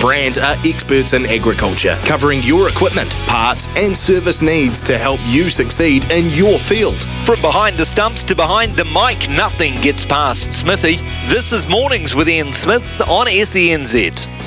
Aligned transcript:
Brandt 0.00 0.38
are 0.38 0.56
experts 0.64 1.12
in 1.12 1.26
agriculture, 1.26 1.98
covering 2.06 2.40
your 2.42 2.70
equipment, 2.70 3.10
parts, 3.26 3.68
and 3.76 3.94
service 3.94 4.40
needs 4.40 4.82
to 4.84 4.96
help 4.96 5.20
you 5.26 5.50
succeed 5.50 6.10
in 6.10 6.30
your 6.30 6.58
field. 6.58 7.02
From 7.26 7.38
behind 7.42 7.76
the 7.76 7.84
stumps 7.84 8.24
to 8.24 8.34
behind 8.34 8.74
the 8.76 8.86
mic, 8.86 9.28
nothing 9.28 9.78
gets 9.82 10.06
past 10.06 10.54
Smithy. 10.54 10.96
This 11.28 11.52
is 11.52 11.68
Mornings 11.68 12.14
with 12.14 12.30
Ian 12.30 12.54
Smith 12.54 13.02
on 13.02 13.26
SENZ. 13.26 14.39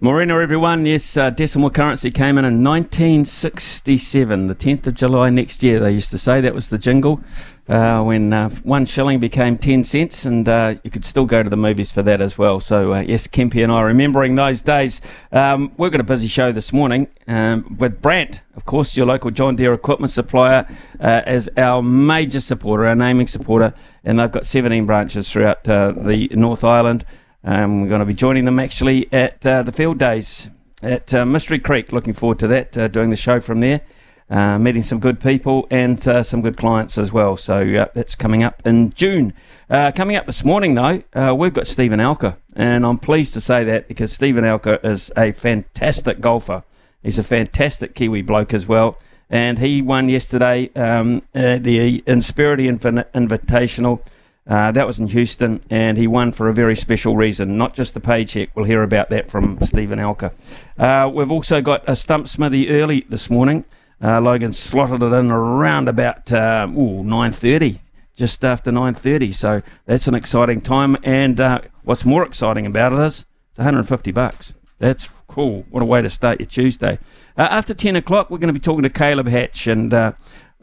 Morena, 0.00 0.38
everyone. 0.38 0.86
Yes, 0.86 1.16
uh, 1.16 1.28
decimal 1.28 1.70
currency 1.70 2.12
came 2.12 2.38
in 2.38 2.44
in 2.44 2.62
1967, 2.62 4.46
the 4.46 4.54
10th 4.54 4.86
of 4.86 4.94
July 4.94 5.28
next 5.28 5.60
year, 5.64 5.80
they 5.80 5.90
used 5.90 6.12
to 6.12 6.18
say. 6.18 6.40
That 6.40 6.54
was 6.54 6.68
the 6.68 6.78
jingle 6.78 7.20
uh, 7.68 8.04
when 8.04 8.32
uh, 8.32 8.48
one 8.62 8.86
shilling 8.86 9.18
became 9.18 9.58
10 9.58 9.82
cents, 9.82 10.24
and 10.24 10.48
uh, 10.48 10.76
you 10.84 10.92
could 10.92 11.04
still 11.04 11.24
go 11.24 11.42
to 11.42 11.50
the 11.50 11.56
movies 11.56 11.90
for 11.90 12.04
that 12.04 12.20
as 12.20 12.38
well. 12.38 12.60
So, 12.60 12.94
uh, 12.94 13.00
yes, 13.00 13.26
Kempy 13.26 13.60
and 13.60 13.72
I 13.72 13.80
remembering 13.80 14.36
those 14.36 14.62
days. 14.62 15.00
Um, 15.32 15.72
we've 15.76 15.90
got 15.90 16.00
a 16.00 16.04
busy 16.04 16.28
show 16.28 16.52
this 16.52 16.72
morning 16.72 17.08
um, 17.26 17.76
with 17.80 18.00
Brandt, 18.00 18.40
of 18.54 18.66
course, 18.66 18.96
your 18.96 19.06
local 19.06 19.32
John 19.32 19.56
Deere 19.56 19.74
equipment 19.74 20.12
supplier, 20.12 20.64
uh, 21.00 21.22
as 21.26 21.50
our 21.56 21.82
major 21.82 22.40
supporter, 22.40 22.86
our 22.86 22.94
naming 22.94 23.26
supporter, 23.26 23.74
and 24.04 24.20
they've 24.20 24.30
got 24.30 24.46
17 24.46 24.86
branches 24.86 25.28
throughout 25.28 25.64
the 25.64 26.28
North 26.30 26.62
Island. 26.62 27.04
Um, 27.44 27.82
we're 27.82 27.88
going 27.88 28.00
to 28.00 28.06
be 28.06 28.14
joining 28.14 28.44
them 28.44 28.58
actually 28.58 29.12
at 29.12 29.40
the 29.40 29.72
field 29.74 29.98
days 29.98 30.50
at 30.82 31.12
Mystery 31.26 31.58
Creek. 31.58 31.92
Looking 31.92 32.12
forward 32.12 32.38
to 32.40 32.48
that, 32.48 32.92
doing 32.92 33.10
the 33.10 33.16
show 33.16 33.40
from 33.40 33.60
there 33.60 33.82
uh, 34.30 34.58
meeting 34.58 34.82
some 34.82 34.98
good 34.98 35.20
people 35.20 35.66
and 35.70 36.06
uh, 36.06 36.22
some 36.22 36.42
good 36.42 36.56
clients 36.56 36.98
as 36.98 37.12
well. 37.12 37.36
So 37.36 37.62
uh, 37.74 37.86
that's 37.94 38.14
coming 38.14 38.42
up 38.42 38.62
in 38.66 38.92
June. 38.92 39.32
Uh, 39.70 39.90
coming 39.92 40.16
up 40.16 40.26
this 40.26 40.44
morning, 40.44 40.74
though, 40.74 41.02
uh, 41.14 41.34
we've 41.34 41.54
got 41.54 41.66
Steven 41.66 41.98
Alker, 41.98 42.36
and 42.54 42.84
I'm 42.84 42.98
pleased 42.98 43.34
to 43.34 43.40
say 43.40 43.64
that 43.64 43.88
because 43.88 44.12
Steven 44.12 44.44
Alker 44.44 44.82
is 44.84 45.10
a 45.16 45.32
fantastic 45.32 46.20
golfer. 46.20 46.62
He's 47.02 47.18
a 47.18 47.22
fantastic 47.22 47.94
Kiwi 47.94 48.22
bloke 48.22 48.52
as 48.52 48.66
well. 48.66 48.98
And 49.30 49.58
he 49.58 49.82
won 49.82 50.08
yesterday 50.08 50.70
um, 50.74 51.22
uh, 51.34 51.58
the 51.58 52.02
Insperity 52.06 52.66
Invitational. 52.66 54.00
Uh, 54.48 54.72
that 54.72 54.86
was 54.86 54.98
in 54.98 55.08
Houston, 55.08 55.60
and 55.68 55.98
he 55.98 56.06
won 56.06 56.32
for 56.32 56.48
a 56.48 56.54
very 56.54 56.74
special 56.74 57.16
reason, 57.16 57.58
not 57.58 57.74
just 57.74 57.92
the 57.92 58.00
paycheck. 58.00 58.48
We'll 58.54 58.64
hear 58.64 58.82
about 58.82 59.10
that 59.10 59.30
from 59.30 59.58
Steven 59.62 59.98
Alker. 59.98 60.32
Uh, 60.78 61.10
we've 61.12 61.30
also 61.30 61.60
got 61.60 61.84
a 61.86 61.94
stump 61.94 62.28
smithy 62.28 62.70
early 62.70 63.04
this 63.10 63.28
morning. 63.28 63.66
Uh, 64.02 64.20
Logan 64.20 64.52
slotted 64.52 65.02
it 65.02 65.12
in 65.12 65.30
around 65.30 65.88
about 65.88 66.32
uh, 66.32 66.66
ooh, 66.70 67.02
9.30, 67.02 67.80
just 68.16 68.42
after 68.42 68.70
9.30. 68.70 69.34
So 69.34 69.60
that's 69.84 70.08
an 70.08 70.14
exciting 70.14 70.62
time. 70.62 70.96
And 71.02 71.38
uh, 71.40 71.60
what's 71.82 72.06
more 72.06 72.24
exciting 72.24 72.64
about 72.64 72.94
it 72.94 73.00
is 73.00 73.26
it's 73.50 73.58
150 73.58 74.12
bucks. 74.12 74.54
That's 74.78 75.08
cool. 75.26 75.66
What 75.68 75.82
a 75.82 75.86
way 75.86 76.00
to 76.00 76.08
start 76.08 76.40
your 76.40 76.46
Tuesday. 76.46 76.98
Uh, 77.36 77.48
after 77.50 77.74
10 77.74 77.96
o'clock, 77.96 78.30
we're 78.30 78.38
going 78.38 78.54
to 78.54 78.58
be 78.58 78.60
talking 78.60 78.84
to 78.84 78.90
Caleb 78.90 79.26
Hatch. 79.26 79.66
And 79.66 79.92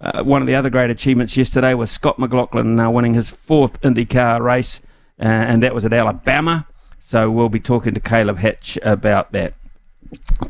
uh, 0.05 0.23
one 0.23 0.41
of 0.41 0.47
the 0.47 0.55
other 0.55 0.69
great 0.69 0.89
achievements 0.89 1.35
yesterday 1.35 1.73
was 1.73 1.89
Scott 1.89 2.19
McLaughlin 2.19 2.79
uh, 2.79 2.89
winning 2.89 3.15
his 3.15 3.29
fourth 3.29 3.81
IndyCar 3.81 4.41
race, 4.41 4.81
uh, 5.19 5.23
and 5.23 5.63
that 5.63 5.73
was 5.73 5.85
at 5.85 5.93
Alabama. 5.93 6.67
So 6.99 7.31
we'll 7.31 7.49
be 7.49 7.59
talking 7.59 7.93
to 7.93 7.99
Caleb 7.99 8.37
Hatch 8.37 8.77
about 8.83 9.31
that. 9.31 9.53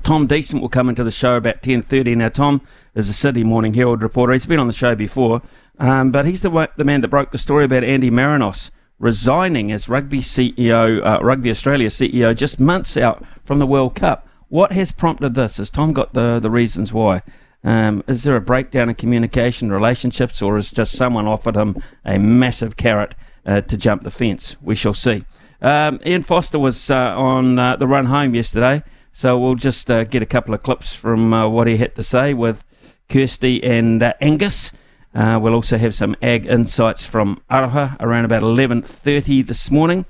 Tom 0.03 0.27
Decent 0.27 0.61
will 0.61 0.69
come 0.69 0.89
into 0.89 1.03
the 1.03 1.11
show 1.11 1.35
about 1.35 1.61
10.30. 1.61 2.17
Now, 2.17 2.29
Tom 2.29 2.61
is 2.93 3.09
a 3.09 3.13
Sydney 3.13 3.43
Morning 3.43 3.73
Herald 3.73 4.01
reporter. 4.01 4.33
He's 4.33 4.45
been 4.45 4.59
on 4.59 4.67
the 4.67 4.73
show 4.73 4.93
before, 4.93 5.41
um, 5.79 6.11
but 6.11 6.25
he's 6.25 6.41
the, 6.41 6.69
the 6.75 6.83
man 6.83 7.01
that 7.01 7.07
broke 7.07 7.31
the 7.31 7.37
story 7.37 7.65
about 7.65 7.83
Andy 7.83 8.11
Marinos 8.11 8.71
resigning 8.99 9.71
as 9.71 9.89
rugby 9.89 10.19
CEO, 10.19 11.05
uh, 11.05 11.23
Rugby 11.23 11.49
Australia 11.49 11.89
CEO, 11.89 12.35
just 12.35 12.59
months 12.59 12.97
out 12.97 13.23
from 13.43 13.59
the 13.59 13.65
World 13.65 13.95
Cup. 13.95 14.27
What 14.47 14.71
has 14.71 14.91
prompted 14.91 15.33
this? 15.33 15.57
Has 15.57 15.69
Tom 15.69 15.93
got 15.93 16.13
the, 16.13 16.39
the 16.39 16.49
reasons 16.49 16.93
why? 16.93 17.21
Um, 17.65 18.03
is 18.07 18.23
there 18.23 18.35
a 18.35 18.41
breakdown 18.41 18.89
in 18.89 18.95
communication, 18.95 19.71
relationships, 19.71 20.39
or 20.41 20.55
is 20.55 20.69
just 20.69 20.95
someone 20.95 21.27
offered 21.27 21.55
him 21.55 21.81
a 22.05 22.19
massive 22.19 22.77
carrot 22.77 23.15
uh, 23.43 23.61
to 23.61 23.75
jump 23.75 24.03
the 24.03 24.11
fence? 24.11 24.55
We 24.61 24.75
shall 24.75 24.93
see. 24.93 25.25
Um, 25.63 25.99
Ian 26.05 26.21
Foster 26.21 26.59
was 26.59 26.91
uh, 26.91 26.95
on 26.95 27.57
uh, 27.57 27.75
the 27.75 27.87
run 27.87 28.05
home 28.05 28.35
yesterday. 28.35 28.83
So 29.13 29.39
we'll 29.39 29.55
just 29.55 29.89
uh, 29.89 30.03
get 30.03 30.21
a 30.21 30.27
couple 30.27 30.53
of 30.53 30.61
clips 30.61 30.93
from 30.93 31.33
uh, 31.33 31.47
what 31.47 31.65
he 31.65 31.77
had 31.77 31.95
to 31.95 32.03
say 32.03 32.35
with 32.35 32.63
Kirsty 33.09 33.63
and 33.63 34.03
uh, 34.03 34.13
Angus. 34.21 34.71
We'll 35.13 35.55
also 35.55 35.77
have 35.77 35.95
some 35.95 36.15
ag 36.21 36.45
insights 36.45 37.05
from 37.05 37.41
Aroha 37.49 37.95
around 37.99 38.25
about 38.25 38.43
11.30 38.43 39.47
this 39.47 39.71
morning. 39.71 40.05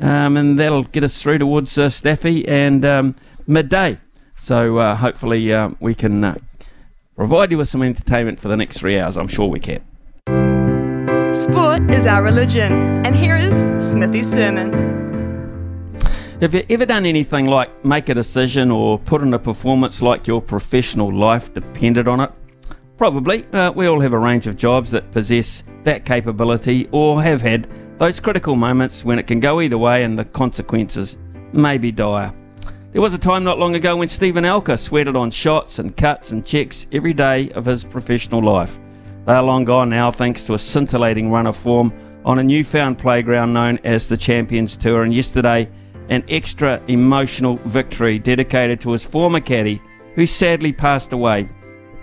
Um, 0.00 0.36
and 0.36 0.58
that'll 0.58 0.84
get 0.84 1.04
us 1.04 1.20
through 1.20 1.38
towards 1.38 1.72
Staffy 1.72 2.48
and 2.48 2.84
um, 2.84 3.14
midday. 3.46 3.98
So 4.36 4.94
hopefully 4.94 5.54
we 5.80 5.94
can 5.94 6.38
provide 7.18 7.50
you 7.50 7.58
with 7.58 7.68
some 7.68 7.82
entertainment 7.82 8.38
for 8.38 8.46
the 8.46 8.56
next 8.56 8.78
three 8.78 8.96
hours. 8.96 9.16
I'm 9.16 9.26
sure 9.26 9.48
we 9.48 9.58
can. 9.58 9.82
Sport 11.34 11.90
is 11.90 12.06
our 12.06 12.22
religion. 12.22 12.72
And 13.04 13.14
here 13.14 13.36
is 13.36 13.66
Smithy's 13.78 14.32
sermon. 14.32 14.72
Have 16.40 16.54
you 16.54 16.64
ever 16.70 16.86
done 16.86 17.04
anything 17.04 17.46
like 17.46 17.84
make 17.84 18.08
a 18.08 18.14
decision 18.14 18.70
or 18.70 19.00
put 19.00 19.20
in 19.22 19.34
a 19.34 19.38
performance 19.38 20.00
like 20.00 20.28
your 20.28 20.40
professional 20.40 21.12
life 21.12 21.52
depended 21.52 22.06
on 22.06 22.20
it? 22.20 22.30
Probably. 22.96 23.44
Uh, 23.46 23.72
we 23.72 23.88
all 23.88 23.98
have 23.98 24.12
a 24.12 24.18
range 24.18 24.46
of 24.46 24.56
jobs 24.56 24.92
that 24.92 25.10
possess 25.10 25.64
that 25.82 26.04
capability 26.04 26.88
or 26.92 27.20
have 27.20 27.40
had 27.40 27.68
those 27.98 28.20
critical 28.20 28.54
moments 28.54 29.04
when 29.04 29.18
it 29.18 29.26
can 29.26 29.40
go 29.40 29.60
either 29.60 29.76
way 29.76 30.04
and 30.04 30.16
the 30.16 30.24
consequences 30.24 31.18
may 31.52 31.78
be 31.78 31.90
dire. 31.90 32.32
There 32.98 33.04
was 33.04 33.14
a 33.14 33.18
time 33.18 33.44
not 33.44 33.60
long 33.60 33.76
ago 33.76 33.96
when 33.96 34.08
Steven 34.08 34.42
Alker 34.42 34.76
sweated 34.76 35.14
on 35.14 35.30
shots 35.30 35.78
and 35.78 35.96
cuts 35.96 36.32
and 36.32 36.44
checks 36.44 36.88
every 36.90 37.14
day 37.14 37.48
of 37.52 37.64
his 37.64 37.84
professional 37.84 38.42
life. 38.42 38.76
They 39.24 39.34
are 39.34 39.42
long 39.44 39.64
gone 39.64 39.88
now 39.88 40.10
thanks 40.10 40.42
to 40.46 40.54
a 40.54 40.58
scintillating 40.58 41.30
run 41.30 41.46
of 41.46 41.56
form 41.56 41.92
on 42.24 42.40
a 42.40 42.42
newfound 42.42 42.98
playground 42.98 43.52
known 43.52 43.78
as 43.84 44.08
the 44.08 44.16
Champions 44.16 44.76
Tour, 44.76 45.04
and 45.04 45.14
yesterday 45.14 45.70
an 46.08 46.24
extra 46.28 46.82
emotional 46.88 47.60
victory 47.66 48.18
dedicated 48.18 48.80
to 48.80 48.90
his 48.90 49.04
former 49.04 49.38
caddy, 49.38 49.80
who 50.16 50.26
sadly 50.26 50.72
passed 50.72 51.12
away 51.12 51.48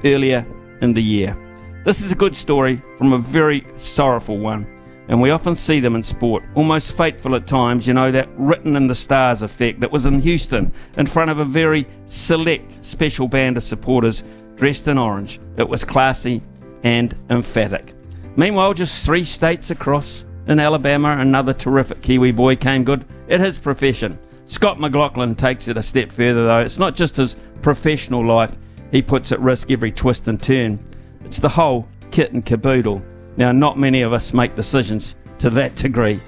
earlier 0.06 0.48
in 0.82 0.94
the 0.94 1.04
year. 1.04 1.36
This 1.84 2.00
is 2.00 2.14
a 2.14 2.16
good 2.16 2.38
story 2.38 2.82
from 2.98 3.12
a 3.12 3.20
very 3.20 3.68
sorrowful 3.76 4.38
one, 4.38 4.66
and 5.08 5.22
we 5.22 5.30
often 5.30 5.56
see 5.56 5.80
them 5.80 5.96
in 5.96 6.04
sport, 6.04 6.44
almost 6.56 6.98
fateful 6.98 7.36
at 7.36 7.48
times, 7.48 7.88
you 7.88 7.94
know, 7.94 8.12
that 8.12 8.30
written 8.38 8.76
in 8.76 8.88
the 8.88 8.96
stars 8.96 9.42
effect 9.42 9.80
that 9.80 9.92
was 9.92 10.06
in 10.06 10.20
Houston 10.20 10.72
in 10.98 11.06
front 11.06 11.32
of 11.32 11.40
a 11.40 11.46
very 11.46 11.88
select 12.08 12.84
special 12.84 13.28
band 13.28 13.58
of 13.58 13.64
supporters 13.64 14.24
dressed 14.56 14.88
in 14.88 14.98
orange. 14.98 15.40
It 15.58 15.68
was 15.68 15.84
classy 15.84 16.42
and 16.84 17.16
emphatic. 17.30 17.94
Meanwhile, 18.36 18.74
just 18.74 19.06
three 19.06 19.24
states 19.24 19.72
across, 19.72 20.26
in 20.48 20.60
Alabama, 20.60 21.18
another 21.20 21.54
terrific 21.54 22.02
Kiwi 22.02 22.32
boy 22.32 22.56
came 22.56 22.84
good 22.84 23.06
at 23.30 23.40
his 23.40 23.58
profession. 23.58 24.20
Scott 24.46 24.80
McLaughlin 24.80 25.36
takes 25.36 25.68
it 25.68 25.78
a 25.78 25.84
step 25.84 26.12
further, 26.12 26.46
though. 26.46 26.60
It's 26.60 26.78
not 26.78 26.96
just 26.96 27.18
his 27.18 27.36
professional 27.62 28.26
life 28.26 28.56
he 28.92 29.02
puts 29.02 29.32
at 29.32 29.40
risk 29.40 29.72
every 29.72 29.92
twist 29.92 30.28
and 30.28 30.42
turn, 30.42 30.80
it's 31.24 31.40
the 31.40 31.50
whole 31.50 31.88
kit 32.12 32.32
and 32.32 32.46
caboodle. 32.46 33.02
Now, 33.38 33.52
not 33.52 33.78
many 33.78 34.02
of 34.02 34.14
us 34.14 34.34
make 34.34 34.56
decisions 34.56 35.16
to 35.40 35.50
that 35.52 35.76
degree. 35.76 36.20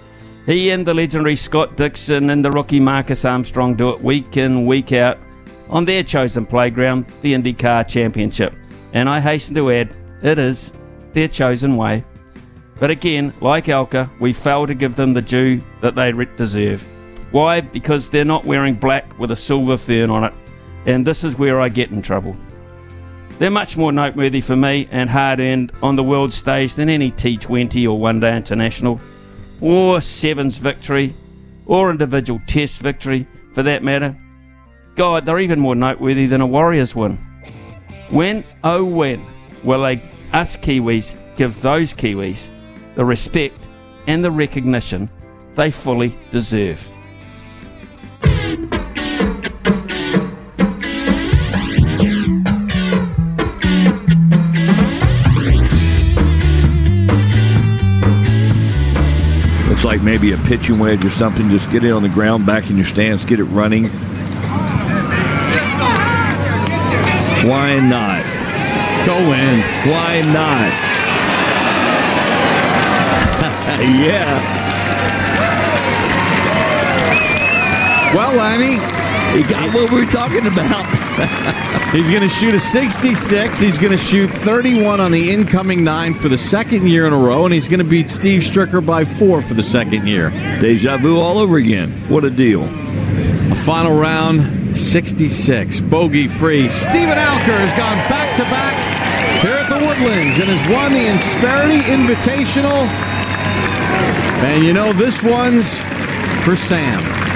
He 0.46 0.70
and 0.70 0.86
the 0.86 0.94
legendary 0.94 1.36
Scott 1.36 1.76
Dixon 1.76 2.30
and 2.30 2.44
the 2.44 2.52
rookie 2.52 2.80
Marcus 2.80 3.26
Armstrong 3.26 3.76
do 3.76 3.90
it 3.90 4.02
week 4.02 4.38
in, 4.38 4.66
week 4.66 4.94
out 4.94 5.18
on 5.70 5.86
their 5.86 6.04
chosen 6.04 6.46
playground, 6.46 7.06
the 7.22 7.34
IndyCar 7.34 7.88
Championship. 7.88 8.54
And 8.94 9.10
I 9.10 9.20
hasten 9.20 9.56
to 9.56 9.72
add, 9.72 9.94
it 10.24 10.40
is 10.40 10.72
their 11.14 11.28
chosen 11.28 11.76
way. 11.76 12.04
But 12.80 12.92
again, 12.92 13.34
like 13.42 13.66
Alker, 13.66 14.10
we 14.20 14.34
fail 14.34 14.68
to 14.68 14.74
give 14.74 14.96
them 14.96 15.14
the 15.14 15.22
due 15.22 15.62
that 15.82 15.96
they 15.96 16.12
deserve. 16.38 16.82
Why? 17.32 17.60
Because 17.60 18.10
they're 18.10 18.24
not 18.24 18.46
wearing 18.46 18.76
black 18.76 19.20
with 19.20 19.32
a 19.32 19.36
silver 19.36 19.78
fern 19.78 20.10
on 20.10 20.24
it, 20.24 20.34
and 20.86 21.06
this 21.06 21.24
is 21.24 21.38
where 21.38 21.60
I 21.60 21.70
get 21.70 21.90
in 21.90 22.02
trouble. 22.02 22.38
They're 23.40 23.52
much 23.52 23.78
more 23.78 23.92
noteworthy 23.92 24.42
for 24.42 24.56
me 24.56 24.88
and 24.90 25.10
hard 25.10 25.40
earned 25.40 25.72
on 25.84 25.96
the 25.96 26.04
world 26.04 26.34
stage 26.34 26.74
than 26.74 26.90
any 26.90 27.12
T20 27.12 27.86
or 27.86 28.00
one 28.00 28.20
day 28.20 28.36
international, 28.36 29.00
or 29.62 30.02
Sevens 30.02 30.58
victory, 30.58 31.14
or 31.68 31.92
individual 31.92 32.42
test 32.48 32.80
victory 32.80 33.28
for 33.54 33.62
that 33.62 33.84
matter. 33.84 34.16
God, 34.96 35.26
they're 35.26 35.40
even 35.40 35.60
more 35.60 35.76
noteworthy 35.76 36.26
than 36.26 36.42
a 36.42 36.48
Warriors 36.48 36.96
win. 36.96 37.18
When, 38.10 38.44
oh 38.64 38.84
when, 38.84 39.24
will 39.64 39.84
they, 39.84 40.02
us 40.34 40.58
Kiwis 40.58 41.14
give 41.36 41.62
those 41.62 41.94
Kiwis 41.94 42.50
the 42.96 43.06
respect 43.06 43.60
and 44.08 44.24
the 44.24 44.32
recognition 44.32 45.10
they 45.54 45.70
fully 45.70 46.16
deserve? 46.32 46.84
Like 59.88 60.04
maybe 60.04 60.34
a 60.34 60.38
pitching 60.40 60.80
wedge 60.80 61.06
or 61.06 61.10
something. 61.10 61.50
Just 61.50 61.72
get 61.72 61.82
it 61.86 61.92
on 61.92 62.04
the 62.04 62.10
ground, 62.10 62.46
back 62.46 62.70
in 62.70 62.76
your 62.76 62.86
stance, 62.86 63.24
get 63.24 63.40
it 63.40 63.46
running. 63.46 63.86
Why 67.48 67.80
not? 67.80 68.22
Go 69.06 69.16
in. 69.16 69.62
Why 69.90 70.22
not? 70.26 70.74
yeah. 74.04 74.44
Well, 78.14 78.36
Lanny, 78.36 78.97
He 79.36 79.44
got 79.44 79.74
what 79.74 79.92
we 79.92 80.00
were 80.00 80.12
talking 80.12 80.48
about. 80.48 80.86
he's 81.92 82.10
going 82.10 82.22
to 82.22 82.30
shoot 82.30 82.56
a 82.56 82.60
66. 82.60 83.60
He's 83.60 83.78
going 83.78 83.92
to 83.92 83.98
shoot 83.98 84.30
31 84.30 85.00
on 85.00 85.12
the 85.12 85.32
incoming 85.32 85.84
nine 85.84 86.14
for 86.14 86.30
the 86.30 86.38
second 86.38 86.88
year 86.88 87.08
in 87.08 87.14
a 87.14 87.18
row, 87.18 87.46
and 87.46 87.54
he's 87.54 87.68
going 87.68 87.80
to 87.80 87.86
beat 87.86 88.10
Steve 88.10 88.42
Stricker 88.42 88.86
by 88.86 89.06
four 89.06 89.42
for 89.42 89.54
the 89.54 89.64
second 89.64 90.08
year. 90.08 90.30
Deja 90.60 90.98
vu 90.98 91.20
all 91.20 91.38
over 91.38 91.58
again. 91.58 91.92
What 92.10 92.24
a 92.24 92.30
deal. 92.30 92.64
A 92.64 93.56
final 93.56 94.00
round 94.00 94.76
66. 94.76 95.82
Bogey 95.82 96.28
free. 96.28 96.68
Steven 96.70 97.18
Alker 97.18 97.58
has 97.58 97.72
gone 97.72 97.98
back 98.10 98.38
to 98.38 98.44
back 98.44 99.42
here 99.42 99.54
at 99.54 99.70
the 99.70 99.86
Woodlands 99.86 100.40
and 100.40 100.50
has 100.50 100.74
won 100.74 100.94
the 100.94 101.08
Insperity 101.08 101.82
Invitational. 101.82 102.88
And 104.44 104.64
you 104.64 104.74
know, 104.74 104.94
this 104.94 105.22
one's 105.22 105.80
for 106.44 106.56
Sam. 106.56 107.27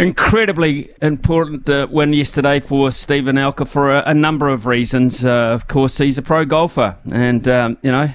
Incredibly 0.00 0.88
important 1.02 1.68
uh, 1.68 1.86
win 1.90 2.14
yesterday 2.14 2.58
for 2.58 2.90
Steven 2.90 3.36
Alker 3.36 3.68
for 3.68 3.94
a, 3.94 4.02
a 4.06 4.14
number 4.14 4.48
of 4.48 4.64
reasons. 4.64 5.26
Uh, 5.26 5.28
of 5.52 5.68
course, 5.68 5.98
he's 5.98 6.16
a 6.16 6.22
pro 6.22 6.46
golfer, 6.46 6.96
and 7.10 7.46
um, 7.46 7.76
you 7.82 7.92
know, 7.92 8.10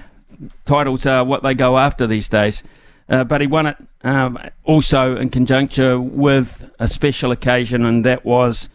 titles 0.66 1.06
are 1.06 1.24
what 1.24 1.44
they 1.44 1.54
go 1.54 1.78
after 1.78 2.08
these 2.08 2.28
days. 2.28 2.64
Uh, 3.08 3.24
but 3.24 3.40
he 3.40 3.46
won 3.46 3.68
it 3.68 3.78
um, 4.04 4.40
also 4.64 5.16
in 5.16 5.30
conjunction 5.30 6.18
with 6.18 6.68
a 6.80 6.88
special 6.88 7.32
occasion, 7.32 7.86
and 7.86 8.04
that 8.04 8.26
was 8.26 8.70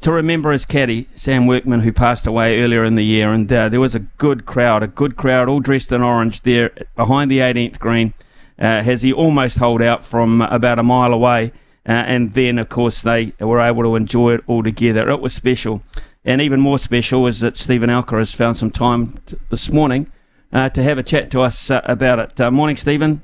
to 0.00 0.10
remember 0.10 0.50
his 0.50 0.64
caddy, 0.64 1.08
Sam 1.14 1.46
Workman, 1.46 1.82
who 1.82 1.92
passed 1.92 2.26
away 2.26 2.60
earlier 2.60 2.84
in 2.84 2.96
the 2.96 3.04
year. 3.04 3.32
And 3.32 3.50
uh, 3.52 3.68
there 3.68 3.80
was 3.80 3.94
a 3.94 4.00
good 4.00 4.44
crowd, 4.44 4.82
a 4.82 4.88
good 4.88 5.14
crowd, 5.14 5.48
all 5.48 5.60
dressed 5.60 5.92
in 5.92 6.02
orange 6.02 6.42
there 6.42 6.72
behind 6.96 7.30
the 7.30 7.38
18th 7.38 7.78
green, 7.78 8.12
uh, 8.58 8.82
as 8.84 9.02
he 9.02 9.12
almost 9.12 9.58
holed 9.58 9.80
out 9.80 10.02
from 10.02 10.42
about 10.42 10.80
a 10.80 10.82
mile 10.82 11.12
away. 11.12 11.52
Uh, 11.86 11.92
and 11.92 12.32
then, 12.32 12.58
of 12.58 12.68
course, 12.68 13.02
they 13.02 13.32
were 13.40 13.60
able 13.60 13.82
to 13.82 13.96
enjoy 13.96 14.34
it 14.34 14.44
all 14.46 14.62
together. 14.62 15.10
It 15.10 15.20
was 15.20 15.34
special. 15.34 15.82
And 16.24 16.40
even 16.40 16.60
more 16.60 16.78
special 16.78 17.26
is 17.26 17.40
that 17.40 17.56
Steven 17.56 17.90
Alker 17.90 18.18
has 18.18 18.32
found 18.32 18.56
some 18.56 18.70
time 18.70 19.20
t- 19.26 19.36
this 19.50 19.70
morning 19.70 20.10
uh, 20.52 20.70
to 20.70 20.82
have 20.82 20.96
a 20.96 21.02
chat 21.02 21.30
to 21.32 21.42
us 21.42 21.70
uh, 21.70 21.82
about 21.84 22.18
it. 22.18 22.40
Uh, 22.40 22.50
morning, 22.50 22.76
Steven. 22.76 23.20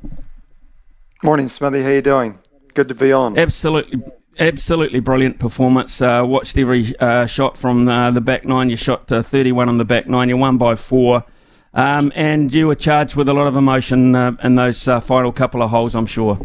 Morning, 1.23 1.49
Smithy. 1.49 1.83
How 1.83 1.89
you 1.91 2.03
doing? 2.03 2.39
Good 2.75 2.89
to 2.89 2.95
be 2.95 3.13
on. 3.13 3.39
Absolutely, 3.39 4.03
absolutely 4.39 5.01
brilliant 5.01 5.39
performance. 5.39 6.03
Uh, 6.03 6.23
watched 6.27 6.59
every 6.59 6.99
uh, 6.99 7.25
shot 7.27 7.57
from 7.57 7.89
uh, 7.89 8.11
the 8.11 8.21
back 8.21 8.45
nine. 8.45 8.69
You 8.69 8.77
shot 8.77 9.11
uh, 9.11 9.23
31 9.23 9.69
on 9.69 9.79
the 9.79 9.85
back 9.85 10.07
nine. 10.07 10.29
You 10.29 10.37
won 10.37 10.59
by 10.59 10.75
four. 10.75 11.25
Um, 11.73 12.13
and 12.15 12.53
you 12.53 12.67
were 12.67 12.75
charged 12.75 13.17
with 13.17 13.29
a 13.29 13.33
lot 13.33 13.47
of 13.47 13.57
emotion 13.57 14.17
uh, 14.17 14.33
in 14.43 14.57
those 14.57 14.87
uh, 14.89 15.01
final 15.01 15.31
couple 15.31 15.63
of 15.63 15.71
holes, 15.71 15.95
I'm 15.95 16.07
sure. 16.07 16.39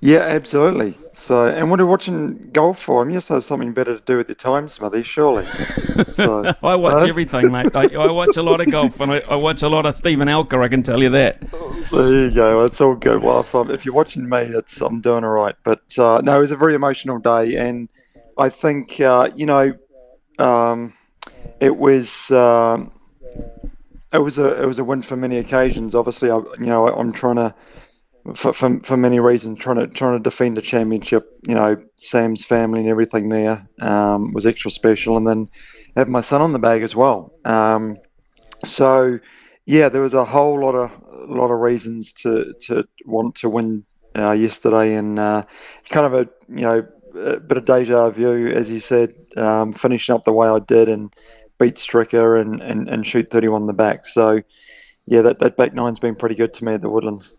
Yeah, 0.00 0.20
absolutely. 0.20 0.98
So, 1.12 1.46
and 1.46 1.70
when 1.70 1.78
you're 1.78 1.88
watching 1.88 2.50
golf 2.52 2.82
for? 2.82 3.04
I 3.04 3.08
you 3.08 3.14
must 3.14 3.28
have 3.28 3.44
something 3.44 3.72
better 3.72 3.98
to 3.98 4.04
do 4.04 4.16
with 4.16 4.28
your 4.28 4.34
time, 4.34 4.68
Smithy, 4.68 5.02
surely. 5.02 5.46
So, 6.14 6.54
I 6.62 6.74
watch 6.74 7.02
uh, 7.02 7.06
everything, 7.06 7.50
mate. 7.50 7.74
I, 7.74 7.84
I 7.94 8.10
watch 8.10 8.36
a 8.36 8.42
lot 8.42 8.60
of 8.60 8.70
golf 8.70 9.00
and 9.00 9.12
I, 9.12 9.22
I 9.30 9.36
watch 9.36 9.62
a 9.62 9.68
lot 9.68 9.86
of 9.86 9.94
Steven 9.94 10.28
Alker, 10.28 10.62
I 10.62 10.68
can 10.68 10.82
tell 10.82 11.02
you 11.02 11.10
that. 11.10 11.40
There 11.90 12.10
you 12.10 12.30
go. 12.30 12.64
It's 12.64 12.80
all 12.80 12.94
good. 12.94 13.22
Well, 13.22 13.40
if, 13.40 13.54
um, 13.54 13.70
if 13.70 13.84
you're 13.84 13.94
watching 13.94 14.28
me, 14.28 14.44
that's 14.44 14.80
I'm 14.80 15.00
doing 15.00 15.24
all 15.24 15.30
right. 15.30 15.54
But 15.64 15.98
uh, 15.98 16.20
no, 16.22 16.36
it 16.36 16.40
was 16.40 16.52
a 16.52 16.56
very 16.56 16.74
emotional 16.74 17.18
day, 17.18 17.56
and 17.56 17.90
I 18.38 18.48
think 18.48 19.00
uh, 19.00 19.30
you 19.34 19.46
know, 19.46 19.74
um, 20.38 20.94
it 21.60 21.76
was 21.76 22.30
um, 22.30 22.92
it 24.12 24.18
was 24.18 24.38
a 24.38 24.62
it 24.62 24.66
was 24.66 24.78
a 24.78 24.84
win 24.84 25.02
for 25.02 25.16
many 25.16 25.38
occasions. 25.38 25.94
Obviously, 25.94 26.30
I 26.30 26.38
you 26.58 26.66
know 26.66 26.88
I'm 26.88 27.12
trying 27.12 27.36
to. 27.36 27.54
For, 28.36 28.52
for, 28.52 28.80
for 28.80 28.96
many 28.96 29.18
reasons, 29.18 29.58
trying 29.58 29.78
to 29.78 29.88
trying 29.88 30.16
to 30.16 30.22
defend 30.22 30.56
the 30.56 30.62
championship, 30.62 31.28
you 31.46 31.54
know, 31.54 31.76
Sam's 31.96 32.44
family 32.44 32.80
and 32.80 32.88
everything 32.88 33.28
there 33.28 33.68
um, 33.80 34.32
was 34.32 34.46
extra 34.46 34.70
special, 34.70 35.16
and 35.16 35.26
then 35.26 35.48
have 35.96 36.08
my 36.08 36.20
son 36.20 36.40
on 36.40 36.52
the 36.52 36.60
bag 36.60 36.82
as 36.82 36.94
well. 36.94 37.32
Um, 37.44 37.98
so, 38.64 39.18
yeah, 39.66 39.88
there 39.88 40.02
was 40.02 40.14
a 40.14 40.24
whole 40.24 40.60
lot 40.60 40.76
of 40.76 40.92
lot 41.28 41.50
of 41.50 41.58
reasons 41.58 42.12
to 42.12 42.54
to 42.60 42.84
want 43.06 43.34
to 43.36 43.48
win 43.48 43.84
uh, 44.16 44.32
yesterday, 44.32 44.94
and 44.94 45.18
uh, 45.18 45.44
kind 45.88 46.06
of 46.06 46.14
a 46.14 46.28
you 46.48 46.62
know 46.62 46.86
a 47.14 47.40
bit 47.40 47.58
of 47.58 47.64
deja 47.64 48.10
vu, 48.10 48.48
as 48.48 48.70
you 48.70 48.80
said, 48.80 49.14
um, 49.36 49.72
finishing 49.72 50.14
up 50.14 50.24
the 50.24 50.32
way 50.32 50.48
I 50.48 50.58
did 50.60 50.88
and 50.88 51.14
beat 51.58 51.76
Stricker 51.76 52.40
and, 52.40 52.60
and, 52.60 52.88
and 52.88 53.06
shoot 53.06 53.30
31 53.30 53.62
in 53.62 53.66
the 53.66 53.72
back. 53.72 54.06
So, 54.06 54.42
yeah, 55.06 55.22
that, 55.22 55.38
that 55.40 55.56
back 55.56 55.74
nine's 55.74 55.98
been 55.98 56.16
pretty 56.16 56.34
good 56.34 56.54
to 56.54 56.64
me 56.64 56.74
at 56.74 56.82
the 56.82 56.88
Woodlands. 56.88 57.36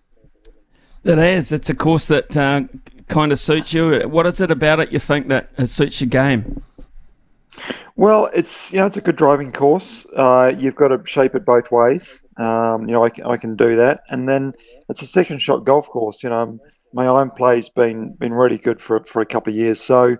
It 1.04 1.20
is. 1.20 1.52
It's 1.52 1.70
a 1.70 1.76
course 1.76 2.06
that 2.08 2.36
uh, 2.38 2.62
kind 3.08 3.32
of 3.32 3.40
suits 3.40 3.74
you. 3.74 4.02
What 4.08 4.26
is 4.26 4.40
it 4.40 4.52
about 4.52 4.80
it 4.80 4.92
you 4.92 5.00
think 5.00 5.28
that 5.28 5.50
it 5.58 5.68
suits 5.68 6.00
your 6.02 6.10
game? 6.10 6.64
Well, 7.96 8.30
it's 8.34 8.72
you 8.74 8.80
know 8.80 8.88
it's 8.88 8.98
a 8.98 9.02
good 9.02 9.16
driving 9.16 9.52
course. 9.52 10.06
Uh, 10.16 10.54
you've 10.58 10.76
got 10.76 10.88
to 10.88 11.02
shape 11.06 11.36
it 11.36 11.46
both 11.46 11.72
ways. 11.72 12.24
Um, 12.38 12.88
you 12.88 12.94
know 12.94 13.04
I, 13.04 13.10
can- 13.10 13.26
I 13.26 13.38
can 13.38 13.56
do 13.56 13.76
that, 13.76 14.02
and 14.10 14.28
then 14.28 14.54
it's 14.90 15.02
a 15.02 15.06
second 15.08 15.40
shot 15.40 15.64
golf 15.66 15.88
course. 15.90 16.24
You 16.24 16.30
know 16.30 16.60
my 16.94 17.06
iron 17.06 17.30
play's 17.32 17.70
been 17.70 18.14
been 18.14 18.34
really 18.34 18.58
good 18.58 18.82
for 18.82 19.04
for 19.04 19.22
a 19.22 19.26
couple 19.26 19.54
of 19.54 19.58
years. 19.58 19.80
So 19.80 20.18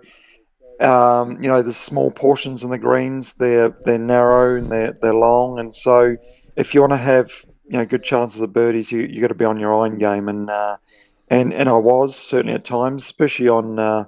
um, 0.80 1.42
you 1.42 1.48
know 1.48 1.62
there's 1.62 1.76
small 1.76 2.10
portions 2.12 2.62
in 2.62 2.70
the 2.70 2.78
greens. 2.78 3.34
They're 3.34 3.76
they're 3.84 3.98
narrow 3.98 4.56
and 4.56 4.70
they're 4.70 4.96
they're 5.02 5.14
long, 5.14 5.58
and 5.58 5.74
so 5.74 6.16
if 6.56 6.74
you 6.74 6.80
want 6.80 6.92
to 6.92 6.96
have 6.98 7.32
you 7.66 7.78
know 7.78 7.84
good 7.84 8.04
chances 8.04 8.40
of 8.40 8.52
birdies, 8.52 8.92
you 8.92 9.00
you 9.00 9.20
got 9.20 9.28
to 9.28 9.34
be 9.34 9.44
on 9.44 9.58
your 9.58 9.74
iron 9.74 9.98
game, 9.98 10.28
and 10.28 10.50
uh, 10.50 10.76
and 11.28 11.52
and 11.52 11.68
I 11.68 11.76
was 11.76 12.16
certainly 12.16 12.54
at 12.54 12.64
times, 12.64 13.04
especially 13.04 13.48
on. 13.48 13.78
Uh, 13.78 14.04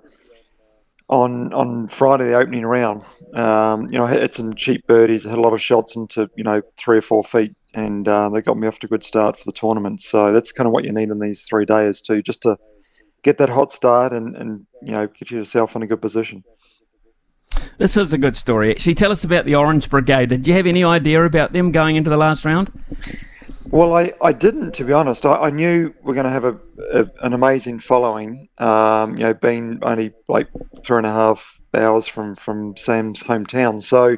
on 1.08 1.52
on 1.52 1.86
Friday, 1.86 2.25
the 2.25 2.34
opening 2.34 2.66
round, 2.66 3.04
um, 3.34 3.86
you 3.92 3.96
know, 3.96 4.06
I 4.06 4.10
hit 4.10 4.34
some 4.34 4.54
cheap 4.54 4.88
birdies. 4.88 5.25
I 5.25 5.30
hit 5.30 5.38
a 5.38 5.40
lot 5.40 5.52
of 5.52 5.62
shots 5.62 5.94
into 5.94 6.28
you 6.34 6.42
know 6.42 6.62
three 6.76 6.98
or 6.98 7.02
four 7.02 7.22
feet, 7.22 7.54
and 7.75 8.08
uh, 8.08 8.28
they 8.28 8.42
got 8.42 8.56
me 8.56 8.66
off 8.66 8.80
to 8.80 8.86
a 8.86 8.88
good 8.88 9.04
start 9.04 9.38
for 9.38 9.44
the 9.44 9.52
tournament. 9.52 10.02
So 10.02 10.32
that's 10.32 10.50
kind 10.50 10.66
of 10.66 10.72
what 10.72 10.84
you 10.84 10.92
need 10.92 11.10
in 11.10 11.20
these 11.20 11.42
three 11.42 11.64
days 11.64 12.00
too, 12.00 12.22
just 12.22 12.42
to 12.42 12.58
get 13.22 13.38
that 13.38 13.48
hot 13.48 13.72
start 13.72 14.12
and 14.12 14.34
and 14.36 14.66
you 14.82 14.92
know 14.92 15.06
get 15.06 15.30
yourself 15.30 15.76
in 15.76 15.82
a 15.82 15.86
good 15.86 16.02
position. 16.02 16.42
This 17.78 17.96
is 17.96 18.12
a 18.12 18.18
good 18.18 18.36
story. 18.36 18.70
Actually, 18.70 18.94
tell 18.94 19.12
us 19.12 19.22
about 19.25 19.44
the 19.44 19.54
Orange 19.54 19.88
Brigade. 19.88 20.30
Did 20.30 20.46
you 20.46 20.54
have 20.54 20.66
any 20.66 20.84
idea 20.84 21.25
about 21.25 21.52
them 21.52 21.72
going 21.72 21.96
into 21.96 22.10
the 22.10 22.16
last 22.16 22.44
round? 22.44 22.72
Well, 23.70 23.94
I, 23.94 24.12
I 24.23 24.32
didn't, 24.32 24.73
to 24.73 24.85
be 24.85 24.92
honest. 24.92 25.26
I, 25.26 25.35
I 25.37 25.50
knew 25.50 25.92
we 26.02 26.12
are 26.12 26.14
going 26.14 26.25
to 26.25 26.30
have 26.30 26.44
a, 26.44 26.58
a 26.92 27.06
an 27.23 27.32
amazing 27.32 27.80
following. 27.80 28.49
Um, 28.58 29.16
you 29.16 29.25
know, 29.25 29.35
being 29.35 29.80
only 29.82 30.12
like 30.28 30.49
three 30.85 30.99
and 30.99 31.06
a 31.06 31.12
half 31.12 31.61
hours 31.75 32.06
from, 32.06 32.37
from 32.37 32.76
Sam's 32.76 33.23
hometown, 33.23 33.82
so 33.82 34.16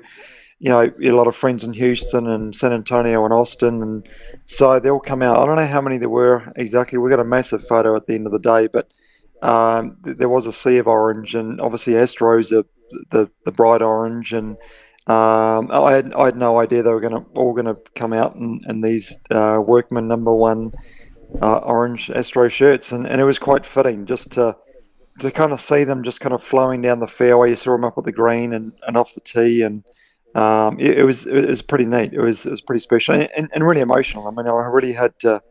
you 0.60 0.70
know, 0.70 0.92
a 1.02 1.10
lot 1.12 1.28
of 1.28 1.36
friends 1.36 1.62
in 1.62 1.72
Houston 1.72 2.26
and 2.28 2.54
San 2.54 2.72
Antonio 2.72 3.24
and 3.24 3.32
Austin, 3.32 3.80
and 3.82 4.08
so 4.46 4.80
they'll 4.80 4.98
come 4.98 5.22
out. 5.22 5.38
I 5.38 5.46
don't 5.46 5.56
know 5.56 5.66
how 5.66 5.80
many 5.80 5.98
there 5.98 6.08
were 6.08 6.52
exactly. 6.56 6.98
We 6.98 7.10
got 7.10 7.20
a 7.20 7.24
massive 7.24 7.66
photo 7.66 7.94
at 7.96 8.06
the 8.06 8.14
end 8.14 8.26
of 8.26 8.32
the 8.32 8.40
day, 8.40 8.66
but 8.66 8.90
um, 9.40 9.98
th- 10.04 10.16
there 10.16 10.28
was 10.28 10.46
a 10.46 10.52
sea 10.52 10.78
of 10.78 10.88
orange, 10.88 11.34
and 11.36 11.60
obviously 11.60 11.92
Astros 11.94 12.52
are 12.52 12.64
the 13.10 13.30
the 13.44 13.52
bright 13.52 13.82
orange, 13.82 14.32
and 14.32 14.56
um, 15.08 15.70
I 15.72 15.92
had 15.92 16.14
I 16.14 16.26
had 16.26 16.36
no 16.36 16.60
idea 16.60 16.82
they 16.82 16.90
were 16.90 17.00
going 17.00 17.14
to 17.14 17.24
all 17.34 17.54
going 17.54 17.66
to 17.66 17.80
come 17.94 18.12
out 18.12 18.34
in, 18.36 18.60
in 18.68 18.82
these 18.82 19.18
uh, 19.30 19.58
workman 19.64 20.06
number 20.06 20.34
one 20.34 20.72
uh, 21.40 21.58
orange 21.58 22.10
Astro 22.10 22.48
shirts, 22.48 22.92
and, 22.92 23.06
and 23.06 23.20
it 23.20 23.24
was 23.24 23.38
quite 23.38 23.64
fitting 23.64 24.04
just 24.04 24.32
to 24.32 24.56
to 25.20 25.30
kind 25.30 25.52
of 25.52 25.60
see 25.60 25.84
them 25.84 26.04
just 26.04 26.20
kind 26.20 26.34
of 26.34 26.42
flowing 26.42 26.82
down 26.82 27.00
the 27.00 27.06
fairway. 27.06 27.50
You 27.50 27.56
saw 27.56 27.72
them 27.72 27.84
up 27.84 27.98
at 27.98 28.04
the 28.04 28.12
green 28.12 28.52
and, 28.52 28.72
and 28.86 28.96
off 28.96 29.14
the 29.14 29.20
tee, 29.20 29.62
and 29.62 29.82
um, 30.34 30.78
it, 30.78 30.98
it 30.98 31.04
was 31.04 31.26
it 31.26 31.48
was 31.48 31.62
pretty 31.62 31.86
neat. 31.86 32.12
It 32.12 32.20
was 32.20 32.44
it 32.44 32.50
was 32.50 32.60
pretty 32.60 32.80
special 32.80 33.14
and, 33.14 33.48
and, 33.52 33.66
really 33.66 33.80
emotional. 33.80 34.28
I 34.28 34.30
mean, 34.30 34.46
I 34.46 34.66
really 34.66 34.92
had 34.92 35.18
to 35.20 35.42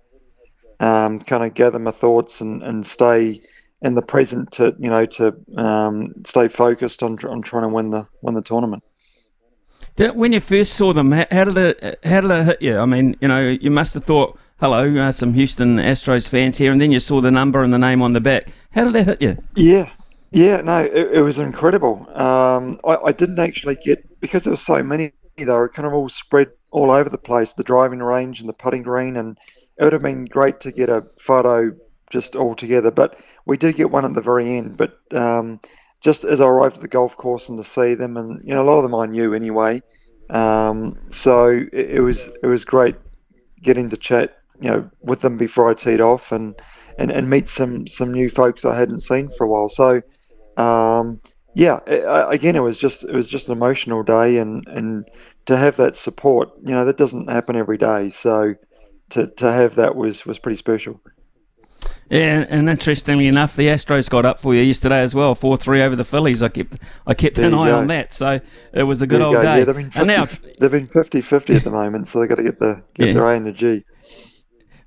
um, 0.80 1.20
kind 1.20 1.44
of 1.44 1.56
gather 1.56 1.80
my 1.80 1.92
thoughts 1.92 2.42
and, 2.42 2.62
and 2.62 2.86
stay 2.86 3.42
in 3.82 3.96
the 3.96 4.02
present 4.02 4.52
to 4.52 4.76
you 4.80 4.90
know 4.90 5.06
to 5.06 5.36
um, 5.58 6.14
stay 6.26 6.48
focused 6.48 7.02
on 7.02 7.18
on 7.26 7.42
trying 7.42 7.64
to 7.64 7.70
win 7.70 7.90
the 7.90 8.08
win 8.22 8.36
the 8.36 8.42
tournament. 8.42 8.84
When 9.98 10.32
you 10.32 10.40
first 10.40 10.74
saw 10.74 10.94
them, 10.94 11.12
how 11.12 11.46
did 11.46 11.58
it 11.58 12.00
how 12.04 12.22
did 12.22 12.30
it 12.30 12.46
hit 12.46 12.62
you? 12.62 12.78
I 12.78 12.86
mean, 12.86 13.16
you 13.20 13.28
know, 13.28 13.42
you 13.42 13.72
must 13.72 13.96
have 13.96 14.06
thought, 14.06 14.38
"Hello, 14.60 14.96
uh, 14.96 15.12
some 15.12 15.34
Houston 15.34 15.78
Astros 15.78 16.30
fans 16.30 16.60
here," 16.60 16.72
and 16.72 16.80
then 16.80 16.92
you 16.92 17.00
saw 17.00 17.20
the 17.20 17.32
number 17.32 17.64
and 17.64 17.74
the 17.74 17.80
name 17.80 18.04
on 18.04 18.14
the 18.14 18.22
back. 18.22 18.50
How 18.74 18.84
did 18.84 18.94
that 18.94 19.06
hit 19.06 19.22
you? 19.24 19.38
Yeah, 19.56 19.90
yeah, 20.30 20.62
no, 20.62 20.80
it, 20.82 21.14
it 21.14 21.22
was 21.22 21.40
incredible. 21.40 22.08
Um, 22.14 22.80
I, 22.86 22.98
I 23.06 23.12
didn't 23.12 23.40
actually 23.40 23.76
get 23.76 24.20
because 24.20 24.44
there 24.44 24.54
were 24.54 24.58
so 24.58 24.84
many. 24.84 25.14
They 25.36 25.46
were 25.46 25.70
kind 25.70 25.88
of 25.88 25.94
all 25.94 26.10
spread 26.10 26.50
all 26.72 26.92
over 26.92 27.10
the 27.10 27.18
place, 27.18 27.54
the 27.54 27.64
driving 27.64 28.00
range 28.00 28.40
and 28.40 28.48
the 28.48 28.54
putting 28.54 28.84
green, 28.84 29.16
and 29.16 29.38
it 29.78 29.84
would 29.84 29.94
have 29.94 30.04
been 30.04 30.26
great 30.26 30.60
to 30.62 30.72
get 30.72 30.90
a 30.90 31.06
photo 31.20 31.72
just 32.12 32.36
all 32.36 32.54
together. 32.54 32.92
But 32.92 33.20
we 33.46 33.58
did 33.58 33.76
get 33.76 33.90
one 33.90 34.06
at 34.06 34.14
the 34.14 34.22
very 34.22 34.58
end. 34.58 34.78
But 34.78 35.00
um, 35.12 35.60
just 36.00 36.24
as 36.24 36.42
I 36.42 36.46
arrived 36.46 36.76
at 36.76 36.82
the 36.82 36.88
golf 36.88 37.16
course 37.18 37.50
and 37.50 37.58
to 37.58 37.64
see 37.64 37.96
them, 37.96 38.18
and 38.18 38.42
you 38.44 38.54
know, 38.54 38.64
a 38.64 38.68
lot 38.70 38.78
of 38.78 38.84
them 38.84 38.96
I 38.96 39.06
knew 39.06 39.34
anyway. 39.34 39.82
Um, 40.30 40.98
so 41.10 41.48
it, 41.72 41.90
it, 41.92 42.02
was 42.02 42.30
it 42.44 42.48
was 42.48 42.66
great 42.66 42.96
getting 43.62 43.90
to 43.90 43.98
chat, 43.98 44.38
you 44.60 44.70
know, 44.70 44.90
with 45.02 45.22
them 45.22 45.38
before 45.38 45.70
I 45.70 45.74
teed 45.74 46.02
off, 46.02 46.32
and, 46.32 46.60
and, 46.98 47.12
and 47.12 47.30
meet 47.30 47.48
some 47.48 47.88
some 47.88 48.14
new 48.14 48.30
folks 48.30 48.66
I 48.66 48.78
hadn't 48.78 49.00
seen 49.00 49.30
for 49.30 49.46
a 49.46 49.48
while. 49.48 49.70
So 49.70 50.02
um, 50.58 51.22
yeah, 51.54 51.80
it, 51.88 52.04
again, 52.08 52.56
it 52.56 52.62
was 52.62 52.78
just 52.78 53.04
it 53.04 53.14
was 53.14 53.30
just 53.30 53.48
an 53.48 53.54
emotional 53.54 54.04
day, 54.04 54.38
and 54.38 54.68
and 54.68 55.10
to 55.46 55.58
have 55.58 55.78
that 55.78 55.98
support, 55.98 56.50
you 56.64 56.72
know, 56.72 56.86
that 56.86 56.98
doesn't 56.98 57.30
happen 57.30 57.56
every 57.56 57.78
day. 57.78 58.10
So 58.10 58.56
to 59.10 59.28
to 59.28 59.52
have 59.52 59.76
that 59.76 59.96
was 59.96 60.26
was 60.26 60.40
pretty 60.40 60.58
special. 60.58 61.02
Yeah, 62.10 62.46
and 62.48 62.70
interestingly 62.70 63.28
enough, 63.28 63.58
the 63.58 63.68
Astros 63.68 64.10
got 64.10 64.26
up 64.26 64.40
for 64.40 64.56
you 64.56 64.62
yesterday 64.62 65.02
as 65.02 65.14
well, 65.14 65.36
four 65.36 65.58
three 65.58 65.82
over 65.82 65.96
the 65.96 66.06
Phillies. 66.06 66.42
I 66.42 66.48
kept 66.48 66.80
I 67.06 67.14
kept 67.14 67.36
there 67.36 67.48
an 67.48 67.54
eye 67.54 67.68
go. 67.68 67.80
on 67.80 67.88
that, 67.88 68.14
so 68.14 68.40
it 68.72 68.84
was 68.84 69.02
a 69.02 69.08
good 69.08 69.22
old 69.22 69.36
go. 69.36 69.42
day. 69.42 69.60
Yeah, 69.60 69.66
they've 69.66 69.76
been 69.76 69.92
50, 69.92 70.00
and 70.00 70.08
now 70.08 70.26
they've 70.60 70.72
been 70.72 70.88
50-50 70.88 71.56
at 71.56 71.64
the 71.66 71.70
moment, 71.70 72.08
so 72.08 72.20
they've 72.20 72.30
got 72.30 72.36
to 72.36 72.44
get 72.44 72.60
the 72.60 72.82
get 72.94 73.08
yeah. 73.08 73.14
their 73.14 73.26
A 73.26 73.36
and 73.36 73.46
the 73.46 73.52
G. 73.52 73.84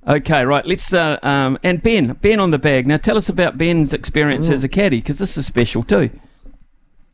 Okay, 0.08 0.46
right. 0.46 0.64
Let's 0.64 0.94
uh, 0.94 1.18
um, 1.22 1.58
and 1.62 1.82
Ben, 1.82 2.14
Ben 2.14 2.40
on 2.40 2.52
the 2.52 2.58
bag. 2.58 2.86
Now, 2.86 2.96
tell 2.96 3.18
us 3.18 3.28
about 3.28 3.58
Ben's 3.58 3.92
experience 3.92 4.48
mm. 4.48 4.52
as 4.52 4.64
a 4.64 4.68
caddy, 4.68 5.00
because 5.00 5.18
this 5.18 5.36
is 5.36 5.46
special 5.46 5.82
too. 5.82 6.08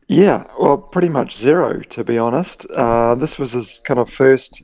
Yeah, 0.07 0.45
well, 0.57 0.77
pretty 0.77 1.09
much 1.09 1.35
zero 1.35 1.81
to 1.81 2.03
be 2.05 2.17
honest. 2.17 2.65
Uh, 2.71 3.15
this 3.15 3.37
was 3.37 3.51
his 3.51 3.81
kind 3.83 3.99
of 3.99 4.09
first 4.09 4.63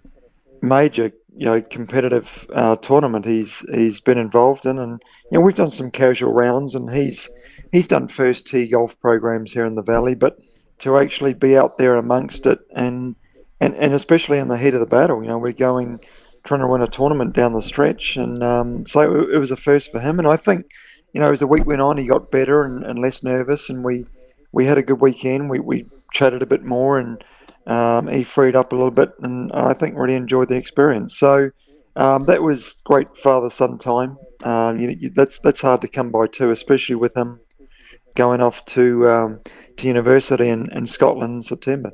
major 0.61 1.11
you 1.35 1.45
know 1.45 1.61
competitive 1.61 2.47
uh, 2.53 2.75
tournament 2.77 3.25
he's 3.25 3.59
he's 3.73 3.99
been 3.99 4.17
involved 4.17 4.65
in, 4.65 4.77
and 4.77 5.01
you 5.31 5.37
know 5.37 5.41
we've 5.41 5.55
done 5.55 5.69
some 5.69 5.91
casual 5.91 6.31
rounds, 6.31 6.75
and 6.75 6.93
he's 6.93 7.29
he's 7.71 7.87
done 7.87 8.07
first 8.07 8.47
tee 8.47 8.67
golf 8.67 8.99
programs 8.99 9.51
here 9.51 9.65
in 9.65 9.75
the 9.75 9.81
valley, 9.81 10.15
but 10.15 10.37
to 10.79 10.97
actually 10.97 11.33
be 11.33 11.57
out 11.57 11.77
there 11.77 11.95
amongst 11.95 12.45
it, 12.45 12.59
and 12.75 13.15
and, 13.59 13.75
and 13.75 13.93
especially 13.93 14.39
in 14.39 14.47
the 14.47 14.57
heat 14.57 14.73
of 14.73 14.79
the 14.79 14.85
battle, 14.85 15.21
you 15.21 15.29
know 15.29 15.37
we're 15.37 15.53
going 15.53 15.99
trying 16.43 16.59
to 16.59 16.67
win 16.67 16.81
a 16.81 16.87
tournament 16.87 17.33
down 17.33 17.53
the 17.53 17.61
stretch, 17.61 18.17
and 18.17 18.43
um, 18.43 18.85
so 18.85 19.01
it, 19.01 19.35
it, 19.35 19.39
was 19.39 19.51
a 19.51 19.55
first 19.55 19.91
for 19.91 19.99
him, 19.99 20.19
and 20.19 20.27
I 20.27 20.37
think 20.37 20.67
you 21.13 21.21
know 21.21 21.31
as 21.31 21.39
the 21.39 21.47
week 21.47 21.65
went 21.65 21.81
on, 21.81 21.97
he 21.97 22.05
got 22.05 22.31
better 22.31 22.63
and, 22.63 22.83
and 22.83 22.99
less 22.99 23.23
nervous, 23.23 23.69
and 23.69 23.83
we 23.83 24.05
we 24.51 24.65
had 24.65 24.77
a 24.77 24.83
good 24.83 25.01
weekend. 25.01 25.49
We 25.49 25.59
we 25.59 25.85
chatted 26.11 26.43
a 26.43 26.47
bit 26.47 26.63
more 26.63 26.99
and 26.99 27.23
um, 27.67 28.07
he 28.07 28.23
freed 28.23 28.55
up 28.55 28.73
a 28.73 28.75
little 28.75 28.91
bit, 28.91 29.11
and 29.21 29.51
I 29.53 29.73
think 29.73 29.95
really 29.97 30.15
enjoyed 30.15 30.49
the 30.49 30.55
experience. 30.55 31.17
So 31.17 31.51
um, 31.95 32.25
that 32.25 32.41
was 32.41 32.81
great 32.85 33.15
father-son 33.17 33.77
time. 33.77 34.17
Um, 34.43 34.79
you, 34.79 35.09
that's 35.15 35.39
that's 35.39 35.61
hard 35.61 35.81
to 35.81 35.87
come 35.87 36.11
by 36.11 36.27
too, 36.27 36.51
especially 36.51 36.95
with 36.95 37.15
him 37.15 37.39
going 38.15 38.41
off 38.41 38.65
to 38.65 39.09
um, 39.09 39.39
to 39.77 39.87
university 39.87 40.49
in, 40.49 40.71
in 40.71 40.85
Scotland 40.85 41.35
in 41.35 41.41
September. 41.41 41.91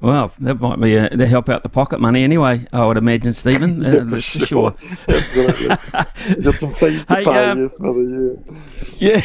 Well, 0.00 0.32
that 0.40 0.60
might 0.60 0.80
be 0.80 0.96
a, 0.96 1.10
to 1.10 1.26
help 1.26 1.50
out 1.50 1.62
the 1.62 1.68
pocket 1.68 2.00
money 2.00 2.24
anyway. 2.24 2.66
I 2.72 2.86
would 2.86 2.96
imagine, 2.96 3.34
Steven. 3.34 3.82
yeah, 3.82 3.98
uh, 3.98 4.08
for 4.08 4.20
sure. 4.20 4.46
sure. 4.46 4.74
Absolutely. 5.08 5.68
got 6.42 6.58
some 6.58 6.74
fees 6.74 7.04
to 7.04 7.16
hey, 7.16 7.24
pay, 7.24 7.50
um, 7.50 7.62
yes, 7.62 7.78
mother. 7.80 8.00
Yeah. 8.98 9.20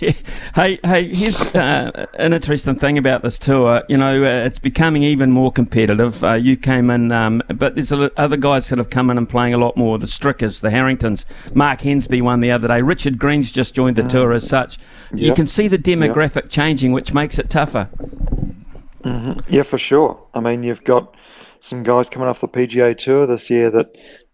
Yeah. 0.00 0.12
hey, 0.54 0.78
hey. 0.82 1.14
Here's 1.14 1.38
uh, 1.54 2.06
an 2.14 2.32
interesting 2.32 2.76
thing 2.76 2.96
about 2.96 3.22
this 3.22 3.38
tour. 3.38 3.82
You 3.90 3.98
know, 3.98 4.22
uh, 4.22 4.46
it's 4.46 4.58
becoming 4.58 5.02
even 5.02 5.32
more 5.32 5.52
competitive. 5.52 6.24
Uh, 6.24 6.32
you 6.32 6.56
came 6.56 6.88
in, 6.88 7.12
um, 7.12 7.42
but 7.54 7.74
there's 7.74 7.92
other 7.92 8.38
guys 8.38 8.70
that 8.70 8.78
have 8.78 8.88
come 8.88 9.10
in 9.10 9.18
and 9.18 9.28
playing 9.28 9.52
a 9.52 9.58
lot 9.58 9.76
more. 9.76 9.98
The 9.98 10.06
Strickers, 10.06 10.60
the 10.60 10.70
Harringtons. 10.70 11.26
Mark 11.52 11.80
Hensby 11.80 12.22
won 12.22 12.40
the 12.40 12.52
other 12.52 12.68
day. 12.68 12.80
Richard 12.80 13.18
Green's 13.18 13.52
just 13.52 13.74
joined 13.74 13.96
the 13.96 14.02
mm. 14.02 14.08
tour 14.08 14.32
as 14.32 14.48
such. 14.48 14.78
Yep. 15.12 15.20
You 15.20 15.34
can 15.34 15.46
see 15.46 15.68
the 15.68 15.78
demographic 15.78 16.34
yep. 16.36 16.50
changing, 16.50 16.92
which 16.92 17.12
makes 17.12 17.38
it 17.38 17.50
tougher. 17.50 17.90
Mm-hmm. 19.06 19.40
Yeah, 19.48 19.62
for 19.62 19.78
sure. 19.78 20.20
I 20.34 20.40
mean, 20.40 20.64
you've 20.64 20.82
got 20.82 21.14
some 21.60 21.84
guys 21.84 22.08
coming 22.08 22.28
off 22.28 22.40
the 22.40 22.48
PGA 22.48 22.96
Tour 22.96 23.26
this 23.26 23.48
year 23.50 23.70
that 23.70 23.86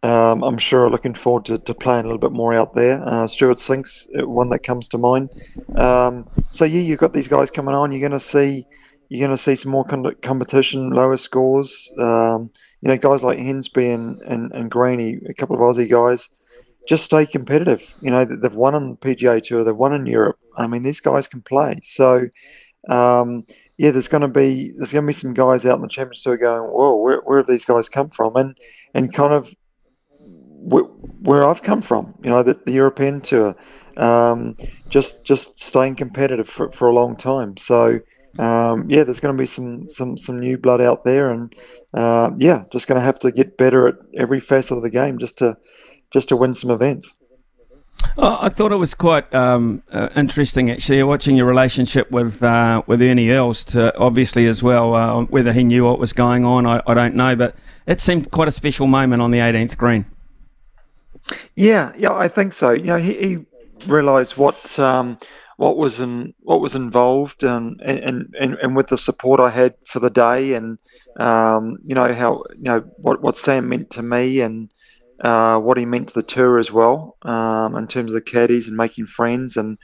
um, 0.02 0.42
I'm 0.42 0.56
sure 0.56 0.86
are 0.86 0.90
looking 0.90 1.14
forward 1.14 1.44
to, 1.46 1.58
to 1.58 1.74
playing 1.74 2.04
a 2.04 2.08
little 2.08 2.18
bit 2.18 2.32
more 2.32 2.54
out 2.54 2.74
there. 2.74 3.06
Uh, 3.06 3.26
Stewart 3.26 3.58
Cink's 3.58 4.08
uh, 4.18 4.26
one 4.26 4.48
that 4.48 4.60
comes 4.60 4.88
to 4.88 4.98
mind. 4.98 5.28
Um, 5.76 6.26
so 6.52 6.64
yeah, 6.64 6.80
you've 6.80 6.98
got 6.98 7.12
these 7.12 7.28
guys 7.28 7.50
coming 7.50 7.74
on. 7.74 7.92
You're 7.92 8.00
going 8.00 8.18
to 8.18 8.20
see 8.20 8.66
you're 9.10 9.26
going 9.26 9.36
to 9.36 9.42
see 9.42 9.54
some 9.56 9.70
more 9.70 9.84
con- 9.84 10.16
competition, 10.22 10.88
lower 10.88 11.18
scores. 11.18 11.92
Um, 11.98 12.50
you 12.80 12.88
know, 12.88 12.96
guys 12.96 13.22
like 13.22 13.38
Hensby 13.38 13.94
and, 13.94 14.22
and, 14.22 14.52
and 14.52 14.70
Greeny, 14.70 15.18
a 15.28 15.34
couple 15.34 15.54
of 15.54 15.60
Aussie 15.60 15.90
guys, 15.90 16.30
just 16.88 17.04
stay 17.04 17.26
competitive. 17.26 17.82
You 18.00 18.10
know, 18.10 18.24
they've 18.24 18.54
won 18.54 18.74
on 18.74 18.90
the 18.90 18.96
PGA 18.96 19.42
Tour, 19.42 19.64
they've 19.64 19.76
won 19.76 19.92
in 19.92 20.06
Europe. 20.06 20.38
I 20.56 20.66
mean, 20.66 20.82
these 20.82 21.00
guys 21.00 21.28
can 21.28 21.42
play. 21.42 21.80
So 21.82 22.28
um, 22.88 23.44
yeah, 23.82 23.90
there's 23.90 24.06
going 24.06 24.20
to 24.20 24.28
be 24.28 24.70
there's 24.76 24.92
going 24.92 25.02
to 25.02 25.08
be 25.08 25.12
some 25.12 25.34
guys 25.34 25.66
out 25.66 25.74
in 25.74 25.82
the 25.82 25.88
Champions 25.88 26.22
Tour 26.22 26.36
going, 26.36 26.70
whoa, 26.70 26.94
where, 26.94 27.20
where 27.22 27.38
have 27.38 27.48
these 27.48 27.64
guys 27.64 27.88
come 27.88 28.10
from? 28.10 28.36
And 28.36 28.56
and 28.94 29.12
kind 29.12 29.32
of 29.32 29.52
where, 30.20 30.84
where 30.84 31.44
I've 31.44 31.64
come 31.64 31.82
from, 31.82 32.14
you 32.22 32.30
know, 32.30 32.44
the, 32.44 32.56
the 32.64 32.70
European 32.70 33.20
Tour, 33.22 33.56
um, 33.96 34.56
just 34.88 35.24
just 35.24 35.58
staying 35.58 35.96
competitive 35.96 36.48
for, 36.48 36.70
for 36.70 36.86
a 36.86 36.94
long 36.94 37.16
time. 37.16 37.56
So 37.56 37.98
um, 38.38 38.88
yeah, 38.88 39.02
there's 39.02 39.18
going 39.18 39.36
to 39.36 39.42
be 39.42 39.46
some 39.46 39.88
some 39.88 40.16
some 40.16 40.38
new 40.38 40.58
blood 40.58 40.80
out 40.80 41.02
there, 41.02 41.32
and 41.32 41.52
uh, 41.92 42.30
yeah, 42.38 42.62
just 42.70 42.86
going 42.86 43.00
to 43.00 43.04
have 43.04 43.18
to 43.18 43.32
get 43.32 43.58
better 43.58 43.88
at 43.88 43.94
every 44.14 44.38
facet 44.38 44.76
of 44.76 44.84
the 44.84 44.90
game 44.90 45.18
just 45.18 45.38
to 45.38 45.56
just 46.12 46.28
to 46.28 46.36
win 46.36 46.54
some 46.54 46.70
events. 46.70 47.16
Oh, 48.18 48.38
I 48.40 48.48
thought 48.48 48.72
it 48.72 48.76
was 48.76 48.94
quite 48.94 49.32
um, 49.34 49.82
uh, 49.90 50.08
interesting 50.14 50.70
actually 50.70 51.02
watching 51.02 51.36
your 51.36 51.46
relationship 51.46 52.10
with 52.10 52.42
uh, 52.42 52.82
with 52.86 53.00
Ernie 53.00 53.30
Els, 53.30 53.64
to, 53.64 53.96
obviously 53.98 54.46
as 54.46 54.62
well. 54.62 54.94
Uh, 54.94 55.22
whether 55.24 55.52
he 55.52 55.64
knew 55.64 55.84
what 55.84 55.98
was 55.98 56.12
going 56.12 56.44
on, 56.44 56.66
I, 56.66 56.82
I, 56.86 56.94
don't 56.94 57.14
know, 57.14 57.34
but 57.34 57.54
it 57.86 58.00
seemed 58.00 58.30
quite 58.30 58.48
a 58.48 58.52
special 58.52 58.86
moment 58.86 59.22
on 59.22 59.30
the 59.30 59.38
18th 59.38 59.76
green. 59.76 60.04
Yeah, 61.54 61.92
yeah, 61.96 62.12
I 62.12 62.28
think 62.28 62.52
so. 62.52 62.72
You 62.72 62.84
know, 62.84 62.98
he, 62.98 63.14
he 63.14 63.46
realised 63.86 64.36
what 64.36 64.78
um, 64.78 65.18
what 65.56 65.76
was 65.76 66.00
in 66.00 66.34
what 66.40 66.60
was 66.60 66.74
involved, 66.74 67.42
and, 67.42 67.80
and 67.80 68.34
and 68.38 68.54
and 68.56 68.76
with 68.76 68.88
the 68.88 68.98
support 68.98 69.40
I 69.40 69.50
had 69.50 69.74
for 69.86 70.00
the 70.00 70.10
day, 70.10 70.54
and 70.54 70.78
um, 71.16 71.78
you 71.84 71.94
know 71.94 72.12
how 72.12 72.44
you 72.56 72.64
know 72.64 72.80
what 72.96 73.22
what 73.22 73.36
Sam 73.36 73.68
meant 73.68 73.90
to 73.90 74.02
me, 74.02 74.40
and 74.40 74.70
uh, 75.22 75.58
what 75.58 75.78
he 75.78 75.84
meant 75.84 76.08
to 76.08 76.14
the 76.14 76.22
tour 76.22 76.58
as 76.58 76.72
well, 76.72 77.16
um, 77.22 77.76
in 77.76 77.86
terms 77.86 78.12
of 78.12 78.16
the 78.16 78.30
caddies 78.30 78.68
and 78.68 78.76
making 78.76 79.06
friends 79.06 79.56
and 79.56 79.78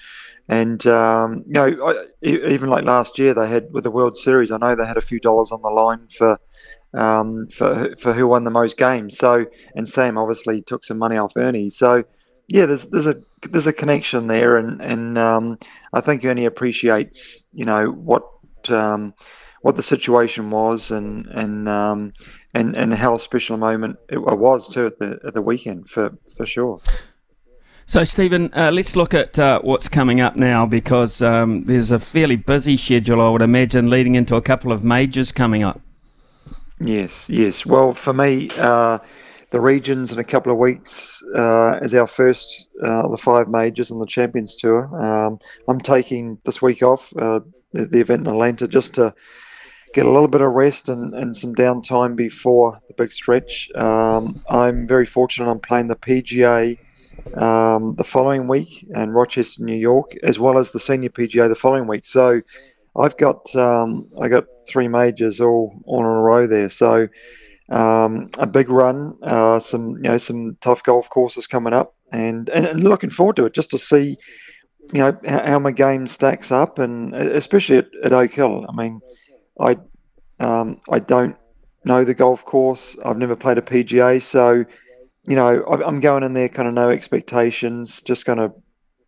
and 0.48 0.86
um, 0.86 1.44
you 1.46 1.52
know 1.52 1.86
I, 1.86 2.06
even 2.22 2.68
like 2.68 2.84
last 2.84 3.18
year 3.18 3.34
they 3.34 3.48
had 3.48 3.72
with 3.72 3.84
the 3.84 3.90
World 3.90 4.16
Series, 4.16 4.50
I 4.50 4.58
know 4.58 4.74
they 4.74 4.86
had 4.86 4.96
a 4.96 5.02
few 5.02 5.20
dollars 5.20 5.52
on 5.52 5.62
the 5.62 5.68
line 5.68 6.08
for 6.16 6.40
um, 6.94 7.46
for 7.48 7.94
for 8.00 8.12
who 8.12 8.26
won 8.26 8.44
the 8.44 8.50
most 8.50 8.76
games. 8.76 9.16
So 9.16 9.46
and 9.76 9.88
Sam 9.88 10.18
obviously 10.18 10.62
took 10.62 10.84
some 10.84 10.98
money 10.98 11.16
off 11.16 11.36
Ernie. 11.36 11.70
So 11.70 12.04
yeah, 12.48 12.66
there's 12.66 12.86
there's 12.86 13.06
a 13.06 13.22
there's 13.42 13.66
a 13.66 13.72
connection 13.72 14.26
there, 14.26 14.56
and 14.56 14.80
and 14.80 15.18
um, 15.18 15.58
I 15.92 16.00
think 16.00 16.24
Ernie 16.24 16.46
appreciates 16.46 17.44
you 17.52 17.64
know 17.64 17.86
what 17.90 18.24
um, 18.68 19.14
what 19.62 19.76
the 19.76 19.82
situation 19.82 20.50
was 20.50 20.90
and 20.90 21.26
and 21.26 21.68
um, 21.68 22.12
and 22.58 22.76
and 22.76 22.92
how 22.94 23.16
special 23.16 23.54
a 23.54 23.58
moment 23.58 23.98
it 24.08 24.18
was 24.18 24.68
too 24.68 24.86
at 24.86 24.98
the 24.98 25.18
at 25.26 25.34
the 25.34 25.42
weekend 25.42 25.88
for 25.88 26.12
for 26.36 26.44
sure. 26.44 26.80
So, 27.86 28.04
Steven, 28.04 28.52
uh, 28.52 28.70
let's 28.70 28.96
look 28.96 29.14
at 29.14 29.38
uh, 29.38 29.62
what's 29.62 29.88
coming 29.88 30.20
up 30.20 30.36
now 30.36 30.66
because 30.66 31.22
um, 31.22 31.64
there's 31.64 31.90
a 31.90 31.98
fairly 31.98 32.36
busy 32.36 32.76
schedule, 32.76 33.22
I 33.22 33.30
would 33.30 33.40
imagine, 33.40 33.88
leading 33.88 34.14
into 34.14 34.36
a 34.36 34.42
couple 34.42 34.72
of 34.72 34.84
majors 34.84 35.32
coming 35.32 35.62
up. 35.62 35.80
Yes, 36.80 37.30
yes. 37.30 37.64
Well, 37.64 37.94
for 37.94 38.12
me, 38.12 38.50
uh, 38.58 38.98
the 39.52 39.60
regions 39.62 40.12
in 40.12 40.18
a 40.18 40.24
couple 40.24 40.52
of 40.52 40.58
weeks 40.58 41.22
uh, 41.34 41.78
is 41.80 41.94
our 41.94 42.06
first 42.06 42.68
uh, 42.84 43.04
of 43.04 43.10
the 43.10 43.16
five 43.16 43.48
majors 43.48 43.90
on 43.90 44.00
the 44.00 44.06
Champions 44.06 44.56
Tour. 44.56 44.84
Um, 45.02 45.38
I'm 45.66 45.80
taking 45.80 46.36
this 46.44 46.60
week 46.60 46.82
off, 46.82 47.10
uh, 47.16 47.40
the, 47.72 47.86
the 47.86 48.00
event 48.00 48.26
in 48.26 48.26
Atlanta, 48.26 48.68
just 48.68 48.96
to 48.96 49.14
get 49.92 50.06
a 50.06 50.10
little 50.10 50.28
bit 50.28 50.40
of 50.40 50.52
rest 50.52 50.88
and, 50.88 51.14
and 51.14 51.36
some 51.36 51.54
downtime 51.54 52.16
before 52.16 52.80
the 52.88 52.94
big 52.94 53.12
stretch. 53.12 53.70
Um, 53.74 54.42
I'm 54.48 54.86
very 54.86 55.06
fortunate 55.06 55.50
I'm 55.50 55.60
playing 55.60 55.88
the 55.88 55.96
PGA 55.96 56.78
um, 57.36 57.94
the 57.96 58.04
following 58.04 58.48
week 58.48 58.86
and 58.94 59.14
Rochester, 59.14 59.62
New 59.62 59.76
York, 59.76 60.12
as 60.22 60.38
well 60.38 60.58
as 60.58 60.70
the 60.70 60.80
Senior 60.80 61.10
PGA 61.10 61.48
the 61.48 61.54
following 61.54 61.86
week. 61.86 62.04
So 62.06 62.40
I've 62.96 63.16
got 63.16 63.54
um, 63.54 64.08
I 64.20 64.28
got 64.28 64.44
three 64.66 64.88
majors 64.88 65.40
all, 65.40 65.80
in 65.86 66.04
a 66.04 66.08
row 66.08 66.46
there. 66.46 66.68
So 66.68 67.08
um, 67.70 68.30
a 68.38 68.46
big 68.46 68.70
run, 68.70 69.16
uh, 69.22 69.58
some 69.60 69.90
you 69.96 70.10
know 70.10 70.18
some 70.18 70.56
tough 70.60 70.82
golf 70.82 71.08
courses 71.10 71.46
coming 71.46 71.72
up, 71.72 71.94
and, 72.12 72.48
and, 72.48 72.66
and 72.66 72.82
looking 72.82 73.10
forward 73.10 73.36
to 73.36 73.46
it 73.46 73.54
just 73.54 73.70
to 73.70 73.78
see 73.78 74.16
you 74.92 75.00
know 75.00 75.18
how, 75.26 75.44
how 75.44 75.58
my 75.58 75.72
game 75.72 76.06
stacks 76.06 76.50
up, 76.50 76.78
and 76.78 77.14
especially 77.14 77.78
at, 77.78 77.88
at 78.02 78.12
Oak 78.12 78.32
Hill. 78.32 78.64
I 78.68 78.74
mean, 78.74 79.00
I 79.60 79.76
um, 80.40 80.80
I 80.90 80.98
don't 80.98 81.36
know 81.84 82.04
the 82.04 82.14
golf 82.14 82.44
course. 82.44 82.96
I've 83.04 83.18
never 83.18 83.36
played 83.36 83.58
a 83.58 83.62
PGA, 83.62 84.22
so 84.22 84.64
you 85.26 85.36
know 85.36 85.64
I'm 85.66 86.00
going 86.00 86.22
in 86.22 86.32
there 86.32 86.48
kind 86.48 86.68
of 86.68 86.74
no 86.74 86.90
expectations, 86.90 88.00
just 88.02 88.24
going 88.24 88.38
to 88.38 88.52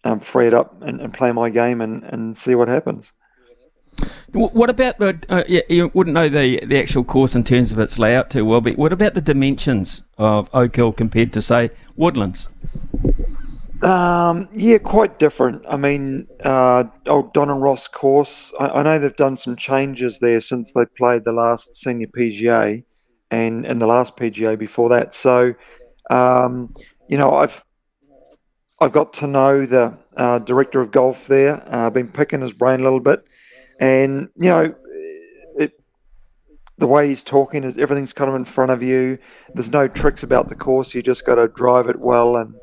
um, 0.05 0.21
free 0.21 0.47
it 0.47 0.55
up 0.55 0.83
and, 0.83 1.01
and 1.01 1.13
play 1.13 1.33
my 1.33 1.51
game 1.51 1.81
and, 1.81 2.03
and 2.05 2.37
see 2.37 2.55
what 2.55 2.69
happens. 2.69 3.13
What 4.33 4.71
about 4.71 4.99
the? 4.99 5.19
Uh, 5.29 5.43
yeah, 5.49 5.63
you 5.69 5.91
wouldn't 5.93 6.15
know 6.15 6.29
the 6.29 6.65
the 6.65 6.79
actual 6.79 7.05
course 7.05 7.35
in 7.35 7.45
terms 7.45 7.73
of 7.73 7.79
its 7.79 7.99
layout 7.99 8.31
too 8.31 8.45
well, 8.45 8.61
but 8.61 8.79
what 8.79 8.93
about 8.93 9.15
the 9.15 9.21
dimensions 9.21 10.03
of 10.17 10.49
Oak 10.55 10.77
Hill 10.77 10.93
compared 10.93 11.33
to 11.35 11.43
say 11.43 11.71
Woodlands? 11.97 12.49
Um, 13.83 14.49
yeah, 14.53 14.79
quite 14.79 15.19
different. 15.19 15.65
I 15.69 15.77
mean, 15.77 16.27
uh, 16.45 16.85
old 17.07 17.33
Donald 17.33 17.63
Ross 17.63 17.89
course. 17.89 18.53
I, 18.61 18.69
I, 18.69 18.83
know 18.83 18.99
they've 18.99 19.17
done 19.17 19.39
some 19.39 19.57
changes 19.57 20.19
there 20.19 20.41
since 20.41 20.73
they 20.73 20.85
played 20.99 21.25
the 21.25 21.33
last 21.33 21.75
senior 21.75 22.09
PGA, 22.09 22.85
and 23.31 23.65
and 23.65 23.81
the 23.81 23.87
last 23.87 24.19
PGA 24.19 24.59
before 24.59 24.91
that. 24.91 25.15
So, 25.15 25.55
um, 26.11 26.75
you 27.09 27.17
know, 27.17 27.33
I've 27.35 27.65
I've 28.81 28.93
got 28.93 29.15
to 29.15 29.27
know 29.27 29.65
the 29.65 29.97
uh, 30.17 30.39
director 30.41 30.81
of 30.81 30.91
golf 30.91 31.27
there. 31.27 31.63
I've 31.67 31.75
uh, 31.75 31.91
been 31.91 32.09
picking 32.09 32.41
his 32.41 32.53
brain 32.53 32.81
a 32.81 32.83
little 32.83 33.01
bit. 33.01 33.25
And 33.79 34.29
you 34.37 34.49
know, 34.51 34.75
it, 35.59 35.73
the 36.79 36.87
way 36.87 37.09
he's 37.09 37.23
talking 37.23 37.65
is 37.65 37.79
everything's 37.79 38.13
kind 38.13 38.29
of 38.29 38.37
in 38.37 38.45
front 38.45 38.71
of 38.71 38.83
you. 38.83 39.19
There's 39.55 39.71
no 39.71 39.89
tricks 39.89 40.23
about 40.23 40.49
the 40.51 40.55
course. 40.55 40.95
You 40.95 41.03
just 41.03 41.25
got 41.25 41.37
to 41.37 41.49
drive 41.49 41.89
it 41.89 41.99
well, 41.99 42.37
and 42.37 42.55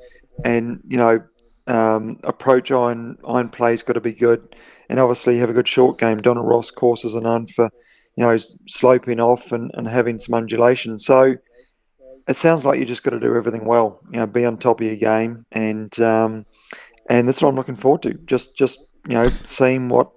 and 0.44 0.82
you 0.88 0.98
know, 0.98 1.24
um, 1.68 2.20
approach 2.24 2.72
iron 2.72 3.18
iron 3.28 3.50
play's 3.50 3.84
got 3.84 3.94
to 3.94 4.02
be 4.02 4.14
good, 4.14 4.56
and 4.90 5.00
obviously 5.00 5.38
have 5.38 5.50
a 5.50 5.54
good 5.54 5.68
short 5.68 5.98
game. 5.98 6.22
Donald 6.22 6.48
Ross 6.48 6.72
courses 6.72 7.16
are 7.16 7.22
known 7.22 7.48
for 7.48 7.70
you 8.16 8.24
know 8.24 8.38
sloping 8.68 9.20
off 9.20 9.52
and, 9.52 9.72
and 9.74 9.88
having 9.88 10.20
some 10.20 10.36
undulation. 10.36 11.00
So 11.00 11.36
it 12.28 12.38
sounds 12.38 12.66
like 12.66 12.80
you 12.80 12.86
just 12.86 13.04
got 13.04 13.12
to 13.12 13.20
do 13.20 13.36
everything 13.36 13.66
well. 13.66 14.00
You 14.12 14.20
know, 14.20 14.28
be 14.28 14.46
on 14.46 14.58
top 14.58 14.82
of 14.82 14.88
your 14.88 14.96
game, 14.96 15.46
and 15.52 15.98
um, 16.00 16.46
and 17.10 17.28
that's 17.28 17.42
what 17.42 17.50
I'm 17.50 17.56
looking 17.56 17.76
forward 17.76 18.04
to. 18.04 18.14
Just 18.14 18.56
just 18.56 18.80
you 19.08 19.14
know, 19.14 19.30
seeing 19.44 19.88
what 19.88 20.12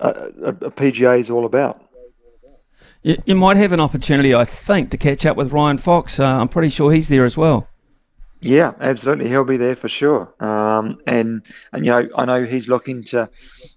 a, 0.00 0.10
a, 0.10 0.70
PGA 0.70 1.18
is 1.18 1.30
all 1.30 1.46
about. 1.46 1.82
You, 3.02 3.16
you, 3.24 3.34
might 3.34 3.56
have 3.56 3.72
an 3.72 3.80
opportunity, 3.80 4.34
I 4.34 4.44
think, 4.44 4.90
to 4.90 4.96
catch 4.96 5.24
up 5.24 5.36
with 5.36 5.52
Ryan 5.52 5.78
Fox. 5.78 6.20
Uh, 6.20 6.24
I'm 6.24 6.48
pretty 6.48 6.68
sure 6.68 6.92
he's 6.92 7.08
there 7.08 7.24
as 7.24 7.36
well. 7.36 7.68
Yeah, 8.46 8.74
absolutely. 8.80 9.28
He'll 9.28 9.44
be 9.44 9.56
there 9.56 9.74
for 9.74 9.88
sure. 9.88 10.32
Um, 10.38 10.98
and, 11.06 11.42
and 11.72 11.84
you 11.84 11.90
know, 11.90 12.08
I 12.16 12.24
know 12.26 12.44
he's 12.44 12.68
looking 12.68 13.02
to 13.04 13.28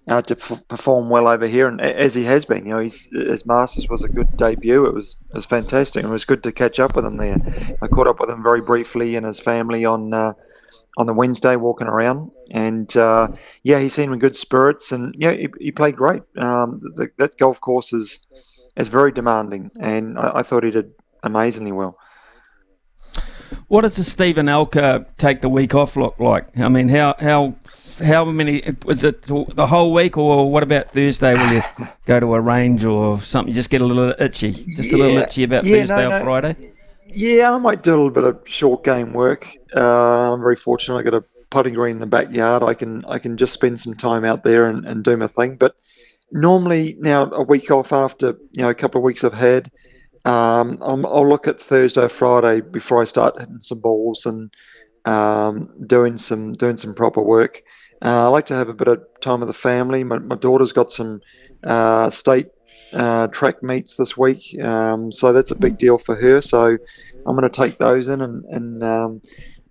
uh, 0.06 0.22
to 0.22 0.36
p- 0.36 0.58
perform 0.68 1.08
well 1.10 1.26
over 1.26 1.48
here, 1.48 1.66
and 1.66 1.80
as 1.80 2.14
he 2.14 2.24
has 2.24 2.44
been. 2.44 2.66
You 2.66 2.72
know, 2.72 2.78
his 2.78 3.44
Masters 3.46 3.88
was 3.88 4.04
a 4.04 4.08
good 4.08 4.28
debut. 4.36 4.86
It 4.86 4.94
was 4.94 5.16
it 5.28 5.34
was 5.34 5.46
fantastic. 5.46 6.04
It 6.04 6.08
was 6.08 6.24
good 6.24 6.44
to 6.44 6.52
catch 6.52 6.78
up 6.78 6.94
with 6.94 7.04
him 7.04 7.16
there. 7.16 7.36
I 7.82 7.88
caught 7.88 8.06
up 8.06 8.20
with 8.20 8.30
him 8.30 8.44
very 8.44 8.60
briefly 8.60 9.16
and 9.16 9.26
his 9.26 9.40
family 9.40 9.84
on 9.84 10.14
uh, 10.14 10.34
on 10.96 11.06
the 11.06 11.14
Wednesday 11.14 11.56
walking 11.56 11.88
around, 11.88 12.30
and 12.50 12.94
uh, 12.96 13.28
yeah, 13.64 13.80
he 13.80 13.88
seemed 13.88 14.12
in 14.12 14.20
good 14.20 14.36
spirits, 14.36 14.92
and 14.92 15.14
yeah, 15.18 15.32
he, 15.32 15.48
he 15.60 15.72
played 15.72 15.96
great. 15.96 16.22
Um, 16.38 16.80
the, 16.94 17.10
that 17.18 17.36
golf 17.38 17.60
course 17.60 17.92
is 17.92 18.26
is 18.76 18.88
very 18.88 19.12
demanding, 19.12 19.70
and 19.80 20.18
I, 20.18 20.38
I, 20.38 20.42
thought 20.42 20.64
he 20.64 20.70
did 20.70 20.92
amazingly 21.22 21.72
well. 21.72 21.96
What 23.70 23.82
does 23.82 23.94
the 23.94 24.02
Steven 24.02 24.46
Alker 24.46 25.06
take 25.16 25.42
the 25.42 25.48
week 25.48 25.76
off 25.76 25.94
look 25.94 26.18
like? 26.18 26.58
I 26.58 26.68
mean, 26.68 26.88
how 26.88 27.14
how 27.20 27.54
how 28.02 28.24
many 28.24 28.64
was 28.84 29.04
it 29.04 29.22
the 29.22 29.68
whole 29.68 29.94
week, 29.94 30.18
or 30.18 30.50
what 30.50 30.64
about 30.64 30.90
Thursday? 30.90 31.34
Will 31.34 31.52
you 31.52 31.62
go 32.04 32.18
to 32.18 32.34
a 32.34 32.40
range 32.40 32.84
or 32.84 33.22
something? 33.22 33.54
Just 33.54 33.70
get 33.70 33.80
a 33.80 33.84
little 33.84 34.12
itchy, 34.18 34.54
just 34.54 34.90
yeah, 34.90 34.96
a 34.96 34.98
little 34.98 35.18
itchy 35.18 35.44
about 35.44 35.62
yeah, 35.62 35.82
Thursday 35.82 35.96
no, 36.02 36.06
or 36.08 36.18
no. 36.18 36.24
Friday. 36.24 36.56
Yeah, 37.06 37.52
I 37.52 37.58
might 37.58 37.84
do 37.84 37.92
a 37.92 37.94
little 37.94 38.10
bit 38.10 38.24
of 38.24 38.40
short 38.44 38.82
game 38.82 39.12
work. 39.12 39.46
Uh, 39.72 40.32
I'm 40.32 40.40
very 40.40 40.56
fortunate. 40.56 40.98
I 40.98 41.02
got 41.04 41.14
a 41.14 41.24
putting 41.50 41.74
green 41.74 41.92
in 41.92 42.00
the 42.00 42.06
backyard. 42.06 42.64
I 42.64 42.74
can 42.74 43.04
I 43.04 43.20
can 43.20 43.36
just 43.36 43.52
spend 43.52 43.78
some 43.78 43.94
time 43.94 44.24
out 44.24 44.42
there 44.42 44.64
and, 44.64 44.84
and 44.84 45.04
do 45.04 45.16
my 45.16 45.28
thing. 45.28 45.54
But 45.54 45.76
normally 46.32 46.96
now 46.98 47.30
a 47.30 47.44
week 47.44 47.70
off 47.70 47.92
after 47.92 48.36
you 48.50 48.62
know 48.62 48.68
a 48.68 48.74
couple 48.74 48.98
of 48.98 49.04
weeks 49.04 49.22
I've 49.22 49.32
had, 49.32 49.70
um, 50.24 50.78
i 50.82 50.92
will 50.92 51.28
look 51.28 51.48
at 51.48 51.60
Thursday, 51.60 52.08
Friday 52.08 52.60
before 52.60 53.00
I 53.00 53.04
start 53.04 53.38
hitting 53.38 53.60
some 53.60 53.80
balls 53.80 54.26
and 54.26 54.50
um, 55.04 55.70
doing 55.86 56.16
some 56.16 56.52
doing 56.52 56.76
some 56.76 56.94
proper 56.94 57.22
work. 57.22 57.62
Uh, 58.02 58.24
I 58.24 58.26
like 58.28 58.46
to 58.46 58.54
have 58.54 58.68
a 58.68 58.74
bit 58.74 58.88
of 58.88 59.02
time 59.20 59.40
with 59.40 59.48
the 59.48 59.54
family. 59.54 60.04
My, 60.04 60.18
my 60.18 60.36
daughter's 60.36 60.72
got 60.72 60.90
some 60.92 61.20
uh, 61.64 62.10
state 62.10 62.48
uh, 62.92 63.28
track 63.28 63.62
meets 63.62 63.96
this 63.96 64.16
week, 64.16 64.58
um, 64.62 65.12
so 65.12 65.32
that's 65.32 65.50
a 65.50 65.56
big 65.56 65.78
deal 65.78 65.98
for 65.98 66.14
her. 66.16 66.40
So 66.40 66.76
I'm 67.26 67.36
going 67.36 67.50
to 67.50 67.60
take 67.60 67.78
those 67.78 68.08
in 68.08 68.20
and, 68.20 68.44
and 68.46 68.84
um, 68.84 69.22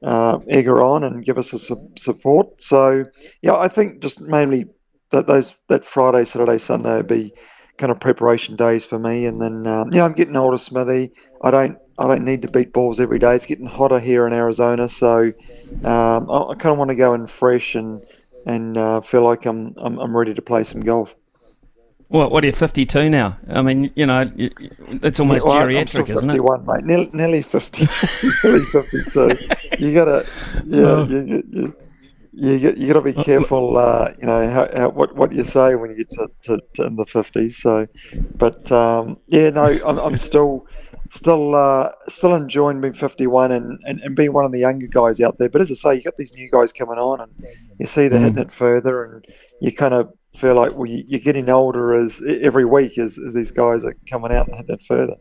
uh, 0.04 0.40
egg 0.50 0.66
her 0.66 0.82
on 0.82 1.04
and 1.04 1.24
give 1.26 1.38
us 1.38 1.54
a 1.54 1.60
su- 1.60 1.90
support. 1.98 2.62
So 2.62 3.06
yeah, 3.42 3.56
I 3.56 3.68
think 3.68 4.02
just 4.02 4.22
mainly 4.22 4.66
that 5.12 5.28
those 5.28 5.56
that 5.70 5.86
Friday, 5.86 6.24
Saturday, 6.26 6.58
Sunday 6.58 6.98
would 6.98 7.08
be 7.08 7.34
kind 7.80 7.92
of 7.92 8.00
preparation 8.00 8.56
days 8.56 8.86
for 8.86 9.00
me. 9.00 9.26
And 9.26 9.42
then 9.42 9.66
um, 9.66 9.90
you 9.92 9.98
know 9.98 10.06
I'm 10.06 10.14
getting 10.14 10.36
older, 10.36 10.60
Smithy. 10.60 11.12
I 11.42 11.50
don't 11.50 11.80
I 11.98 12.08
don't 12.08 12.24
need 12.24 12.44
to 12.44 12.48
beat 12.48 12.72
balls 12.72 13.00
every 13.00 13.18
day. 13.18 13.36
It's 13.36 13.48
getting 13.48 13.66
hotter 13.66 14.00
here 14.00 14.28
in 14.28 14.34
Arizona, 14.34 14.88
so 14.88 15.34
um, 15.84 16.30
I, 16.30 16.52
I 16.52 16.56
kind 16.56 16.74
of 16.74 16.78
want 16.78 16.92
to 16.92 16.96
go 16.96 17.16
in 17.16 17.26
fresh 17.26 17.74
and 17.74 18.06
and 18.46 18.78
uh, 18.78 19.02
feel 19.02 19.24
like 19.24 19.46
I'm, 19.46 19.74
I'm 19.78 19.98
I'm 19.98 20.16
ready 20.16 20.36
to 20.36 20.42
play 20.42 20.64
some 20.64 20.82
golf. 20.82 21.16
What, 22.10 22.32
what 22.32 22.44
are 22.44 22.48
you, 22.48 22.54
52 22.54 23.08
now? 23.12 23.38
I 23.48 23.62
mean, 23.62 23.92
you 23.94 24.08
know, 24.08 24.26
it's 24.36 25.20
almost 25.20 25.46
yeah, 25.46 25.52
well, 25.52 25.68
geriatric, 25.68 26.10
isn't 26.10 26.28
51, 26.28 26.60
it? 26.60 26.66
mate. 26.66 26.84
Nearly, 26.84 27.10
nearly 27.14 27.42
52. 27.44 28.32
nearly 28.44 28.66
52. 28.66 29.38
You 29.78 29.94
got 29.94 30.06
to, 30.06 30.26
yeah, 30.66 30.82
oh. 30.82 31.08
you, 31.08 31.44
you, 31.52 31.76
you, 32.40 32.74
you, 32.78 32.88
got 32.88 32.94
to 32.94 33.02
be 33.02 33.14
careful, 33.14 33.78
uh, 33.78 34.14
you 34.20 34.26
know, 34.26 34.50
how, 34.50 34.68
how, 34.76 34.90
what, 34.90 35.16
what 35.16 35.32
you 35.32 35.44
say 35.44 35.76
when 35.76 35.92
you 35.92 35.98
get 35.98 36.10
to, 36.12 36.30
to, 36.44 36.60
to 36.76 36.86
in 36.86 36.96
the 36.96 37.06
50s. 37.06 37.52
So, 37.52 37.88
but, 38.36 38.72
um, 38.72 39.18
yeah, 39.28 39.50
no, 39.50 39.66
I'm, 39.86 40.00
I'm 40.00 40.18
still 40.30 40.68
still 41.10 41.56
uh, 41.56 41.92
still 42.08 42.36
enjoying 42.36 42.82
being 42.82 42.94
51 42.94 43.52
and, 43.52 43.80
and, 43.84 44.00
and 44.02 44.16
being 44.16 44.32
one 44.32 44.46
of 44.46 44.52
the 44.52 44.60
younger 44.60 44.88
guys 44.88 45.20
out 45.20 45.38
there. 45.38 45.50
But 45.50 45.62
as 45.62 45.72
I 45.72 45.74
say, 45.74 45.96
you 45.96 46.02
got 46.04 46.18
these 46.18 46.34
new 46.34 46.50
guys 46.50 46.72
coming 46.72 46.98
on, 46.98 47.22
and 47.22 47.32
you 47.80 47.86
see 47.86 48.08
they're 48.08 48.20
mm. 48.20 48.26
hitting 48.26 48.40
it 48.44 48.52
further, 48.52 49.04
and 49.04 49.26
you 49.60 49.74
kind 49.74 49.94
of 49.94 50.14
feel 50.36 50.56
like 50.56 50.74
well, 50.76 50.86
you, 50.86 51.18
are 51.18 51.22
getting 51.22 51.50
older 51.50 51.96
as 51.96 52.22
every 52.42 52.66
week 52.66 52.98
as, 52.98 53.18
as, 53.18 53.34
these 53.34 53.52
guys 53.52 53.84
are 53.84 53.96
coming 54.10 54.32
out 54.32 54.48
and 54.48 54.56
hitting 54.56 54.76
it 54.76 54.84
further. 54.84 55.16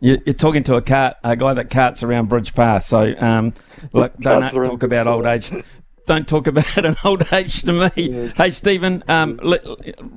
You're 0.00 0.18
talking 0.34 0.62
to 0.64 0.76
a 0.76 0.82
cart, 0.82 1.16
a 1.22 1.36
guy 1.36 1.52
that 1.52 1.68
carts 1.68 2.02
around 2.02 2.30
Bridge 2.30 2.54
Path. 2.54 2.84
So, 2.84 3.14
um, 3.18 3.52
look, 3.92 4.14
don't 4.14 4.50
talk 4.50 4.82
about 4.82 5.06
old 5.06 5.26
age. 5.26 5.52
Don't 6.10 6.26
talk 6.26 6.48
about 6.48 6.76
an 6.84 6.96
old 7.04 7.24
age 7.32 7.62
to 7.62 7.72
me. 7.72 7.90
Yeah. 7.94 8.32
Hey, 8.34 8.50
Steven, 8.50 9.04
um, 9.06 9.38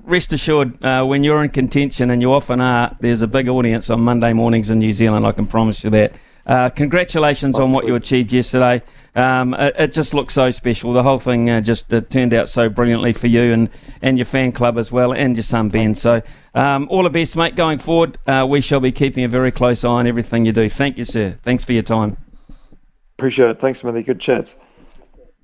rest 0.06 0.34
assured, 0.34 0.84
uh, 0.84 1.06
when 1.06 1.24
you're 1.24 1.44
in 1.44 1.52
contention, 1.52 2.10
and 2.10 2.20
you 2.20 2.34
often 2.34 2.60
are, 2.62 2.98
there's 3.00 3.22
a 3.22 3.28
big 3.28 3.48
audience 3.48 3.92
on 3.92 4.00
Monday 4.00 4.34
mornings 4.34 4.72
in 4.72 4.80
New 4.80 4.92
Zealand. 4.92 5.24
I 5.24 5.34
can 5.34 5.46
promise 5.46 5.84
you 5.84 5.92
that. 5.92 6.14
Uh, 6.48 6.72
congratulations 6.72 7.60
on 7.60 7.72
what 7.72 7.86
you 7.86 7.94
achieved 7.94 8.34
yesterday. 8.34 8.82
Um, 9.14 9.54
it, 9.54 9.76
it, 9.78 9.94
just 9.94 10.16
looks 10.16 10.34
so 10.34 10.50
special. 10.50 10.94
The 10.94 11.04
whole 11.04 11.20
thing 11.20 11.48
uh, 11.52 11.62
just 11.62 11.94
uh, 11.94 12.02
turned 12.02 12.34
out 12.34 12.50
so 12.50 12.70
brilliantly 12.70 13.14
for 13.14 13.28
you 13.28 13.54
and, 13.54 13.70
and 14.02 14.18
your 14.18 14.26
fan 14.26 14.52
club 14.52 14.80
as 14.80 14.92
well, 14.92 15.14
and 15.14 15.36
your 15.36 15.44
son 15.44 15.70
Ben. 15.70 15.94
So, 15.94 16.24
um, 16.56 16.88
all 16.90 17.04
the 17.04 17.12
best, 17.12 17.38
mate, 17.38 17.56
going 17.56 17.78
forward. 17.78 18.18
Uh, 18.26 18.48
we 18.50 18.62
shall 18.62 18.80
be 18.80 18.92
keeping 18.92 19.26
a 19.26 19.30
very 19.30 19.52
close 19.52 19.84
eye 19.84 19.90
on 19.90 20.08
everything 20.08 20.44
you 20.44 20.54
do. 20.54 20.70
Thank 20.70 20.98
you, 20.98 21.06
sir. 21.06 21.38
Thanks 21.44 21.64
for 21.64 21.74
your 21.74 21.84
time. 21.84 22.18
Appreciate 23.20 23.52
it. 23.52 23.60
Thanks, 23.60 23.82
Smithy. 23.82 24.02
Good 24.02 24.20
chats. 24.20 24.56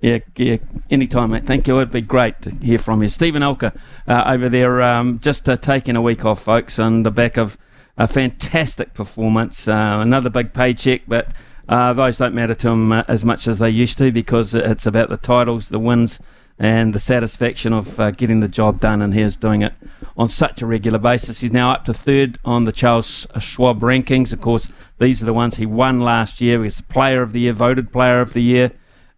Yeah, 0.02 0.20
yeah, 0.38 0.58
anytime, 0.90 1.32
mate. 1.32 1.46
Thank 1.46 1.68
you. 1.68 1.78
It'd 1.78 1.92
be 1.92 2.00
great 2.00 2.42
to 2.44 2.52
hear 2.52 2.80
from 2.80 3.02
you. 3.02 3.10
Steven 3.10 3.42
Alker 3.42 3.78
uh, 4.08 4.24
over 4.28 4.48
there, 4.48 4.82
um, 4.82 5.20
just 5.20 5.50
uh, 5.50 5.58
taking 5.58 5.98
a 5.98 6.02
week 6.02 6.24
off, 6.24 6.42
folks, 6.42 6.80
on 6.80 7.04
the 7.04 7.12
back 7.12 7.36
of 7.38 7.58
a 7.98 8.08
fantastic 8.08 8.94
performance. 8.94 9.68
Uh, 9.68 9.98
another 10.00 10.30
big 10.30 10.54
paycheck, 10.54 11.02
but 11.06 11.34
uh, 11.68 11.92
those 11.92 12.18
don't 12.18 12.34
matter 12.34 12.56
to 12.56 12.70
him 12.70 12.94
uh, 12.94 13.04
as 13.10 13.26
much 13.26 13.46
as 13.46 13.60
they 13.60 13.70
used 13.70 13.98
to 13.98 14.10
because 14.10 14.56
it's 14.56 14.86
about 14.86 15.10
the 15.10 15.18
titles, 15.18 15.68
the 15.68 15.80
wins, 15.80 16.22
and 16.58 16.94
the 16.94 17.00
satisfaction 17.00 17.74
of 17.74 18.00
uh, 18.00 18.12
getting 18.12 18.40
the 18.40 18.48
job 18.48 18.80
done. 18.80 19.02
And 19.02 19.14
he's 19.14 19.36
doing 19.36 19.64
it 19.64 19.74
on 20.16 20.30
such 20.30 20.62
a 20.62 20.66
regular 20.66 20.98
basis. 20.98 21.42
He's 21.42 21.52
now 21.52 21.72
up 21.72 21.84
to 21.86 21.94
third 21.94 22.40
on 22.46 22.64
the 22.64 22.72
Charles 22.72 23.28
Schwab 23.38 23.82
rankings. 23.82 24.32
Of 24.32 24.40
course, 24.40 24.70
these 24.98 25.22
are 25.22 25.26
the 25.26 25.34
ones 25.34 25.58
he 25.58 25.66
won 25.66 26.00
last 26.00 26.40
year. 26.40 26.60
He 26.60 26.64
was 26.64 26.80
Player 26.80 27.22
of 27.22 27.34
the 27.34 27.42
Year, 27.42 27.54
voted 27.54 27.92
Player 27.92 28.22
of 28.22 28.32
the 28.32 28.42
Year. 28.42 28.72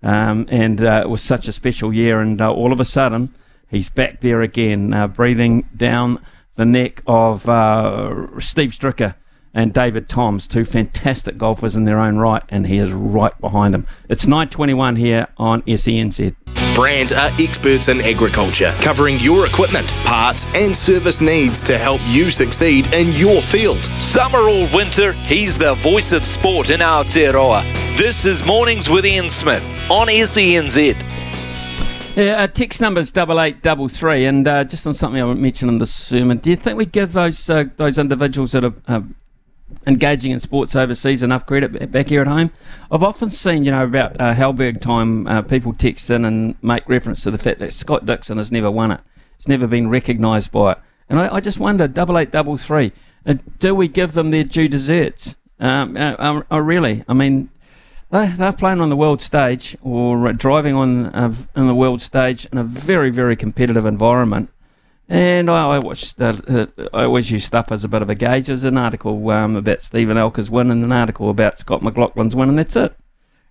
Um, 0.03 0.47
and 0.49 0.81
uh, 0.81 1.01
it 1.03 1.09
was 1.09 1.21
such 1.21 1.47
a 1.47 1.51
special 1.51 1.93
year, 1.93 2.21
and 2.21 2.41
uh, 2.41 2.51
all 2.51 2.73
of 2.73 2.79
a 2.79 2.85
sudden, 2.85 3.33
he's 3.69 3.89
back 3.89 4.21
there 4.21 4.41
again, 4.41 4.93
uh, 4.93 5.07
breathing 5.07 5.69
down 5.75 6.23
the 6.55 6.65
neck 6.65 7.01
of 7.07 7.47
uh, 7.47 8.39
Steve 8.39 8.71
Stricker 8.71 9.15
and 9.53 9.73
David 9.73 10.07
Toms, 10.07 10.47
two 10.47 10.65
fantastic 10.65 11.37
golfers 11.37 11.75
in 11.75 11.85
their 11.85 11.99
own 11.99 12.17
right, 12.17 12.43
and 12.49 12.67
he 12.67 12.77
is 12.77 12.91
right 12.91 13.37
behind 13.39 13.73
them. 13.73 13.87
It's 14.09 14.25
9.21 14.25 14.97
here 14.97 15.27
on 15.37 15.61
SENZ. 15.63 16.60
Brandt 16.73 17.11
are 17.11 17.29
experts 17.37 17.89
in 17.89 17.99
agriculture, 17.99 18.73
covering 18.79 19.19
your 19.19 19.45
equipment, 19.45 19.91
parts, 20.05 20.45
and 20.55 20.75
service 20.75 21.19
needs 21.19 21.63
to 21.65 21.77
help 21.77 21.99
you 22.05 22.29
succeed 22.29 22.93
in 22.93 23.11
your 23.11 23.41
field. 23.41 23.83
Summer 23.99 24.39
or 24.39 24.69
winter, 24.73 25.11
he's 25.11 25.57
the 25.57 25.75
voice 25.75 26.13
of 26.13 26.25
sport 26.25 26.69
in 26.69 26.79
Aotearoa. 26.79 27.63
This 27.97 28.23
is 28.23 28.45
Mornings 28.45 28.89
with 28.89 29.05
Ian 29.05 29.29
Smith 29.29 29.69
on 29.89 30.07
SENZ. 30.07 30.95
Yeah, 32.15 32.43
uh, 32.43 32.47
text 32.47 32.79
numbers 32.79 33.11
double 33.11 33.41
eight 33.41 33.61
double 33.61 33.89
three, 33.89 34.25
and 34.25 34.47
uh, 34.47 34.63
just 34.63 34.87
on 34.87 34.93
something 34.93 35.21
I 35.21 35.33
mentioned 35.33 35.71
in 35.71 35.77
the 35.77 35.85
sermon, 35.85 36.37
do 36.37 36.49
you 36.49 36.55
think 36.55 36.77
we 36.77 36.85
give 36.85 37.11
those 37.11 37.49
uh, 37.49 37.65
those 37.75 37.97
individuals 37.99 38.53
that 38.53 38.63
have 38.63 38.75
uh, 38.87 39.01
engaging 39.87 40.31
in 40.31 40.39
sports 40.39 40.75
overseas 40.75 41.23
enough 41.23 41.45
credit 41.45 41.91
back 41.91 42.09
here 42.09 42.21
at 42.21 42.27
home. 42.27 42.51
I've 42.91 43.03
often 43.03 43.31
seen, 43.31 43.65
you 43.65 43.71
know, 43.71 43.83
about 43.83 44.19
uh, 44.19 44.33
Halberg 44.33 44.81
time, 44.81 45.27
uh, 45.27 45.41
people 45.41 45.73
text 45.73 46.09
in 46.09 46.25
and 46.25 46.55
make 46.63 46.87
reference 46.87 47.23
to 47.23 47.31
the 47.31 47.37
fact 47.37 47.59
that 47.59 47.73
Scott 47.73 48.05
Dixon 48.05 48.37
has 48.37 48.51
never 48.51 48.69
won 48.69 48.91
it. 48.91 49.01
He's 49.37 49.47
never 49.47 49.67
been 49.67 49.89
recognised 49.89 50.51
by 50.51 50.73
it. 50.73 50.77
And 51.09 51.19
I, 51.19 51.35
I, 51.35 51.39
just 51.39 51.59
wonder, 51.59 51.87
double 51.87 52.17
eight, 52.17 52.31
double 52.31 52.57
three, 52.57 52.91
uh, 53.25 53.35
do 53.59 53.75
we 53.75 53.87
give 53.87 54.13
them 54.13 54.31
their 54.31 54.43
due 54.43 54.67
deserts? 54.67 55.35
Um, 55.59 55.97
uh, 55.97 56.15
um 56.17 56.45
uh, 56.51 56.61
really, 56.61 57.03
I 57.07 57.13
mean, 57.13 57.49
they, 58.11 58.27
they're 58.27 58.53
playing 58.53 58.81
on 58.81 58.89
the 58.89 58.95
world 58.95 59.21
stage 59.21 59.75
or 59.81 60.33
driving 60.33 60.75
on 60.75 61.07
uh, 61.07 61.33
in 61.55 61.67
the 61.67 61.75
world 61.75 62.01
stage 62.01 62.47
in 62.51 62.57
a 62.57 62.63
very, 62.63 63.09
very 63.09 63.35
competitive 63.35 63.85
environment 63.85 64.49
and 65.11 65.49
I, 65.49 65.75
I 65.75 65.77
uh, 65.77 66.65
I 66.93 67.03
always 67.03 67.29
use 67.29 67.43
stuff 67.43 67.69
as 67.69 67.83
a 67.83 67.89
bit 67.89 68.01
of 68.01 68.09
a 68.09 68.15
gauge. 68.15 68.47
There's 68.47 68.63
an 68.63 68.77
article 68.77 69.29
um, 69.29 69.57
about 69.57 69.81
Steven 69.81 70.17
Alker's 70.17 70.49
win 70.49 70.71
and 70.71 70.85
an 70.85 70.93
article 70.93 71.29
about 71.29 71.59
Scott 71.59 71.81
McLaughlin's 71.81 72.33
win, 72.33 72.47
and 72.47 72.57
that's 72.57 72.77
it. 72.77 72.95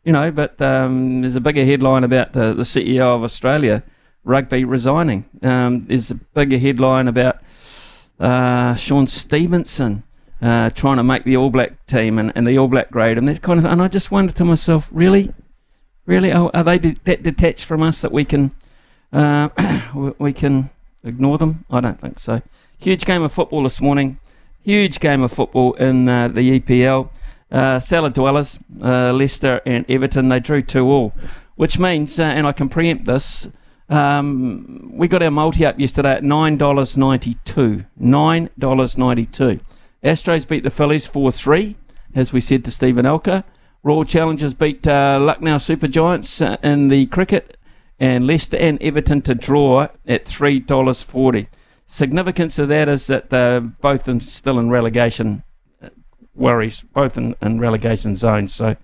You 0.02 0.12
know, 0.12 0.30
but 0.30 0.58
um, 0.62 1.20
there's 1.20 1.36
a 1.36 1.40
bigger 1.40 1.66
headline 1.66 2.02
about 2.02 2.32
the, 2.32 2.54
the 2.54 2.62
CEO 2.62 3.14
of 3.14 3.22
Australia 3.22 3.82
rugby 4.24 4.64
resigning. 4.64 5.26
Um, 5.42 5.80
there's 5.80 6.10
a 6.10 6.14
bigger 6.14 6.56
headline 6.56 7.08
about 7.08 7.36
uh, 8.18 8.74
Shaun 8.76 9.06
Stevenson 9.06 10.02
uh, 10.40 10.70
trying 10.70 10.96
to 10.96 11.02
make 11.02 11.24
the 11.24 11.36
All 11.36 11.50
Black 11.50 11.86
team 11.86 12.18
and, 12.18 12.32
and 12.34 12.48
the 12.48 12.56
All 12.56 12.68
Black 12.68 12.90
grade, 12.90 13.18
and 13.18 13.28
that 13.28 13.42
kind 13.42 13.58
of. 13.58 13.66
And 13.66 13.82
I 13.82 13.88
just 13.88 14.10
wonder 14.10 14.32
to 14.32 14.46
myself, 14.46 14.88
really, 14.90 15.34
really, 16.06 16.32
are, 16.32 16.50
are 16.54 16.64
they 16.64 16.78
de- 16.78 16.96
that 17.04 17.22
detached 17.22 17.66
from 17.66 17.82
us 17.82 18.00
that 18.00 18.12
we 18.12 18.24
can, 18.24 18.50
uh, 19.12 19.50
we 20.18 20.32
can 20.32 20.70
ignore 21.04 21.38
them? 21.38 21.64
I 21.70 21.80
don't 21.80 22.00
think 22.00 22.18
so. 22.18 22.42
Huge 22.78 23.04
game 23.04 23.22
of 23.22 23.32
football 23.32 23.62
this 23.62 23.80
morning. 23.80 24.18
Huge 24.62 25.00
game 25.00 25.22
of 25.22 25.32
football 25.32 25.74
in 25.74 26.08
uh, 26.08 26.28
the 26.28 26.60
EPL. 26.60 27.10
Uh, 27.50 27.78
Cellar 27.78 28.10
Dwellers, 28.10 28.58
uh, 28.82 29.12
Leicester 29.12 29.60
and 29.66 29.84
Everton, 29.90 30.28
they 30.28 30.38
drew 30.38 30.62
2 30.62 30.86
all, 30.86 31.12
which 31.56 31.78
means, 31.78 32.20
uh, 32.20 32.24
and 32.24 32.46
I 32.46 32.52
can 32.52 32.68
preempt 32.68 33.06
this, 33.06 33.48
um, 33.88 34.92
we 34.94 35.08
got 35.08 35.22
our 35.22 35.32
multi 35.32 35.66
up 35.66 35.78
yesterday 35.78 36.12
at 36.12 36.22
$9.92. 36.22 37.86
$9.92. 38.00 39.60
Astros 40.04 40.48
beat 40.48 40.62
the 40.62 40.70
Phillies 40.70 41.06
4 41.06 41.32
3, 41.32 41.76
as 42.14 42.32
we 42.32 42.40
said 42.40 42.64
to 42.64 42.70
Steven 42.70 43.04
Alker. 43.04 43.42
Royal 43.82 44.04
Challengers 44.04 44.54
beat 44.54 44.86
uh, 44.86 45.18
Lucknow 45.20 45.58
Super 45.58 45.88
Giants 45.88 46.40
uh, 46.40 46.56
in 46.62 46.88
the 46.88 47.06
cricket 47.06 47.56
and 48.00 48.26
Leicester 48.26 48.56
and 48.56 48.82
Everton 48.82 49.20
to 49.22 49.34
draw 49.34 49.82
at 50.08 50.24
$3.40. 50.24 51.46
Significance 51.86 52.58
of 52.58 52.68
that 52.68 52.88
is 52.88 53.06
that 53.08 53.28
they're 53.28 53.60
both 53.60 54.08
in, 54.08 54.20
still 54.20 54.58
in 54.58 54.70
relegation 54.70 55.42
uh, 55.82 55.90
worries, 56.34 56.80
both 56.80 57.18
in, 57.18 57.36
in 57.42 57.60
relegation 57.60 58.16
zones. 58.16 58.54
So, 58.54 58.76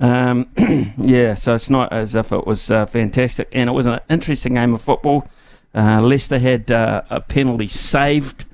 um, 0.00 0.48
yeah, 0.98 1.34
so 1.36 1.54
it's 1.54 1.70
not 1.70 1.92
as 1.92 2.16
if 2.16 2.32
it 2.32 2.46
was 2.46 2.68
uh, 2.70 2.86
fantastic. 2.86 3.48
And 3.52 3.70
it 3.70 3.74
was 3.74 3.86
an 3.86 4.00
interesting 4.10 4.54
game 4.54 4.74
of 4.74 4.82
football. 4.82 5.28
Uh, 5.72 6.00
Leicester 6.00 6.40
had 6.40 6.70
uh, 6.70 7.02
a 7.10 7.20
penalty 7.20 7.68
saved, 7.68 8.44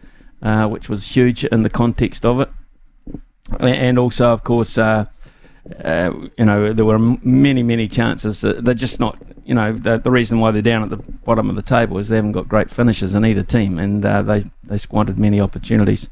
uh, 0.43 0.69
which 0.69 0.91
was 0.91 1.17
huge 1.17 1.45
in 1.45 1.63
the 1.63 1.71
context 1.71 2.27
of 2.27 2.41
it. 2.41 2.51
And 3.61 3.99
also, 3.99 4.29
of 4.31 4.45
course, 4.45 4.77
uh, 4.77 5.07
uh, 5.83 6.13
you 6.37 6.45
know, 6.45 6.73
there 6.73 6.85
were 6.85 6.99
many, 6.99 7.63
many 7.63 7.89
chances. 7.89 8.43
That 8.43 8.65
they're 8.65 8.75
just 8.75 9.01
not, 9.01 9.19
you 9.45 9.55
know, 9.55 9.73
the, 9.73 9.99
the, 9.99 10.11
reason 10.11 10.39
why 10.39 10.51
they're 10.51 10.61
down 10.61 10.83
at 10.83 10.91
the 10.91 10.99
bottom 10.99 11.49
of 11.49 11.57
the 11.57 11.63
table 11.63 11.99
is 11.99 12.09
they 12.09 12.17
haven't 12.17 12.33
got 12.33 12.49
great 12.49 12.71
finishes 12.71 13.15
in 13.15 13.25
either 13.25 13.43
team, 13.43 13.79
and 13.79 14.05
uh, 14.05 14.23
they 14.23 14.45
they 14.63 14.77
squandered 14.77 15.19
many 15.19 15.41
opportunities. 15.41 16.09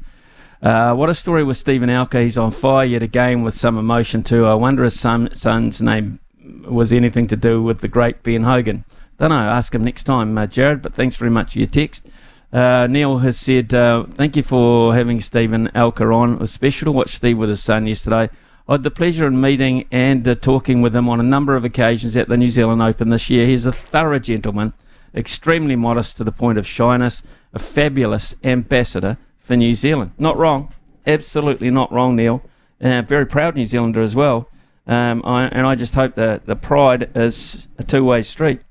Uh, 0.61 0.95
what 0.95 1.09
a 1.09 1.13
story 1.13 1.43
with 1.43 1.57
Steven 1.57 1.89
Alker. 1.89 2.23
He's 2.23 2.37
on 2.37 2.49
fire 2.49 2.85
yet 2.85 3.03
again 3.03 3.43
with 3.43 3.53
some 3.53 3.77
emotion 3.77 4.23
too. 4.23 4.45
I 4.45 4.53
wonder 4.53 4.85
if 4.85 4.93
son, 4.93 5.29
son's 5.35 5.81
name 5.81 6.19
was 6.65 6.93
anything 6.93 7.27
to 7.27 7.35
do 7.35 7.61
with 7.61 7.81
the 7.81 7.89
great 7.89 8.23
Ben 8.23 8.43
Hogan. 8.43 8.85
Don't 9.19 9.29
know. 9.29 9.35
Ask 9.35 9.75
him 9.75 9.83
next 9.83 10.05
time, 10.05 10.37
uh, 10.37 10.47
Jared. 10.47 10.81
But 10.81 10.93
thanks 10.93 11.15
very 11.17 11.31
much 11.31 11.53
for 11.53 11.59
your 11.59 11.67
text. 11.67 12.07
Uh, 12.51 12.87
Neil 12.87 13.17
has 13.17 13.37
said, 13.37 13.73
uh, 13.73 14.05
thank 14.13 14.35
you 14.35 14.43
for 14.43 14.93
having 14.93 15.19
Steven 15.19 15.69
Alker 15.69 16.15
on. 16.15 16.33
It 16.33 16.39
was 16.39 16.51
special 16.51 16.85
to 16.85 16.91
watch 16.91 17.15
Steve 17.15 17.37
with 17.37 17.49
his 17.49 17.61
son 17.61 17.85
yesterday. 17.85 18.29
I 18.65 18.75
had 18.75 18.83
the 18.83 18.91
pleasure 18.91 19.27
of 19.27 19.33
meeting 19.33 19.85
and 19.91 20.25
uh, 20.25 20.35
talking 20.35 20.81
with 20.81 20.95
him 20.95 21.09
on 21.09 21.19
a 21.19 21.23
number 21.23 21.57
of 21.57 21.65
occasions 21.65 22.15
at 22.15 22.29
the 22.29 22.37
New 22.37 22.49
Zealand 22.49 22.81
Open 22.81 23.09
this 23.09 23.29
year. 23.29 23.45
He's 23.45 23.65
a 23.65 23.73
thorough 23.73 24.19
gentleman, 24.19 24.71
extremely 25.13 25.75
modest 25.75 26.15
to 26.17 26.23
the 26.23 26.31
point 26.31 26.57
of 26.57 26.65
shyness, 26.65 27.23
a 27.53 27.59
fabulous 27.59 28.35
ambassador 28.41 29.17
for 29.37 29.57
New 29.57 29.73
Zealand. 29.73 30.11
Not 30.17 30.37
wrong, 30.37 30.73
absolutely 31.05 31.71
not 31.71 31.91
wrong, 31.91 32.15
Neil. 32.15 32.41
Uh, 32.79 33.01
very 33.01 33.25
proud 33.25 33.55
New 33.55 33.65
Zealander 33.65 34.01
as 34.01 34.15
well. 34.15 34.47
Um, 34.87 35.21
I, 35.25 35.47
and 35.47 35.67
I 35.67 35.75
just 35.75 35.95
hope 35.95 36.15
that 36.15 36.45
the 36.45 36.55
pride 36.55 37.09
is 37.15 37.67
a 37.77 37.83
two-way 37.83 38.21
street. 38.21 38.61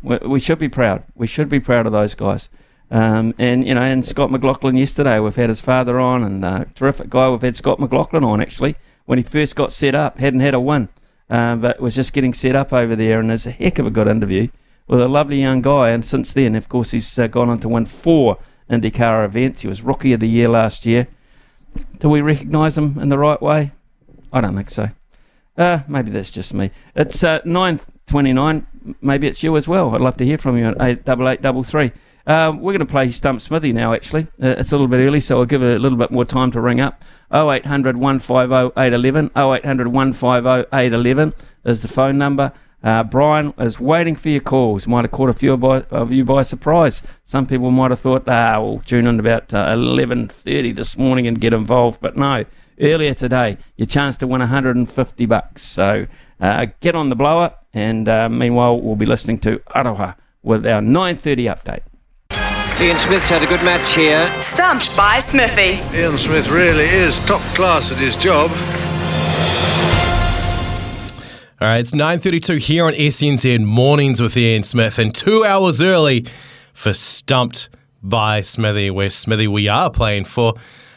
We, 0.00 0.16
we, 0.18 0.38
should 0.40 0.58
be 0.60 0.68
proud. 0.68 1.02
We 1.16 1.26
should 1.26 1.48
be 1.48 1.60
proud 1.60 1.86
of 1.86 1.92
those 1.92 2.14
guys. 2.14 2.50
Um, 2.88 3.34
and 3.36 3.66
you 3.66 3.74
know, 3.74 3.82
and 3.82 4.04
Scott 4.04 4.30
McLaughlin 4.30 4.76
yesterday, 4.76 5.18
we've 5.18 5.34
had 5.34 5.48
his 5.48 5.60
father 5.60 5.98
on, 5.98 6.22
and 6.22 6.44
uh, 6.44 6.64
terrific 6.76 7.10
guy. 7.10 7.28
We've 7.28 7.42
had 7.42 7.56
Scott 7.56 7.80
McLaughlin 7.80 8.24
on 8.24 8.40
actually 8.40 8.76
when 9.10 9.18
he 9.18 9.24
first 9.24 9.56
got 9.56 9.72
set 9.72 9.92
up, 9.92 10.20
hadn't 10.20 10.38
had 10.38 10.54
a 10.54 10.60
win, 10.60 10.88
uh, 11.28 11.56
but 11.56 11.80
was 11.80 11.96
just 11.96 12.12
getting 12.12 12.32
set 12.32 12.54
up 12.54 12.72
over 12.72 12.94
there, 12.94 13.18
and 13.18 13.32
it's 13.32 13.44
a 13.44 13.50
heck 13.50 13.80
of 13.80 13.84
a 13.84 13.90
good 13.90 14.06
interview 14.06 14.46
with 14.86 15.00
a 15.00 15.08
lovely 15.08 15.40
young 15.40 15.60
guy. 15.60 15.90
And 15.90 16.06
since 16.06 16.32
then, 16.32 16.54
of 16.54 16.68
course, 16.68 16.92
he's 16.92 17.18
uh, 17.18 17.26
gone 17.26 17.48
on 17.48 17.58
to 17.58 17.68
win 17.68 17.86
four 17.86 18.38
IndyCar 18.70 19.24
events. 19.24 19.62
He 19.62 19.68
was 19.68 19.82
Rookie 19.82 20.12
of 20.12 20.20
the 20.20 20.28
Year 20.28 20.46
last 20.46 20.86
year. 20.86 21.08
Do 21.98 22.08
we 22.08 22.20
recognise 22.20 22.78
him 22.78 23.00
in 23.00 23.08
the 23.08 23.18
right 23.18 23.42
way? 23.42 23.72
I 24.32 24.40
don't 24.40 24.54
think 24.54 24.70
so. 24.70 24.90
Uh, 25.58 25.80
maybe 25.88 26.12
that's 26.12 26.30
just 26.30 26.54
me. 26.54 26.70
It's 26.94 27.24
uh, 27.24 27.40
9.29. 27.40 28.64
Maybe 29.02 29.26
it's 29.26 29.42
you 29.42 29.56
as 29.56 29.66
well. 29.66 29.92
I'd 29.92 30.02
love 30.02 30.18
to 30.18 30.24
hear 30.24 30.38
from 30.38 30.56
you 30.56 30.68
at 30.68 30.80
88833. 30.80 31.90
Uh, 32.26 32.52
we're 32.54 32.72
going 32.72 32.80
to 32.80 32.86
play 32.86 33.10
Stump 33.10 33.40
Smithy 33.40 33.72
now, 33.72 33.92
actually. 33.92 34.26
Uh, 34.42 34.54
it's 34.58 34.72
a 34.72 34.74
little 34.74 34.88
bit 34.88 34.98
early, 34.98 35.20
so 35.20 35.38
I'll 35.38 35.46
give 35.46 35.62
it 35.62 35.76
a 35.76 35.78
little 35.78 35.98
bit 35.98 36.10
more 36.10 36.24
time 36.24 36.50
to 36.52 36.60
ring 36.60 36.80
up. 36.80 37.02
0800 37.32 37.96
150 37.96 38.80
811. 38.80 39.30
0800 39.36 39.88
150 39.88 40.76
811 40.76 41.34
is 41.64 41.82
the 41.82 41.88
phone 41.88 42.18
number. 42.18 42.52
Uh, 42.82 43.04
Brian 43.04 43.52
is 43.58 43.78
waiting 43.78 44.16
for 44.16 44.30
your 44.30 44.40
calls. 44.40 44.86
Might 44.86 45.04
have 45.04 45.10
caught 45.10 45.28
a 45.28 45.34
few 45.34 45.52
of 45.52 46.12
you 46.12 46.24
by 46.24 46.42
surprise. 46.42 47.02
Some 47.24 47.46
people 47.46 47.70
might 47.70 47.90
have 47.90 48.00
thought, 48.00 48.26
ah, 48.26 48.60
we'll 48.60 48.80
tune 48.80 49.06
in 49.06 49.20
about 49.20 49.52
uh, 49.52 49.74
11.30 49.74 50.74
this 50.74 50.96
morning 50.96 51.26
and 51.26 51.40
get 51.40 51.52
involved. 51.52 52.00
But 52.00 52.16
no, 52.16 52.44
earlier 52.80 53.12
today, 53.12 53.58
your 53.76 53.86
chance 53.86 54.16
to 54.18 54.26
win 54.26 54.40
150 54.40 55.26
bucks. 55.26 55.62
So 55.62 56.06
uh, 56.40 56.66
get 56.80 56.94
on 56.94 57.10
the 57.10 57.16
blower. 57.16 57.54
And 57.72 58.08
uh, 58.08 58.28
meanwhile, 58.28 58.80
we'll 58.80 58.96
be 58.96 59.06
listening 59.06 59.38
to 59.40 59.58
Aroha 59.74 60.16
with 60.42 60.66
our 60.66 60.80
9.30 60.80 61.54
update. 61.54 61.82
Ian 62.80 62.96
Smith's 62.96 63.28
had 63.28 63.42
a 63.42 63.46
good 63.46 63.62
match 63.62 63.94
here. 63.94 64.40
Stumped 64.40 64.96
by 64.96 65.18
Smithy. 65.18 65.80
Ian 65.94 66.16
Smith 66.16 66.48
really 66.48 66.86
is 66.86 67.20
top 67.26 67.42
class 67.54 67.92
at 67.92 67.98
his 67.98 68.16
job. 68.16 68.50
All 71.60 71.68
right, 71.68 71.76
it's 71.76 71.92
9.32 71.92 72.58
here 72.58 72.86
on 72.86 72.94
SENZ 72.94 73.62
Mornings 73.62 74.22
with 74.22 74.34
Ian 74.34 74.62
Smith 74.62 74.98
and 74.98 75.14
two 75.14 75.44
hours 75.44 75.82
early 75.82 76.24
for 76.72 76.94
Stumped 76.94 77.68
by 78.02 78.40
Smithy, 78.40 78.90
where 78.90 79.10
Smithy 79.10 79.46
we 79.46 79.68
are 79.68 79.90
playing 79.90 80.24
for 80.24 80.54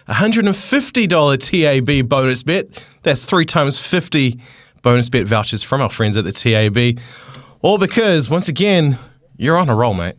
$150 0.08 1.98
TAB 2.00 2.08
bonus 2.08 2.44
bet. 2.44 2.82
That's 3.02 3.26
three 3.26 3.44
times 3.44 3.78
50 3.78 4.40
bonus 4.84 5.10
bet 5.10 5.28
vouchers 5.28 5.64
from 5.64 5.82
our 5.82 5.90
friends 5.90 6.16
at 6.16 6.24
the 6.24 6.32
TAB. 6.32 7.04
All 7.62 7.78
because, 7.78 8.30
once 8.30 8.48
again, 8.48 8.98
you're 9.36 9.58
on 9.58 9.68
a 9.68 9.76
roll, 9.76 9.94
mate. 9.94 10.16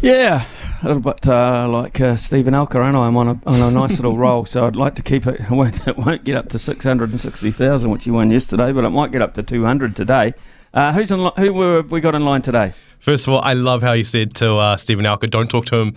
Yeah, 0.00 0.44
a 0.82 0.86
little 0.86 1.00
bit 1.00 1.26
uh, 1.26 1.68
like 1.68 2.00
uh, 2.00 2.16
Steven 2.16 2.54
Alker, 2.54 2.86
and 2.86 2.96
I'm 2.96 3.16
on 3.16 3.28
a 3.28 3.40
on 3.46 3.60
a 3.60 3.70
nice 3.70 3.96
little 3.96 4.16
roll. 4.16 4.44
So 4.44 4.66
I'd 4.66 4.76
like 4.76 4.94
to 4.96 5.02
keep 5.02 5.26
it. 5.26 5.40
It 5.40 5.50
won't, 5.50 5.86
it 5.86 5.96
won't 5.96 6.24
get 6.24 6.36
up 6.36 6.48
to 6.50 6.58
six 6.58 6.84
hundred 6.84 7.10
and 7.10 7.20
sixty 7.20 7.50
thousand, 7.50 7.90
which 7.90 8.06
you 8.06 8.12
won 8.12 8.30
yesterday, 8.30 8.72
but 8.72 8.84
it 8.84 8.90
might 8.90 9.10
get 9.10 9.22
up 9.22 9.34
to 9.34 9.42
two 9.42 9.64
hundred 9.64 9.96
today. 9.96 10.34
Uh, 10.74 10.92
who's 10.92 11.10
in 11.10 11.18
who 11.36 11.60
have 11.76 11.90
we 11.90 12.00
got 12.00 12.14
in 12.14 12.24
line 12.24 12.42
today? 12.42 12.72
First 12.98 13.26
of 13.26 13.32
all, 13.32 13.40
I 13.42 13.54
love 13.54 13.82
how 13.82 13.92
you 13.92 14.04
said 14.04 14.34
to 14.36 14.56
uh, 14.56 14.76
Steven 14.76 15.04
Alker, 15.04 15.30
don't 15.30 15.48
talk 15.48 15.64
to 15.66 15.76
him. 15.76 15.94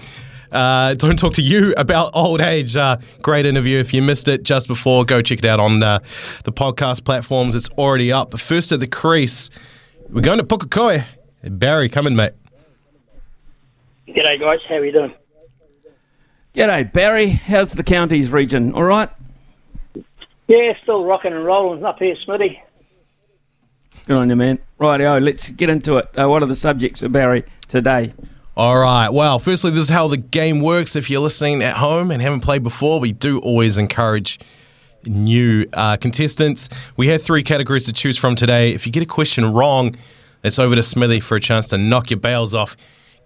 Uh, 0.52 0.96
don't 0.96 1.20
talk 1.20 1.34
to 1.34 1.42
you 1.42 1.74
about 1.78 2.12
old 2.14 2.42
age. 2.42 2.76
Uh, 2.76 2.98
great 3.22 3.46
interview. 3.46 3.80
If 3.80 3.94
you 3.94 4.02
missed 4.02 4.28
it 4.28 4.44
just 4.44 4.68
before, 4.68 5.06
go 5.06 5.22
check 5.22 5.40
it 5.40 5.46
out 5.46 5.60
on 5.60 5.80
the 5.80 6.02
podcast 6.46 7.04
platforms. 7.04 7.54
It's 7.56 7.70
already 7.72 8.12
up. 8.12 8.32
But 8.32 8.40
first 8.40 8.72
at 8.72 8.80
the 8.80 8.88
crease, 8.88 9.50
we're 10.10 10.22
going 10.22 10.40
to 10.40 10.44
Pukekohe. 10.44 11.06
Barry, 11.44 11.88
come 11.90 12.08
in, 12.08 12.16
mate. 12.16 12.34
G'day, 14.16 14.40
guys. 14.40 14.60
How 14.68 14.76
are 14.76 14.86
you 14.86 14.92
doing? 14.92 15.14
G'day, 16.56 16.92
Barry. 16.92 17.30
How's 17.30 17.74
the 17.74 17.84
counties 17.84 18.32
region? 18.32 18.74
All 18.74 18.84
right. 18.84 19.10
Yeah, 20.48 20.74
still 20.82 21.06
rocking 21.06 21.32
and 21.32 21.46
rolling 21.46 21.84
up 21.86 22.00
here, 22.00 22.16
Smithy. 22.16 22.60
Good 24.08 24.18
on 24.18 24.30
you, 24.30 24.36
man. 24.36 24.58
Rightio, 24.80 25.22
let's 25.22 25.50
get 25.52 25.70
into 25.70 25.98
it. 25.98 26.10
Uh, 26.20 26.28
what 26.28 26.42
are 26.42 26.48
the 26.48 26.56
subjects 26.56 27.02
for 27.02 27.10
Barry 27.10 27.44
today? 27.68 28.14
All 28.58 28.80
right. 28.80 29.10
Well, 29.10 29.38
firstly, 29.38 29.70
this 29.72 29.82
is 29.82 29.90
how 29.90 30.08
the 30.08 30.18
game 30.18 30.62
works. 30.62 30.96
If 30.96 31.10
you're 31.10 31.22
listening 31.22 31.62
at 31.62 31.78
home 31.78 32.10
and 32.10 32.20
haven't 32.20 32.40
played 32.40 32.64
before, 32.64 33.00
we 33.00 33.12
do 33.12 33.38
always 33.40 33.78
encourage 33.78 34.40
new 35.06 35.68
uh, 35.74 35.98
contestants. 35.98 36.68
We 36.98 37.10
have 37.10 37.22
three 37.22 37.44
categories 37.44 37.86
to 37.86 37.94
choose 37.94 38.18
from 38.18 38.36
today. 38.36 38.74
If 38.74 38.88
you 38.88 38.92
get 38.92 39.04
a 39.04 39.06
question 39.06 39.54
wrong, 39.54 39.96
it's 40.44 40.58
over 40.58 40.76
to 40.76 40.82
Smithy 40.82 41.20
for 41.20 41.36
a 41.36 41.40
chance 41.40 41.68
to 41.68 41.78
knock 41.78 42.10
your 42.10 42.20
bails 42.20 42.56
off. 42.56 42.76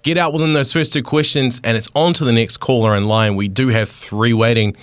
Get 0.03 0.17
out 0.17 0.33
within 0.33 0.51
those 0.51 0.73
first 0.73 0.91
two 0.91 1.01
questions, 1.01 1.61
and 1.63 1.77
it's 1.77 1.89
on 1.95 2.13
to 2.15 2.25
the 2.25 2.33
next 2.33 2.57
caller 2.57 2.93
in 2.95 3.07
line. 3.07 3.35
We 3.35 3.47
do 3.47 3.69
have 3.69 3.89
three 3.89 4.33
waiting. 4.33 4.75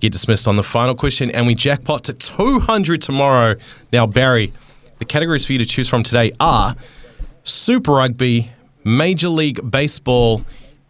Get 0.00 0.12
dismissed 0.12 0.48
on 0.48 0.56
the 0.56 0.62
final 0.62 0.94
question, 0.94 1.30
and 1.30 1.46
we 1.46 1.54
jackpot 1.54 2.04
to 2.04 2.14
200 2.14 3.02
tomorrow. 3.02 3.56
Now, 3.92 4.06
Barry, 4.06 4.54
the 5.00 5.04
categories 5.04 5.44
for 5.44 5.52
you 5.52 5.58
to 5.58 5.66
choose 5.66 5.86
from 5.86 6.02
today 6.02 6.32
are 6.40 6.74
Super 7.44 7.92
Rugby, 7.92 8.50
Major 8.84 9.28
League 9.28 9.70
Baseball, 9.70 10.42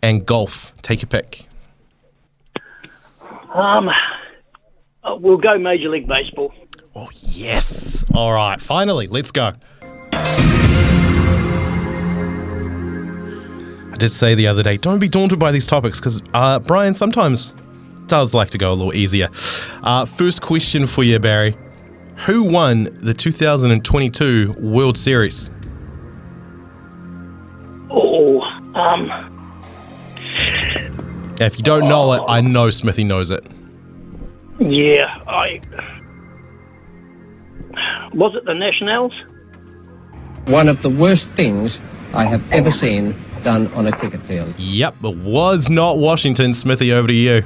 and 0.02 0.24
golf. 0.24 0.72
Take 0.82 1.02
your 1.02 1.08
pick. 1.08 1.46
Um, 3.52 3.88
uh, 5.02 5.16
we'll 5.16 5.36
go 5.36 5.58
Major 5.58 5.88
League 5.88 6.06
Baseball. 6.06 6.54
Oh, 6.94 7.08
yes. 7.12 8.04
All 8.14 8.32
right. 8.32 8.60
Finally, 8.60 9.08
let's 9.08 9.32
go. 9.32 9.52
Did 13.98 14.10
say 14.10 14.34
the 14.34 14.46
other 14.46 14.62
day, 14.62 14.76
don't 14.76 14.98
be 14.98 15.08
daunted 15.08 15.38
by 15.38 15.50
these 15.52 15.66
topics 15.66 16.00
because 16.00 16.22
uh, 16.34 16.58
Brian 16.60 16.94
sometimes 16.94 17.52
does 18.06 18.32
like 18.32 18.50
to 18.50 18.58
go 18.58 18.70
a 18.70 18.74
little 18.74 18.94
easier. 18.94 19.28
Uh, 19.82 20.04
first 20.04 20.40
question 20.40 20.86
for 20.86 21.02
you, 21.02 21.18
Barry. 21.18 21.56
Who 22.26 22.44
won 22.44 22.88
the 23.00 23.14
2022 23.14 24.54
World 24.58 24.96
Series? 24.96 25.50
Oh, 27.90 28.40
um, 28.74 29.10
if 31.40 31.58
you 31.58 31.64
don't 31.64 31.88
know 31.88 32.12
it, 32.14 32.22
I 32.26 32.40
know 32.40 32.70
Smithy 32.70 33.04
knows 33.04 33.30
it. 33.30 33.46
yeah, 34.58 35.22
I. 35.26 35.60
Was 38.12 38.34
it 38.34 38.44
the 38.44 38.54
Nationals? 38.54 39.14
One 40.46 40.68
of 40.68 40.82
the 40.82 40.90
worst 40.90 41.30
things 41.32 41.80
I 42.14 42.24
have 42.24 42.50
ever 42.52 42.70
seen 42.70 43.14
done 43.42 43.68
on 43.74 43.86
a 43.86 43.92
cricket 43.92 44.22
field. 44.22 44.54
Yep, 44.58 44.96
it 45.04 45.16
was 45.18 45.70
not 45.70 45.98
Washington. 45.98 46.52
Smithy, 46.52 46.92
over 46.92 47.08
to 47.08 47.14
you. 47.14 47.44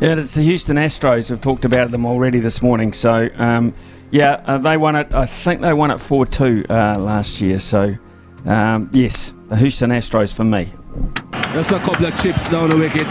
Yeah, 0.00 0.14
it's 0.14 0.34
the 0.34 0.42
Houston 0.42 0.76
Astros. 0.76 1.30
We've 1.30 1.40
talked 1.40 1.64
about 1.64 1.90
them 1.90 2.06
already 2.06 2.40
this 2.40 2.62
morning. 2.62 2.92
So, 2.92 3.28
um, 3.36 3.74
yeah, 4.10 4.42
uh, 4.46 4.58
they 4.58 4.76
won 4.76 4.96
it. 4.96 5.12
I 5.12 5.26
think 5.26 5.60
they 5.60 5.72
won 5.72 5.90
it 5.90 6.00
4 6.00 6.26
2 6.26 6.64
uh, 6.70 6.96
last 6.98 7.40
year. 7.40 7.58
So, 7.58 7.94
um, 8.46 8.88
yes, 8.92 9.34
the 9.48 9.56
Houston 9.56 9.90
Astros 9.90 10.32
for 10.32 10.44
me. 10.44 10.72
Just 11.52 11.70
a 11.72 11.78
couple 11.80 12.06
of 12.06 12.22
chips 12.22 12.48
down 12.48 12.70
the 12.70 12.76
wicket, 12.76 13.06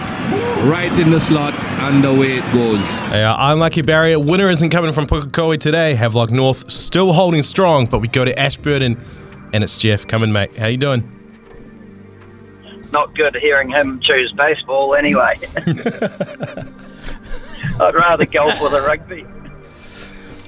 right 0.65 0.91
in 0.97 1.11
the 1.11 1.19
slot, 1.19 1.53
and 1.81 2.03
away 2.05 2.37
it 2.37 2.53
goes. 2.53 2.79
Yeah, 3.11 3.35
unlucky 3.37 3.81
Barry. 3.81 4.15
Winner 4.15 4.49
isn't 4.49 4.69
coming 4.69 4.93
from 4.93 5.07
Pukekohe 5.07 5.59
today. 5.59 5.93
Havelock 5.93 6.31
North 6.31 6.71
still 6.71 7.13
holding 7.13 7.43
strong, 7.43 7.85
but 7.85 7.99
we 7.99 8.07
go 8.07 8.23
to 8.25 8.37
Ashburton, 8.39 8.97
and 9.53 9.63
it's 9.63 9.77
Jeff. 9.77 10.07
Coming, 10.07 10.31
mate. 10.31 10.55
How 10.57 10.67
you 10.67 10.77
doing? 10.77 11.18
Not 12.91 13.15
good 13.15 13.35
hearing 13.35 13.69
him 13.69 13.99
choose 13.99 14.31
baseball 14.31 14.95
anyway. 14.95 15.39
I'd 17.79 17.95
rather 17.95 18.25
golf 18.25 18.59
with 18.61 18.73
a 18.73 18.81
rugby. 18.81 19.25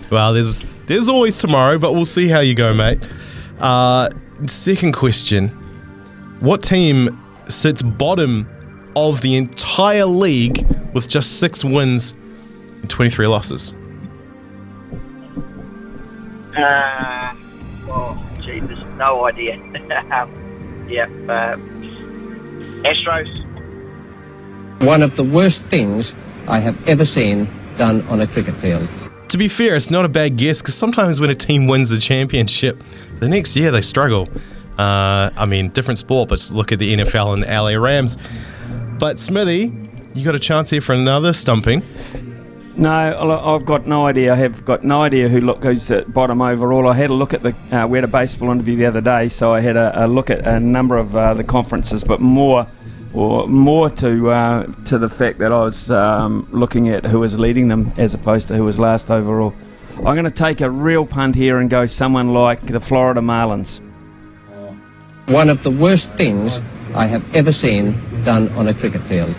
Well, 0.09 0.33
there's 0.33 0.63
there's 0.87 1.07
always 1.07 1.37
tomorrow, 1.39 1.77
but 1.77 1.93
we'll 1.93 2.05
see 2.05 2.27
how 2.27 2.39
you 2.41 2.53
go, 2.53 2.73
mate. 2.73 3.09
Uh, 3.59 4.09
second 4.45 4.93
question: 4.93 5.49
What 6.39 6.63
team 6.63 7.17
sits 7.47 7.81
bottom 7.81 8.47
of 8.95 9.21
the 9.21 9.35
entire 9.35 10.05
league 10.05 10.67
with 10.93 11.07
just 11.07 11.39
six 11.39 11.63
wins 11.63 12.13
and 12.81 12.89
23 12.89 13.27
losses? 13.27 13.73
Uh, 16.57 17.33
oh, 17.87 18.29
Jesus, 18.41 18.79
no 18.97 19.25
idea. 19.25 19.55
yeah, 20.89 21.07
uh, 21.29 21.55
Astros. 22.83 23.29
One 24.83 25.01
of 25.03 25.15
the 25.15 25.23
worst 25.23 25.63
things 25.65 26.15
I 26.47 26.59
have 26.59 26.87
ever 26.87 27.05
seen 27.05 27.49
done 27.77 28.01
on 28.07 28.21
a 28.21 28.27
cricket 28.27 28.55
field. 28.55 28.87
To 29.29 29.37
be 29.37 29.47
fair, 29.47 29.75
it's 29.75 29.89
not 29.89 30.03
a 30.03 30.09
bad 30.09 30.37
guess 30.37 30.61
because 30.61 30.75
sometimes 30.75 31.19
when 31.19 31.29
a 31.29 31.35
team 31.35 31.67
wins 31.67 31.89
the 31.89 31.97
championship, 31.97 32.83
the 33.19 33.29
next 33.29 33.55
year 33.55 33.71
they 33.71 33.81
struggle. 33.81 34.27
Uh, 34.77 35.29
I 35.37 35.45
mean, 35.45 35.69
different 35.69 35.99
sport, 35.99 36.29
but 36.29 36.51
look 36.51 36.71
at 36.71 36.79
the 36.79 36.95
NFL 36.95 37.33
and 37.33 37.43
the 37.43 37.47
LA 37.47 37.75
Rams. 37.81 38.17
But 38.99 39.19
Smithy, 39.19 39.71
you 40.13 40.25
got 40.25 40.35
a 40.35 40.39
chance 40.39 40.69
here 40.69 40.81
for 40.81 40.93
another 40.93 41.33
stumping. 41.33 41.83
No, 42.81 42.89
I've 42.89 43.63
got 43.67 43.85
no 43.85 44.07
idea. 44.07 44.33
I 44.33 44.37
have 44.37 44.65
got 44.65 44.83
no 44.83 45.03
idea 45.03 45.29
who 45.29 45.39
look 45.39 45.63
who's 45.63 45.91
at 45.91 46.11
bottom 46.11 46.41
overall. 46.41 46.87
I 46.87 46.95
had 46.95 47.11
a 47.11 47.13
look 47.13 47.31
at 47.31 47.43
the. 47.43 47.53
Uh, 47.71 47.85
we 47.85 47.99
had 47.99 48.03
a 48.03 48.07
baseball 48.07 48.49
interview 48.49 48.75
the 48.75 48.87
other 48.87 49.01
day, 49.01 49.27
so 49.27 49.53
I 49.53 49.61
had 49.61 49.77
a, 49.77 50.05
a 50.05 50.07
look 50.07 50.31
at 50.31 50.47
a 50.47 50.59
number 50.59 50.97
of 50.97 51.15
uh, 51.15 51.35
the 51.35 51.43
conferences, 51.43 52.03
but 52.03 52.21
more, 52.21 52.65
or 53.13 53.47
more 53.47 53.91
to 53.91 54.31
uh, 54.31 54.65
to 54.85 54.97
the 54.97 55.07
fact 55.07 55.37
that 55.37 55.51
I 55.51 55.59
was 55.59 55.91
um, 55.91 56.47
looking 56.51 56.89
at 56.89 57.05
who 57.05 57.19
was 57.19 57.37
leading 57.37 57.67
them 57.67 57.93
as 57.97 58.15
opposed 58.15 58.47
to 58.47 58.55
who 58.57 58.63
was 58.63 58.79
last 58.79 59.11
overall. 59.11 59.53
I'm 59.97 60.15
going 60.15 60.23
to 60.23 60.31
take 60.31 60.61
a 60.61 60.69
real 60.71 61.05
punt 61.05 61.35
here 61.35 61.59
and 61.59 61.69
go 61.69 61.85
someone 61.85 62.33
like 62.33 62.65
the 62.65 62.79
Florida 62.79 63.21
Marlins. 63.21 63.79
One 65.27 65.49
of 65.49 65.61
the 65.61 65.69
worst 65.69 66.11
things 66.13 66.63
I 66.95 67.05
have 67.05 67.35
ever 67.35 67.51
seen 67.51 67.93
done 68.23 68.49
on 68.53 68.69
a 68.69 68.73
cricket 68.73 69.03
field. 69.03 69.35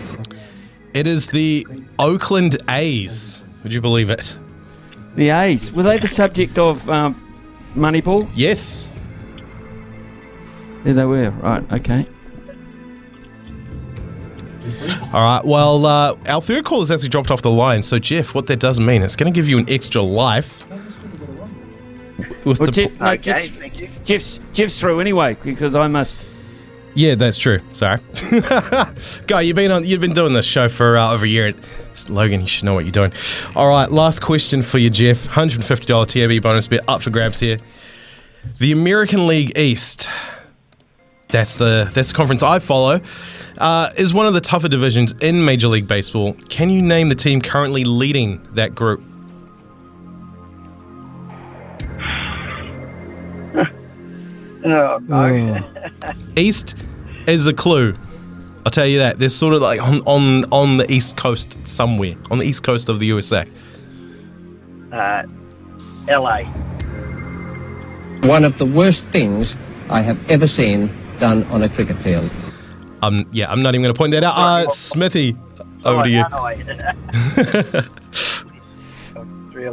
It 0.95 1.07
is 1.07 1.31
the 1.31 1.67
Oakland 1.99 2.59
A's. 2.69 3.43
Would 3.63 3.73
you 3.73 3.81
believe 3.81 4.11
it? 4.11 4.39
The 5.15 5.31
A's 5.31 5.73
were 5.73 5.83
they 5.83 5.99
the 5.99 6.09
subject 6.09 6.59
of 6.59 6.89
um, 6.89 7.15
Moneyball? 7.75 8.29
Yes. 8.35 8.89
There 10.85 10.95
they 10.95 11.05
were. 11.05 11.31
Right. 11.31 11.73
Okay. 11.73 12.07
All 15.13 15.23
right. 15.23 15.45
Well, 15.45 15.87
uh, 15.87 16.17
our 16.27 16.41
third 16.41 16.65
call 16.65 16.81
has 16.81 16.91
actually 16.91 17.11
dropped 17.11 17.31
off 17.31 17.43
the 17.43 17.51
line. 17.51 17.83
So, 17.83 17.99
Jeff, 17.99 18.35
what 18.35 18.47
that 18.47 18.61
does 18.61 18.81
mean, 18.81 19.03
it's 19.03 19.17
going 19.17 19.33
to 19.33 19.39
give 19.39 19.49
you 19.49 19.59
an 19.59 19.69
extra 19.69 20.03
life. 20.03 20.67
With 22.45 22.59
Well, 22.59 22.67
the 22.67 22.73
Jeff, 22.73 23.01
no, 23.01 23.07
Okay, 23.11 23.23
Jeff's, 23.23 23.49
thank 23.49 23.81
you. 23.81 23.89
Jeff's, 24.05 24.41
Jeff's 24.53 24.81
through 24.81 25.01
anyway 25.01 25.37
because 25.43 25.75
I 25.75 25.87
must. 25.87 26.27
Yeah, 26.95 27.15
that's 27.15 27.39
true. 27.39 27.61
Sorry, 27.73 28.01
guy, 29.27 29.41
you've 29.43 29.57
been 29.57 29.71
on. 29.71 29.85
You've 29.85 30.01
been 30.01 30.13
doing 30.13 30.33
this 30.33 30.47
show 30.47 30.69
for 30.69 30.97
uh, 30.97 31.13
over 31.13 31.25
a 31.25 31.29
year. 31.29 31.55
Logan, 32.09 32.41
you 32.41 32.47
should 32.47 32.65
know 32.65 32.75
what 32.75 32.85
you're 32.85 32.93
doing. 32.93 33.13
All 33.55 33.69
right, 33.69 33.91
last 33.91 34.21
question 34.21 34.63
for 34.63 34.79
you, 34.79 34.91
Jeff. 34.91 35.27
Hundred 35.27 35.65
fifty 35.65 35.87
dollar 35.87 36.07
TAB 36.07 36.43
bonus 36.43 36.69
bet 36.69 36.83
up 36.89 37.03
for 37.03 37.11
grabs 37.11 37.41
here. 37.41 37.59
The 38.59 38.73
American 38.73 39.27
League 39.27 39.57
East. 39.57 40.09
That's 41.29 41.57
the 41.57 41.91
that's 41.95 42.09
the 42.09 42.15
conference 42.15 42.43
I 42.43 42.59
follow. 42.59 43.01
Uh, 43.59 43.91
is 43.97 44.13
one 44.13 44.27
of 44.27 44.35
the 44.35 44.41
tougher 44.41 44.69
divisions 44.69 45.13
in 45.21 45.45
Major 45.45 45.69
League 45.69 45.87
Baseball. 45.87 46.35
Can 46.49 46.69
you 46.69 46.83
name 46.83 47.09
the 47.09 47.15
team 47.15 47.41
currently 47.41 47.85
leading 47.85 48.43
that 48.55 48.75
group? 48.75 49.03
Oh, 54.65 54.99
no. 55.09 55.65
East 56.37 56.77
is 57.27 57.47
a 57.47 57.53
clue. 57.53 57.97
I'll 58.65 58.71
tell 58.71 58.87
you 58.87 58.99
that. 58.99 59.19
They're 59.19 59.29
sort 59.29 59.55
of 59.55 59.63
like 59.63 59.83
on, 59.83 60.01
on 60.07 60.45
on 60.53 60.77
the 60.77 60.91
east 60.91 61.17
coast 61.17 61.59
somewhere, 61.67 62.15
on 62.31 62.39
the 62.39 62.45
east 62.45 62.63
coast 62.63 62.89
of 62.89 63.01
the 63.01 63.07
USA. 63.07 63.45
Uh, 64.93 65.25
LA. 66.09 66.45
One 68.23 68.45
of 68.45 68.59
the 68.59 68.67
worst 68.67 69.05
things 69.07 69.57
I 69.91 70.01
have 70.03 70.31
ever 70.31 70.47
seen 70.47 70.91
done 71.19 71.43
on 71.45 71.65
a 71.65 71.69
cricket 71.69 71.99
field. 71.99 72.31
Um, 73.03 73.27
yeah, 73.33 73.51
I'm 73.51 73.63
not 73.63 73.75
even 73.75 73.83
going 73.83 73.95
to 73.95 73.99
point 73.99 74.13
that 74.13 74.23
out. 74.23 74.37
Uh, 74.37 74.69
Smithy, 74.69 75.37
over 75.85 76.05
to 76.05 76.09
you. 76.09 76.25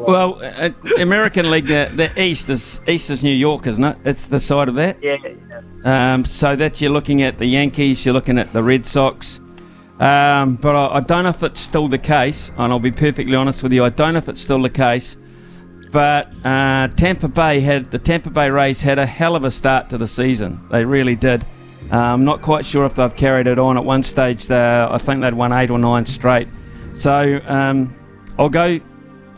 Well, 0.07 0.41
uh, 0.43 0.69
American 0.97 1.49
League, 1.51 1.67
the, 1.67 1.91
the 1.95 2.21
East 2.21 2.49
is 2.49 2.81
East 2.87 3.09
is 3.09 3.21
New 3.23 3.33
York, 3.33 3.67
isn't 3.67 3.83
it? 3.83 3.97
It's 4.05 4.27
the 4.27 4.39
side 4.39 4.69
of 4.69 4.75
that. 4.75 5.01
Yeah. 5.03 5.17
Um, 5.83 6.25
so 6.25 6.55
that 6.55 6.81
you're 6.81 6.91
looking 6.91 7.21
at 7.21 7.37
the 7.37 7.45
Yankees, 7.45 8.05
you're 8.05 8.13
looking 8.13 8.37
at 8.37 8.51
the 8.53 8.63
Red 8.63 8.85
Sox. 8.85 9.39
Um, 9.99 10.55
but 10.55 10.75
I, 10.75 10.97
I 10.97 10.99
don't 11.01 11.23
know 11.23 11.29
if 11.29 11.43
it's 11.43 11.59
still 11.59 11.87
the 11.87 11.97
case, 11.97 12.51
and 12.57 12.71
I'll 12.71 12.79
be 12.79 12.91
perfectly 12.91 13.35
honest 13.35 13.61
with 13.63 13.73
you. 13.73 13.83
I 13.83 13.89
don't 13.89 14.13
know 14.13 14.19
if 14.19 14.29
it's 14.29 14.41
still 14.41 14.61
the 14.61 14.69
case. 14.69 15.17
But 15.91 16.31
uh, 16.45 16.87
Tampa 16.89 17.27
Bay 17.27 17.59
had 17.61 17.89
the 17.89 17.97
Tampa 17.97 18.29
Bay 18.29 18.49
Rays 18.49 18.81
had 18.81 18.99
a 18.99 19.05
hell 19.05 19.35
of 19.35 19.43
a 19.43 19.51
start 19.51 19.89
to 19.89 19.97
the 19.97 20.07
season. 20.07 20.61
They 20.69 20.85
really 20.85 21.15
did. 21.15 21.43
Uh, 21.91 21.97
I'm 21.97 22.23
not 22.23 22.41
quite 22.41 22.65
sure 22.65 22.85
if 22.85 22.95
they've 22.95 23.15
carried 23.15 23.47
it 23.47 23.57
on. 23.57 23.75
At 23.75 23.83
one 23.83 24.03
stage, 24.03 24.49
I 24.51 24.97
think 24.99 25.21
they'd 25.21 25.33
won 25.33 25.51
eight 25.51 25.71
or 25.71 25.79
nine 25.79 26.05
straight. 26.05 26.47
So 26.93 27.41
um, 27.47 27.95
I'll 28.37 28.49
go, 28.49 28.79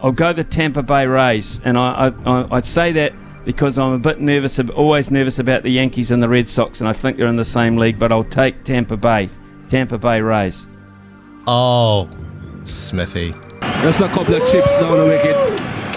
I'll 0.03 0.11
go 0.11 0.33
the 0.33 0.43
Tampa 0.43 0.81
Bay 0.81 1.05
Rays, 1.05 1.61
and 1.63 1.77
I, 1.77 2.11
I, 2.25 2.57
I 2.57 2.61
say 2.61 2.91
that 2.93 3.13
because 3.45 3.77
I'm 3.77 3.93
a 3.93 3.99
bit 3.99 4.19
nervous, 4.19 4.59
always 4.59 5.11
nervous 5.11 5.37
about 5.39 5.61
the 5.63 5.69
Yankees 5.69 6.11
and 6.11 6.21
the 6.23 6.29
Red 6.29 6.49
Sox, 6.49 6.79
and 6.79 6.89
I 6.89 6.93
think 6.93 7.17
they're 7.17 7.27
in 7.27 7.35
the 7.35 7.45
same 7.45 7.77
league. 7.77 7.99
But 7.99 8.11
I'll 8.11 8.23
take 8.23 8.63
Tampa 8.63 8.97
Bay, 8.97 9.29
Tampa 9.67 9.99
Bay 9.99 10.21
Rays. 10.21 10.67
Oh, 11.47 12.07
Smithy. 12.63 13.33
Just 13.81 13.99
a 13.99 14.07
couple 14.07 14.35
of 14.35 14.47
chips 14.49 14.69
down 14.79 14.97
the 14.97 15.05
wicket, 15.05 15.35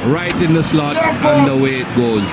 right 0.05 0.35
in 0.43 0.53
the 0.53 0.63
slot, 0.63 0.97
and 0.97 1.51
away 1.51 1.81
it 1.81 1.97
goes. 1.97 2.29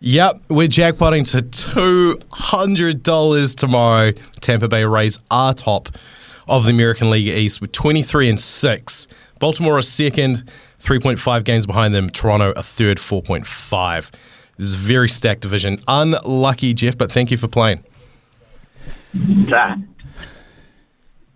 Yep, 0.00 0.42
we're 0.50 0.68
jackpotting 0.68 1.28
to 1.32 1.38
$200 1.38 3.56
tomorrow. 3.56 4.12
Tampa 4.40 4.68
Bay 4.68 4.84
Rays 4.84 5.18
are 5.30 5.54
top 5.54 5.88
of 6.46 6.64
the 6.64 6.70
American 6.70 7.10
League 7.10 7.26
East 7.26 7.60
with 7.60 7.72
23 7.72 8.28
and 8.28 8.38
6. 8.38 9.08
Baltimore 9.38 9.78
is 9.78 9.88
second, 9.88 10.44
3.5 10.80 11.44
games 11.44 11.66
behind 11.66 11.94
them. 11.94 12.10
Toronto 12.10 12.52
a 12.56 12.62
third, 12.62 12.98
4.5. 12.98 14.10
This 14.58 14.68
is 14.68 14.74
a 14.74 14.78
very 14.78 15.08
stacked 15.08 15.42
division. 15.42 15.78
Unlucky, 15.86 16.74
Jeff, 16.74 16.96
but 16.96 17.12
thank 17.12 17.30
you 17.30 17.36
for 17.36 17.48
playing. 17.48 17.82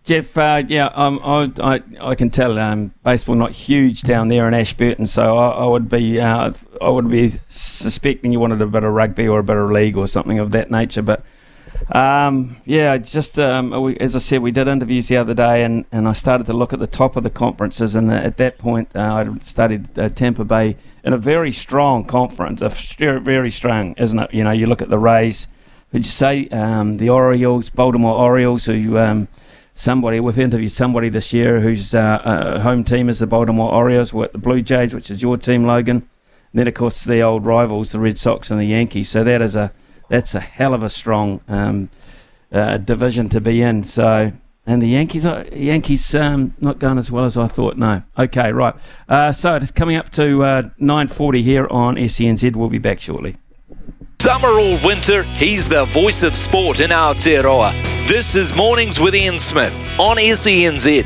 Jeff, 0.05 0.37
uh, 0.37 0.63
yeah, 0.67 0.87
um, 0.95 1.21
I, 1.23 1.53
I, 1.63 1.81
I 2.01 2.15
can 2.15 2.31
tell 2.31 2.59
um, 2.59 2.93
baseball 3.05 3.35
not 3.35 3.53
huge 3.53 4.03
down 4.03 4.29
there 4.29 4.49
in 4.49 4.55
Ashburton, 4.55 5.07
so 5.07 5.37
I, 5.39 5.51
I 5.51 5.67
would 5.67 5.89
be 5.89 6.19
uh, 6.19 6.53
I 6.81 6.89
would 6.89 7.11
be 7.11 7.35
suspecting 7.49 8.33
you 8.33 8.41
wanted 8.41 8.61
a 8.63 8.67
bit 8.67 8.83
of 8.83 8.93
rugby 8.93 9.29
or 9.29 9.39
a 9.39 9.45
bit 9.45 9.57
of 9.57 9.71
league 9.71 9.97
or 9.97 10.09
something 10.09 10.39
of 10.39 10.53
that 10.53 10.71
nature. 10.71 11.03
But 11.03 11.23
um, 11.89 12.57
yeah, 12.65 12.97
just 12.99 13.39
um, 13.39 13.71
we, 13.83 13.97
as 13.97 14.15
I 14.15 14.19
said, 14.19 14.43
we 14.43 14.51
did 14.51 14.69
interviews 14.69 15.09
the 15.09 15.17
other 15.17 15.35
day, 15.35 15.63
and, 15.65 15.85
and 15.91 16.07
I 16.07 16.13
started 16.13 16.47
to 16.47 16.53
look 16.53 16.73
at 16.73 16.79
the 16.79 16.87
top 16.87 17.17
of 17.17 17.25
the 17.25 17.31
conferences, 17.31 17.95
and 17.95 18.13
at 18.13 18.37
that 18.37 18.59
point, 18.59 18.91
uh, 18.95 19.01
I 19.01 19.39
studied 19.43 19.99
uh, 19.99 20.09
Tampa 20.09 20.45
Bay 20.45 20.77
in 21.03 21.13
a 21.13 21.19
very 21.19 21.53
strong 21.53 22.05
conference, 22.05 22.61
a 22.61 22.69
very, 22.69 23.21
very 23.21 23.51
strong, 23.51 23.95
isn't 23.97 24.19
it? 24.19 24.35
You 24.35 24.45
know, 24.45 24.53
you 24.53 24.67
look 24.67 24.83
at 24.83 24.91
the 24.91 24.99
Rays. 24.99 25.47
Would 25.93 26.05
you 26.05 26.11
say 26.11 26.49
um, 26.49 26.99
the 26.99 27.09
Orioles, 27.09 27.71
Baltimore 27.71 28.15
Orioles, 28.15 28.67
who 28.67 28.97
um, 28.99 29.27
somebody 29.75 30.21
we've 30.21 30.39
interviewed 30.39 30.73
somebody 30.73 31.09
this 31.09 31.33
year 31.33 31.61
whose 31.61 31.95
uh, 31.95 31.99
uh, 31.99 32.61
home 32.61 32.85
team 32.85 33.09
is 33.09 33.19
the 33.19 33.27
Baltimore 33.27 33.73
Orioles, 33.73 34.13
with 34.13 34.33
the 34.33 34.39
Blue 34.39 34.63
Jays, 34.63 34.95
which 34.95 35.11
is 35.11 35.23
your 35.23 35.37
team, 35.37 35.67
Logan. 35.67 36.09
And 36.53 36.61
then 36.61 36.69
of 36.69 36.75
course 36.75 37.05
the 37.05 37.21
old 37.23 37.45
rivals, 37.45 37.93
the 37.93 37.99
Red 37.99 38.19
Sox 38.19 38.51
and 38.51 38.61
the 38.61 38.67
Yankees. 38.67 39.09
So 39.09 39.25
that 39.25 39.41
is 39.41 39.57
a 39.57 39.73
that's 40.11 40.35
a 40.35 40.41
hell 40.41 40.75
of 40.75 40.83
a 40.83 40.91
strong 40.91 41.41
um, 41.49 41.89
uh, 42.53 42.77
division 42.77 43.31
to 43.31 43.41
be 43.41 43.63
in. 43.63 43.85
So 43.85 44.33
and 44.67 44.83
the 44.83 44.89
Yankees, 44.89 45.25
are, 45.25 45.45
Yankees 45.53 46.15
um, 46.15 46.55
not 46.61 46.79
going 46.79 46.99
as 46.99 47.11
well 47.11 47.25
as 47.25 47.39
I 47.39 47.49
thought. 47.49 47.79
No. 47.79 48.03
Okay, 48.19 48.53
right. 48.53 48.75
Uh, 49.09 49.33
so 49.33 49.55
it's 49.55 49.71
coming 49.71 49.97
up 49.97 50.11
to 50.11 50.45
uh, 50.45 50.63
9:40 50.81 51.43
here 51.43 51.67
on 51.71 51.97
SENZ. 51.97 52.55
We'll 52.55 52.69
be 52.69 52.79
back 52.79 53.01
shortly. 53.01 53.37
Summer 54.21 54.49
or 54.49 54.79
winter, 54.85 55.23
he's 55.23 55.69
the 55.69 55.87
voice 55.87 56.23
of 56.23 56.37
sport 56.37 56.79
in 56.81 56.91
Aotearoa. 56.91 57.73
This 58.07 58.35
is 58.35 58.55
Mornings 58.55 59.01
with 59.01 59.15
Ian 59.15 59.39
Smith 59.39 59.75
on 59.99 60.19
SENZ. 60.19 61.05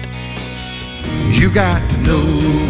You 1.31 1.51
got 1.53 1.89
to 1.91 1.97
know 1.99 2.21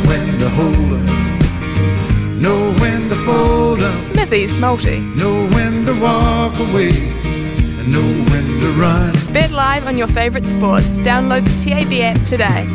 when 0.06 0.38
to 0.38 0.48
hold 0.50 0.74
up, 0.92 2.40
know 2.42 2.74
when 2.78 3.03
to 3.76 3.80
fold 3.80 3.92
up, 3.92 3.98
Smithy's 3.98 4.58
multi. 4.58 5.00
know 5.00 5.46
when 5.48 5.86
to 5.86 6.00
walk 6.00 6.58
away, 6.58 6.90
and 6.90 7.92
know 7.92 8.30
when 8.30 8.60
to 8.60 8.68
run. 8.80 9.12
Bet 9.32 9.50
live 9.50 9.86
on 9.86 9.98
your 9.98 10.08
favourite 10.08 10.46
sports. 10.46 10.96
Download 10.98 11.44
the 11.44 11.70
TAB 11.70 11.92
app 12.00 12.26
today. 12.26 12.68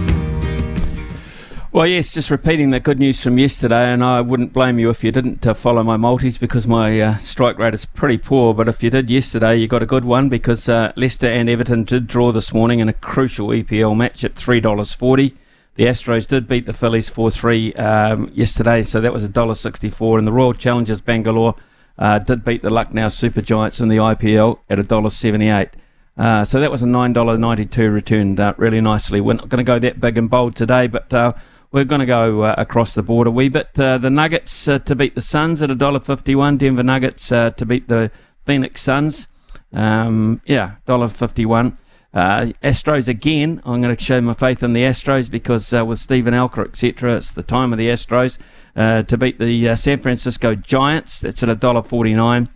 Well, 1.71 1.85
yes, 1.85 2.11
just 2.11 2.31
repeating 2.31 2.71
the 2.71 2.79
good 2.79 2.97
news 2.97 3.21
from 3.21 3.37
yesterday, 3.37 3.93
and 3.93 4.03
I 4.03 4.21
wouldn't 4.21 4.53
blame 4.53 4.79
you 4.79 4.89
if 4.89 5.03
you 5.03 5.11
didn't 5.11 5.45
uh, 5.45 5.53
follow 5.53 5.83
my 5.83 5.97
multis 5.97 6.37
because 6.37 6.65
my 6.65 6.99
uh, 6.99 7.17
strike 7.17 7.59
rate 7.59 7.75
is 7.75 7.85
pretty 7.85 8.17
poor. 8.17 8.55
But 8.55 8.67
if 8.67 8.81
you 8.81 8.89
did 8.89 9.09
yesterday, 9.09 9.55
you 9.57 9.67
got 9.67 9.83
a 9.83 9.85
good 9.85 10.03
one 10.03 10.29
because 10.29 10.67
uh, 10.67 10.93
Leicester 10.95 11.27
and 11.27 11.47
Everton 11.47 11.83
did 11.83 12.07
draw 12.07 12.31
this 12.31 12.53
morning 12.53 12.79
in 12.79 12.89
a 12.89 12.93
crucial 12.93 13.49
EPL 13.49 13.95
match 13.95 14.23
at 14.23 14.35
three 14.35 14.59
dollars 14.59 14.93
forty. 14.93 15.35
The 15.79 15.85
Astros 15.85 16.27
did 16.27 16.45
beat 16.45 16.65
the 16.65 16.73
Phillies 16.73 17.07
four 17.07 17.31
three 17.31 17.73
um, 17.75 18.29
yesterday, 18.33 18.83
so 18.83 18.99
that 18.99 19.13
was 19.13 19.23
a 19.23 19.29
dollar 19.29 19.53
sixty 19.53 19.89
four. 19.89 20.17
And 20.17 20.27
the 20.27 20.33
Royal 20.33 20.53
Challengers 20.53 20.99
Bangalore 20.99 21.55
uh, 21.97 22.19
did 22.19 22.43
beat 22.43 22.61
the 22.61 22.69
Lucknow 22.69 23.07
Super 23.07 23.41
Giants 23.41 23.79
in 23.79 23.87
the 23.87 23.95
IPL 23.95 24.59
at 24.69 24.77
a 24.77 24.83
dollar 24.83 25.09
seventy 25.09 25.47
eight. 25.47 25.69
Uh, 26.17 26.43
so 26.43 26.59
that 26.59 26.69
was 26.69 26.81
a 26.81 26.85
nine 26.85 27.13
dollar 27.13 27.37
ninety 27.37 27.65
two 27.65 27.89
returned 27.91 28.41
uh, 28.41 28.53
really 28.57 28.81
nicely. 28.81 29.21
We're 29.21 29.35
not 29.35 29.47
going 29.47 29.59
to 29.59 29.63
go 29.63 29.79
that 29.79 30.01
big 30.01 30.17
and 30.17 30.29
bold 30.29 30.57
today, 30.57 30.87
but 30.87 31.13
uh, 31.13 31.31
we're 31.71 31.85
going 31.85 31.99
to 31.99 32.05
go 32.05 32.41
uh, 32.41 32.55
across 32.57 32.93
the 32.93 33.01
board 33.01 33.27
a 33.27 33.31
wee 33.31 33.47
bit. 33.47 33.79
Uh, 33.79 33.97
the 33.97 34.09
Nuggets 34.09 34.67
uh, 34.67 34.79
to 34.79 34.95
beat 34.95 35.15
the 35.15 35.21
Suns 35.21 35.63
at 35.63 35.71
a 35.71 35.75
dollar 35.75 36.01
fifty 36.01 36.35
one. 36.35 36.57
Denver 36.57 36.83
Nuggets 36.83 37.31
uh, 37.31 37.51
to 37.51 37.65
beat 37.65 37.87
the 37.87 38.11
Phoenix 38.45 38.81
Suns. 38.81 39.29
Um, 39.71 40.41
yeah, 40.45 40.75
dollar 40.85 41.07
fifty 41.07 41.45
one. 41.45 41.77
Uh, 42.13 42.53
Astros 42.63 43.07
again. 43.07 43.61
I'm 43.65 43.81
going 43.81 43.95
to 43.95 44.03
show 44.03 44.19
my 44.19 44.33
faith 44.33 44.63
in 44.63 44.73
the 44.73 44.81
Astros 44.81 45.29
because 45.29 45.71
uh, 45.71 45.85
with 45.85 45.99
Steven 45.99 46.33
Alker, 46.33 46.67
etc., 46.67 47.17
it's 47.17 47.31
the 47.31 47.43
time 47.43 47.71
of 47.71 47.77
the 47.77 47.87
Astros 47.87 48.37
uh, 48.75 49.03
to 49.03 49.17
beat 49.17 49.37
the 49.37 49.69
uh, 49.69 49.75
San 49.75 49.99
Francisco 49.99 50.55
Giants. 50.55 51.19
That's 51.19 51.43
at 51.43 51.49
a 51.49 51.55
dollar 51.55 51.83
forty 51.83 52.15
nine. 52.15 52.49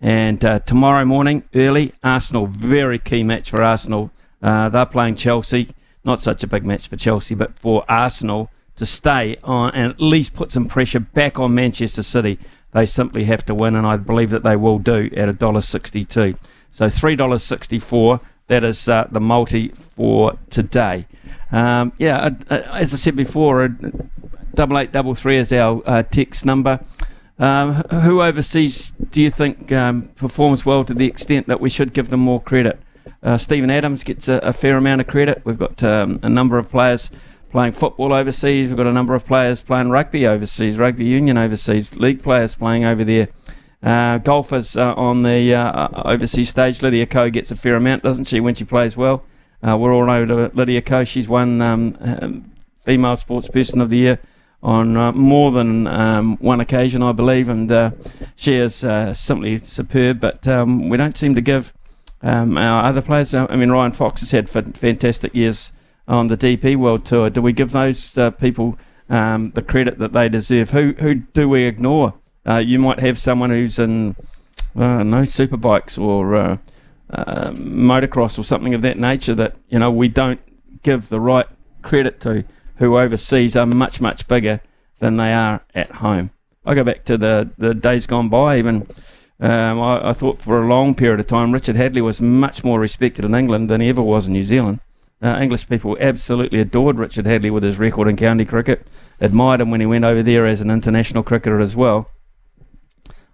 And 0.00 0.44
uh, 0.44 0.60
tomorrow 0.60 1.04
morning, 1.04 1.44
early, 1.54 1.92
Arsenal, 2.02 2.46
very 2.46 2.98
key 2.98 3.24
match 3.24 3.50
for 3.50 3.62
Arsenal. 3.62 4.10
Uh, 4.40 4.68
they're 4.68 4.86
playing 4.86 5.16
Chelsea. 5.16 5.70
Not 6.04 6.20
such 6.20 6.42
a 6.42 6.48
big 6.48 6.64
match 6.64 6.88
for 6.88 6.96
Chelsea, 6.96 7.34
but 7.34 7.58
for 7.58 7.84
Arsenal 7.88 8.50
to 8.74 8.86
stay 8.86 9.36
on 9.44 9.70
and 9.72 9.92
at 9.92 10.00
least 10.00 10.34
put 10.34 10.50
some 10.50 10.66
pressure 10.66 11.00
back 11.00 11.38
on 11.38 11.54
Manchester 11.54 12.02
City. 12.02 12.38
They 12.72 12.86
simply 12.86 13.24
have 13.24 13.44
to 13.46 13.54
win, 13.54 13.76
and 13.76 13.86
I 13.86 13.96
believe 13.96 14.30
that 14.30 14.42
they 14.42 14.56
will 14.56 14.78
do 14.78 15.10
at 15.16 15.28
a 15.28 15.32
dollar 15.32 15.60
sixty-two. 15.60 16.36
So 16.70 16.88
three 16.88 17.16
dollars 17.16 17.42
sixty-four. 17.42 18.20
That 18.52 18.64
is 18.64 18.86
uh, 18.86 19.08
the 19.10 19.18
multi 19.18 19.68
for 19.68 20.38
today. 20.50 21.06
Um, 21.52 21.94
yeah, 21.96 22.32
as 22.50 22.92
I 22.92 22.98
said 22.98 23.16
before, 23.16 23.62
uh, 23.62 23.68
double 24.54 24.76
eight 24.76 24.92
double 24.92 25.14
three 25.14 25.38
is 25.38 25.54
our 25.54 25.82
uh, 25.86 26.02
text 26.02 26.44
number. 26.44 26.84
Um, 27.38 27.76
who 27.76 28.20
overseas 28.20 28.90
do 29.10 29.22
you 29.22 29.30
think 29.30 29.72
um, 29.72 30.10
performs 30.16 30.66
well 30.66 30.84
to 30.84 30.92
the 30.92 31.06
extent 31.06 31.46
that 31.46 31.62
we 31.62 31.70
should 31.70 31.94
give 31.94 32.10
them 32.10 32.20
more 32.20 32.42
credit? 32.42 32.78
Uh, 33.22 33.38
Steven 33.38 33.70
Adams 33.70 34.04
gets 34.04 34.28
a, 34.28 34.34
a, 34.40 34.52
fair 34.52 34.76
amount 34.76 35.00
of 35.00 35.06
credit. 35.06 35.40
We've 35.46 35.58
got 35.58 35.82
um, 35.82 36.20
a 36.22 36.28
number 36.28 36.58
of 36.58 36.68
players 36.68 37.08
playing 37.52 37.72
football 37.72 38.12
overseas. 38.12 38.68
We've 38.68 38.76
got 38.76 38.86
a 38.86 38.92
number 38.92 39.14
of 39.14 39.24
players 39.24 39.62
playing 39.62 39.88
rugby 39.88 40.26
overseas, 40.26 40.76
rugby 40.76 41.06
union 41.06 41.38
overseas, 41.38 41.96
league 41.96 42.22
players 42.22 42.54
playing 42.54 42.84
over 42.84 43.02
there. 43.02 43.28
Uh, 43.82 44.18
golfers 44.18 44.76
uh, 44.76 44.94
on 44.94 45.24
the 45.24 45.52
uh, 45.52 45.88
overseas 46.04 46.50
stage. 46.50 46.82
Lydia 46.82 47.06
Ko 47.06 47.30
gets 47.30 47.50
a 47.50 47.56
fair 47.56 47.74
amount, 47.74 48.04
doesn't 48.04 48.26
she, 48.26 48.38
when 48.38 48.54
she 48.54 48.64
plays 48.64 48.96
well? 48.96 49.24
Uh, 49.62 49.76
we're 49.76 49.92
all 49.92 50.06
to 50.06 50.50
Lydia 50.54 50.82
Ko. 50.82 51.04
She's 51.04 51.28
won 51.28 51.60
um, 51.60 51.96
um, 52.00 52.52
Female 52.84 53.16
Sports 53.16 53.48
Person 53.48 53.80
of 53.80 53.90
the 53.90 53.96
Year 53.96 54.18
on 54.62 54.96
uh, 54.96 55.12
more 55.12 55.50
than 55.50 55.86
um, 55.86 56.36
one 56.36 56.60
occasion, 56.60 57.02
I 57.02 57.12
believe, 57.12 57.48
and 57.48 57.70
uh, 57.70 57.90
she 58.36 58.54
is 58.54 58.84
uh, 58.84 59.12
simply 59.14 59.58
superb. 59.58 60.20
But 60.20 60.46
um, 60.46 60.88
we 60.88 60.96
don't 60.96 61.16
seem 61.16 61.34
to 61.34 61.40
give 61.40 61.72
um, 62.22 62.56
our 62.56 62.84
other 62.84 63.02
players. 63.02 63.34
I 63.34 63.54
mean, 63.56 63.70
Ryan 63.70 63.92
Fox 63.92 64.20
has 64.20 64.30
had 64.30 64.48
fantastic 64.48 65.34
years 65.34 65.72
on 66.06 66.28
the 66.28 66.36
DP 66.36 66.76
World 66.76 67.04
Tour. 67.04 67.30
Do 67.30 67.42
we 67.42 67.52
give 67.52 67.72
those 67.72 68.16
uh, 68.16 68.30
people 68.30 68.78
um, 69.08 69.50
the 69.54 69.62
credit 69.62 69.98
that 69.98 70.12
they 70.12 70.28
deserve? 70.28 70.70
Who 70.70 70.92
who 70.98 71.16
do 71.16 71.48
we 71.48 71.64
ignore? 71.64 72.14
Uh, 72.46 72.58
you 72.58 72.78
might 72.78 73.00
have 73.00 73.18
someone 73.18 73.50
who's 73.50 73.78
in 73.78 74.16
uh, 74.74 75.02
no 75.02 75.22
superbikes 75.22 75.98
or 75.98 76.58
motocross 77.10 78.38
or 78.38 78.42
something 78.44 78.74
of 78.74 78.82
that 78.82 78.98
nature 78.98 79.34
that 79.34 79.54
you 79.68 79.78
know 79.78 79.90
we 79.90 80.08
don't 80.08 80.40
give 80.82 81.08
the 81.08 81.20
right 81.20 81.46
credit 81.82 82.20
to 82.20 82.44
who 82.76 82.98
overseas 82.98 83.54
are 83.54 83.66
much, 83.66 84.00
much 84.00 84.26
bigger 84.26 84.60
than 84.98 85.16
they 85.16 85.32
are 85.32 85.60
at 85.74 85.90
home. 85.90 86.30
I 86.64 86.74
go 86.74 86.84
back 86.84 87.04
to 87.04 87.16
the, 87.16 87.50
the 87.58 87.74
days 87.74 88.06
gone 88.06 88.28
by, 88.28 88.58
even 88.58 88.86
Um, 89.40 89.80
I, 89.80 90.10
I 90.10 90.12
thought 90.12 90.40
for 90.40 90.62
a 90.62 90.68
long 90.68 90.94
period 90.94 91.18
of 91.18 91.26
time 91.26 91.50
Richard 91.50 91.74
Hadlee 91.74 92.04
was 92.04 92.20
much 92.20 92.62
more 92.62 92.78
respected 92.78 93.24
in 93.24 93.34
England 93.34 93.68
than 93.68 93.80
he 93.80 93.88
ever 93.88 94.02
was 94.02 94.28
in 94.28 94.32
New 94.32 94.44
Zealand. 94.44 94.78
Uh, 95.20 95.38
English 95.40 95.68
people 95.68 95.96
absolutely 96.00 96.60
adored 96.60 96.98
Richard 96.98 97.26
Hadlee 97.26 97.52
with 97.52 97.64
his 97.64 97.78
record 97.78 98.06
in 98.06 98.16
county 98.16 98.44
cricket, 98.44 98.86
admired 99.20 99.60
him 99.60 99.70
when 99.70 99.80
he 99.80 99.86
went 99.86 100.04
over 100.04 100.22
there 100.22 100.46
as 100.46 100.60
an 100.60 100.70
international 100.70 101.24
cricketer 101.24 101.60
as 101.60 101.74
well. 101.74 102.08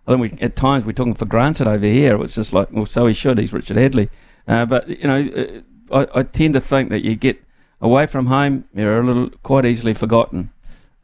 I 0.09 0.16
think 0.16 0.40
we, 0.40 0.44
at 0.44 0.56
times 0.56 0.86
we 0.86 0.94
took 0.94 1.06
him 1.06 1.14
for 1.14 1.26
granted 1.26 1.68
over 1.68 1.84
here. 1.84 2.14
It 2.14 2.18
was 2.18 2.34
just 2.34 2.54
like, 2.54 2.68
well, 2.72 2.86
so 2.86 3.06
he 3.06 3.12
should. 3.12 3.38
He's 3.38 3.52
Richard 3.52 3.76
Hadlee. 3.76 4.09
Uh, 4.46 4.64
but 4.64 4.88
you 4.88 5.06
know, 5.06 5.62
uh, 5.90 6.06
I, 6.14 6.20
I, 6.20 6.22
tend 6.22 6.54
to 6.54 6.62
think 6.62 6.88
that 6.88 7.04
you 7.04 7.14
get 7.14 7.42
away 7.82 8.06
from 8.06 8.26
home, 8.26 8.64
you're 8.74 9.00
a 9.00 9.04
little 9.04 9.28
quite 9.42 9.66
easily 9.66 9.92
forgotten. 9.92 10.50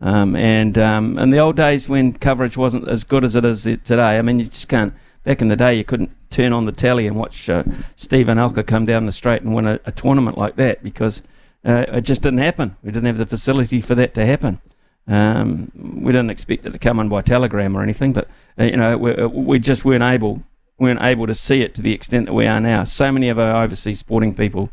Um, 0.00 0.34
and 0.34 0.78
um, 0.78 1.18
in 1.18 1.28
the 1.28 1.38
old 1.38 1.57
days 1.57 1.86
when 1.86 2.14
coverage 2.14 2.57
wasn't 2.57 2.88
as 2.88 3.05
good 3.05 3.24
as 3.24 3.36
it 3.36 3.44
is 3.44 3.64
today, 3.64 4.18
I 4.18 4.22
mean, 4.22 4.40
you 4.40 4.46
just 4.46 4.68
can't. 4.68 4.94
Back 5.22 5.40
in 5.40 5.48
the 5.48 5.57
day, 5.57 5.74
you 5.74 5.84
couldn't 5.84 6.11
turn 6.28 6.52
on 6.52 6.66
the 6.66 6.72
tally 6.72 7.07
and 7.07 7.16
watch 7.16 7.48
uh, 7.48 7.64
Steven 7.96 8.36
Alker 8.36 8.66
come 8.66 8.84
down 8.84 9.07
the 9.07 9.12
straight 9.12 9.40
and 9.40 9.55
win 9.55 9.66
a, 9.66 9.80
a 9.86 9.92
tournament 9.92 10.36
like 10.36 10.57
that 10.57 10.82
because 10.82 11.22
uh, 11.64 11.86
it 11.88 12.02
just 12.02 12.20
didn't 12.20 12.40
happen. 12.40 12.76
We 12.82 12.90
didn't 12.90 13.07
have 13.07 13.16
the 13.16 13.24
facility 13.26 13.80
for 13.80 13.94
that 13.94 14.12
to 14.14 14.26
happen. 14.26 14.61
Um, 15.07 15.70
we 15.74 16.12
didn't 16.12 16.30
expect 16.30 16.64
it 16.64 16.70
to 16.70 16.78
come 16.78 16.98
in 16.98 17.09
by 17.09 17.20
telegram 17.22 17.76
or 17.76 17.82
anything, 17.82 18.12
but 18.12 18.28
uh, 18.59 18.64
you 18.64 18.76
know, 18.76 18.96
we, 18.96 19.14
uh, 19.14 19.28
we 19.28 19.59
just 19.59 19.84
weren't 19.84 20.02
able 20.02 20.42
weren't 20.78 21.02
able 21.02 21.26
to 21.26 21.34
see 21.34 21.61
it 21.61 21.74
to 21.74 21.82
the 21.82 21.92
extent 21.92 22.26
that 22.26 22.32
we 22.32 22.46
are 22.46 22.61
now. 22.61 22.84
So 22.84 23.12
many 23.12 23.28
of 23.28 23.38
our 23.38 23.62
overseas 23.62 24.00
sporting 24.00 24.34
people 24.34 24.70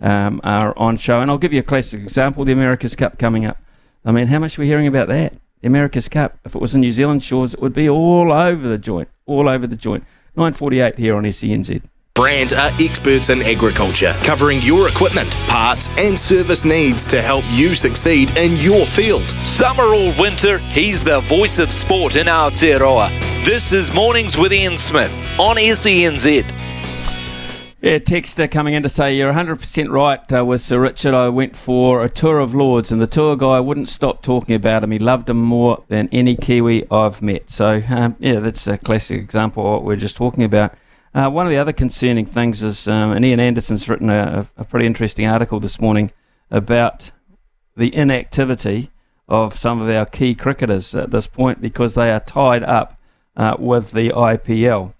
um, 0.00 0.40
are 0.44 0.76
on 0.78 0.96
show, 0.96 1.20
and 1.20 1.30
I'll 1.30 1.38
give 1.38 1.52
you 1.52 1.60
a 1.60 1.64
classic 1.64 2.00
example: 2.02 2.44
the 2.44 2.52
America's 2.52 2.94
Cup 2.94 3.18
coming 3.18 3.46
up. 3.46 3.58
I 4.04 4.12
mean, 4.12 4.28
how 4.28 4.38
much 4.38 4.58
are 4.58 4.62
we 4.62 4.68
hearing 4.68 4.86
about 4.86 5.08
that? 5.08 5.34
The 5.60 5.66
America's 5.66 6.08
Cup. 6.08 6.38
If 6.44 6.54
it 6.54 6.60
was 6.60 6.74
in 6.74 6.80
New 6.80 6.92
Zealand 6.92 7.22
shores, 7.22 7.54
it 7.54 7.62
would 7.62 7.74
be 7.74 7.88
all 7.88 8.32
over 8.32 8.68
the 8.68 8.78
joint, 8.78 9.08
all 9.26 9.48
over 9.48 9.66
the 9.66 9.76
joint. 9.76 10.04
9:48 10.36 10.96
here 10.98 11.16
on 11.16 11.24
SENZ. 11.24 11.82
Brandt 12.20 12.52
are 12.52 12.70
experts 12.78 13.30
in 13.30 13.40
agriculture, 13.40 14.14
covering 14.24 14.60
your 14.60 14.90
equipment, 14.90 15.30
parts, 15.48 15.88
and 15.96 16.18
service 16.18 16.66
needs 16.66 17.06
to 17.06 17.22
help 17.22 17.46
you 17.48 17.72
succeed 17.72 18.36
in 18.36 18.58
your 18.58 18.84
field. 18.84 19.22
Summer 19.42 19.84
or 19.84 20.12
winter, 20.20 20.58
he's 20.58 21.02
the 21.02 21.20
voice 21.20 21.58
of 21.58 21.72
sport 21.72 22.16
in 22.16 22.26
Aotearoa. 22.26 23.08
This 23.46 23.72
is 23.72 23.94
Mornings 23.94 24.36
with 24.36 24.52
Ian 24.52 24.76
Smith 24.76 25.16
on 25.38 25.56
SENZ. 25.56 26.44
Yeah, 27.80 27.98
texter 27.98 28.50
coming 28.50 28.74
in 28.74 28.82
to 28.82 28.90
say 28.90 29.16
you're 29.16 29.32
100% 29.32 29.90
right 29.90 30.30
uh, 30.30 30.44
with 30.44 30.60
Sir 30.60 30.78
Richard. 30.78 31.14
I 31.14 31.30
went 31.30 31.56
for 31.56 32.04
a 32.04 32.10
tour 32.10 32.38
of 32.38 32.54
Lords, 32.54 32.92
and 32.92 33.00
the 33.00 33.06
tour 33.06 33.34
guy 33.34 33.60
wouldn't 33.60 33.88
stop 33.88 34.22
talking 34.22 34.54
about 34.54 34.84
him. 34.84 34.90
He 34.90 34.98
loved 34.98 35.30
him 35.30 35.38
more 35.38 35.84
than 35.88 36.10
any 36.12 36.36
Kiwi 36.36 36.86
I've 36.90 37.22
met. 37.22 37.48
So, 37.48 37.82
um, 37.88 38.16
yeah, 38.18 38.40
that's 38.40 38.66
a 38.66 38.76
classic 38.76 39.18
example 39.18 39.64
of 39.64 39.72
what 39.72 39.84
we're 39.84 39.96
just 39.96 40.16
talking 40.16 40.44
about. 40.44 40.74
Uh, 41.12 41.28
one 41.28 41.44
of 41.44 41.50
the 41.50 41.58
other 41.58 41.72
concerning 41.72 42.24
things 42.24 42.62
is, 42.62 42.86
um, 42.86 43.10
and 43.10 43.24
Ian 43.24 43.40
Anderson's 43.40 43.88
written 43.88 44.10
a, 44.10 44.48
a, 44.56 44.64
pretty 44.64 44.86
interesting 44.86 45.26
article 45.26 45.58
this 45.58 45.80
morning 45.80 46.12
about 46.52 47.10
the 47.76 47.92
inactivity 47.94 48.90
of 49.28 49.58
some 49.58 49.82
of 49.82 49.88
our 49.88 50.06
key 50.06 50.36
cricketers 50.36 50.94
at 50.94 51.10
this 51.10 51.26
point 51.26 51.60
because 51.60 51.94
they 51.94 52.12
are 52.12 52.20
tied 52.20 52.62
up 52.62 52.96
uh, 53.36 53.56
with 53.58 53.90
the 53.90 54.10
IPL. 54.10 54.92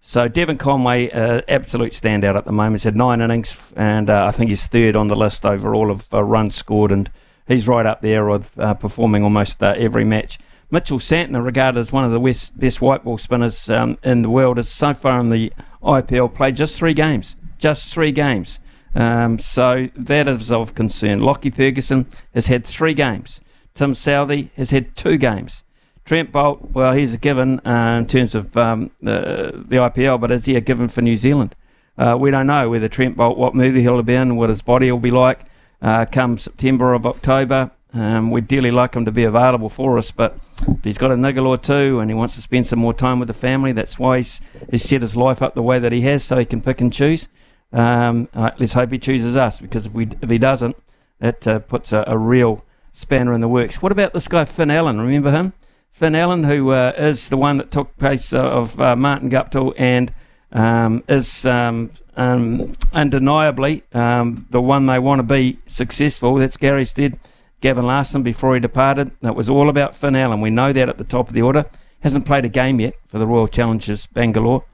So 0.00 0.26
Devon 0.26 0.58
Conway, 0.58 1.10
uh, 1.10 1.42
absolute 1.46 1.92
standout 1.92 2.36
at 2.36 2.44
the 2.44 2.50
moment. 2.50 2.80
He's 2.80 2.84
had 2.84 2.96
nine 2.96 3.20
innings, 3.20 3.56
and 3.76 4.10
uh, 4.10 4.26
I 4.26 4.32
think 4.32 4.50
he's 4.50 4.66
third 4.66 4.96
on 4.96 5.06
the 5.06 5.14
list 5.14 5.46
overall 5.46 5.92
of 5.92 6.12
uh, 6.12 6.24
runs 6.24 6.56
scored, 6.56 6.90
and 6.90 7.08
he's 7.46 7.68
right 7.68 7.86
up 7.86 8.00
there 8.00 8.26
with 8.26 8.50
uh, 8.58 8.74
performing 8.74 9.22
almost 9.22 9.62
every 9.62 10.04
match. 10.04 10.40
Mitchell 10.72 10.98
Santner, 10.98 11.44
regarded 11.44 11.78
as 11.78 11.92
one 11.92 12.02
of 12.02 12.12
the 12.12 12.18
West, 12.18 12.58
best 12.58 12.80
white 12.80 13.04
ball 13.04 13.18
spinners 13.18 13.68
um, 13.68 13.98
in 14.02 14.22
the 14.22 14.30
world, 14.30 14.56
has 14.56 14.70
so 14.70 14.94
far 14.94 15.20
in 15.20 15.28
the 15.28 15.52
IPL 15.82 16.34
played 16.34 16.56
just 16.56 16.78
three 16.78 16.94
games. 16.94 17.36
Just 17.58 17.92
three 17.92 18.10
games. 18.10 18.58
Um, 18.94 19.38
so 19.38 19.90
that 19.94 20.26
is 20.26 20.50
of 20.50 20.74
concern. 20.74 21.20
Lockie 21.20 21.50
Ferguson 21.50 22.06
has 22.34 22.46
had 22.46 22.64
three 22.64 22.94
games. 22.94 23.42
Tim 23.74 23.92
Southee 23.92 24.48
has 24.56 24.70
had 24.70 24.96
two 24.96 25.18
games. 25.18 25.62
Trent 26.06 26.32
Boult, 26.32 26.72
well, 26.72 26.94
he's 26.94 27.12
a 27.12 27.18
given 27.18 27.60
uh, 27.66 27.98
in 27.98 28.06
terms 28.06 28.34
of 28.34 28.56
um, 28.56 28.90
the, 29.02 29.64
the 29.68 29.76
IPL, 29.76 30.18
but 30.18 30.30
is 30.30 30.46
he 30.46 30.56
a 30.56 30.62
given 30.62 30.88
for 30.88 31.02
New 31.02 31.16
Zealand? 31.16 31.54
Uh, 31.98 32.16
we 32.18 32.30
don't 32.30 32.46
know 32.46 32.70
whether 32.70 32.88
Trent 32.88 33.18
Boult, 33.18 33.36
what 33.36 33.54
mood 33.54 33.76
he'll 33.76 34.02
be 34.02 34.14
in, 34.14 34.36
what 34.36 34.48
his 34.48 34.62
body 34.62 34.90
will 34.90 34.98
be 34.98 35.10
like 35.10 35.40
uh, 35.82 36.06
come 36.06 36.38
September 36.38 36.94
of 36.94 37.04
October. 37.04 37.70
Um, 37.94 38.30
we'd 38.30 38.48
dearly 38.48 38.70
like 38.70 38.94
him 38.94 39.04
to 39.04 39.10
be 39.10 39.24
available 39.24 39.68
for 39.68 39.98
us, 39.98 40.10
but 40.10 40.38
if 40.66 40.82
he's 40.82 40.96
got 40.96 41.10
a 41.10 41.16
niggle 41.16 41.46
or 41.46 41.58
two 41.58 42.00
and 42.00 42.10
he 42.10 42.14
wants 42.14 42.34
to 42.36 42.40
spend 42.40 42.66
some 42.66 42.78
more 42.78 42.94
time 42.94 43.18
with 43.18 43.28
the 43.28 43.34
family, 43.34 43.72
that's 43.72 43.98
why 43.98 44.18
he's, 44.18 44.40
he's 44.70 44.82
set 44.82 45.02
his 45.02 45.14
life 45.14 45.42
up 45.42 45.54
the 45.54 45.62
way 45.62 45.78
that 45.78 45.92
he 45.92 46.00
has, 46.02 46.24
so 46.24 46.38
he 46.38 46.46
can 46.46 46.62
pick 46.62 46.80
and 46.80 46.92
choose. 46.92 47.28
Um, 47.70 48.28
uh, 48.32 48.50
let's 48.58 48.72
hope 48.72 48.92
he 48.92 48.98
chooses 48.98 49.36
us, 49.36 49.60
because 49.60 49.84
if 49.84 49.92
we 49.92 50.08
if 50.22 50.30
he 50.30 50.38
doesn't, 50.38 50.76
it 51.20 51.46
uh, 51.46 51.58
puts 51.58 51.92
a, 51.92 52.04
a, 52.06 52.16
real 52.16 52.64
spanner 52.92 53.32
in 53.34 53.40
the 53.40 53.48
works. 53.48 53.80
What 53.80 53.92
about 53.92 54.12
this 54.12 54.28
guy 54.28 54.44
Finn 54.44 54.70
Allen? 54.70 55.00
Remember 55.00 55.30
him? 55.30 55.52
Finn 55.90 56.14
Allen, 56.14 56.44
who 56.44 56.70
uh, 56.70 56.92
is 56.96 57.28
the 57.28 57.36
one 57.36 57.58
that 57.58 57.70
took 57.70 57.96
place 57.98 58.32
of 58.32 58.80
uh, 58.80 58.96
Martin 58.96 59.30
Guptill 59.30 59.74
and 59.78 60.12
um, 60.52 61.02
is 61.08 61.46
um 61.46 61.90
undeniably 62.16 63.82
um, 63.94 64.46
the 64.50 64.60
one 64.60 64.84
they 64.86 64.98
want 64.98 65.18
to 65.18 65.22
be 65.22 65.58
successful. 65.66 66.34
That's 66.34 66.56
Gary 66.56 66.84
Stead 66.84 67.18
Gavin 67.62 67.86
Larsen 67.86 68.22
before 68.22 68.54
he 68.54 68.60
departed. 68.60 69.12
That 69.22 69.36
was 69.36 69.48
all 69.48 69.68
about 69.68 69.94
Finn 69.94 70.16
Allen. 70.16 70.40
We 70.40 70.50
know 70.50 70.72
that 70.72 70.88
at 70.88 70.98
the 70.98 71.04
top 71.04 71.28
of 71.28 71.34
the 71.34 71.42
order. 71.42 71.64
Hasn't 72.00 72.26
played 72.26 72.44
a 72.44 72.48
game 72.48 72.80
yet 72.80 72.94
for 73.06 73.18
the 73.18 73.26
Royal 73.26 73.46
Challengers 73.46 74.06
Bangalore. 74.06 74.64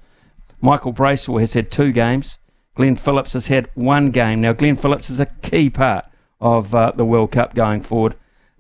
Michael 0.63 0.93
Bracewell 0.93 1.39
has 1.39 1.53
had 1.53 1.71
two 1.71 1.93
games. 1.93 2.39
Glenn 2.75 2.97
Phillips 2.97 3.35
has 3.35 3.49
had 3.49 3.69
one 3.75 4.11
game. 4.11 4.41
Now, 4.41 4.55
Glenn 4.55 4.77
Phillips 4.77 5.11
is 5.11 5.21
a 5.21 5.27
key 5.27 5.69
part 5.69 6.07
of 6.41 6.75
uh, 6.75 6.93
the 6.97 7.05
World 7.05 7.31
Cup 7.31 7.55
going 7.55 7.83
forward. 7.83 8.17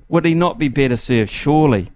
Would 0.08 0.26
he 0.26 0.34
not 0.34 0.58
be 0.58 0.68
better 0.68 0.96
served? 0.96 1.30
Surely, 1.30 1.90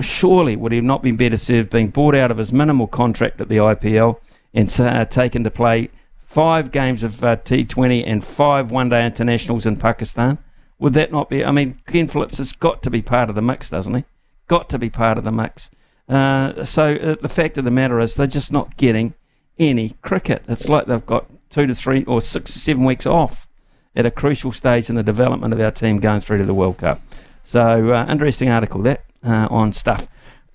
surely 0.00 0.56
would 0.56 0.72
he 0.72 0.82
not 0.82 1.02
be 1.02 1.12
better 1.12 1.38
served 1.38 1.70
being 1.70 1.88
bought 1.88 2.14
out 2.14 2.30
of 2.30 2.36
his 2.36 2.52
minimal 2.52 2.86
contract 2.86 3.40
at 3.40 3.48
the 3.48 3.56
IPL 3.56 4.18
and 4.52 4.80
uh, 4.80 5.06
taken 5.06 5.42
to 5.44 5.50
play 5.50 5.88
five 6.24 6.70
games 6.72 7.02
of 7.02 7.24
uh, 7.24 7.36
T20 7.36 8.04
and 8.06 8.22
five 8.22 8.70
one-day 8.70 9.06
internationals 9.06 9.64
in 9.64 9.76
Pakistan? 9.76 10.38
Would 10.84 10.92
that 10.92 11.10
not 11.10 11.30
be? 11.30 11.42
I 11.42 11.50
mean, 11.50 11.78
Glenn 11.86 12.08
Phillips 12.08 12.36
has 12.36 12.52
got 12.52 12.82
to 12.82 12.90
be 12.90 13.00
part 13.00 13.30
of 13.30 13.34
the 13.34 13.40
mix, 13.40 13.70
doesn't 13.70 13.94
he? 13.94 14.04
Got 14.48 14.68
to 14.68 14.78
be 14.78 14.90
part 14.90 15.16
of 15.16 15.24
the 15.24 15.32
mix. 15.32 15.70
Uh, 16.10 16.62
so 16.66 16.96
uh, 16.96 17.16
the 17.22 17.30
fact 17.30 17.56
of 17.56 17.64
the 17.64 17.70
matter 17.70 18.00
is, 18.00 18.16
they're 18.16 18.26
just 18.26 18.52
not 18.52 18.76
getting 18.76 19.14
any 19.58 19.96
cricket. 20.02 20.44
It's 20.46 20.68
like 20.68 20.84
they've 20.84 21.06
got 21.06 21.24
two 21.48 21.66
to 21.66 21.74
three 21.74 22.04
or 22.04 22.20
six 22.20 22.54
or 22.54 22.58
seven 22.58 22.84
weeks 22.84 23.06
off 23.06 23.48
at 23.96 24.04
a 24.04 24.10
crucial 24.10 24.52
stage 24.52 24.90
in 24.90 24.96
the 24.96 25.02
development 25.02 25.54
of 25.54 25.60
our 25.60 25.70
team 25.70 26.00
going 26.00 26.20
through 26.20 26.36
to 26.36 26.44
the 26.44 26.52
World 26.52 26.76
Cup. 26.76 27.00
So, 27.42 27.90
uh, 27.94 28.04
interesting 28.06 28.50
article 28.50 28.82
that 28.82 29.06
uh, 29.26 29.48
on 29.50 29.72
stuff. 29.72 30.06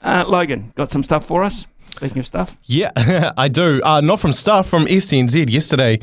Uh, 0.03 0.25
Logan, 0.27 0.73
got 0.75 0.91
some 0.91 1.01
stuff 1.01 1.25
for 1.25 1.43
us? 1.43 1.65
Speaking 1.99 2.19
of 2.19 2.27
stuff. 2.27 2.55
Yeah, 2.63 3.33
I 3.37 3.49
do. 3.49 3.81
Uh, 3.83 3.99
not 3.99 4.21
from 4.21 4.31
stuff, 4.31 4.69
from 4.69 4.85
SENZ. 4.85 5.51
Yesterday, 5.51 5.99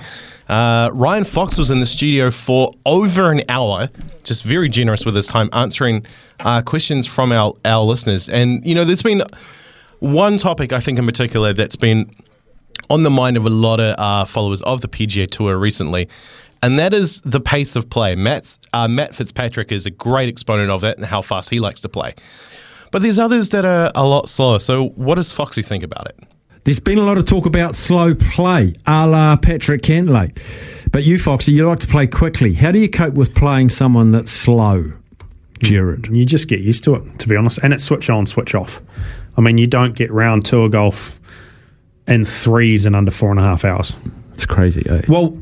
uh, 0.47 0.91
Ryan 0.93 1.25
Fox 1.25 1.57
was 1.57 1.71
in 1.71 1.81
the 1.81 1.87
studio 1.87 2.31
for 2.31 2.75
over 2.85 3.33
an 3.33 3.41
hour, 3.49 3.89
just 4.23 4.43
very 4.43 4.69
generous 4.69 5.07
with 5.07 5.17
his 5.17 5.27
time, 5.27 5.49
answering 5.55 6.05
uh, 6.41 6.61
questions 6.61 7.07
from 7.07 7.33
our, 7.33 7.55
our 7.65 7.83
listeners. 7.83 8.29
And, 8.29 8.63
you 8.67 8.75
know, 8.75 8.85
there's 8.85 9.03
been 9.03 9.23
one 10.01 10.37
topic, 10.37 10.75
I 10.75 10.81
think, 10.81 10.99
in 10.99 11.07
particular, 11.07 11.55
that's 11.55 11.77
been 11.77 12.15
on 12.91 13.03
the 13.03 13.11
mind 13.11 13.39
of 13.39 13.47
a 13.47 13.51
lot 13.51 13.81
of 13.81 13.95
uh, 13.99 14.27
followers 14.27 14.61
of 14.65 14.83
the 14.83 14.89
PGA 14.89 15.27
Tour 15.27 15.57
recently. 15.57 16.11
And 16.63 16.79
that 16.79 16.93
is 16.93 17.23
the 17.23 17.41
pace 17.41 17.75
of 17.75 17.89
play. 17.89 18.15
Matt's, 18.17 18.59
uh, 18.75 18.87
Matt 18.87 19.15
Fitzpatrick 19.15 19.73
is 19.73 19.87
a 19.87 19.91
great 19.91 20.29
exponent 20.29 20.71
of 20.71 20.83
that 20.83 20.99
and 20.99 21.07
how 21.07 21.23
fast 21.23 21.49
he 21.49 21.59
likes 21.59 21.81
to 21.81 21.89
play. 21.89 22.13
But 22.97 23.03
there's 23.03 23.19
others 23.19 23.51
that 23.51 23.67
are 23.67 23.93
a 23.95 24.07
lot 24.07 24.27
slower. 24.27 24.59
So, 24.59 24.89
what 24.95 25.17
does 25.17 25.31
Foxy 25.31 25.61
think 25.61 25.83
about 25.83 26.07
it? 26.07 26.19
There's 26.65 26.81
been 26.81 26.97
a 26.97 27.03
lot 27.03 27.19
of 27.19 27.27
talk 27.27 27.45
about 27.45 27.75
slow 27.75 28.15
play, 28.15 28.75
a 28.87 29.07
la 29.07 29.37
Patrick 29.37 29.83
Cantlay. 29.83 30.35
But 30.93 31.05
you, 31.05 31.19
Foxy, 31.19 31.53
you 31.53 31.69
like 31.69 31.81
to 31.81 31.87
play 31.87 32.07
quickly. 32.07 32.55
How 32.55 32.73
do 32.73 32.79
you 32.79 32.89
cope 32.89 33.13
with 33.13 33.35
playing 33.35 33.69
someone 33.69 34.13
that's 34.13 34.31
slow, 34.31 34.93
Jared? 35.59 36.07
You 36.11 36.25
just 36.25 36.49
get 36.49 36.61
used 36.61 36.85
to 36.85 36.95
it, 36.95 37.19
to 37.19 37.29
be 37.29 37.37
honest. 37.37 37.59
And 37.63 37.75
it's 37.75 37.85
switch 37.85 38.09
on, 38.09 38.25
switch 38.25 38.55
off. 38.55 38.81
I 39.37 39.43
mean, 39.43 39.59
you 39.59 39.67
don't 39.67 39.95
get 39.95 40.11
round 40.11 40.47
tour 40.47 40.71
golf 40.71 41.21
in 42.07 42.25
threes 42.25 42.87
in 42.87 42.95
under 42.95 43.11
four 43.11 43.31
and 43.31 43.39
a 43.39 43.43
half 43.43 43.63
hours. 43.67 43.95
It's 44.33 44.47
crazy, 44.47 44.89
eh? 44.89 45.03
Well, 45.07 45.39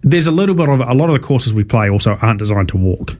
there's 0.00 0.26
a 0.26 0.32
little 0.32 0.54
bit 0.54 0.70
of 0.70 0.80
a 0.80 0.94
lot 0.94 1.10
of 1.10 1.12
the 1.12 1.26
courses 1.26 1.52
we 1.52 1.64
play 1.64 1.90
also 1.90 2.14
aren't 2.22 2.38
designed 2.38 2.70
to 2.70 2.78
walk 2.78 3.18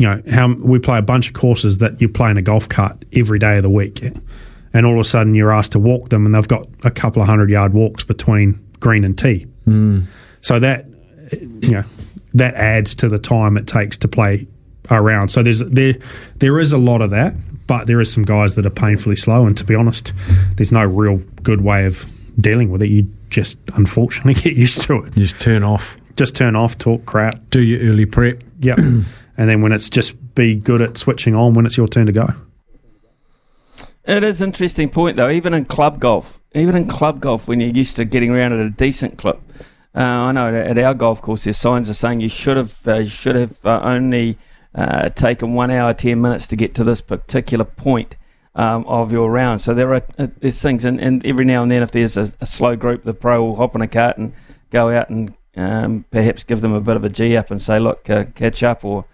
you 0.00 0.08
know, 0.08 0.22
how 0.32 0.54
we 0.54 0.78
play 0.78 0.96
a 0.96 1.02
bunch 1.02 1.28
of 1.28 1.34
courses 1.34 1.76
that 1.78 2.00
you 2.00 2.08
play 2.08 2.30
in 2.30 2.38
a 2.38 2.42
golf 2.42 2.66
cart 2.66 3.04
every 3.12 3.38
day 3.38 3.58
of 3.58 3.62
the 3.62 3.68
week, 3.68 4.02
and 4.72 4.86
all 4.86 4.94
of 4.94 4.98
a 4.98 5.04
sudden 5.04 5.34
you're 5.34 5.52
asked 5.52 5.72
to 5.72 5.78
walk 5.78 6.08
them, 6.08 6.24
and 6.24 6.34
they've 6.34 6.48
got 6.48 6.66
a 6.84 6.90
couple 6.90 7.20
of 7.20 7.28
hundred 7.28 7.50
yard 7.50 7.74
walks 7.74 8.02
between 8.02 8.58
green 8.80 9.04
and 9.04 9.18
tee. 9.18 9.46
Mm. 9.66 10.06
So 10.40 10.58
that 10.58 10.86
you 11.38 11.72
know 11.72 11.84
that 12.32 12.54
adds 12.54 12.94
to 12.94 13.10
the 13.10 13.18
time 13.18 13.58
it 13.58 13.66
takes 13.66 13.98
to 13.98 14.08
play 14.08 14.46
around. 14.90 15.28
So 15.28 15.42
there's 15.42 15.58
there 15.60 15.96
there 16.36 16.58
is 16.58 16.72
a 16.72 16.78
lot 16.78 17.02
of 17.02 17.10
that, 17.10 17.34
but 17.66 17.86
there 17.86 18.00
is 18.00 18.10
some 18.10 18.24
guys 18.24 18.54
that 18.54 18.64
are 18.64 18.70
painfully 18.70 19.16
slow, 19.16 19.44
and 19.44 19.54
to 19.58 19.64
be 19.64 19.74
honest, 19.74 20.14
there's 20.56 20.72
no 20.72 20.82
real 20.82 21.18
good 21.42 21.60
way 21.60 21.84
of 21.84 22.06
dealing 22.40 22.70
with 22.70 22.80
it. 22.80 22.88
You 22.88 23.06
just 23.28 23.58
unfortunately 23.74 24.32
get 24.42 24.56
used 24.56 24.80
to 24.82 25.04
it. 25.04 25.14
Just 25.14 25.38
turn 25.42 25.62
off. 25.62 25.98
Just 26.16 26.34
turn 26.34 26.56
off, 26.56 26.78
talk 26.78 27.04
crap. 27.04 27.38
Do 27.50 27.60
your 27.60 27.92
early 27.92 28.06
prep. 28.06 28.42
Yep. 28.60 28.78
and 29.40 29.48
then 29.48 29.62
when 29.62 29.72
it's 29.72 29.88
just 29.88 30.34
be 30.34 30.54
good 30.54 30.82
at 30.82 30.98
switching 30.98 31.34
on 31.34 31.54
when 31.54 31.64
it's 31.64 31.78
your 31.78 31.88
turn 31.88 32.04
to 32.04 32.12
go. 32.12 32.28
It 34.04 34.22
is 34.22 34.42
an 34.42 34.50
interesting 34.50 34.90
point 34.90 35.16
though. 35.16 35.30
Even 35.30 35.54
in 35.54 35.64
club 35.64 35.98
golf, 35.98 36.38
even 36.54 36.76
in 36.76 36.86
club 36.86 37.20
golf, 37.20 37.48
when 37.48 37.58
you're 37.58 37.70
used 37.70 37.96
to 37.96 38.04
getting 38.04 38.28
around 38.30 38.52
at 38.52 38.58
a 38.58 38.68
decent 38.68 39.16
clip, 39.16 39.40
uh, 39.94 40.00
I 40.00 40.32
know 40.32 40.54
at 40.54 40.76
our 40.76 40.92
golf 40.92 41.22
course, 41.22 41.44
there's 41.44 41.56
signs 41.56 41.88
are 41.88 41.94
saying 41.94 42.20
you 42.20 42.28
should 42.28 42.58
have 42.58 42.86
uh, 42.86 43.06
should 43.06 43.34
have 43.34 43.56
uh, 43.64 43.80
only 43.82 44.36
uh, 44.74 45.08
taken 45.08 45.54
one 45.54 45.70
hour 45.70 45.94
ten 45.94 46.20
minutes 46.20 46.46
to 46.48 46.56
get 46.56 46.74
to 46.74 46.84
this 46.84 47.00
particular 47.00 47.64
point 47.64 48.16
um, 48.54 48.84
of 48.84 49.10
your 49.10 49.30
round. 49.30 49.62
So 49.62 49.72
there 49.72 49.94
are 49.94 50.02
uh, 50.18 50.26
there's 50.40 50.60
things, 50.60 50.84
and, 50.84 51.00
and 51.00 51.24
every 51.24 51.46
now 51.46 51.62
and 51.62 51.72
then, 51.72 51.82
if 51.82 51.92
there's 51.92 52.18
a, 52.18 52.30
a, 52.42 52.46
slow 52.46 52.76
group, 52.76 53.04
the 53.04 53.14
pro 53.14 53.42
will 53.42 53.56
hop 53.56 53.74
in 53.74 53.80
a 53.80 53.88
cart 53.88 54.18
and 54.18 54.34
go 54.70 54.90
out 54.90 55.08
and 55.08 55.32
um, 55.56 56.04
perhaps 56.10 56.44
give 56.44 56.60
them 56.60 56.74
a 56.74 56.80
bit 56.80 56.96
of 56.96 57.04
a 57.04 57.08
g 57.08 57.38
up 57.38 57.50
and 57.50 57.62
say, 57.62 57.78
look, 57.78 58.10
uh, 58.10 58.26
catch 58.34 58.62
up, 58.62 58.84
or 58.84 59.06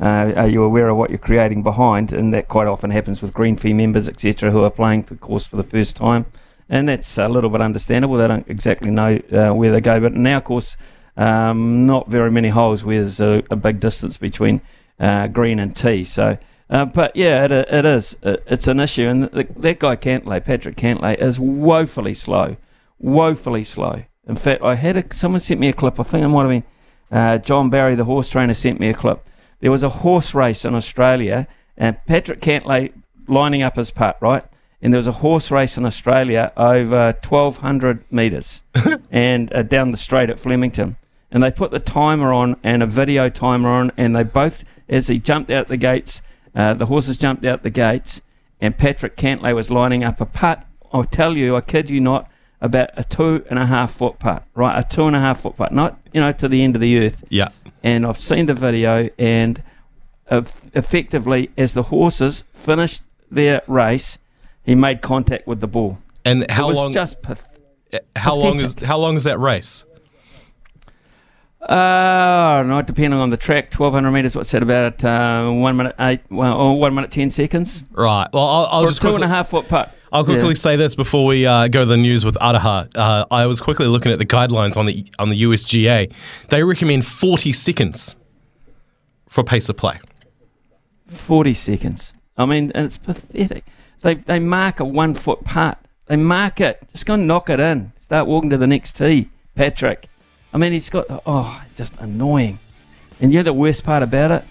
uh, 0.00 0.32
are 0.36 0.48
you 0.48 0.62
aware 0.62 0.88
of 0.88 0.96
what 0.96 1.10
you're 1.10 1.18
creating 1.18 1.62
behind? 1.62 2.12
And 2.12 2.34
that 2.34 2.48
quite 2.48 2.66
often 2.66 2.90
happens 2.90 3.22
with 3.22 3.32
green 3.32 3.56
fee 3.56 3.72
members, 3.72 4.08
etc., 4.08 4.50
who 4.50 4.64
are 4.64 4.70
playing 4.70 5.02
the 5.02 5.14
course 5.14 5.46
for 5.46 5.56
the 5.56 5.62
first 5.62 5.96
time. 5.96 6.26
And 6.68 6.88
that's 6.88 7.18
a 7.18 7.28
little 7.28 7.50
bit 7.50 7.60
understandable. 7.60 8.16
They 8.16 8.26
don't 8.26 8.48
exactly 8.48 8.90
know 8.90 9.20
uh, 9.32 9.54
where 9.54 9.70
they 9.70 9.80
go. 9.80 10.00
But 10.00 10.14
now, 10.14 10.38
of 10.38 10.44
course, 10.44 10.76
um, 11.16 11.86
not 11.86 12.08
very 12.08 12.30
many 12.30 12.48
holes 12.48 12.82
where 12.82 13.00
there's 13.00 13.20
a, 13.20 13.42
a 13.50 13.56
big 13.56 13.78
distance 13.78 14.16
between 14.16 14.60
uh, 14.98 15.28
green 15.28 15.60
and 15.60 15.76
tee. 15.76 16.02
So, 16.02 16.38
uh, 16.70 16.86
but 16.86 17.14
yeah, 17.14 17.44
it, 17.44 17.52
it 17.52 17.84
is. 17.84 18.16
It's 18.22 18.66
an 18.66 18.80
issue. 18.80 19.06
And 19.06 19.24
that 19.24 19.78
guy 19.78 19.94
Cantlay, 19.94 20.44
Patrick 20.44 20.76
Cantlay, 20.76 21.20
is 21.20 21.38
woefully 21.38 22.14
slow. 22.14 22.56
Woefully 22.98 23.62
slow. 23.62 24.04
In 24.26 24.36
fact, 24.36 24.62
I 24.62 24.74
had 24.74 24.96
a, 24.96 25.14
someone 25.14 25.40
sent 25.40 25.60
me 25.60 25.68
a 25.68 25.72
clip. 25.72 26.00
I 26.00 26.02
think 26.02 26.24
it 26.24 26.28
might 26.28 26.42
have 26.42 26.50
been 26.50 26.64
uh, 27.12 27.38
John 27.38 27.70
Barry, 27.70 27.94
the 27.94 28.04
horse 28.04 28.30
trainer, 28.30 28.54
sent 28.54 28.80
me 28.80 28.88
a 28.88 28.94
clip 28.94 29.24
there 29.64 29.70
was 29.70 29.82
a 29.82 29.88
horse 29.88 30.34
race 30.34 30.66
in 30.66 30.74
Australia, 30.74 31.48
and 31.78 31.96
Patrick 32.04 32.42
Cantlay 32.42 32.92
lining 33.26 33.62
up 33.62 33.76
his 33.76 33.90
putt, 33.90 34.18
right? 34.20 34.44
And 34.82 34.92
there 34.92 34.98
was 34.98 35.06
a 35.06 35.12
horse 35.12 35.50
race 35.50 35.78
in 35.78 35.86
Australia 35.86 36.52
over 36.54 37.16
1,200 37.26 38.04
metres 38.12 38.62
and 39.10 39.50
uh, 39.54 39.62
down 39.62 39.90
the 39.90 39.96
straight 39.96 40.28
at 40.28 40.38
Flemington. 40.38 40.96
And 41.30 41.42
they 41.42 41.50
put 41.50 41.70
the 41.70 41.80
timer 41.80 42.30
on 42.30 42.56
and 42.62 42.82
a 42.82 42.86
video 42.86 43.30
timer 43.30 43.70
on, 43.70 43.90
and 43.96 44.14
they 44.14 44.22
both, 44.22 44.64
as 44.86 45.06
he 45.06 45.18
jumped 45.18 45.50
out 45.50 45.68
the 45.68 45.78
gates, 45.78 46.20
uh, 46.54 46.74
the 46.74 46.84
horses 46.84 47.16
jumped 47.16 47.46
out 47.46 47.62
the 47.62 47.70
gates, 47.70 48.20
and 48.60 48.76
Patrick 48.76 49.16
Cantlay 49.16 49.54
was 49.54 49.70
lining 49.70 50.04
up 50.04 50.20
a 50.20 50.26
putt. 50.26 50.66
I'll 50.92 51.04
tell 51.04 51.38
you, 51.38 51.56
I 51.56 51.62
kid 51.62 51.88
you 51.88 52.02
not, 52.02 52.30
about 52.60 52.90
a 52.98 53.04
two 53.04 53.46
and 53.48 53.58
a 53.58 53.64
half 53.64 53.94
foot 53.94 54.18
putt, 54.18 54.44
right? 54.54 54.78
A 54.78 54.86
two 54.86 55.06
and 55.06 55.16
a 55.16 55.20
half 55.20 55.40
foot 55.40 55.56
putt, 55.56 55.72
not 55.72 55.98
you 56.12 56.20
know 56.20 56.32
to 56.32 56.48
the 56.48 56.62
end 56.62 56.74
of 56.74 56.82
the 56.82 56.98
earth. 56.98 57.24
Yeah 57.30 57.48
and 57.84 58.04
I've 58.04 58.18
seen 58.18 58.46
the 58.46 58.54
video, 58.54 59.10
and 59.18 59.62
effectively, 60.30 61.50
as 61.56 61.74
the 61.74 61.84
horses 61.84 62.42
finished 62.52 63.02
their 63.30 63.62
race, 63.68 64.18
he 64.64 64.74
made 64.74 65.02
contact 65.02 65.46
with 65.46 65.60
the 65.60 65.68
ball. 65.68 65.98
And 66.24 66.50
how 66.50 66.70
long? 66.70 66.92
Just 66.92 67.22
path- 67.22 67.46
how 68.16 68.34
long 68.34 68.58
is 68.60 68.74
how 68.80 68.98
long 68.98 69.16
is 69.16 69.24
that 69.24 69.38
race? 69.38 69.84
Uh, 71.60 72.62
no, 72.66 72.82
depending 72.82 73.20
on 73.20 73.30
the 73.30 73.36
track, 73.36 73.70
twelve 73.70 73.94
hundred 73.94 74.10
meters. 74.12 74.34
What's 74.34 74.50
that 74.52 74.62
about? 74.62 75.04
Uh, 75.04 75.50
one 75.50 75.76
minute 75.76 75.94
eight, 76.00 76.20
well, 76.30 76.54
or 76.54 76.78
one 76.78 76.94
minute 76.94 77.10
ten 77.10 77.30
seconds. 77.30 77.84
Right. 77.92 78.28
Well, 78.32 78.44
I'll, 78.44 78.68
I'll 78.70 78.86
just 78.86 79.00
two 79.00 79.08
quickly, 79.08 79.24
and 79.24 79.32
a 79.32 79.34
half 79.34 79.50
foot 79.50 79.68
putt. 79.68 79.94
I'll 80.14 80.24
quickly 80.24 80.50
yeah. 80.50 80.54
say 80.54 80.76
this 80.76 80.94
before 80.94 81.26
we 81.26 81.44
uh, 81.44 81.66
go 81.66 81.80
to 81.80 81.86
the 81.86 81.96
news 81.96 82.24
with 82.24 82.36
Adaha. 82.36 82.88
Uh, 82.94 83.26
I 83.32 83.46
was 83.46 83.60
quickly 83.60 83.88
looking 83.88 84.12
at 84.12 84.20
the 84.20 84.24
guidelines 84.24 84.76
on 84.76 84.86
the 84.86 85.04
on 85.18 85.28
the 85.28 85.42
USGA. 85.42 86.12
They 86.50 86.62
recommend 86.62 87.04
40 87.04 87.52
seconds 87.52 88.16
for 89.28 89.42
pace 89.42 89.68
of 89.68 89.76
play. 89.76 89.98
40 91.08 91.52
seconds. 91.52 92.12
I 92.36 92.46
mean, 92.46 92.70
and 92.76 92.86
it's 92.86 92.96
pathetic. 92.96 93.64
They 94.02 94.14
they 94.14 94.38
mark 94.38 94.78
a 94.78 94.84
one 94.84 95.14
foot 95.14 95.42
putt. 95.42 95.84
They 96.06 96.16
mark 96.16 96.60
it. 96.60 96.80
Just 96.92 97.06
go 97.06 97.14
and 97.14 97.26
knock 97.26 97.50
it 97.50 97.58
in. 97.58 97.90
Start 97.98 98.28
walking 98.28 98.50
to 98.50 98.56
the 98.56 98.68
next 98.68 98.92
tee, 98.92 99.30
Patrick. 99.56 100.08
I 100.52 100.58
mean, 100.58 100.72
he's 100.72 100.90
got 100.90 101.06
oh, 101.26 101.60
just 101.74 101.96
annoying. 101.96 102.60
And 103.20 103.32
you 103.32 103.40
know 103.40 103.44
the 103.44 103.52
worst 103.52 103.82
part 103.82 104.04
about 104.04 104.30
it? 104.30 104.44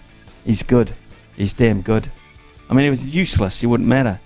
He's 0.44 0.62
good. 0.62 0.92
He's 1.36 1.54
damn 1.54 1.80
good. 1.80 2.10
I 2.68 2.74
mean, 2.74 2.84
it 2.84 2.90
was 2.90 3.02
useless. 3.02 3.60
He 3.60 3.66
wouldn't 3.66 3.88
matter 3.88 4.20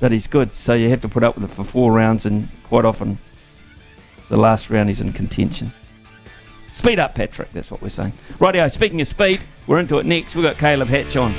but 0.00 0.12
he's 0.12 0.26
good. 0.26 0.54
So 0.54 0.74
you 0.74 0.90
have 0.90 1.00
to 1.02 1.08
put 1.08 1.22
up 1.22 1.36
with 1.36 1.50
it 1.50 1.54
for 1.54 1.64
four 1.64 1.92
rounds, 1.92 2.26
and 2.26 2.48
quite 2.64 2.84
often 2.84 3.18
the 4.28 4.36
last 4.36 4.70
round 4.70 4.88
he's 4.88 5.00
in 5.00 5.12
contention. 5.12 5.72
Speed 6.72 6.98
up, 6.98 7.14
Patrick. 7.14 7.50
That's 7.52 7.70
what 7.70 7.82
we're 7.82 7.88
saying. 7.88 8.12
Rightio. 8.38 8.70
Speaking 8.70 9.00
of 9.00 9.08
speed, 9.08 9.40
we're 9.66 9.80
into 9.80 9.98
it 9.98 10.06
next. 10.06 10.34
We've 10.34 10.44
got 10.44 10.58
Caleb 10.58 10.88
Hatch 10.88 11.16
on. 11.16 11.34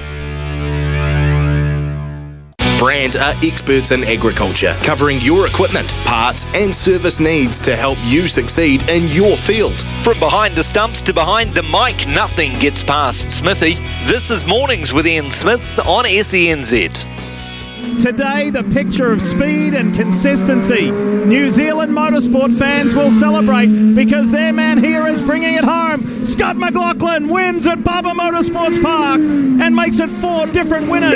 Brandt 2.80 3.18
are 3.18 3.34
experts 3.44 3.92
in 3.92 4.06
agriculture, 4.06 4.74
covering 4.84 5.18
your 5.20 5.46
equipment, 5.46 5.90
parts, 6.06 6.46
and 6.56 6.74
service 6.74 7.20
needs 7.20 7.62
to 7.62 7.76
help 7.76 7.98
you 8.06 8.26
succeed 8.26 8.88
in 8.88 9.06
your 9.10 9.36
field. 9.36 9.82
From 10.02 10.18
behind 10.20 10.56
the 10.56 10.64
stumps 10.64 11.02
to 11.02 11.14
behind 11.14 11.54
the 11.54 11.64
mic, 11.64 12.08
nothing 12.08 12.58
gets 12.58 12.82
past 12.82 13.32
Smithy. 13.32 13.74
This 14.06 14.32
is 14.32 14.48
Mornings 14.48 14.94
with 14.94 15.08
Ian 15.08 15.30
Smith 15.30 15.78
on 15.80 16.06
SENZ. 16.06 17.29
Today, 17.98 18.50
the 18.50 18.64
picture 18.64 19.12
of 19.12 19.22
speed 19.22 19.74
and 19.74 19.94
consistency. 19.96 20.92
New 20.92 21.50
Zealand 21.50 21.92
motorsport 21.92 22.58
fans 22.58 22.96
will 22.96 23.12
celebrate 23.12 23.68
because 23.96 24.32
their 24.32 24.54
man 24.54 24.78
here 24.78 25.06
is 25.08 25.22
bringing 25.22 25.56
it 25.56 25.64
home. 25.64 26.26
Scott 26.26 26.56
McLaughlin 26.56 27.28
wins 27.28 27.68
at 27.68 27.84
Barber 27.84 28.10
Motorsports 28.10 28.82
Park 28.82 29.20
and 29.20 29.76
makes 29.76 30.00
it 30.00 30.10
four 30.10 30.48
different 30.48 30.90
winners. 30.90 31.12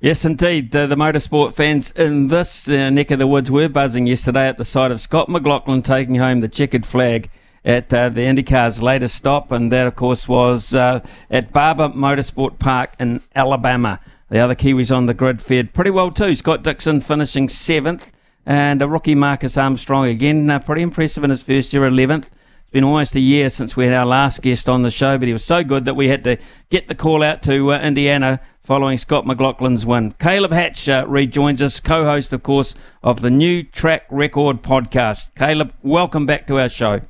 Yes, 0.00 0.24
indeed. 0.24 0.70
The, 0.70 0.86
the, 0.86 0.94
motorsport 0.94 1.54
fans 1.54 1.90
in 1.92 2.28
this 2.28 2.68
uh, 2.68 2.88
neck 2.90 3.10
of 3.10 3.18
the 3.18 3.26
woods 3.26 3.50
were 3.50 3.68
buzzing 3.68 4.06
yesterday 4.06 4.46
at 4.46 4.56
the 4.56 4.64
sight 4.64 4.92
of 4.92 5.00
Scott 5.00 5.28
McLaughlin 5.28 5.82
taking 5.82 6.14
home 6.16 6.40
the 6.40 6.48
checkered 6.48 6.86
flag 6.86 7.28
at 7.64 7.92
uh, 7.92 8.08
the 8.08 8.22
IndyCar's 8.22 8.82
latest 8.82 9.14
stop, 9.14 9.52
and 9.52 9.72
that, 9.72 9.86
of 9.86 9.96
course, 9.96 10.28
was 10.28 10.74
uh, 10.74 11.00
at 11.30 11.52
Barber 11.52 11.88
Motorsport 11.88 12.58
Park 12.58 12.94
in 12.98 13.20
Alabama. 13.34 14.00
The 14.30 14.38
other 14.38 14.54
Kiwis 14.54 14.94
on 14.94 15.06
the 15.06 15.14
grid 15.14 15.40
fared 15.40 15.72
pretty 15.72 15.90
well 15.90 16.10
too. 16.10 16.34
Scott 16.34 16.62
Dixon 16.62 17.00
finishing 17.00 17.48
seventh, 17.48 18.12
and 18.44 18.80
a 18.82 18.88
rookie 18.88 19.14
Marcus 19.14 19.56
Armstrong 19.56 20.06
again, 20.06 20.48
uh, 20.50 20.58
pretty 20.58 20.82
impressive 20.82 21.24
in 21.24 21.30
his 21.30 21.42
first 21.42 21.72
year, 21.72 21.82
11th. 21.82 22.28
It's 22.68 22.72
been 22.72 22.84
almost 22.84 23.14
a 23.14 23.20
year 23.20 23.48
since 23.48 23.76
we 23.76 23.86
had 23.86 23.94
our 23.94 24.04
last 24.04 24.42
guest 24.42 24.68
on 24.68 24.82
the 24.82 24.90
show, 24.90 25.16
but 25.16 25.26
he 25.26 25.32
was 25.32 25.44
so 25.44 25.64
good 25.64 25.86
that 25.86 25.96
we 25.96 26.08
had 26.08 26.22
to 26.24 26.36
get 26.68 26.86
the 26.86 26.94
call 26.94 27.22
out 27.22 27.42
to 27.44 27.72
uh, 27.72 27.80
Indiana 27.80 28.40
following 28.60 28.98
Scott 28.98 29.24
McLaughlin's 29.24 29.86
win. 29.86 30.12
Caleb 30.18 30.52
Hatch 30.52 30.86
uh, 30.90 31.06
rejoins 31.08 31.62
us, 31.62 31.80
co 31.80 32.04
host, 32.04 32.34
of 32.34 32.42
course, 32.42 32.74
of 33.02 33.22
the 33.22 33.30
new 33.30 33.62
Track 33.62 34.04
Record 34.10 34.62
podcast. 34.62 35.34
Caleb, 35.34 35.72
welcome 35.82 36.26
back 36.26 36.46
to 36.48 36.60
our 36.60 36.68
show. 36.68 37.00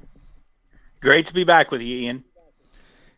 Great 1.00 1.26
to 1.26 1.34
be 1.34 1.44
back 1.44 1.70
with 1.70 1.80
you, 1.80 1.96
Ian. 1.96 2.24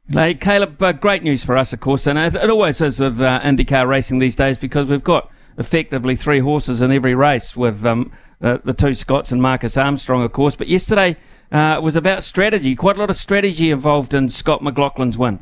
Hey, 0.08 0.34
Caleb, 0.34 0.82
uh, 0.82 0.92
great 0.92 1.22
news 1.22 1.44
for 1.44 1.56
us, 1.56 1.72
of 1.72 1.80
course, 1.80 2.06
and 2.06 2.18
it, 2.18 2.34
it 2.34 2.50
always 2.50 2.80
is 2.80 2.98
with 2.98 3.20
uh, 3.20 3.40
IndyCar 3.42 3.86
racing 3.86 4.18
these 4.18 4.34
days 4.34 4.58
because 4.58 4.88
we've 4.88 5.04
got 5.04 5.30
effectively 5.56 6.16
three 6.16 6.40
horses 6.40 6.82
in 6.82 6.90
every 6.90 7.14
race 7.14 7.56
with 7.56 7.86
um, 7.86 8.10
uh, 8.40 8.58
the 8.64 8.72
two 8.72 8.92
Scotts 8.92 9.30
and 9.30 9.40
Marcus 9.40 9.76
Armstrong, 9.76 10.24
of 10.24 10.32
course. 10.32 10.56
But 10.56 10.68
yesterday 10.68 11.16
uh, 11.52 11.80
was 11.82 11.96
about 11.96 12.24
strategy, 12.24 12.74
quite 12.74 12.96
a 12.96 13.00
lot 13.00 13.10
of 13.10 13.16
strategy 13.16 13.70
involved 13.70 14.12
in 14.12 14.28
Scott 14.28 14.62
McLaughlin's 14.62 15.16
win. 15.16 15.38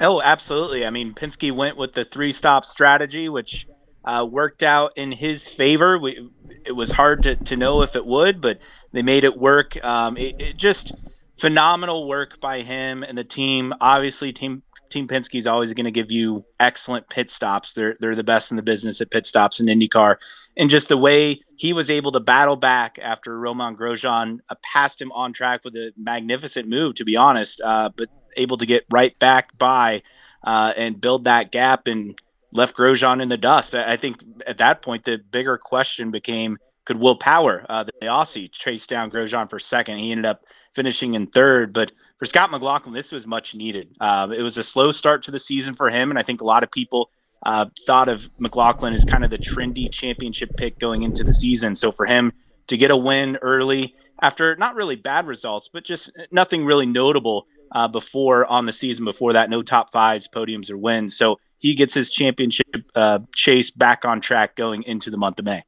Oh, 0.00 0.20
absolutely. 0.20 0.84
I 0.84 0.90
mean, 0.90 1.14
Penske 1.14 1.50
went 1.50 1.76
with 1.76 1.94
the 1.94 2.04
three 2.04 2.32
stop 2.32 2.64
strategy, 2.64 3.28
which 3.28 3.66
uh, 4.04 4.26
worked 4.28 4.62
out 4.62 4.92
in 4.96 5.10
his 5.10 5.48
favor. 5.48 5.98
We, 5.98 6.30
it 6.66 6.72
was 6.72 6.90
hard 6.90 7.22
to, 7.24 7.36
to 7.36 7.56
know 7.56 7.82
if 7.82 7.96
it 7.96 8.04
would, 8.04 8.40
but 8.40 8.58
they 8.92 9.02
made 9.02 9.24
it 9.24 9.36
work. 9.36 9.82
Um, 9.82 10.16
it, 10.16 10.40
it 10.40 10.56
just 10.56 10.92
phenomenal 11.38 12.08
work 12.08 12.40
by 12.40 12.62
him 12.62 13.02
and 13.02 13.16
the 13.16 13.24
team. 13.24 13.72
Obviously, 13.80 14.32
team 14.32 14.62
Team 14.90 15.06
Penske 15.06 15.38
is 15.38 15.46
always 15.46 15.74
going 15.74 15.84
to 15.84 15.90
give 15.90 16.10
you 16.10 16.44
excellent 16.58 17.08
pit 17.08 17.30
stops. 17.30 17.72
They're 17.72 17.96
they're 18.00 18.14
the 18.14 18.24
best 18.24 18.50
in 18.50 18.56
the 18.56 18.62
business 18.62 19.00
at 19.00 19.10
pit 19.10 19.26
stops 19.26 19.60
in 19.60 19.66
IndyCar, 19.66 20.16
and 20.56 20.70
just 20.70 20.88
the 20.88 20.96
way 20.96 21.40
he 21.56 21.72
was 21.72 21.90
able 21.90 22.12
to 22.12 22.20
battle 22.20 22.56
back 22.56 22.98
after 23.00 23.38
Romain 23.38 23.76
Grosjean 23.76 24.38
uh, 24.48 24.54
passed 24.62 25.00
him 25.00 25.12
on 25.12 25.32
track 25.32 25.64
with 25.64 25.76
a 25.76 25.92
magnificent 25.96 26.68
move, 26.68 26.94
to 26.96 27.04
be 27.04 27.16
honest, 27.16 27.60
uh, 27.62 27.90
but 27.94 28.08
able 28.36 28.56
to 28.56 28.66
get 28.66 28.84
right 28.90 29.18
back 29.18 29.56
by 29.58 30.02
uh, 30.44 30.72
and 30.76 31.00
build 31.00 31.24
that 31.24 31.52
gap 31.52 31.86
and 31.86 32.18
left 32.52 32.76
Grosjean 32.76 33.20
in 33.20 33.28
the 33.28 33.36
dust. 33.36 33.74
I, 33.74 33.92
I 33.92 33.96
think 33.96 34.22
at 34.46 34.58
that 34.58 34.82
point 34.82 35.04
the 35.04 35.18
bigger 35.18 35.58
question 35.58 36.10
became 36.10 36.56
could 36.84 36.98
Will 36.98 37.16
Power, 37.16 37.66
uh, 37.68 37.84
the 37.84 38.06
Aussie, 38.06 38.50
chase 38.50 38.86
down 38.86 39.10
Grosjean 39.10 39.50
for 39.50 39.58
second? 39.58 39.98
He 39.98 40.10
ended 40.10 40.24
up 40.24 40.44
finishing 40.78 41.14
in 41.14 41.26
third. 41.26 41.72
But 41.72 41.90
for 42.18 42.24
Scott 42.24 42.52
McLaughlin, 42.52 42.94
this 42.94 43.10
was 43.10 43.26
much 43.26 43.56
needed. 43.56 43.96
Uh, 44.00 44.28
it 44.36 44.42
was 44.42 44.58
a 44.58 44.62
slow 44.62 44.92
start 44.92 45.24
to 45.24 45.32
the 45.32 45.40
season 45.40 45.74
for 45.74 45.90
him, 45.90 46.10
and 46.10 46.18
I 46.18 46.22
think 46.22 46.40
a 46.40 46.44
lot 46.44 46.62
of 46.62 46.70
people 46.70 47.10
uh, 47.44 47.66
thought 47.84 48.08
of 48.08 48.28
McLaughlin 48.38 48.94
as 48.94 49.04
kind 49.04 49.24
of 49.24 49.30
the 49.30 49.38
trendy 49.38 49.90
championship 49.90 50.50
pick 50.56 50.78
going 50.78 51.02
into 51.02 51.24
the 51.24 51.34
season. 51.34 51.74
So 51.74 51.90
for 51.90 52.06
him 52.06 52.32
to 52.68 52.76
get 52.76 52.92
a 52.92 52.96
win 52.96 53.38
early 53.42 53.96
after 54.22 54.54
not 54.54 54.76
really 54.76 54.94
bad 54.94 55.26
results, 55.26 55.68
but 55.72 55.82
just 55.82 56.12
nothing 56.30 56.64
really 56.64 56.86
notable 56.86 57.48
uh, 57.72 57.88
before 57.88 58.46
on 58.46 58.66
the 58.66 58.72
season 58.72 59.04
before 59.04 59.32
that, 59.32 59.50
no 59.50 59.62
top 59.62 59.90
fives, 59.90 60.28
podiums, 60.32 60.70
or 60.70 60.78
wins. 60.78 61.16
So 61.16 61.40
he 61.58 61.74
gets 61.74 61.92
his 61.92 62.12
championship 62.12 62.66
uh, 62.94 63.18
chase 63.34 63.72
back 63.72 64.04
on 64.04 64.20
track 64.20 64.54
going 64.54 64.84
into 64.84 65.10
the 65.10 65.18
month 65.18 65.40
of 65.40 65.44
May. 65.44 65.64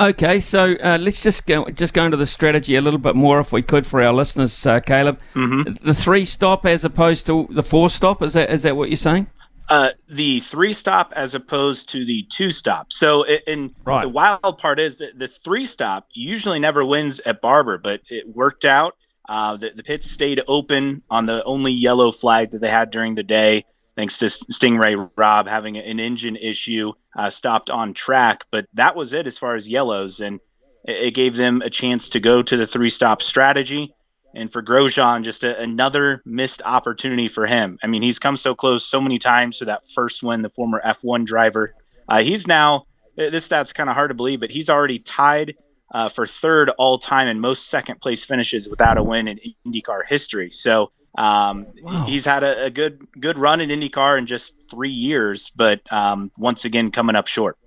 Okay, 0.00 0.40
so 0.40 0.76
uh, 0.82 0.96
let's 0.98 1.22
just 1.22 1.46
go 1.46 1.66
just 1.66 1.92
go 1.92 2.06
into 2.06 2.16
the 2.16 2.24
strategy 2.24 2.74
a 2.76 2.80
little 2.80 2.98
bit 2.98 3.14
more, 3.14 3.38
if 3.38 3.52
we 3.52 3.62
could, 3.62 3.86
for 3.86 4.02
our 4.02 4.14
listeners, 4.14 4.64
uh, 4.64 4.80
Caleb. 4.80 5.20
Mm-hmm. 5.34 5.86
The 5.86 5.94
three 5.94 6.24
stop 6.24 6.64
as 6.64 6.86
opposed 6.86 7.26
to 7.26 7.46
the 7.50 7.62
four 7.62 7.90
stop 7.90 8.22
is 8.22 8.32
that 8.32 8.50
is 8.50 8.62
that 8.62 8.76
what 8.76 8.88
you're 8.88 8.96
saying? 8.96 9.26
Uh, 9.68 9.90
the 10.08 10.40
three 10.40 10.72
stop 10.72 11.12
as 11.14 11.34
opposed 11.34 11.90
to 11.90 12.06
the 12.06 12.22
two 12.30 12.50
stop. 12.50 12.92
So, 12.92 13.24
in 13.26 13.74
right. 13.84 14.02
the 14.02 14.08
wild 14.08 14.56
part 14.56 14.80
is 14.80 14.96
that 14.96 15.18
the 15.18 15.28
three 15.28 15.66
stop 15.66 16.08
usually 16.12 16.58
never 16.58 16.84
wins 16.84 17.20
at 17.20 17.42
Barber, 17.42 17.76
but 17.76 18.00
it 18.08 18.26
worked 18.34 18.64
out. 18.64 18.96
Uh, 19.28 19.58
the, 19.58 19.70
the 19.76 19.82
pits 19.82 20.10
stayed 20.10 20.42
open 20.48 21.02
on 21.10 21.26
the 21.26 21.44
only 21.44 21.72
yellow 21.72 22.10
flag 22.10 22.50
that 22.52 22.62
they 22.62 22.70
had 22.70 22.90
during 22.90 23.14
the 23.14 23.22
day 23.22 23.64
thanks 24.00 24.16
to 24.16 24.30
Sting 24.30 24.78
Ray 24.78 24.96
Robb 25.14 25.46
having 25.46 25.76
an 25.76 26.00
engine 26.00 26.36
issue, 26.36 26.94
uh, 27.14 27.28
stopped 27.28 27.68
on 27.68 27.92
track. 27.92 28.46
But 28.50 28.66
that 28.72 28.96
was 28.96 29.12
it 29.12 29.26
as 29.26 29.36
far 29.36 29.56
as 29.56 29.68
yellows, 29.68 30.22
and 30.22 30.40
it 30.84 31.12
gave 31.12 31.36
them 31.36 31.60
a 31.60 31.68
chance 31.68 32.08
to 32.10 32.20
go 32.20 32.42
to 32.42 32.56
the 32.56 32.66
three 32.66 32.88
stop 32.88 33.20
strategy. 33.20 33.94
And 34.34 34.50
for 34.50 34.62
Grosjean, 34.62 35.22
just 35.22 35.44
a, 35.44 35.60
another 35.60 36.22
missed 36.24 36.62
opportunity 36.64 37.28
for 37.28 37.46
him. 37.46 37.78
I 37.82 37.88
mean, 37.88 38.00
he's 38.00 38.18
come 38.18 38.38
so 38.38 38.54
close 38.54 38.86
so 38.86 39.02
many 39.02 39.18
times 39.18 39.58
for 39.58 39.66
that 39.66 39.84
first 39.94 40.22
win, 40.22 40.40
the 40.40 40.48
former 40.48 40.80
F1 40.82 41.26
driver. 41.26 41.74
Uh, 42.08 42.22
he's 42.22 42.46
now, 42.46 42.86
this 43.16 43.44
stat's 43.44 43.74
kind 43.74 43.90
of 43.90 43.96
hard 43.96 44.08
to 44.08 44.14
believe, 44.14 44.40
but 44.40 44.50
he's 44.50 44.70
already 44.70 44.98
tied 45.00 45.56
uh, 45.92 46.08
for 46.08 46.26
third 46.26 46.70
all 46.70 46.98
time 46.98 47.28
in 47.28 47.38
most 47.38 47.68
second 47.68 48.00
place 48.00 48.24
finishes 48.24 48.66
without 48.66 48.96
a 48.96 49.02
win 49.02 49.28
in 49.28 49.38
IndyCar 49.66 50.06
history. 50.08 50.50
So 50.50 50.90
um, 51.16 51.66
wow. 51.82 52.04
He's 52.04 52.24
had 52.24 52.44
a, 52.44 52.66
a, 52.66 52.70
good 52.70 53.06
good 53.18 53.36
run 53.36 53.60
in 53.60 53.68
IndyCar 53.68 54.18
in 54.18 54.26
just 54.26 54.70
three 54.70 54.92
years, 54.92 55.50
but 55.56 55.80
um, 55.90 56.30
once 56.38 56.64
again 56.64 56.92
coming 56.92 57.16
up 57.16 57.26
short. 57.26 57.58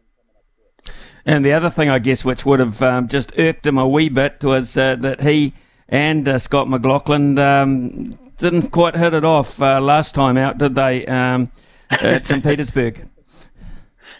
And 1.26 1.44
the 1.44 1.54
other 1.54 1.70
thing, 1.70 1.90
I 1.90 2.00
guess, 2.00 2.24
which 2.24 2.46
would 2.46 2.60
have 2.60 2.82
um, 2.82 3.08
just 3.08 3.32
irked 3.38 3.66
him 3.66 3.78
a 3.78 3.88
wee 3.88 4.10
bit 4.10 4.44
was 4.44 4.78
uh, 4.78 4.96
that 4.98 5.22
he 5.22 5.54
and 5.90 6.28
uh, 6.28 6.40
Scott 6.40 6.70
McLaughlin 6.70 7.38
um, 7.38 8.18
didn't 8.40 8.70
quite 8.72 8.96
hit 8.96 9.14
it 9.14 9.24
off 9.24 9.62
uh, 9.62 9.80
last 9.80 10.16
time 10.16 10.38
out, 10.38 10.58
did 10.58 10.76
they? 10.76 11.06
Um, 11.06 11.52
at 11.90 12.26
St. 12.26 12.44
Petersburg. 12.46 13.08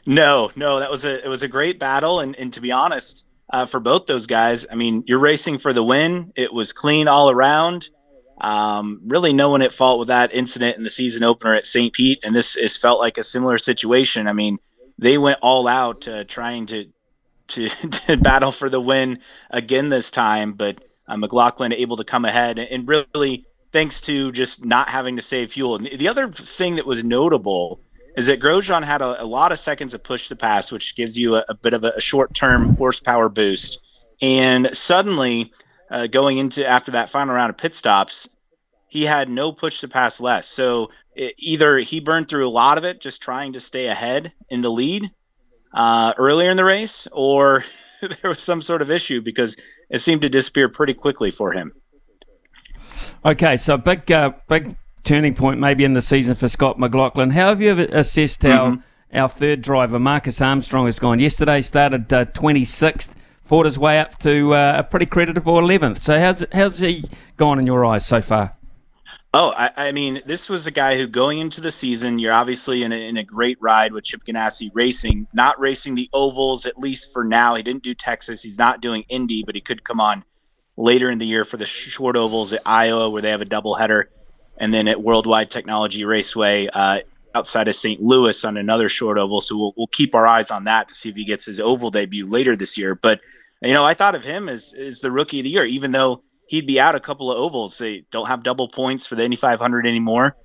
No, 0.06 0.52
no, 0.56 0.80
that 0.80 0.92
was 0.92 1.06
a 1.06 1.24
it 1.24 1.30
was 1.30 1.44
a 1.44 1.48
great 1.48 1.80
battle, 1.80 2.20
and 2.20 2.36
and 2.36 2.54
to 2.54 2.62
be 2.62 2.72
honest, 2.72 3.26
uh, 3.52 3.66
for 3.66 3.80
both 3.80 4.06
those 4.06 4.28
guys, 4.28 4.66
I 4.70 4.76
mean, 4.76 5.04
you're 5.08 5.20
racing 5.20 5.60
for 5.60 5.72
the 5.72 5.84
win. 5.84 6.34
It 6.36 6.54
was 6.54 6.74
clean 6.74 7.08
all 7.08 7.30
around. 7.30 7.90
Um, 8.40 9.02
really, 9.06 9.34
no 9.34 9.50
one 9.50 9.62
at 9.62 9.74
fault 9.74 10.00
with 10.00 10.08
that 10.08 10.34
incident 10.34 10.78
in 10.78 10.84
the 10.84 10.90
season 10.90 11.24
opener 11.24 11.56
at 11.56 11.66
St. 11.66 11.94
Pete, 11.94 12.20
and 12.24 12.36
this 12.36 12.56
is 12.56 12.78
felt 12.78 13.00
like 13.00 13.18
a 13.18 13.24
similar 13.24 13.58
situation. 13.58 14.28
I 14.28 14.34
mean, 14.34 14.60
they 14.98 15.18
went 15.18 15.40
all 15.42 15.68
out 15.68 16.08
uh, 16.08 16.24
trying 16.24 16.66
to, 16.68 16.86
to, 17.50 17.70
to 18.08 18.18
battle 18.18 18.52
for 18.52 18.70
the 18.70 18.82
win 18.82 19.20
again 19.50 19.90
this 19.90 20.12
time, 20.12 20.54
but 20.54 20.84
uh, 21.08 21.18
McLaughlin 21.18 21.74
able 21.74 21.98
to 21.98 22.04
come 22.04 22.26
ahead 22.26 22.60
and 22.60 22.88
really 22.88 23.46
thanks 23.72 24.02
to 24.02 24.32
just 24.32 24.64
not 24.64 24.88
having 24.90 25.16
to 25.16 25.22
save 25.22 25.52
fuel. 25.52 25.76
And 25.76 25.86
the 25.86 26.08
other 26.08 26.32
thing 26.32 26.76
that 26.76 26.86
was 26.86 27.04
notable 27.04 27.82
is 28.16 28.28
that 28.28 28.40
Grosjean 28.40 28.84
had 28.84 29.02
a, 29.02 29.24
a 29.24 29.26
lot 29.26 29.52
of 29.52 29.60
seconds 29.60 29.94
of 29.94 30.04
push 30.04 30.28
to 30.28 30.36
pass, 30.36 30.72
which 30.72 30.96
gives 30.96 31.18
you 31.18 31.36
a, 31.36 31.44
a 31.50 31.56
bit 31.56 31.74
of 31.74 31.84
a, 31.84 31.94
a 31.98 32.02
short-term 32.02 32.76
horsepower 32.76 33.30
boost. 33.30 33.80
And 34.22 34.70
suddenly, 34.74 35.52
uh, 35.94 36.08
going 36.08 36.40
into 36.40 36.68
after 36.68 36.92
that 36.92 37.10
final 37.10 37.36
round 37.36 37.52
of 37.52 37.58
pit 37.58 37.76
stops, 37.76 38.28
he 38.88 39.04
had 39.04 39.30
no 39.30 39.52
push 39.52 39.80
to 39.82 39.88
pass 39.88 40.20
less. 40.20 40.48
So 40.48 40.90
it, 41.16 41.36
either 41.38 41.78
he 41.78 42.00
burned 42.00 42.30
through 42.30 42.48
a 42.48 42.50
lot 42.50 42.80
of 42.80 42.84
it 42.84 43.00
just 43.00 43.22
trying 43.22 43.54
to 43.54 43.62
stay 43.62 43.86
ahead 43.86 44.34
in 44.50 44.62
the 44.62 44.72
lead 44.72 45.12
uh, 45.72 46.14
earlier 46.18 46.50
in 46.50 46.58
the 46.58 46.66
race, 46.66 47.08
or 47.12 47.64
there 48.02 48.30
was 48.30 48.42
some 48.42 48.62
sort 48.62 48.82
of 48.82 48.90
issue 48.90 49.22
because 49.22 49.56
it 49.92 50.00
seemed 50.00 50.24
to 50.24 50.30
disappear 50.30 50.68
pretty 50.68 50.96
quickly 50.96 51.30
for 51.30 51.54
him. 51.54 51.72
Okay, 53.24 53.56
so 53.56 53.78
big, 53.78 54.12
uh, 54.12 54.34
big 54.50 54.76
turning 55.04 55.36
point 55.36 55.60
maybe 55.60 55.84
in 55.84 55.94
the 55.94 56.02
season 56.02 56.34
for 56.34 56.50
Scott 56.50 56.80
McLaughlin. 56.80 57.30
How 57.30 57.50
have 57.50 57.62
you 57.62 57.72
assessed 57.92 58.42
how 58.42 58.72
mm-hmm. 58.72 59.18
our 59.18 59.30
third 59.30 59.62
driver, 59.62 60.00
Marcus 60.00 60.42
Armstrong, 60.42 60.86
has 60.88 60.98
gone? 60.98 61.20
Yesterday 61.20 61.62
started 61.62 62.12
uh, 62.12 62.26
26th 62.26 63.10
fought 63.44 63.66
his 63.66 63.78
way 63.78 64.00
up 64.00 64.18
to 64.20 64.54
uh, 64.54 64.76
a 64.80 64.84
pretty 64.84 65.06
creditable 65.06 65.56
11th. 65.56 66.02
So 66.02 66.20
how's 66.20 66.44
how's 66.52 66.80
he 66.80 67.04
gone 67.38 67.60
in 67.60 67.66
your 67.66 67.86
eyes 67.86 68.06
so 68.06 68.22
far? 68.22 68.56
Oh, 69.36 69.50
I, 69.50 69.88
I, 69.88 69.92
mean, 69.92 70.22
this 70.28 70.48
was 70.48 70.68
a 70.68 70.72
guy 70.72 70.96
who 70.96 71.08
going 71.08 71.40
into 71.40 71.60
the 71.60 71.72
season, 71.72 72.20
you're 72.20 72.34
obviously 72.34 72.84
in 72.84 72.92
a, 72.92 73.08
in 73.08 73.18
a 73.18 73.24
great 73.24 73.58
ride 73.60 73.92
with 73.92 74.04
Chip 74.04 74.24
Ganassi 74.24 74.70
racing, 74.76 75.26
not 75.34 75.60
racing 75.60 75.96
the 75.96 76.08
ovals 76.14 76.68
at 76.68 76.78
least 76.78 77.12
for 77.12 77.24
now. 77.24 77.56
He 77.56 77.64
didn't 77.64 77.82
do 77.82 77.96
Texas. 77.96 78.44
He's 78.44 78.60
not 78.60 78.80
doing 78.80 79.06
Indy, 79.10 79.44
but 79.44 79.56
he 79.56 79.62
could 79.62 79.84
come 79.84 80.00
on 80.00 80.24
later 80.78 81.10
in 81.10 81.18
the 81.18 81.26
year 81.26 81.46
for 81.46 81.58
the 81.58 81.66
short 81.66 82.16
ovals 82.16 82.54
at 82.54 82.62
Iowa, 82.64 83.10
where 83.10 83.24
they 83.24 83.32
have 83.32 83.42
a 83.42 83.46
doubleheader, 83.46 84.04
and 84.58 84.72
then 84.72 84.88
at 84.88 85.02
Worldwide 85.02 85.50
Technology 85.50 86.06
Raceway 86.06 86.68
uh, 86.72 87.00
outside 87.36 87.68
of 87.68 87.76
St. 87.76 88.02
Louis 88.02 88.44
on 88.44 88.58
another 88.58 88.90
short 88.90 89.18
oval. 89.18 89.42
So 89.42 89.58
we'll, 89.58 89.74
we'll 89.78 89.88
keep 89.88 90.16
our 90.16 90.28
eyes 90.28 90.52
on 90.52 90.66
that 90.66 90.90
to 90.90 90.96
see 90.96 91.10
if 91.10 91.16
he 91.16 91.26
gets 91.26 91.46
his 91.46 91.60
oval 91.60 91.92
debut 91.92 92.28
later 92.28 92.56
this 92.56 92.78
year. 92.78 92.96
But 92.96 93.22
you 93.62 93.74
know, 93.74 93.86
I 93.86 93.94
thought 93.94 94.16
of 94.16 94.24
him 94.24 94.50
as 94.50 94.74
as 94.74 95.00
the 95.00 95.12
rookie 95.12 95.40
of 95.40 95.46
the 95.46 95.50
year, 95.50 95.66
even 95.66 95.92
though 95.92 96.24
he'd 96.48 96.68
be 96.68 96.80
out 96.80 96.96
a 96.96 97.00
couple 97.00 97.32
of 97.32 97.38
ovals. 97.38 97.78
They 97.78 98.06
don't 98.12 98.28
have 98.28 98.44
double 98.44 98.68
points 98.68 99.08
for 99.08 99.16
the 99.16 99.24
Indy 99.24 99.38
500 99.38 99.88
anymore. 99.88 100.36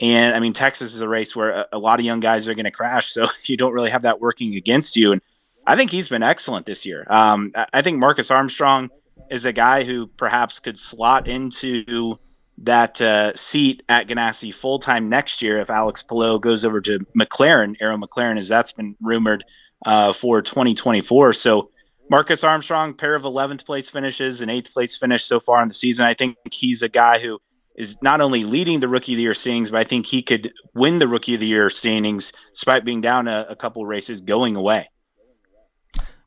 And 0.00 0.34
I 0.34 0.40
mean, 0.40 0.52
Texas 0.52 0.94
is 0.94 1.00
a 1.00 1.08
race 1.08 1.34
where 1.34 1.50
a, 1.50 1.66
a 1.72 1.78
lot 1.78 1.98
of 1.98 2.06
young 2.06 2.20
guys 2.20 2.46
are 2.46 2.54
going 2.54 2.64
to 2.66 2.70
crash, 2.70 3.12
so 3.12 3.28
you 3.44 3.56
don't 3.56 3.72
really 3.72 3.90
have 3.90 4.02
that 4.02 4.20
working 4.20 4.54
against 4.54 4.96
you. 4.96 5.12
And 5.12 5.20
I 5.66 5.76
think 5.76 5.90
he's 5.90 6.08
been 6.08 6.22
excellent 6.22 6.66
this 6.66 6.86
year. 6.86 7.06
Um, 7.10 7.52
I 7.72 7.82
think 7.82 7.98
Marcus 7.98 8.30
Armstrong 8.30 8.90
is 9.30 9.44
a 9.44 9.52
guy 9.52 9.84
who 9.84 10.06
perhaps 10.06 10.60
could 10.60 10.78
slot 10.78 11.28
into 11.28 12.18
that 12.62 13.00
uh, 13.00 13.34
seat 13.34 13.82
at 13.88 14.08
Ganassi 14.08 14.52
full 14.52 14.78
time 14.78 15.08
next 15.08 15.42
year 15.42 15.60
if 15.60 15.70
Alex 15.70 16.02
Palou 16.02 16.40
goes 16.40 16.64
over 16.64 16.80
to 16.80 16.98
McLaren, 17.18 17.76
Arrow 17.80 17.96
McLaren, 17.96 18.38
as 18.38 18.48
that's 18.48 18.72
been 18.72 18.96
rumored 19.00 19.44
uh, 19.86 20.12
for 20.12 20.42
2024. 20.42 21.32
So 21.34 21.70
Marcus 22.10 22.42
Armstrong, 22.42 22.94
pair 22.94 23.14
of 23.14 23.22
11th 23.22 23.64
place 23.64 23.90
finishes 23.90 24.40
and 24.40 24.50
eighth 24.50 24.72
place 24.72 24.96
finish 24.96 25.24
so 25.24 25.40
far 25.40 25.62
in 25.62 25.68
the 25.68 25.74
season. 25.74 26.06
I 26.06 26.14
think 26.14 26.36
he's 26.50 26.82
a 26.82 26.88
guy 26.88 27.18
who 27.20 27.38
is 27.76 27.96
not 28.02 28.20
only 28.20 28.42
leading 28.44 28.80
the 28.80 28.88
rookie 28.88 29.12
of 29.12 29.18
the 29.18 29.22
year 29.22 29.34
standings, 29.34 29.70
but 29.70 29.78
I 29.78 29.84
think 29.84 30.06
he 30.06 30.22
could 30.22 30.52
win 30.74 30.98
the 30.98 31.06
rookie 31.06 31.34
of 31.34 31.40
the 31.40 31.46
year 31.46 31.70
standings 31.70 32.32
despite 32.52 32.84
being 32.84 33.00
down 33.00 33.28
a, 33.28 33.46
a 33.50 33.56
couple 33.56 33.86
races 33.86 34.20
going 34.20 34.56
away. 34.56 34.88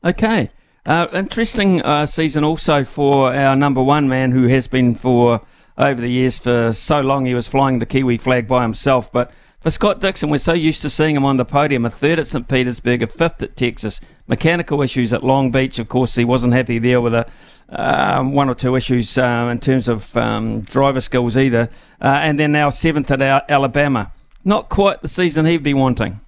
Okay. 0.02 0.50
Uh, 0.86 1.06
interesting 1.12 1.82
uh, 1.82 2.06
season 2.06 2.42
also 2.42 2.84
for 2.84 3.32
our 3.34 3.54
number 3.54 3.82
one 3.82 4.08
man 4.08 4.32
who 4.32 4.48
has 4.48 4.66
been 4.66 4.94
for 4.94 5.42
over 5.78 6.00
the 6.00 6.10
years 6.10 6.38
for 6.38 6.72
so 6.72 7.00
long 7.00 7.26
he 7.26 7.34
was 7.34 7.48
flying 7.48 7.78
the 7.78 7.86
Kiwi 7.86 8.18
flag 8.18 8.46
by 8.46 8.62
himself, 8.62 9.10
but 9.10 9.30
for 9.62 9.70
Scott 9.70 10.00
Dixon, 10.00 10.28
we're 10.28 10.38
so 10.38 10.54
used 10.54 10.82
to 10.82 10.90
seeing 10.90 11.14
him 11.14 11.24
on 11.24 11.36
the 11.36 11.44
podium, 11.44 11.84
a 11.84 11.90
third 11.90 12.18
at 12.18 12.26
St. 12.26 12.48
Petersburg, 12.48 13.00
a 13.00 13.06
fifth 13.06 13.40
at 13.42 13.56
Texas. 13.56 14.00
Mechanical 14.26 14.82
issues 14.82 15.12
at 15.12 15.22
Long 15.22 15.52
Beach, 15.52 15.78
of 15.78 15.88
course, 15.88 16.16
he 16.16 16.24
wasn't 16.24 16.52
happy 16.52 16.80
there 16.80 17.00
with 17.00 17.14
a 17.14 17.26
um, 17.68 18.32
one 18.32 18.48
or 18.48 18.56
two 18.56 18.74
issues 18.74 19.16
uh, 19.16 19.48
in 19.52 19.60
terms 19.60 19.86
of 19.86 20.14
um, 20.16 20.62
driver 20.62 21.00
skills 21.00 21.36
either. 21.36 21.70
Uh, 22.00 22.18
and 22.22 22.40
then 22.40 22.50
now 22.50 22.70
seventh 22.70 23.10
at 23.12 23.22
Alabama. 23.48 24.12
Not 24.44 24.68
quite 24.68 25.00
the 25.00 25.08
season 25.08 25.46
he'd 25.46 25.62
be 25.62 25.74
wanting. 25.74 26.20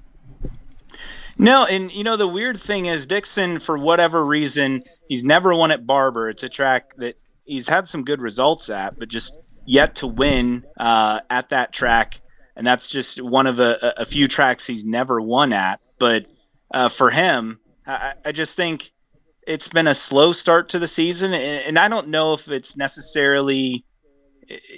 No, 1.36 1.64
and 1.64 1.90
you 1.90 2.04
know 2.04 2.16
the 2.16 2.28
weird 2.28 2.60
thing 2.60 2.86
is 2.86 3.06
Dixon, 3.06 3.58
for 3.58 3.76
whatever 3.76 4.24
reason, 4.24 4.84
he's 5.08 5.24
never 5.24 5.52
won 5.52 5.72
at 5.72 5.84
Barber. 5.84 6.28
It's 6.28 6.44
a 6.44 6.48
track 6.48 6.94
that 6.98 7.16
he's 7.44 7.68
had 7.68 7.88
some 7.88 8.04
good 8.04 8.20
results 8.20 8.70
at, 8.70 8.98
but 8.98 9.08
just 9.08 9.38
yet 9.66 9.96
to 9.96 10.06
win 10.06 10.64
uh, 10.78 11.20
at 11.30 11.50
that 11.50 11.72
track 11.72 12.20
and 12.56 12.66
that's 12.66 12.88
just 12.88 13.20
one 13.20 13.46
of 13.46 13.60
a, 13.60 13.94
a 13.98 14.04
few 14.04 14.28
tracks 14.28 14.66
he's 14.66 14.84
never 14.84 15.20
won 15.20 15.52
at. 15.52 15.80
But 15.98 16.26
uh, 16.72 16.88
for 16.88 17.10
him, 17.10 17.58
I, 17.86 18.14
I, 18.24 18.32
just 18.32 18.56
think 18.56 18.92
it's 19.46 19.68
been 19.68 19.86
a 19.86 19.94
slow 19.94 20.32
start 20.32 20.70
to 20.70 20.78
the 20.78 20.88
season, 20.88 21.34
and, 21.34 21.64
and, 21.64 21.78
I 21.78 21.88
don't 21.88 22.08
know 22.08 22.34
if 22.34 22.48
it's 22.48 22.76
necessarily, 22.76 23.84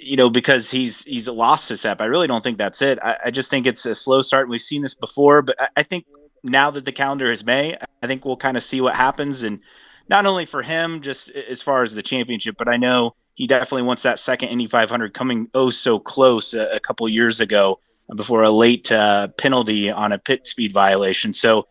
you 0.01 0.17
know, 0.17 0.29
because 0.29 0.69
he's 0.69 1.03
he's 1.03 1.27
lost 1.27 1.69
his 1.69 1.81
step. 1.81 2.01
I 2.01 2.05
really 2.05 2.27
don't 2.27 2.43
think 2.43 2.57
that's 2.57 2.81
it. 2.81 2.99
I, 3.01 3.17
I 3.25 3.31
just 3.31 3.49
think 3.49 3.65
it's 3.67 3.85
a 3.85 3.95
slow 3.95 4.21
start. 4.21 4.43
And 4.43 4.51
we've 4.51 4.61
seen 4.61 4.81
this 4.81 4.95
before, 4.95 5.41
but 5.41 5.61
I, 5.61 5.67
I 5.77 5.83
think 5.83 6.05
now 6.43 6.71
that 6.71 6.85
the 6.85 6.91
calendar 6.91 7.31
is 7.31 7.43
May, 7.43 7.77
I 8.01 8.07
think 8.07 8.25
we'll 8.25 8.37
kind 8.37 8.57
of 8.57 8.63
see 8.63 8.81
what 8.81 8.95
happens, 8.95 9.43
and 9.43 9.59
not 10.09 10.25
only 10.25 10.45
for 10.45 10.61
him, 10.61 11.01
just 11.01 11.29
as 11.29 11.61
far 11.61 11.83
as 11.83 11.93
the 11.93 12.01
championship, 12.01 12.55
but 12.57 12.67
I 12.67 12.77
know 12.77 13.15
he 13.35 13.47
definitely 13.47 13.83
wants 13.83 14.03
that 14.03 14.19
second 14.19 14.49
Indy 14.49 14.67
500 14.67 15.13
coming 15.13 15.47
oh 15.53 15.69
so 15.69 15.99
close 15.99 16.53
a, 16.53 16.67
a 16.75 16.79
couple 16.79 17.07
years 17.07 17.39
ago 17.39 17.79
before 18.15 18.43
a 18.43 18.49
late 18.49 18.91
uh, 18.91 19.27
penalty 19.29 19.91
on 19.91 20.11
a 20.11 20.17
pit 20.17 20.47
speed 20.47 20.71
violation. 20.71 21.33
So 21.33 21.67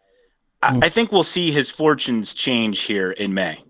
I, 0.62 0.78
I 0.82 0.88
think 0.88 1.12
we'll 1.12 1.24
see 1.24 1.50
his 1.50 1.70
fortunes 1.70 2.34
change 2.34 2.80
here 2.80 3.10
in 3.10 3.34
May. 3.34 3.62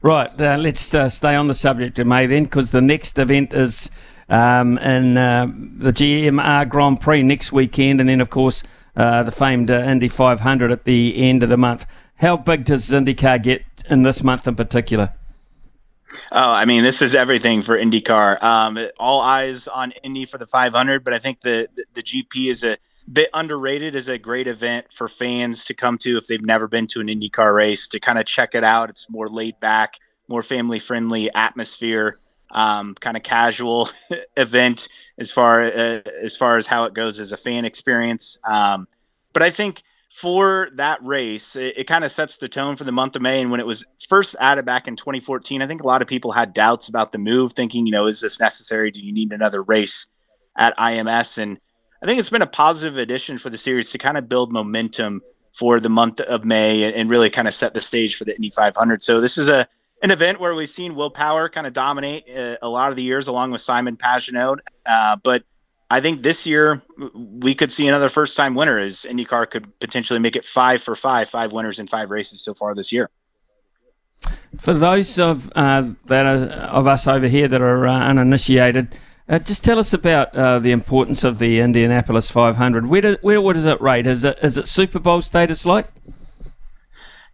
Right, 0.00 0.40
uh, 0.40 0.56
let's 0.56 0.94
uh, 0.94 1.08
stay 1.08 1.34
on 1.34 1.48
the 1.48 1.54
subject 1.54 1.98
of 1.98 2.06
May 2.06 2.26
then, 2.26 2.44
because 2.44 2.70
the 2.70 2.80
next 2.80 3.18
event 3.18 3.52
is 3.52 3.90
um, 4.28 4.78
in 4.78 5.16
uh, 5.16 5.46
the 5.78 5.92
GMR 5.92 6.68
Grand 6.68 7.00
Prix 7.00 7.22
next 7.22 7.50
weekend, 7.50 8.00
and 8.00 8.08
then, 8.08 8.20
of 8.20 8.30
course, 8.30 8.62
uh, 8.96 9.24
the 9.24 9.32
famed 9.32 9.70
uh, 9.70 9.80
Indy 9.80 10.08
500 10.08 10.70
at 10.70 10.84
the 10.84 11.16
end 11.16 11.42
of 11.42 11.48
the 11.48 11.56
month. 11.56 11.84
How 12.18 12.36
big 12.36 12.64
does 12.64 12.88
IndyCar 12.90 13.42
get 13.42 13.64
in 13.88 14.02
this 14.02 14.24
month 14.24 14.48
in 14.48 14.56
particular? 14.56 15.14
Oh, 16.32 16.50
I 16.50 16.64
mean, 16.64 16.82
this 16.82 17.00
is 17.00 17.14
everything 17.14 17.62
for 17.62 17.78
IndyCar. 17.78 18.42
Um, 18.42 18.78
all 18.98 19.20
eyes 19.20 19.68
on 19.68 19.92
Indy 20.02 20.24
for 20.24 20.36
the 20.36 20.46
500, 20.46 21.04
but 21.04 21.14
I 21.14 21.20
think 21.20 21.40
the, 21.42 21.68
the, 21.94 22.02
GP 22.02 22.50
is 22.50 22.64
a 22.64 22.76
bit 23.10 23.30
underrated 23.34 23.94
as 23.94 24.08
a 24.08 24.18
great 24.18 24.48
event 24.48 24.86
for 24.92 25.06
fans 25.06 25.66
to 25.66 25.74
come 25.74 25.96
to 25.98 26.16
if 26.16 26.26
they've 26.26 26.44
never 26.44 26.66
been 26.66 26.86
to 26.88 27.00
an 27.00 27.06
IndyCar 27.06 27.54
race 27.54 27.88
to 27.88 28.00
kind 28.00 28.18
of 28.18 28.26
check 28.26 28.54
it 28.54 28.64
out. 28.64 28.90
It's 28.90 29.08
more 29.08 29.28
laid 29.28 29.60
back, 29.60 29.94
more 30.26 30.42
family 30.42 30.80
friendly 30.80 31.32
atmosphere, 31.32 32.18
um, 32.50 32.94
kind 32.94 33.16
of 33.16 33.22
casual 33.22 33.90
event 34.36 34.88
as 35.18 35.30
far 35.30 35.62
uh, 35.62 36.00
as 36.20 36.36
far 36.36 36.56
as 36.56 36.66
how 36.66 36.84
it 36.84 36.94
goes 36.94 37.20
as 37.20 37.32
a 37.32 37.36
fan 37.36 37.64
experience. 37.64 38.38
Um, 38.44 38.88
but 39.32 39.42
I 39.42 39.50
think 39.50 39.82
for 40.20 40.68
that 40.74 40.98
race, 41.04 41.54
it, 41.54 41.78
it 41.78 41.84
kind 41.84 42.02
of 42.02 42.10
sets 42.10 42.38
the 42.38 42.48
tone 42.48 42.74
for 42.74 42.82
the 42.82 42.90
month 42.90 43.14
of 43.14 43.22
May. 43.22 43.40
And 43.40 43.52
when 43.52 43.60
it 43.60 43.66
was 43.66 43.86
first 44.08 44.34
added 44.40 44.64
back 44.64 44.88
in 44.88 44.96
2014, 44.96 45.62
I 45.62 45.66
think 45.68 45.80
a 45.80 45.86
lot 45.86 46.02
of 46.02 46.08
people 46.08 46.32
had 46.32 46.52
doubts 46.52 46.88
about 46.88 47.12
the 47.12 47.18
move, 47.18 47.52
thinking, 47.52 47.86
you 47.86 47.92
know, 47.92 48.08
is 48.08 48.20
this 48.20 48.40
necessary? 48.40 48.90
Do 48.90 49.00
you 49.00 49.12
need 49.12 49.32
another 49.32 49.62
race 49.62 50.06
at 50.56 50.76
IMS? 50.76 51.38
And 51.38 51.60
I 52.02 52.06
think 52.06 52.18
it's 52.18 52.30
been 52.30 52.42
a 52.42 52.48
positive 52.48 52.98
addition 52.98 53.38
for 53.38 53.48
the 53.48 53.56
series 53.56 53.92
to 53.92 53.98
kind 53.98 54.18
of 54.18 54.28
build 54.28 54.50
momentum 54.50 55.22
for 55.52 55.78
the 55.78 55.88
month 55.88 56.20
of 56.20 56.44
May 56.44 56.92
and 56.92 57.08
really 57.08 57.30
kind 57.30 57.46
of 57.46 57.54
set 57.54 57.72
the 57.72 57.80
stage 57.80 58.16
for 58.16 58.24
the 58.24 58.34
Indy 58.34 58.50
500. 58.50 59.04
So 59.04 59.20
this 59.20 59.38
is 59.38 59.48
a 59.48 59.68
an 60.02 60.10
event 60.10 60.40
where 60.40 60.54
we've 60.54 60.70
seen 60.70 60.96
Will 60.96 61.10
Power 61.10 61.48
kind 61.48 61.66
of 61.66 61.72
dominate 61.72 62.28
uh, 62.28 62.56
a 62.62 62.68
lot 62.68 62.90
of 62.90 62.96
the 62.96 63.02
years 63.02 63.28
along 63.28 63.52
with 63.52 63.60
Simon 63.60 63.96
Pagenaud. 63.96 64.58
Uh, 64.84 65.16
but 65.16 65.44
I 65.90 66.00
think 66.00 66.22
this 66.22 66.44
year 66.46 66.82
we 67.14 67.54
could 67.54 67.72
see 67.72 67.86
another 67.86 68.10
first 68.10 68.36
time 68.36 68.54
winner 68.54 68.78
as 68.78 69.06
IndyCar 69.08 69.50
could 69.50 69.78
potentially 69.80 70.18
make 70.18 70.36
it 70.36 70.44
five 70.44 70.82
for 70.82 70.94
five, 70.94 71.30
five 71.30 71.52
winners 71.52 71.78
in 71.78 71.86
five 71.86 72.10
races 72.10 72.42
so 72.42 72.52
far 72.52 72.74
this 72.74 72.92
year. 72.92 73.08
For 74.58 74.74
those 74.74 75.18
of 75.18 75.50
uh, 75.54 75.90
that 76.06 76.26
are, 76.26 76.44
of 76.66 76.86
us 76.86 77.06
over 77.06 77.28
here 77.28 77.48
that 77.48 77.62
are 77.62 77.86
uh, 77.86 78.00
uninitiated, 78.00 78.94
uh, 79.28 79.38
just 79.38 79.64
tell 79.64 79.78
us 79.78 79.92
about 79.92 80.34
uh, 80.34 80.58
the 80.58 80.72
importance 80.72 81.24
of 81.24 81.38
the 81.38 81.60
Indianapolis 81.60 82.30
500. 82.30 82.86
Where, 82.86 83.00
do, 83.00 83.16
where 83.22 83.40
what 83.40 83.54
does 83.54 83.66
it 83.66 83.80
rate? 83.80 84.06
Is 84.06 84.24
it 84.24 84.38
is 84.42 84.58
it 84.58 84.66
Super 84.66 84.98
Bowl 84.98 85.22
status 85.22 85.64
like? 85.64 85.86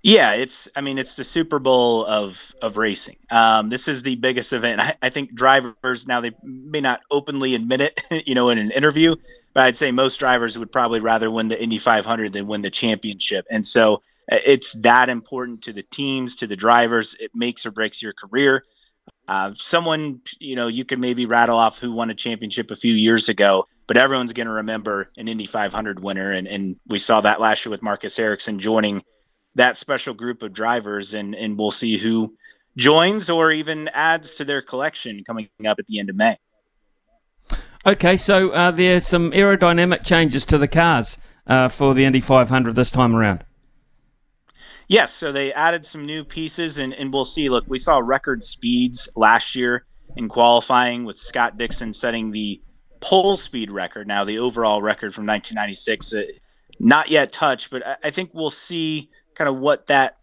Yeah, 0.05 0.35
it's. 0.35 0.69
I 0.77 0.83
mean, 0.83 0.99
it's 0.99 1.17
the 1.17 1.25
Super 1.25 1.59
Bowl 1.59 2.05
of 2.05 2.55
of 2.61 2.77
racing. 2.77 3.17
Um, 3.31 3.71
this 3.71 3.89
is 3.89 4.03
the 4.03 4.17
biggest 4.17 4.53
event. 4.53 4.79
I, 4.79 4.95
I, 5.01 5.09
think 5.09 5.35
drivers 5.35 6.07
now 6.07 6.21
they 6.21 6.33
may 6.43 6.83
not 6.83 7.01
openly 7.11 7.55
admit 7.55 7.81
it, 7.81 8.03
you 8.27 8.35
know, 8.35 8.51
in 8.51 8.59
an 8.59 8.71
interview, 8.71 9.17
but 9.55 9.63
I'd 9.63 9.79
say 9.79 9.93
most 9.93 10.19
drivers 10.19 10.59
would 10.59 10.71
probably 10.71 11.01
rather 11.01 11.31
win 11.31 11.49
the 11.49 11.61
Indy 11.61 11.79
500 11.79 12.35
than 12.35 12.47
win 12.47 12.61
the 12.61 12.71
championship. 12.71 13.47
And 13.51 13.67
so 13.67 14.03
uh, 14.31 14.41
it's 14.45 14.75
that 14.75 15.09
important 15.09 15.63
to 15.63 15.73
the 15.73 15.83
teams, 15.83 16.37
to 16.37 16.47
the 16.47 16.57
drivers. 16.57 17.17
It 17.19 17.31
makes 17.35 17.65
or 17.65 17.71
breaks 17.71 18.03
your 18.03 18.13
career. 18.13 18.63
Uh, 19.27 19.53
someone, 19.57 20.21
you 20.39 20.55
know, 20.55 20.69
you 20.69 20.85
could 20.85 20.99
maybe 20.99 21.25
rattle 21.25 21.57
off 21.57 21.79
who 21.79 21.93
won 21.93 22.11
a 22.11 22.15
championship 22.15 22.71
a 22.71 22.77
few 22.77 22.93
years 22.93 23.31
ago, 23.31 23.67
but 23.87 23.97
everyone's 23.97 24.35
going 24.35 24.49
to 24.49 24.53
remember 24.53 25.09
an 25.17 25.29
Indy 25.29 25.47
500 25.47 25.99
winner. 25.99 26.31
And, 26.31 26.47
and 26.47 26.77
we 26.87 26.99
saw 26.99 27.23
that 27.23 27.41
last 27.41 27.65
year 27.65 27.71
with 27.71 27.81
Marcus 27.81 28.19
Ericsson 28.19 28.59
joining 28.59 29.03
that 29.55 29.77
special 29.77 30.15
group 30.15 30.43
of 30.43 30.53
drivers. 30.53 31.15
And, 31.15 31.35
and 31.35 31.59
we'll 31.59 31.71
see 31.71 31.97
who 31.97 32.35
joins 32.77 33.31
or 33.31 33.53
even 33.53 33.89
adds 33.89 34.35
to 34.37 34.45
their 34.45 34.63
collection 34.63 35.23
coming 35.25 35.49
up 35.67 35.79
at 35.79 35.87
the 35.87 35.99
end 35.99 36.11
of 36.11 36.17
May. 36.17 36.39
Okay, 37.87 38.17
so 38.17 38.51
uh, 38.51 38.71
there's 38.71 39.07
some 39.07 39.31
aerodynamic 39.33 40.05
changes 40.05 40.47
to 40.47 40.57
the 40.57 40.69
cars 40.69 41.19
uh, 41.47 41.69
for 41.69 41.93
the 41.93 42.05
Indy 42.05 42.21
500 42.21 42.75
this 42.75 42.91
time 42.91 43.15
around. 43.15 43.45
Yes, 44.89 45.13
so 45.13 45.33
they 45.33 45.53
added 45.53 45.87
some 45.87 46.05
new 46.05 46.25
pieces, 46.25 46.79
and, 46.79 46.93
and 46.95 47.13
we'll 47.13 47.25
see. 47.25 47.49
Look, 47.49 47.65
we 47.69 47.79
saw 47.79 47.99
record 47.99 48.45
speeds 48.45 49.09
last 49.17 49.55
year 49.55 49.85
in 50.17 50.29
qualifying 50.29 51.05
with 51.05 51.19
Scott 51.19 51.57
Dixon 51.59 51.93
setting 51.93 52.31
the 52.31 52.61
pole 53.01 53.37
speed 53.37 53.71
record. 53.71 54.07
Now, 54.07 54.25
the 54.25 54.39
overall 54.39 54.83
record 54.83 55.15
from 55.15 55.27
1996, 55.27 56.13
uh, 56.13 56.23
not 56.81 57.11
yet 57.11 57.33
touched, 57.33 57.71
but 57.71 57.87
I, 57.87 57.97
I, 58.05 58.11
think 58.11 58.31
we'll 58.33 58.51
see 58.51 59.11
kind 59.35 59.49
of 59.49 59.57
what 59.57 59.87
that, 59.89 60.19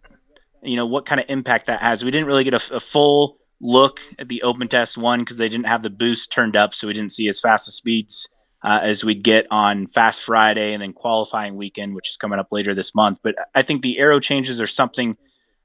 you 0.63 0.75
know, 0.75 0.85
what 0.85 1.05
kind 1.05 1.19
of 1.19 1.27
impact 1.29 1.67
that 1.67 1.81
has. 1.81 2.03
We 2.03 2.11
didn't 2.11 2.27
really 2.27 2.43
get 2.43 2.53
a, 2.53 2.75
a 2.75 2.79
full 2.79 3.37
look 3.59 3.99
at 4.17 4.27
the 4.27 4.41
open 4.43 4.67
test 4.67 4.97
one 4.97 5.19
because 5.19 5.37
they 5.37 5.49
didn't 5.49 5.67
have 5.67 5.83
the 5.83 5.89
boost 5.89 6.31
turned 6.31 6.55
up, 6.55 6.73
so 6.73 6.87
we 6.87 6.93
didn't 6.93 7.13
see 7.13 7.27
as 7.27 7.39
fast 7.39 7.67
of 7.67 7.73
speeds 7.73 8.27
uh, 8.63 8.79
as 8.81 9.03
we'd 9.03 9.23
get 9.23 9.47
on 9.51 9.87
Fast 9.87 10.23
Friday 10.23 10.73
and 10.73 10.81
then 10.81 10.93
qualifying 10.93 11.55
weekend, 11.55 11.95
which 11.95 12.09
is 12.09 12.17
coming 12.17 12.39
up 12.39 12.47
later 12.51 12.73
this 12.73 12.93
month. 12.93 13.19
But 13.23 13.35
I 13.55 13.61
think 13.61 13.81
the 13.81 13.99
aero 13.99 14.19
changes 14.19 14.61
are 14.61 14.67
something 14.67 15.17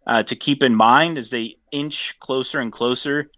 uh, 0.07 0.23
to 0.25 0.37
keep 0.37 0.63
in 0.63 0.75
mind 0.75 1.19
as 1.19 1.31
they 1.31 1.57
inch 1.73 2.19
closer 2.21 2.61
and 2.61 2.73
closer 2.73 3.31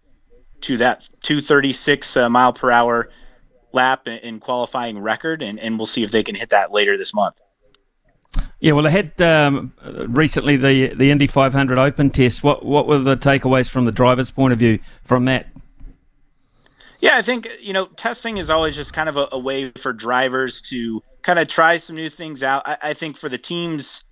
to 0.62 0.76
that 0.78 1.08
236 1.22 2.16
uh, 2.16 2.28
mile 2.28 2.52
per 2.52 2.70
hour 2.70 3.10
lap 3.72 4.06
in, 4.06 4.18
in 4.18 4.40
qualifying 4.40 4.98
record, 4.98 5.42
and, 5.42 5.58
and 5.58 5.78
we'll 5.78 5.86
see 5.86 6.02
if 6.02 6.10
they 6.10 6.22
can 6.22 6.34
hit 6.34 6.50
that 6.50 6.72
later 6.72 6.96
this 6.96 7.14
month. 7.14 7.40
Yeah, 8.60 8.72
well, 8.72 8.84
they 8.84 8.90
had 8.90 9.20
um, 9.22 9.72
recently 10.08 10.56
the 10.56 10.94
the 10.94 11.10
Indy 11.10 11.26
500 11.26 11.78
Open 11.78 12.10
test. 12.10 12.42
What 12.42 12.64
what 12.64 12.86
were 12.86 12.98
the 12.98 13.16
takeaways 13.16 13.68
from 13.68 13.84
the 13.84 13.92
driver's 13.92 14.30
point 14.30 14.52
of 14.52 14.58
view 14.58 14.80
from 15.04 15.26
that? 15.26 15.46
Yeah, 17.00 17.16
I 17.16 17.22
think 17.22 17.48
you 17.60 17.72
know 17.72 17.86
testing 17.86 18.38
is 18.38 18.50
always 18.50 18.74
just 18.74 18.92
kind 18.92 19.08
of 19.08 19.16
a, 19.16 19.28
a 19.32 19.38
way 19.38 19.70
for 19.78 19.92
drivers 19.92 20.60
to 20.62 21.02
kind 21.22 21.38
of 21.38 21.46
try 21.46 21.76
some 21.76 21.94
new 21.94 22.10
things 22.10 22.42
out. 22.42 22.62
I, 22.66 22.78
I 22.82 22.94
think 22.94 23.16
for 23.16 23.28
the 23.28 23.38
teams, 23.38 24.02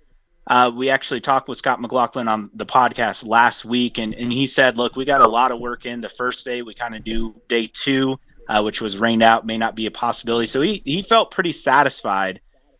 uh, 0.47 0.71
we 0.73 0.89
actually 0.89 1.19
talked 1.19 1.49
with 1.49 1.57
Scott 1.57 1.81
McLaughlin 1.81 2.29
on 2.29 2.49
the 2.53 2.65
podcast 2.65 3.27
last 3.27 3.65
week, 3.65 3.97
and, 3.97 4.13
and 4.15 4.31
he 4.31 4.47
said, 4.47 4.77
look, 4.77 4.95
we 4.95 5.03
got 5.03 5.21
a 5.21 5.27
lot 5.27 5.51
of 5.51 5.59
work 5.59 5.85
in 5.85 5.99
the 5.99 6.09
first 6.09 6.45
day. 6.45 6.61
We 6.61 6.73
kind 6.73 6.95
of 6.95 7.03
do 7.03 7.35
day 7.49 7.67
two, 7.67 8.17
uh, 8.47 8.61
which 8.61 8.79
was 8.79 8.97
rained 8.97 9.23
out, 9.23 9.45
may 9.45 9.57
not 9.57 9.75
be 9.75 9.87
a 9.87 9.91
possibility. 9.91 10.47
So 10.47 10.61
he 10.61 10.81
he 10.85 11.01
felt 11.01 11.31
pretty 11.31 11.51
satisfied 11.51 12.39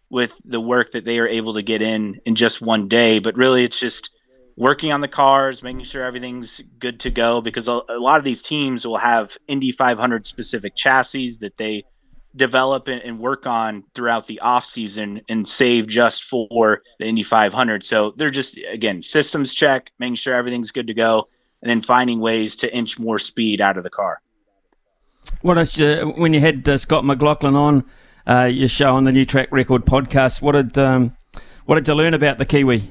with 0.10 0.34
the 0.46 0.60
work 0.60 0.92
that 0.92 1.06
they 1.06 1.20
are 1.20 1.28
able 1.28 1.54
to 1.56 1.62
get 1.62 1.82
in 1.82 2.20
in 2.26 2.36
just 2.36 2.62
one 2.62 2.88
day. 2.88 3.20
But 3.20 3.36
really, 3.36 3.64
it's 3.64 3.80
just 3.80 4.12
working 4.56 4.92
on 4.92 5.02
the 5.02 5.08
cars, 5.08 5.62
making 5.62 5.84
sure 5.84 6.04
everything's 6.04 6.62
good 6.80 7.00
to 7.02 7.12
go 7.12 7.42
because 7.42 7.68
a, 7.68 7.80
a 7.90 8.00
lot 8.00 8.18
of 8.18 8.26
these 8.26 8.42
teams 8.42 8.86
will 8.86 8.98
have 8.98 9.38
Indy 9.48 9.72
500 9.72 10.26
specific 10.26 10.76
chassis 10.76 11.38
that 11.42 11.58
they 11.58 11.84
develop 12.36 12.88
and, 12.88 13.02
and, 13.02 13.20
work 13.20 13.48
on 13.48 13.84
throughout 13.96 14.28
the 14.28 14.40
off 14.42 14.64
season 14.64 15.22
and 15.28 15.48
save 15.48 15.88
just 15.88 16.24
for 16.24 16.82
the 17.00 17.06
Indy 17.06 17.24
500. 17.24 17.84
So 17.84 18.12
they're 18.12 18.30
just 18.30 18.58
again 18.70 19.02
systems 19.02 19.54
check, 19.54 19.92
making 19.98 20.16
sure 20.16 20.36
everything's 20.36 20.72
good 20.72 20.88
to 20.88 20.94
go, 20.94 21.30
and 21.62 21.70
then 21.70 21.82
finding 21.82 22.20
ways 22.20 22.56
to 22.58 22.76
inch 22.76 23.00
more 23.00 23.20
speed 23.20 23.62
out 23.62 23.78
of 23.78 23.84
the 23.84 23.90
car. 23.90 24.22
What 25.42 25.58
else? 25.58 25.80
Uh, 25.80 26.06
when 26.16 26.34
you 26.34 26.40
had 26.40 26.68
uh, 26.68 26.78
Scott 26.78 27.06
McLaughlin 27.06 27.56
on 27.56 27.84
uh, 28.28 28.44
your 28.46 28.68
show 28.68 28.96
on 28.96 29.06
the 29.06 29.12
New 29.12 29.26
Track 29.26 29.50
Record 29.52 29.86
podcast, 29.86 30.42
what 30.42 30.52
did 30.52 30.78
um, 30.78 31.16
what 31.66 31.76
did 31.76 31.88
you 31.88 31.94
learn 31.94 32.14
about 32.14 32.38
the 32.38 32.46
Kiwi? 32.46 32.90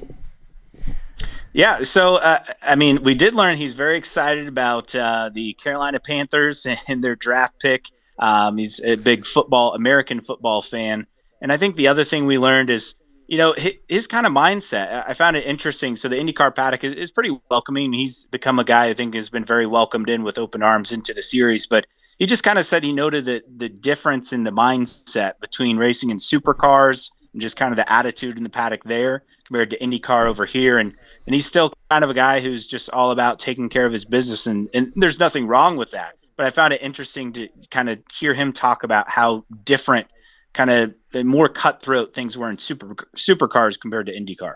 Yeah, 1.53 1.83
so 1.83 2.15
uh, 2.17 2.43
I 2.61 2.75
mean, 2.75 3.03
we 3.03 3.15
did 3.15 3.33
learn 3.33 3.57
he's 3.57 3.73
very 3.73 3.97
excited 3.97 4.47
about 4.47 4.93
uh, 4.93 5.29
the 5.33 5.53
Carolina 5.53 5.99
Panthers 5.99 6.65
and 6.87 7.03
their 7.03 7.15
draft 7.15 7.59
pick. 7.59 7.85
Um, 8.19 8.57
he's 8.57 8.81
a 8.83 8.95
big 8.95 9.25
football, 9.25 9.73
American 9.73 10.21
football 10.21 10.61
fan, 10.61 11.05
and 11.41 11.51
I 11.51 11.57
think 11.57 11.75
the 11.75 11.87
other 11.87 12.03
thing 12.03 12.25
we 12.25 12.39
learned 12.39 12.71
is, 12.71 12.95
you 13.27 13.37
know, 13.37 13.53
his, 13.53 13.73
his 13.87 14.07
kind 14.07 14.25
of 14.25 14.33
mindset. 14.33 15.05
I 15.07 15.13
found 15.13 15.37
it 15.37 15.45
interesting. 15.45 15.95
So 15.95 16.09
the 16.09 16.15
IndyCar 16.15 16.55
paddock 16.55 16.83
is, 16.83 16.93
is 16.93 17.11
pretty 17.11 17.37
welcoming. 17.51 17.93
He's 17.93 18.25
become 18.25 18.57
a 18.57 18.63
guy 18.63 18.87
I 18.87 18.95
think 18.95 19.13
has 19.13 19.29
been 19.29 19.45
very 19.45 19.67
welcomed 19.67 20.09
in 20.09 20.23
with 20.23 20.39
open 20.39 20.63
arms 20.63 20.91
into 20.91 21.13
the 21.13 21.21
series, 21.21 21.67
but 21.67 21.85
he 22.19 22.25
just 22.25 22.43
kind 22.43 22.59
of 22.59 22.65
said 22.65 22.83
he 22.83 22.93
noted 22.93 23.25
that 23.25 23.43
the 23.59 23.69
difference 23.69 24.33
in 24.33 24.43
the 24.43 24.51
mindset 24.51 25.39
between 25.39 25.77
racing 25.77 26.09
in 26.09 26.17
supercars 26.17 27.11
and 27.33 27.41
just 27.41 27.57
kind 27.57 27.71
of 27.71 27.77
the 27.77 27.91
attitude 27.91 28.37
in 28.37 28.43
the 28.43 28.49
paddock 28.49 28.83
there 28.83 29.23
compared 29.45 29.69
to 29.69 29.79
IndyCar 29.79 30.27
over 30.27 30.45
here, 30.45 30.77
and 30.77 30.93
and 31.25 31.33
he's 31.35 31.45
still 31.45 31.73
kind 31.89 32.03
of 32.03 32.09
a 32.09 32.13
guy 32.13 32.39
who's 32.39 32.67
just 32.67 32.89
all 32.89 33.11
about 33.11 33.39
taking 33.39 33.69
care 33.69 33.85
of 33.85 33.93
his 33.93 34.05
business, 34.05 34.47
and, 34.47 34.69
and 34.73 34.93
there's 34.95 35.19
nothing 35.19 35.47
wrong 35.47 35.77
with 35.77 35.91
that. 35.91 36.13
But 36.35 36.45
I 36.45 36.51
found 36.51 36.73
it 36.73 36.81
interesting 36.81 37.33
to 37.33 37.49
kind 37.71 37.89
of 37.89 37.99
hear 38.13 38.33
him 38.33 38.53
talk 38.53 38.83
about 38.83 39.09
how 39.09 39.45
different, 39.63 40.07
kind 40.53 40.69
of 40.69 40.93
more 41.25 41.49
cutthroat 41.49 42.13
things 42.13 42.37
were 42.37 42.49
in 42.49 42.57
super 42.57 42.95
supercars 43.15 43.79
compared 43.79 44.07
to 44.07 44.13
IndyCar. 44.13 44.55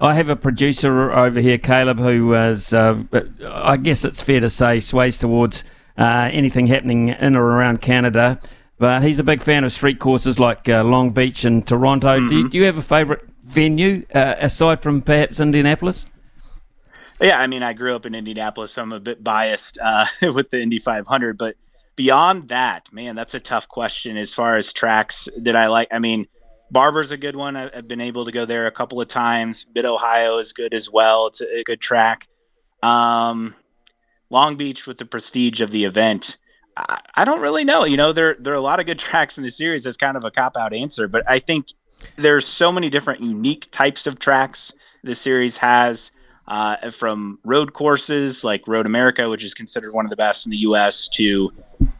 I 0.00 0.14
have 0.14 0.28
a 0.28 0.36
producer 0.36 1.12
over 1.12 1.40
here, 1.40 1.58
Caleb, 1.58 1.98
who 1.98 2.34
is, 2.34 2.74
uh, 2.74 3.02
I 3.46 3.76
guess 3.76 4.04
it's 4.04 4.20
fair 4.20 4.40
to 4.40 4.50
say, 4.50 4.80
sways 4.80 5.18
towards 5.18 5.64
uh, 5.98 6.30
anything 6.32 6.66
happening 6.66 7.08
in 7.08 7.36
or 7.36 7.44
around 7.44 7.82
Canada. 7.82 8.40
But 8.78 9.02
he's 9.02 9.18
a 9.18 9.24
big 9.24 9.42
fan 9.42 9.64
of 9.64 9.72
street 9.72 9.98
courses 9.98 10.38
like 10.38 10.68
uh, 10.68 10.84
Long 10.84 11.10
Beach 11.10 11.44
and 11.44 11.66
Toronto. 11.66 12.18
Mm-hmm. 12.18 12.28
Do, 12.28 12.36
you, 12.36 12.48
do, 12.50 12.58
you, 12.58 12.64
have 12.64 12.76
a 12.76 12.82
favourite 12.82 13.22
venue 13.42 14.04
uh, 14.14 14.34
aside 14.38 14.82
from 14.82 15.00
perhaps 15.00 15.40
Indianapolis? 15.40 16.06
Yeah, 17.20 17.40
I 17.40 17.46
mean, 17.46 17.62
I 17.62 17.72
grew 17.72 17.94
up 17.94 18.04
in 18.04 18.14
Indianapolis, 18.14 18.72
so 18.72 18.82
I'm 18.82 18.92
a 18.92 19.00
bit 19.00 19.24
biased 19.24 19.78
uh, 19.82 20.04
with 20.34 20.50
the 20.50 20.60
Indy 20.60 20.78
500. 20.78 21.38
But 21.38 21.56
beyond 21.96 22.48
that, 22.48 22.92
man, 22.92 23.16
that's 23.16 23.34
a 23.34 23.40
tough 23.40 23.66
question 23.68 24.18
as 24.18 24.34
far 24.34 24.58
as 24.58 24.72
tracks 24.72 25.28
that 25.38 25.56
I 25.56 25.68
like. 25.68 25.88
I 25.90 25.98
mean, 25.98 26.26
Barber's 26.70 27.12
a 27.12 27.16
good 27.16 27.36
one. 27.36 27.56
I've 27.56 27.88
been 27.88 28.00
able 28.00 28.24
to 28.26 28.32
go 28.32 28.44
there 28.44 28.66
a 28.66 28.72
couple 28.72 29.00
of 29.00 29.08
times. 29.08 29.66
Mid 29.74 29.86
Ohio 29.86 30.38
is 30.38 30.52
good 30.52 30.74
as 30.74 30.90
well. 30.90 31.28
It's 31.28 31.40
a, 31.40 31.62
good 31.64 31.80
track. 31.80 32.26
Um, 32.82 33.54
Long 34.30 34.56
Beach 34.56 34.86
with 34.86 34.98
the 34.98 35.04
prestige 35.04 35.60
of 35.60 35.70
the 35.70 35.84
event. 35.84 36.36
I, 36.76 37.00
I, 37.14 37.24
don't 37.24 37.40
really 37.40 37.64
know. 37.64 37.84
You 37.84 37.96
know, 37.96 38.12
there 38.12 38.36
there 38.38 38.52
are 38.52 38.56
a 38.56 38.60
lot 38.60 38.80
of 38.80 38.86
good 38.86 38.98
tracks 39.08 39.38
in 39.38 39.44
the 39.44 39.50
series. 39.50 39.84
That's 39.84 39.96
kind 39.96 40.16
of 40.16 40.24
a 40.24 40.30
cop 40.30 40.56
out 40.56 40.72
answer, 40.72 41.08
but 41.08 41.28
I 41.28 41.38
think 41.38 41.66
there's 42.16 42.46
so 42.46 42.72
many 42.72 42.90
different 42.90 43.22
unique 43.22 43.70
types 43.70 44.06
of 44.06 44.18
tracks 44.18 44.72
the 45.02 45.14
series 45.14 45.56
has. 45.58 46.10
Uh, 46.48 46.92
from 46.92 47.40
road 47.42 47.72
courses 47.72 48.44
like 48.44 48.68
Road 48.68 48.86
America, 48.86 49.28
which 49.28 49.42
is 49.42 49.52
considered 49.52 49.92
one 49.92 50.06
of 50.06 50.10
the 50.10 50.16
best 50.16 50.46
in 50.46 50.50
the 50.50 50.58
U.S., 50.58 51.08
to 51.08 51.52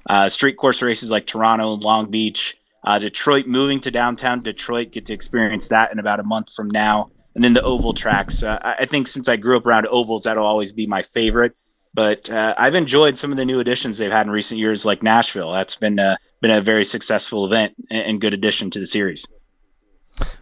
uh, 0.08 0.28
street 0.28 0.56
course 0.56 0.82
races 0.82 1.10
like 1.10 1.26
Toronto 1.26 1.74
and 1.74 1.82
Long 1.82 2.12
Beach. 2.12 2.56
Uh, 2.84 3.00
Detroit 3.00 3.48
moving 3.48 3.80
to 3.80 3.90
downtown 3.90 4.42
Detroit, 4.42 4.92
get 4.92 5.06
to 5.06 5.12
experience 5.12 5.68
that 5.68 5.90
in 5.90 5.98
about 5.98 6.20
a 6.20 6.22
month 6.22 6.52
from 6.54 6.68
now. 6.68 7.10
And 7.34 7.42
then 7.42 7.54
the 7.54 7.62
oval 7.62 7.92
tracks. 7.92 8.44
Uh, 8.44 8.58
I 8.62 8.86
think 8.86 9.08
since 9.08 9.28
I 9.28 9.34
grew 9.34 9.56
up 9.56 9.66
around 9.66 9.88
ovals, 9.88 10.22
that'll 10.22 10.46
always 10.46 10.72
be 10.72 10.86
my 10.86 11.02
favorite. 11.02 11.56
But 11.96 12.28
uh, 12.28 12.54
I've 12.58 12.74
enjoyed 12.74 13.16
some 13.16 13.30
of 13.30 13.38
the 13.38 13.46
new 13.46 13.58
additions 13.58 13.96
they've 13.96 14.12
had 14.12 14.26
in 14.26 14.30
recent 14.30 14.60
years, 14.60 14.84
like 14.84 15.02
Nashville. 15.02 15.50
That's 15.50 15.76
been 15.76 15.98
a, 15.98 16.18
been 16.42 16.50
a 16.50 16.60
very 16.60 16.84
successful 16.84 17.46
event 17.46 17.72
and 17.90 18.20
good 18.20 18.34
addition 18.34 18.70
to 18.72 18.78
the 18.78 18.86
series. 18.86 19.26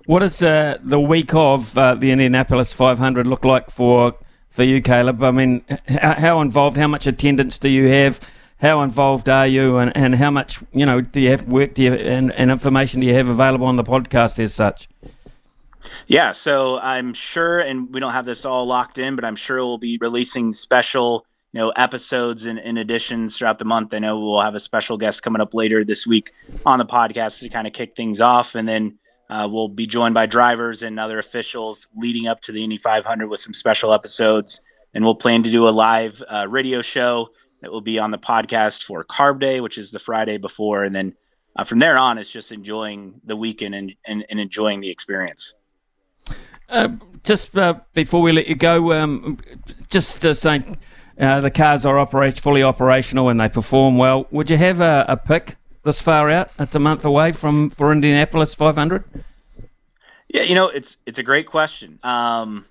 What 0.07 0.19
does 0.19 0.43
uh, 0.43 0.79
the 0.83 0.99
week 0.99 1.33
of 1.33 1.79
uh, 1.79 1.95
the 1.95 2.11
Indianapolis 2.11 2.73
500 2.73 3.29
look 3.29 3.45
like 3.45 3.71
for 3.71 4.17
for 4.51 4.65
you, 4.65 4.83
Caleb? 4.83 5.23
I 5.23 5.31
mean, 5.31 5.65
how, 5.87 6.15
how 6.15 6.41
involved, 6.41 6.77
how 6.77 6.89
much 6.89 7.07
attendance 7.07 7.59
do 7.59 7.69
you 7.69 7.87
have? 7.87 8.19
how 8.59 8.83
involved 8.83 9.29
are 9.29 9.47
you 9.47 9.79
and, 9.79 9.95
and 9.97 10.15
how 10.15 10.31
much 10.31 10.61
you 10.73 10.87
know 10.87 11.01
do 11.01 11.21
you 11.21 11.31
have 11.31 11.43
work 11.49 11.75
do 11.75 11.83
you 11.83 11.93
and, 11.93 12.33
and 12.33 12.51
information 12.51 13.01
do 13.01 13.07
you 13.07 13.13
have 13.13 13.29
available 13.29 13.67
on 13.67 13.77
the 13.77 13.85
podcast 13.85 14.39
as 14.39 14.55
such 14.55 14.89
yeah 16.07 16.31
so 16.31 16.79
i'm 16.79 17.13
sure 17.13 17.59
and 17.59 17.93
we 17.93 17.99
don't 17.99 18.13
have 18.13 18.25
this 18.25 18.45
all 18.45 18.65
locked 18.65 18.97
in 18.97 19.17
but 19.17 19.25
i'm 19.25 19.37
sure 19.37 19.57
we'll 19.57 19.77
be 19.77 19.99
releasing 20.01 20.53
special 20.53 21.27
you 21.55 21.61
know 21.61 21.71
episodes 21.71 22.47
and, 22.47 22.59
and 22.59 22.79
additions 22.79 23.39
throughout 23.39 23.61
the 23.61 23.65
month. 23.65 23.95
I 23.95 24.01
know 24.01 24.19
we'll 24.19 24.41
have 24.41 24.57
a 24.57 24.61
special 24.61 24.99
guest 24.99 25.23
coming 25.23 25.41
up 25.41 25.55
later 25.55 25.85
this 25.85 26.05
week 26.05 26.33
on 26.67 26.81
the 26.81 26.85
podcast 26.85 27.39
to 27.39 27.49
kind 27.49 27.69
of 27.69 27.73
kick 27.73 27.95
things 27.95 28.21
off. 28.21 28.57
And 28.57 28.67
then 28.67 28.99
uh, 29.31 29.49
we'll 29.49 29.69
be 29.69 29.87
joined 29.87 30.15
by 30.15 30.27
drivers 30.27 30.83
and 30.83 30.99
other 30.99 31.21
officials 31.21 31.87
leading 31.97 32.27
up 32.27 32.41
to 32.43 32.53
the 32.53 32.65
indy 32.65 32.77
500 32.77 33.29
with 33.29 33.39
some 33.39 33.55
special 33.55 33.93
episodes. 33.93 34.63
And 34.95 35.05
we'll 35.05 35.15
plan 35.15 35.45
to 35.45 35.51
do 35.51 35.69
a 35.69 35.71
live 35.71 36.21
uh, 36.29 36.49
radio 36.51 36.83
show 36.83 37.29
that 37.61 37.71
will 37.71 37.81
be 37.81 38.01
on 38.01 38.11
the 38.11 38.19
podcast 38.19 38.83
for 38.83 39.05
Carb 39.05 39.39
Day, 39.39 39.61
which 39.61 39.79
is 39.79 39.93
the 39.93 40.01
Friday 40.01 40.39
before, 40.39 40.83
and 40.83 40.95
then 40.95 41.15
uh, 41.57 41.63
from 41.63 41.79
there 41.79 41.97
on, 41.97 42.19
it's 42.19 42.29
just 42.29 42.51
enjoying 42.51 43.21
the 43.25 43.37
weekend 43.37 43.77
and, 43.77 43.95
and, 44.05 44.27
and 44.29 44.41
enjoying 44.41 44.81
the 44.81 44.91
experience. 44.91 45.55
Uh, 46.69 46.89
just 47.23 47.57
uh, 47.57 47.75
before 47.93 48.21
we 48.21 48.33
let 48.33 48.49
you 48.49 48.57
go, 48.57 48.93
um, 48.93 49.39
just 49.89 50.27
uh, 50.27 50.35
saying 50.35 50.77
uh, 51.19 51.41
the 51.41 51.51
cars 51.51 51.87
are 51.87 52.05
fully 52.07 52.63
operational 52.63 53.29
and 53.29 53.39
they 53.39 53.49
perform 53.49 53.97
well. 53.97 54.27
Would 54.31 54.51
you 54.51 54.57
have 54.57 54.81
a, 54.81 55.05
a 55.09 55.17
pick 55.17 55.57
this 55.85 56.01
far 56.01 56.31
out? 56.31 56.51
It's 56.59 56.75
a 56.75 56.79
month 56.79 57.05
away 57.05 57.33
from 57.33 57.71
for 57.71 57.93
Indianapolis 57.93 58.55
500. 58.55 59.05
Yeah, 60.29 60.43
you 60.43 60.55
know 60.55 60.69
it's 60.69 60.97
it's 61.07 61.19
a 61.19 61.23
great 61.23 61.47
question. 61.47 61.99
Um, 62.03 62.67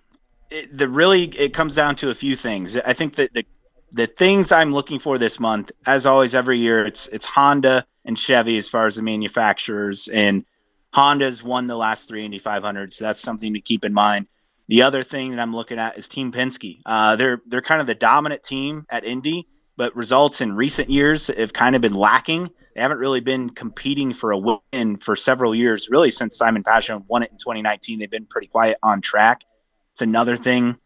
it, 0.49 0.77
the 0.77 0.89
really 0.89 1.25
it 1.37 1.53
comes 1.53 1.75
down 1.75 1.95
to 1.97 2.09
a 2.09 2.15
few 2.15 2.35
things. 2.35 2.77
I 2.77 2.93
think 2.93 3.15
that 3.15 3.33
the 3.33 3.45
the 3.91 4.07
things 4.07 4.51
I'm 4.51 4.71
looking 4.71 4.99
for 4.99 5.17
this 5.17 5.39
month, 5.39 5.71
as 5.85 6.05
always, 6.05 6.35
every 6.35 6.59
year, 6.59 6.85
it's 6.85 7.07
it's 7.07 7.25
Honda 7.25 7.85
and 8.05 8.17
Chevy 8.17 8.57
as 8.57 8.67
far 8.67 8.85
as 8.85 8.95
the 8.95 9.01
manufacturers, 9.01 10.07
and 10.07 10.45
Honda's 10.93 11.43
won 11.43 11.67
the 11.67 11.77
last 11.77 12.07
three 12.07 12.25
Indy 12.25 12.39
500, 12.39 12.93
so 12.93 13.05
that's 13.05 13.21
something 13.21 13.53
to 13.53 13.61
keep 13.61 13.85
in 13.85 13.93
mind. 13.93 14.27
The 14.67 14.83
other 14.83 15.03
thing 15.03 15.31
that 15.31 15.39
I'm 15.39 15.53
looking 15.53 15.79
at 15.79 15.97
is 15.97 16.07
Team 16.07 16.31
Penske. 16.31 16.79
Uh, 16.85 17.15
they're 17.15 17.41
they're 17.47 17.61
kind 17.61 17.81
of 17.81 17.87
the 17.87 17.95
dominant 17.95 18.43
team 18.43 18.85
at 18.89 19.03
Indy, 19.03 19.47
but 19.75 19.95
results 19.95 20.41
in 20.41 20.55
recent 20.55 20.89
years 20.89 21.27
have 21.27 21.53
kind 21.53 21.75
of 21.75 21.81
been 21.81 21.93
lacking. 21.93 22.49
They 22.75 22.81
haven't 22.81 22.97
really 22.97 23.19
been 23.19 23.49
competing 23.49 24.13
for 24.13 24.31
a 24.31 24.37
win 24.37 24.97
for 24.97 25.15
several 25.15 25.53
years, 25.53 25.89
really 25.89 26.11
since 26.11 26.37
Simon 26.37 26.63
Pagenaud 26.63 27.05
won 27.07 27.23
it 27.23 27.31
in 27.31 27.37
2019. 27.37 27.99
They've 27.99 28.09
been 28.09 28.25
pretty 28.25 28.47
quiet 28.47 28.77
on 28.81 29.01
track. 29.01 29.43
It's 29.91 30.01
another 30.01 30.37
thing 30.37 30.77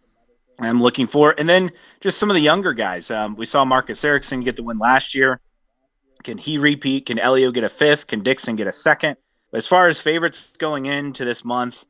I'm 0.60 0.82
looking 0.82 1.08
for. 1.08 1.34
And 1.38 1.48
then 1.48 1.72
just 2.02 2.18
some 2.18 2.30
of 2.30 2.34
the 2.34 2.42
younger 2.42 2.74
guys. 2.74 3.12
Um, 3.12 3.36
we 3.36 3.46
saw 3.46 3.64
Marcus 3.64 4.04
Ericsson 4.04 4.42
get 4.42 4.56
the 4.56 4.64
win 4.64 4.80
last 4.80 5.16
year. 5.16 5.40
Can 6.24 6.38
he 6.38 6.58
repeat? 6.58 7.06
Can 7.06 7.20
Elio 7.20 7.52
get 7.52 7.64
a 7.64 7.70
fifth? 7.70 8.08
Can 8.08 8.22
Dixon 8.24 8.56
get 8.56 8.68
a 8.68 8.74
second? 8.74 9.18
But 9.52 9.60
as 9.60 9.68
far 9.68 9.88
as 9.88 10.02
favorites 10.02 10.52
going 10.58 10.88
into 10.88 11.24
this 11.24 11.46
month, 11.46 11.86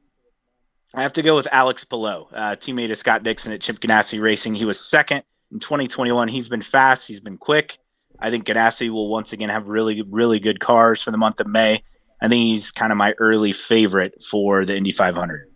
I 0.98 1.04
have 1.04 1.14
to 1.14 1.22
go 1.22 1.36
with 1.36 1.48
Alex 1.52 1.84
Palou, 1.84 2.26
uh, 2.34 2.56
teammate 2.56 2.91
of 2.91 2.98
Scott 2.98 3.22
Dixon 3.22 3.54
at 3.54 3.62
Chip 3.62 3.80
Ganassi 3.80 4.20
Racing. 4.20 4.56
He 4.56 4.66
was 4.66 4.80
second 4.80 5.22
in 5.52 5.60
2021. 5.60 6.28
He's 6.28 6.50
been 6.50 6.64
fast. 6.64 7.08
He's 7.08 7.20
been 7.20 7.38
quick. 7.38 7.78
I 8.18 8.32
think 8.32 8.45
Ganassi 8.45 8.89
will 8.89 9.08
once 9.08 9.32
again 9.32 9.50
have 9.50 9.70
really, 9.70 10.02
really 10.02 10.39
good 10.39 10.60
cars 10.60 11.04
for 11.04 11.12
the 11.12 11.18
month 11.20 11.39
of 11.39 11.45
May. 11.45 11.84
I 12.20 12.28
think 12.28 12.41
he's 12.41 12.72
kind 12.72 12.91
of 12.91 12.98
my 12.98 13.14
early 13.20 13.52
favorite 13.52 14.24
for 14.24 14.66
the 14.66 14.76
Indy 14.76 14.91
500. 14.91 15.52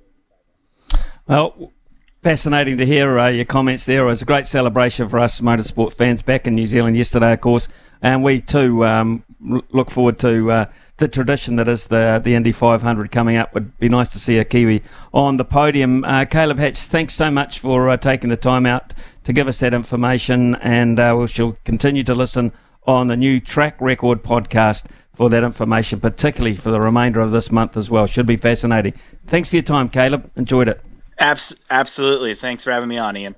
Well, 1.26 1.74
Fascinating 2.24 2.78
to 2.78 2.86
hear 2.86 3.18
uh, 3.18 3.30
your 3.30 3.46
comments 3.46 3.88
there. 3.88 4.04
It 4.04 4.06
was 4.06 4.22
a 4.22 4.26
great 4.26 4.46
celebration 4.46 5.10
for 5.10 5.18
us 5.18 5.42
motorsport 5.42 5.98
fans 5.98 6.22
back 6.22 6.46
in 6.46 6.54
New 6.54 6.68
Zealand 6.68 6.96
yesterday, 6.96 7.34
of 7.34 7.42
course, 7.42 7.68
and 8.00 8.24
we 8.24 8.42
too 8.42 8.86
um, 8.86 9.24
look 9.72 9.90
forward 9.90 10.20
to 10.20 10.52
uh, 10.52 10.66
the 10.98 11.08
tradition 11.08 11.56
that 11.56 11.68
is 11.68 11.88
the 11.88 12.22
the 12.24 12.36
Indy 12.36 12.52
500 12.52 13.12
coming 13.12 13.38
up. 13.38 13.52
Would 13.56 13.76
be 13.80 13.90
nice 13.90 14.10
to 14.10 14.20
see 14.20 14.38
a 14.38 14.46
Kiwi 14.46 14.84
on 15.12 15.38
the 15.38 15.44
podium. 15.44 16.04
Uh, 16.04 16.26
Caleb 16.26 16.60
Hatch, 16.60 16.78
thanks 16.78 17.16
so 17.16 17.32
much 17.32 17.58
for 17.58 17.90
uh, 17.90 17.98
taking 17.98 18.30
the 18.30 18.38
time 18.38 18.68
out 18.68 18.94
to 19.24 19.34
give 19.34 19.48
us 19.48 19.60
that 19.62 19.74
information, 19.74 20.54
and 20.58 21.00
uh, 21.00 21.16
we 21.20 21.28
shall 21.28 21.58
continue 21.66 22.04
to 22.04 22.14
listen 22.14 22.52
on 22.86 23.08
the 23.08 23.18
new 23.18 23.40
Track 23.40 23.82
Record 23.82 24.22
podcast 24.22 24.86
for 25.12 25.28
that 25.32 25.44
information, 25.44 26.00
particularly 26.00 26.56
for 26.56 26.70
the 26.70 26.82
remainder 26.82 27.20
of 27.20 27.32
this 27.32 27.52
month 27.52 27.76
as 27.76 27.90
well. 27.90 28.06
Should 28.06 28.28
be 28.28 28.38
fascinating. 28.38 28.94
Thanks 29.26 29.50
for 29.50 29.56
your 29.56 29.64
time, 29.64 29.90
Caleb. 29.90 30.30
Enjoyed 30.36 30.70
it. 30.70 30.86
Abs- 31.22 31.54
absolutely. 31.70 32.36
Thanks 32.36 32.64
for 32.64 32.72
having 32.72 32.90
me 32.90 32.98
on, 32.98 33.16
Ian. 33.16 33.36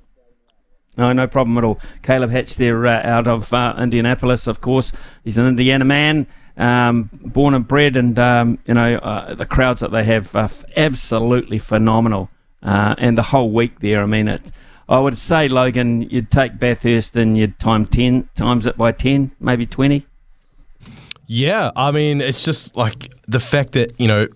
No, 0.97 1.11
no 1.11 1.27
problem 1.27 1.57
at 1.57 1.63
all. 1.63 1.79
Caleb 2.01 2.31
Hatch 2.31 2.55
there 2.55 2.85
uh, 2.85 3.01
out 3.03 3.27
of 3.27 3.51
uh, 3.53 3.75
Indianapolis, 3.77 4.47
of 4.47 4.61
course. 4.61 4.91
He's 5.23 5.37
an 5.37 5.47
Indiana 5.47 5.83
man, 5.85 6.27
um, 6.55 7.09
born 7.11 7.53
and 7.53 7.67
bred, 7.67 7.95
and 7.95 8.17
um, 8.19 8.59
you 8.65 8.73
know 8.73 8.95
uh, 8.95 9.33
the 9.33 9.45
crowds 9.45 9.81
that 9.81 9.91
they 9.91 10.03
have 10.03 10.35
are 10.35 10.49
absolutely 10.77 11.59
phenomenal. 11.59 12.29
Uh, 12.61 12.95
and 12.97 13.17
the 13.17 13.23
whole 13.23 13.51
week 13.51 13.81
there, 13.81 14.01
I 14.01 14.05
mean, 14.05 14.27
it. 14.27 14.51
I 14.87 14.99
would 14.99 15.17
say, 15.17 15.47
Logan, 15.47 16.03
you'd 16.03 16.31
take 16.31 16.59
Bathurst 16.59 17.15
and 17.15 17.37
you'd 17.37 17.59
time 17.59 17.85
ten 17.85 18.29
times 18.35 18.67
it 18.67 18.77
by 18.77 18.91
ten, 18.91 19.31
maybe 19.39 19.65
twenty. 19.65 20.05
Yeah, 21.25 21.71
I 21.75 21.91
mean, 21.91 22.21
it's 22.21 22.45
just 22.45 22.77
like 22.77 23.11
the 23.27 23.39
fact 23.39 23.73
that, 23.73 23.99
you 23.99 24.07
know, 24.07 24.27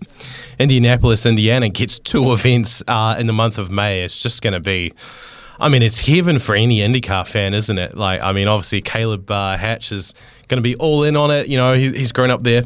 Indianapolis, 0.58 1.26
Indiana 1.26 1.68
gets 1.68 1.98
two 1.98 2.32
events 2.32 2.82
uh, 2.88 3.16
in 3.18 3.26
the 3.26 3.32
month 3.32 3.58
of 3.58 3.70
May. 3.70 4.02
It's 4.02 4.22
just 4.22 4.42
going 4.42 4.54
to 4.54 4.60
be, 4.60 4.92
I 5.60 5.68
mean, 5.68 5.82
it's 5.82 6.06
heaven 6.06 6.38
for 6.38 6.54
any 6.54 6.78
IndyCar 6.78 7.26
fan, 7.26 7.54
isn't 7.54 7.78
it? 7.78 7.96
Like, 7.96 8.22
I 8.22 8.32
mean, 8.32 8.48
obviously, 8.48 8.80
Caleb 8.80 9.30
uh, 9.30 9.56
Hatch 9.56 9.92
is 9.92 10.14
going 10.48 10.58
to 10.58 10.62
be 10.62 10.76
all 10.76 11.04
in 11.04 11.16
on 11.16 11.30
it. 11.30 11.48
You 11.48 11.58
know, 11.58 11.74
he's, 11.74 11.92
he's 11.92 12.12
grown 12.12 12.30
up 12.30 12.42
there. 12.42 12.64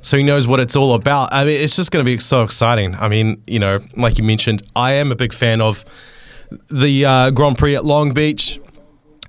So 0.00 0.16
he 0.16 0.22
knows 0.22 0.46
what 0.46 0.60
it's 0.60 0.76
all 0.76 0.94
about. 0.94 1.32
I 1.32 1.44
mean, 1.44 1.60
it's 1.60 1.76
just 1.76 1.90
going 1.90 2.04
to 2.04 2.10
be 2.10 2.18
so 2.18 2.42
exciting. 2.42 2.94
I 2.94 3.08
mean, 3.08 3.42
you 3.46 3.58
know, 3.58 3.80
like 3.96 4.16
you 4.16 4.24
mentioned, 4.24 4.62
I 4.74 4.94
am 4.94 5.10
a 5.10 5.16
big 5.16 5.32
fan 5.32 5.60
of 5.60 5.84
the 6.70 7.04
uh, 7.04 7.30
Grand 7.30 7.58
Prix 7.58 7.76
at 7.76 7.84
Long 7.84 8.14
Beach. 8.14 8.60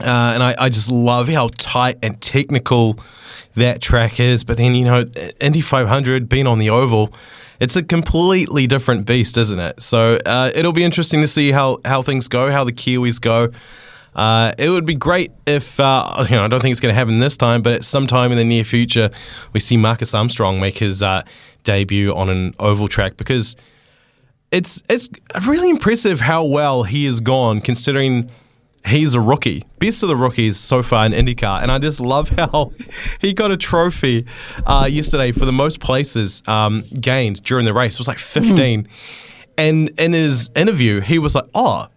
Uh, 0.01 0.31
and 0.33 0.43
I, 0.43 0.55
I, 0.57 0.69
just 0.69 0.89
love 0.89 1.27
how 1.27 1.49
tight 1.57 1.97
and 2.01 2.21
technical 2.21 2.97
that 3.55 3.81
track 3.81 4.19
is. 4.19 4.45
But 4.45 4.55
then, 4.55 4.73
you 4.73 4.85
know, 4.85 5.03
Indy 5.41 5.59
500 5.59 6.29
being 6.29 6.47
on 6.47 6.57
the 6.57 6.69
oval, 6.69 7.13
it's 7.59 7.75
a 7.75 7.83
completely 7.83 8.65
different 8.65 9.05
beast, 9.05 9.37
isn't 9.37 9.59
it? 9.59 9.81
So 9.81 10.17
uh, 10.25 10.51
it'll 10.55 10.71
be 10.71 10.85
interesting 10.85 11.19
to 11.19 11.27
see 11.27 11.51
how, 11.51 11.81
how 11.83 12.01
things 12.01 12.29
go, 12.29 12.49
how 12.49 12.63
the 12.63 12.71
Kiwis 12.71 13.19
go. 13.19 13.51
Uh, 14.15 14.53
it 14.57 14.69
would 14.69 14.85
be 14.85 14.95
great 14.95 15.31
if, 15.45 15.79
uh, 15.79 16.25
you 16.29 16.35
know, 16.35 16.45
I 16.45 16.47
don't 16.47 16.61
think 16.61 16.71
it's 16.71 16.79
going 16.79 16.93
to 16.93 16.97
happen 16.97 17.19
this 17.19 17.35
time, 17.35 17.61
but 17.61 17.73
at 17.73 17.83
some 17.83 18.07
time 18.07 18.31
in 18.31 18.37
the 18.37 18.45
near 18.45 18.63
future, 18.63 19.09
we 19.53 19.59
see 19.59 19.75
Marcus 19.77 20.13
Armstrong 20.13 20.59
make 20.59 20.77
his 20.77 21.03
uh, 21.03 21.23
debut 21.63 22.13
on 22.15 22.29
an 22.29 22.55
oval 22.59 22.87
track 22.87 23.17
because 23.17 23.55
it's 24.51 24.81
it's 24.89 25.09
really 25.47 25.69
impressive 25.69 26.21
how 26.21 26.43
well 26.43 26.83
he 26.83 27.05
has 27.05 27.19
gone 27.19 27.61
considering 27.61 28.29
he's 28.85 29.13
a 29.13 29.21
rookie. 29.21 29.65
Best 29.79 30.03
of 30.03 30.09
the 30.09 30.15
rookies 30.15 30.57
so 30.57 30.81
far 30.81 31.05
in 31.05 31.11
IndyCar. 31.11 31.61
And 31.61 31.71
I 31.71 31.79
just 31.79 31.99
love 31.99 32.29
how 32.37 32.71
he 33.19 33.33
got 33.33 33.51
a 33.51 33.57
trophy 33.57 34.25
uh, 34.65 34.87
yesterday 34.89 35.31
for 35.31 35.45
the 35.45 35.51
most 35.51 35.79
places 35.79 36.41
um, 36.47 36.83
gained 36.99 37.43
during 37.43 37.65
the 37.65 37.73
race. 37.73 37.95
It 37.95 37.99
was 37.99 38.07
like 38.07 38.19
15. 38.19 38.87
And 39.57 39.89
in 39.99 40.13
his 40.13 40.49
interview, 40.55 41.01
he 41.01 41.19
was 41.19 41.35
like, 41.35 41.45
oh, 41.53 41.87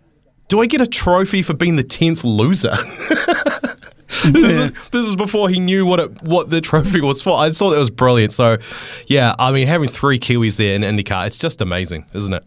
do 0.49 0.61
I 0.61 0.67
get 0.67 0.81
a 0.81 0.87
trophy 0.87 1.43
for 1.43 1.55
being 1.55 1.77
the 1.77 1.85
10th 1.85 2.25
loser? 2.25 2.71
this, 4.31 4.57
is, 4.57 4.73
this 4.91 5.07
is 5.07 5.17
before 5.17 5.49
he 5.49 5.61
knew 5.61 5.87
what 5.87 6.01
it, 6.01 6.23
what 6.23 6.51
the 6.51 6.61
trophy 6.61 7.01
was 7.01 7.23
for. 7.23 7.39
I 7.39 7.51
thought 7.51 7.71
that 7.71 7.79
was 7.79 7.91
brilliant. 7.91 8.33
So, 8.33 8.59
yeah, 9.07 9.35
I 9.39 9.53
mean, 9.53 9.67
having 9.67 9.89
three 9.89 10.19
Kiwis 10.19 10.57
there 10.57 10.75
in 10.75 10.83
IndyCar, 10.83 11.27
it's 11.27 11.39
just 11.39 11.61
amazing, 11.61 12.07
isn't 12.13 12.35
it? 12.35 12.45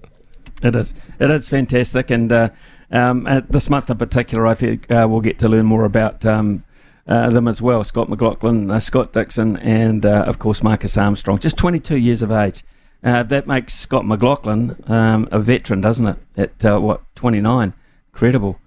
It 0.62 0.76
is. 0.76 0.94
It 1.20 1.32
is 1.32 1.50
fantastic. 1.50 2.12
And 2.12 2.32
uh, 2.32 2.50
um, 2.92 3.28
at 3.28 3.52
this 3.52 3.70
month 3.70 3.90
in 3.90 3.98
particular, 3.98 4.46
I 4.48 4.54
think 4.54 4.90
uh, 4.92 5.08
we'll 5.10 5.22
get 5.22 5.40
to 5.40 5.48
learn 5.48 5.66
more 5.66 5.86
about 5.86 6.26
um, 6.26 6.64
uh, 7.08 7.30
them 7.30 7.48
as 7.48 7.62
well. 7.62 7.84
Scott 7.84 8.10
McLaughlin, 8.10 8.70
uh, 8.72 8.80
Scott 8.80 9.14
Dixon, 9.14 9.58
and 9.58 10.06
uh, 10.06 10.24
of 10.28 10.40
course 10.40 10.64
Marcus 10.64 10.98
Armstrong. 10.98 11.40
Just 11.40 11.58
22 11.58 11.98
years 11.98 12.22
of 12.22 12.32
age. 12.32 12.64
Uh, 13.04 13.22
that 13.24 13.46
makes 13.46 13.76
Scott 13.76 14.06
McLaughlin 14.06 14.76
um, 14.88 15.28
a 15.32 15.40
veteran, 15.40 15.82
doesn't 15.82 16.08
it? 16.08 16.18
At 16.36 16.66
uh, 16.66 16.80
what 16.80 17.02
29, 17.16 17.74
incredible. 18.12 18.60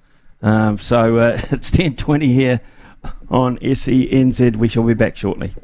Um, 0.43 0.79
so 0.79 1.19
it's 1.51 1.71
10:20 1.71 2.27
here 2.27 2.61
on 3.31 3.59
SENZ. 3.59 4.57
We 4.57 4.69
shall 4.69 4.85
be 4.85 4.95
back 4.95 5.17
shortly. 5.17 5.55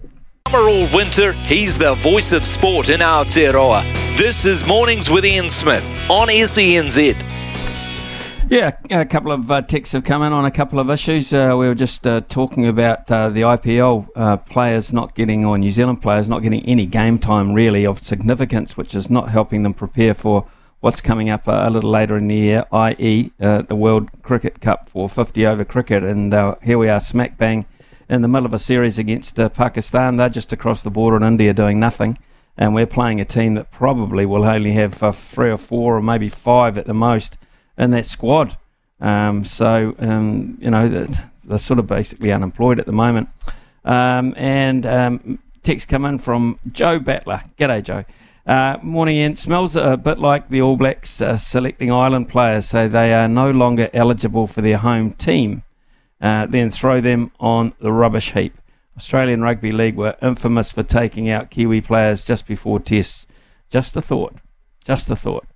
Summer 0.49 0.69
all 0.69 0.89
winter, 0.95 1.33
he's 1.33 1.79
the 1.79 1.95
voice 1.95 2.33
of 2.33 2.45
sport 2.45 2.89
in 2.89 3.01
Aotearoa. 3.01 3.83
This 4.17 4.45
is 4.45 4.67
Mornings 4.67 5.11
with 5.11 5.25
Ian 5.25 5.51
Smith 5.51 5.89
on 6.11 6.29
SENZ. 6.29 7.44
Yeah, 8.51 8.77
a 8.91 9.07
couple 9.07 9.33
of 9.33 9.51
uh, 9.51 9.63
texts 9.63 9.95
have 9.95 10.05
come 10.05 10.23
in 10.23 10.35
on 10.35 10.45
a 10.45 10.51
couple 10.51 10.79
of 10.79 10.91
issues. 10.91 11.33
Uh, 11.33 11.57
we 11.59 11.67
were 11.67 11.75
just 11.75 12.07
uh, 12.07 12.21
talking 12.29 12.67
about 12.67 13.11
uh, 13.11 13.31
the 13.31 13.41
IPL 13.41 14.07
uh, 14.15 14.37
players 14.37 14.93
not 14.93 15.15
getting, 15.15 15.47
or 15.47 15.57
New 15.57 15.71
Zealand 15.71 16.03
players 16.03 16.29
not 16.29 16.43
getting 16.43 16.63
any 16.67 16.85
game 16.85 17.19
time 17.19 17.55
really 17.55 17.87
of 17.87 18.03
significance, 18.03 18.77
which 18.77 18.95
is 18.95 19.09
not 19.09 19.31
helping 19.31 19.63
them 19.63 19.73
prepare 19.73 20.13
for 20.13 20.47
what's 20.81 21.01
coming 21.01 21.31
up 21.31 21.49
a, 21.49 21.71
little 21.71 21.91
later 21.91 22.19
in 22.19 22.29
the 22.29 22.35
year, 22.35 22.65
i.e., 22.71 23.33
uh, 23.41 23.63
the 23.63 23.75
World 23.75 24.11
Cricket 24.23 24.61
Cup 24.61 24.91
for 24.91 25.09
50 25.09 25.47
over 25.47 25.65
cricket. 25.65 26.03
And 26.03 26.35
here 26.63 26.77
we 26.77 26.91
are, 26.91 27.01
smack 27.01 27.39
bang 27.39 27.65
in 28.11 28.21
the 28.21 28.29
middle 28.29 28.47
of 28.47 28.53
a 28.53 28.59
series 28.59 28.99
against 28.99 29.37
Pakistan. 29.55 30.17
They're 30.17 30.29
just 30.29 30.53
across 30.53 30.83
the 30.83 30.91
border 30.91 31.17
in 31.17 31.23
India 31.23 31.55
doing 31.55 31.81
nothing. 31.81 32.19
And 32.59 32.75
we're 32.75 32.87
playing 32.87 33.23
a 33.23 33.25
team 33.25 33.55
that 33.55 33.73
probably 33.73 34.27
will 34.27 34.45
only 34.45 34.73
have 34.73 34.95
three 35.17 35.51
or 35.51 35.57
four 35.57 35.97
or 35.97 36.03
maybe 36.03 36.29
five 36.29 36.77
at 36.77 36.87
the 36.87 36.95
most 36.95 37.39
in 37.77 37.91
that 37.91 38.07
squad. 38.07 38.57
Um, 39.01 39.45
so, 39.45 39.95
um, 39.99 40.59
you 40.61 40.71
know, 40.71 40.89
they're, 40.89 41.31
they're, 41.45 41.59
sort 41.59 41.79
of 41.79 41.87
basically 41.87 42.33
unemployed 42.33 42.79
at 42.79 42.87
the 42.87 42.93
moment. 42.93 43.29
Um, 43.85 44.35
and 44.37 44.87
um, 44.87 45.39
text 45.63 45.89
come 45.89 46.05
in 46.05 46.19
from 46.19 46.59
Joe 46.71 46.99
Battler. 46.99 47.43
G'day, 47.59 47.83
Joe. 47.83 48.05
Uh, 48.47 48.79
morning, 48.83 49.17
Ian. 49.17 49.37
Smells 49.37 49.75
a 49.75 49.97
bit 49.97 50.19
like 50.19 50.51
the 50.51 50.61
All 50.61 50.77
Blacks 50.77 51.21
uh, 51.21 51.37
selecting 51.37 51.91
island 51.91 52.29
players, 52.29 52.67
so 52.67 52.89
they 52.89 53.13
are 53.15 53.29
no 53.29 53.51
longer 53.51 53.89
eligible 53.95 54.47
for 54.47 54.61
their 54.61 54.79
home 54.79 55.13
team. 55.13 55.63
Uh, 56.21 56.47
then 56.47 56.71
throw 56.71 57.01
them 57.01 57.31
on 57.41 57.73
the 57.81 57.93
rubbish 57.93 58.33
heap. 58.33 58.57
Australian 58.97 59.43
Rugby 59.43 59.73
League 59.73 59.97
were 59.97 60.17
infamous 60.23 60.71
for 60.71 60.83
taking 60.83 61.29
out 61.29 61.51
Kiwi 61.51 61.81
players 61.81 62.23
just 62.23 62.47
before 62.47 62.79
tests. 62.79 63.27
Just 63.71 63.97
a 63.97 64.03
thought. 64.03 64.37
Just 64.85 65.11
a 65.11 65.17
thought. 65.17 65.47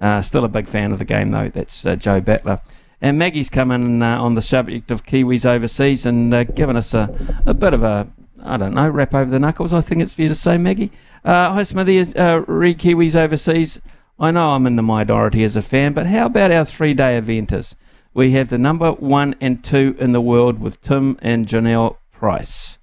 Uh, 0.00 0.22
still 0.22 0.44
a 0.44 0.48
big 0.48 0.68
fan 0.68 0.92
of 0.92 0.98
the 0.98 1.04
game, 1.04 1.30
though. 1.30 1.48
That's 1.48 1.84
uh, 1.84 1.96
Joe 1.96 2.20
Battler. 2.20 2.60
And 3.00 3.18
Maggie's 3.18 3.50
come 3.50 3.70
in 3.70 4.02
uh, 4.02 4.20
on 4.20 4.34
the 4.34 4.42
subject 4.42 4.90
of 4.90 5.04
Kiwis 5.04 5.46
overseas 5.46 6.04
and 6.04 6.32
uh, 6.34 6.44
given 6.44 6.76
us 6.76 6.94
a, 6.94 7.40
a 7.46 7.54
bit 7.54 7.72
of 7.72 7.84
a, 7.84 8.08
I 8.42 8.56
don't 8.56 8.74
know, 8.74 8.88
wrap 8.88 9.14
over 9.14 9.30
the 9.30 9.38
knuckles, 9.38 9.72
I 9.72 9.80
think 9.80 10.02
it's 10.02 10.14
fair 10.14 10.28
to 10.28 10.34
say, 10.34 10.58
Maggie. 10.58 10.90
Uh, 11.24 11.52
hi, 11.52 11.62
Smithy. 11.62 12.16
Uh, 12.16 12.38
re 12.46 12.74
Kiwis 12.74 13.14
overseas. 13.14 13.80
I 14.18 14.32
know 14.32 14.50
I'm 14.50 14.66
in 14.66 14.74
the 14.74 14.82
minority 14.82 15.44
as 15.44 15.54
a 15.54 15.62
fan, 15.62 15.92
but 15.92 16.06
how 16.06 16.26
about 16.26 16.50
our 16.50 16.64
three 16.64 16.94
day 16.94 17.20
eventers? 17.20 17.76
We 18.14 18.32
have 18.32 18.48
the 18.48 18.58
number 18.58 18.90
one 18.92 19.36
and 19.40 19.62
two 19.62 19.94
in 20.00 20.10
the 20.10 20.20
world 20.20 20.58
with 20.58 20.80
Tim 20.82 21.18
and 21.22 21.46
Janelle 21.46 21.98
Price. 22.10 22.78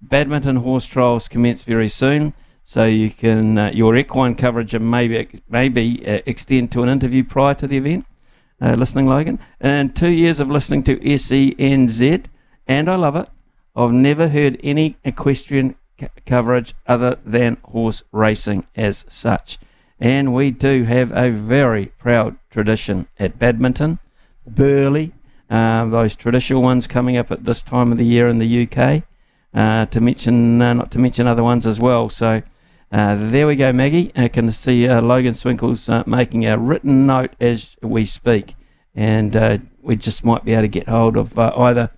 Badminton 0.00 0.56
horse 0.56 0.86
trials 0.86 1.28
commence 1.28 1.62
very 1.62 1.88
soon. 1.88 2.32
So 2.68 2.84
you 2.84 3.08
can 3.10 3.56
uh, 3.56 3.70
your 3.72 3.96
equine 3.96 4.34
coverage 4.34 4.74
and 4.74 4.90
maybe 4.90 5.40
maybe 5.48 6.06
uh, 6.06 6.20
extend 6.26 6.70
to 6.72 6.82
an 6.82 6.90
interview 6.90 7.24
prior 7.24 7.54
to 7.54 7.66
the 7.66 7.78
event. 7.78 8.04
Uh, 8.60 8.74
listening, 8.74 9.06
Logan, 9.06 9.38
and 9.58 9.96
two 9.96 10.10
years 10.10 10.38
of 10.38 10.50
listening 10.50 10.82
to 10.82 10.98
SENZ, 10.98 12.26
and 12.66 12.90
I 12.90 12.94
love 12.96 13.16
it. 13.16 13.30
I've 13.74 13.92
never 13.92 14.28
heard 14.28 14.60
any 14.62 14.98
equestrian 15.02 15.76
c- 15.98 16.08
coverage 16.26 16.74
other 16.86 17.16
than 17.24 17.56
horse 17.62 18.02
racing 18.12 18.66
as 18.76 19.06
such. 19.08 19.58
And 19.98 20.34
we 20.34 20.50
do 20.50 20.84
have 20.84 21.10
a 21.12 21.30
very 21.30 21.86
proud 21.86 22.36
tradition 22.50 23.08
at 23.18 23.38
badminton, 23.38 23.98
Burghley. 24.46 25.14
uh, 25.48 25.86
those 25.86 26.14
traditional 26.16 26.60
ones 26.60 26.86
coming 26.86 27.16
up 27.16 27.30
at 27.30 27.46
this 27.46 27.62
time 27.62 27.92
of 27.92 27.96
the 27.96 28.04
year 28.04 28.28
in 28.28 28.36
the 28.36 28.68
UK. 28.68 29.04
Uh, 29.54 29.86
to 29.86 30.02
mention, 30.02 30.60
uh, 30.60 30.74
not 30.74 30.90
to 30.90 30.98
mention 30.98 31.26
other 31.26 31.42
ones 31.42 31.66
as 31.66 31.80
well. 31.80 32.10
So 32.10 32.42
uh, 32.90 33.30
there 33.30 33.46
we 33.46 33.56
go, 33.56 33.72
Maggie. 33.72 34.12
I 34.16 34.28
can 34.28 34.50
see 34.52 34.88
uh, 34.88 35.02
Logan 35.02 35.34
Swinkles 35.34 35.88
uh, 35.88 36.04
making 36.06 36.46
a 36.46 36.56
written 36.56 37.06
note 37.06 37.32
as 37.38 37.76
we 37.82 38.04
speak, 38.04 38.54
and 38.94 39.36
uh, 39.36 39.58
we 39.82 39.96
just 39.96 40.24
might 40.24 40.44
be 40.44 40.52
able 40.52 40.62
to 40.62 40.68
get 40.68 40.88
hold 40.88 41.16
of 41.16 41.38
uh, 41.38 41.52
either 41.56 41.90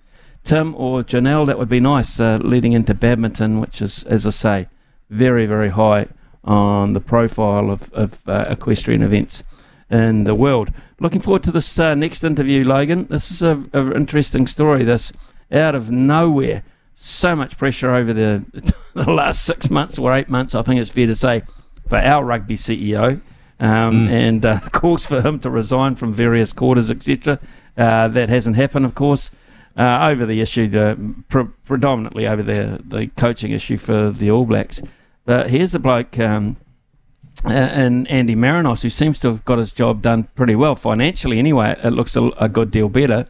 Tim 0.43 0.75
or 0.75 1.01
Janelle. 1.03 1.45
That 1.47 1.57
would 1.57 1.69
be 1.69 1.79
nice, 1.79 2.19
leading 2.19 2.73
into 2.73 2.93
badminton, 2.93 3.61
which 3.61 3.81
is, 3.81 4.03
as 4.03 4.27
I 4.27 4.31
say, 4.31 4.67
very, 5.09 5.45
very 5.45 5.69
high 5.69 6.07
on 6.43 6.93
the 6.93 7.01
profile 7.01 7.69
of, 7.69 7.91
of 7.93 8.21
equestrian 8.27 9.01
events 9.01 9.43
in 9.89 10.25
the 10.25 10.35
world. 10.35 10.73
Looking 10.99 11.21
forward 11.21 11.43
to 11.43 11.51
this 11.51 11.77
next 11.77 12.23
interview, 12.23 12.63
Logan. 12.63 13.07
This 13.09 13.31
is 13.31 13.41
an 13.41 13.69
interesting 13.73 14.47
story. 14.47 14.83
This 14.83 15.13
out 15.51 15.75
of 15.75 15.91
nowhere 15.91 16.63
so 16.93 17.35
much 17.35 17.57
pressure 17.57 17.93
over 17.93 18.13
the, 18.13 18.73
the 18.93 19.09
last 19.09 19.43
six 19.45 19.69
months 19.69 19.97
or 19.97 20.13
eight 20.13 20.29
months, 20.29 20.55
I 20.55 20.61
think 20.61 20.79
it's 20.79 20.89
fair 20.89 21.07
to 21.07 21.15
say, 21.15 21.43
for 21.87 21.97
our 21.97 22.23
rugby 22.23 22.55
CEO. 22.55 23.21
Um, 23.59 24.07
mm. 24.07 24.09
And 24.09 24.45
uh, 24.45 24.59
of 24.65 24.71
course, 24.71 25.05
for 25.05 25.21
him 25.21 25.39
to 25.39 25.49
resign 25.49 25.95
from 25.95 26.11
various 26.11 26.53
quarters, 26.53 26.91
etc. 26.91 27.39
Uh, 27.77 28.07
that 28.09 28.29
hasn't 28.29 28.55
happened, 28.55 28.85
of 28.85 28.95
course, 28.95 29.31
uh, 29.77 30.09
over 30.09 30.25
the 30.25 30.41
issue, 30.41 30.67
the 30.67 31.15
pre- 31.29 31.45
predominantly 31.65 32.27
over 32.27 32.43
the 32.43 32.81
the 32.85 33.07
coaching 33.15 33.51
issue 33.51 33.77
for 33.77 34.11
the 34.11 34.29
All 34.29 34.45
Blacks. 34.45 34.81
But 35.25 35.49
here's 35.49 35.73
a 35.73 35.79
bloke, 35.79 36.19
um, 36.19 36.57
and 37.45 38.09
Andy 38.09 38.35
Marinos, 38.35 38.81
who 38.81 38.89
seems 38.89 39.19
to 39.21 39.29
have 39.29 39.45
got 39.45 39.59
his 39.59 39.71
job 39.71 40.01
done 40.01 40.27
pretty 40.35 40.55
well 40.55 40.75
financially. 40.75 41.39
Anyway, 41.39 41.79
it 41.83 41.91
looks 41.91 42.15
a, 42.15 42.23
a 42.37 42.49
good 42.49 42.71
deal 42.71 42.89
better, 42.89 43.27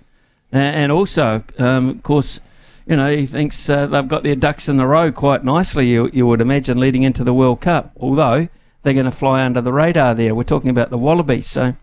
and 0.52 0.92
also, 0.92 1.44
um, 1.60 1.90
of 1.90 2.04
course 2.04 2.40
you 2.86 2.96
know, 2.96 3.16
he 3.16 3.26
thinks 3.26 3.70
uh, 3.70 3.86
they've 3.88 4.08
got 4.08 4.24
their 4.24 4.36
ducks 4.36 4.68
in 4.68 4.78
the 4.78 4.88
row 4.88 5.12
quite 5.12 5.44
nicely, 5.44 5.88
you, 5.88 6.10
you 6.14 6.26
would 6.28 6.42
imagine, 6.42 6.78
leading 6.78 7.04
into 7.04 7.24
the 7.24 7.34
World 7.34 7.62
Cup, 7.62 7.92
although 8.00 8.48
they're 8.84 8.94
going 8.94 9.06
to 9.06 9.12
fly 9.12 9.44
under 9.44 9.62
the 9.62 9.74
radar 9.74 10.16
there. 10.16 10.34
We're 10.34 10.44
talking 10.44 10.70
about 10.70 10.90
the 10.90 10.98
Wallabies, 10.98 11.48
so 11.48 11.76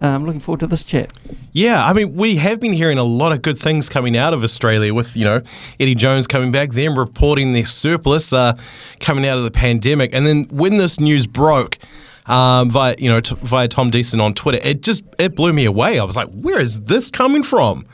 I'm 0.00 0.14
um, 0.14 0.26
looking 0.26 0.40
forward 0.40 0.60
to 0.60 0.66
this 0.66 0.82
chat. 0.82 1.12
Yeah, 1.52 1.84
I 1.84 1.92
mean, 1.92 2.16
we 2.16 2.36
have 2.36 2.60
been 2.60 2.72
hearing 2.72 2.98
a 2.98 3.04
lot 3.04 3.32
of 3.32 3.42
good 3.42 3.58
things 3.58 3.88
coming 3.88 4.16
out 4.16 4.34
of 4.34 4.42
Australia 4.42 4.92
with, 4.92 5.16
you 5.16 5.24
know, 5.24 5.42
Eddie 5.80 5.94
Jones 5.94 6.26
coming 6.26 6.52
back, 6.52 6.72
them 6.72 6.98
reporting 6.98 7.52
their 7.52 7.64
surplus 7.64 8.32
uh, 8.32 8.58
coming 9.00 9.26
out 9.26 9.38
of 9.38 9.44
the 9.44 9.50
pandemic. 9.50 10.10
And 10.12 10.26
then 10.26 10.44
when 10.50 10.76
this 10.76 11.00
news 11.00 11.26
broke, 11.26 11.78
um, 12.26 12.70
via 12.70 12.96
you 12.98 13.08
know 13.08 13.20
t- 13.20 13.36
via 13.36 13.68
Tom 13.68 13.90
Decent 13.90 14.20
on 14.20 14.34
Twitter, 14.34 14.58
it 14.62 14.82
just 14.82 15.04
it 15.18 15.36
blew 15.36 15.52
me 15.52 15.64
away. 15.64 15.98
I 15.98 16.04
was 16.04 16.16
like, 16.16 16.28
where 16.32 16.58
is 16.58 16.80
this 16.80 17.10
coming 17.10 17.42
from? 17.42 17.86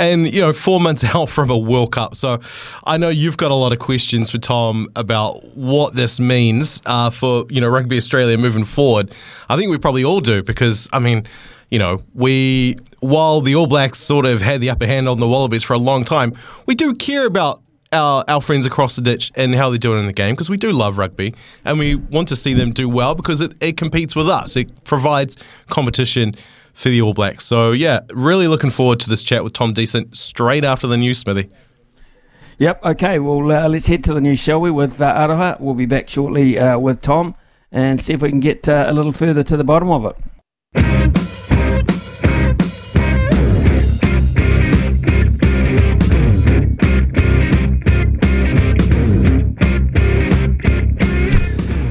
And 0.00 0.32
you 0.32 0.40
know 0.40 0.52
four 0.52 0.80
months 0.80 1.04
out 1.14 1.28
from 1.28 1.50
a 1.50 1.58
World 1.58 1.92
Cup. 1.92 2.16
So 2.16 2.40
I 2.84 2.96
know 2.96 3.08
you've 3.08 3.36
got 3.36 3.52
a 3.52 3.54
lot 3.54 3.72
of 3.72 3.78
questions 3.78 4.30
for 4.30 4.38
Tom 4.38 4.88
about 4.96 5.56
what 5.56 5.94
this 5.94 6.18
means 6.18 6.82
uh, 6.86 7.10
for 7.10 7.46
you 7.50 7.60
know 7.60 7.68
Rugby 7.68 7.96
Australia 7.96 8.36
moving 8.36 8.64
forward. 8.64 9.14
I 9.48 9.56
think 9.56 9.70
we 9.70 9.78
probably 9.78 10.02
all 10.02 10.20
do 10.20 10.42
because 10.42 10.88
I 10.92 10.98
mean, 10.98 11.24
you 11.70 11.78
know, 11.78 12.02
we 12.14 12.76
while 13.00 13.40
the 13.40 13.54
All 13.54 13.66
Blacks 13.66 13.98
sort 13.98 14.26
of 14.26 14.42
had 14.42 14.60
the 14.60 14.70
upper 14.70 14.86
hand 14.86 15.08
on 15.08 15.20
the 15.20 15.28
Wallabies 15.28 15.62
for 15.62 15.74
a 15.74 15.78
long 15.78 16.04
time, 16.04 16.34
we 16.66 16.74
do 16.74 16.94
care 16.94 17.26
about 17.26 17.62
our, 17.92 18.24
our 18.28 18.40
friends 18.40 18.66
across 18.66 18.96
the 18.96 19.02
ditch 19.02 19.32
and 19.34 19.54
how 19.54 19.68
they're 19.68 19.78
doing 19.78 19.98
in 20.00 20.06
the 20.06 20.12
game 20.12 20.34
because 20.34 20.48
we 20.48 20.56
do 20.56 20.70
love 20.72 20.96
rugby 20.96 21.34
and 21.64 21.78
we 21.78 21.96
want 21.96 22.28
to 22.28 22.36
see 22.36 22.54
them 22.54 22.70
do 22.70 22.88
well 22.88 23.14
because 23.14 23.40
it, 23.40 23.52
it 23.60 23.76
competes 23.76 24.14
with 24.14 24.28
us. 24.28 24.56
It 24.56 24.84
provides 24.84 25.36
competition 25.68 26.34
for 26.74 26.88
the 26.88 27.02
All 27.02 27.14
Blacks. 27.14 27.44
So, 27.44 27.72
yeah, 27.72 28.00
really 28.12 28.48
looking 28.48 28.70
forward 28.70 29.00
to 29.00 29.08
this 29.08 29.22
chat 29.22 29.44
with 29.44 29.52
Tom 29.52 29.72
Decent 29.72 30.16
straight 30.16 30.64
after 30.64 30.86
the 30.86 30.96
news, 30.96 31.18
Smithy. 31.18 31.48
Yep, 32.58 32.84
okay, 32.84 33.18
well, 33.18 33.50
uh, 33.50 33.68
let's 33.68 33.86
head 33.86 34.04
to 34.04 34.14
the 34.14 34.20
news, 34.20 34.38
shall 34.38 34.60
we, 34.60 34.70
with 34.70 35.00
uh, 35.00 35.14
Aroha. 35.14 35.58
We'll 35.60 35.74
be 35.74 35.86
back 35.86 36.08
shortly 36.08 36.58
uh, 36.58 36.78
with 36.78 37.00
Tom. 37.00 37.34
and 37.72 38.02
see 38.02 38.12
if 38.12 38.22
we 38.22 38.30
can 38.30 38.40
get 38.40 38.68
uh, 38.68 38.86
a 38.88 38.92
little 38.92 39.12
further 39.12 39.42
to 39.44 39.56
the 39.56 39.64
bottom 39.64 39.90
of 39.90 40.04
it. 40.04 40.16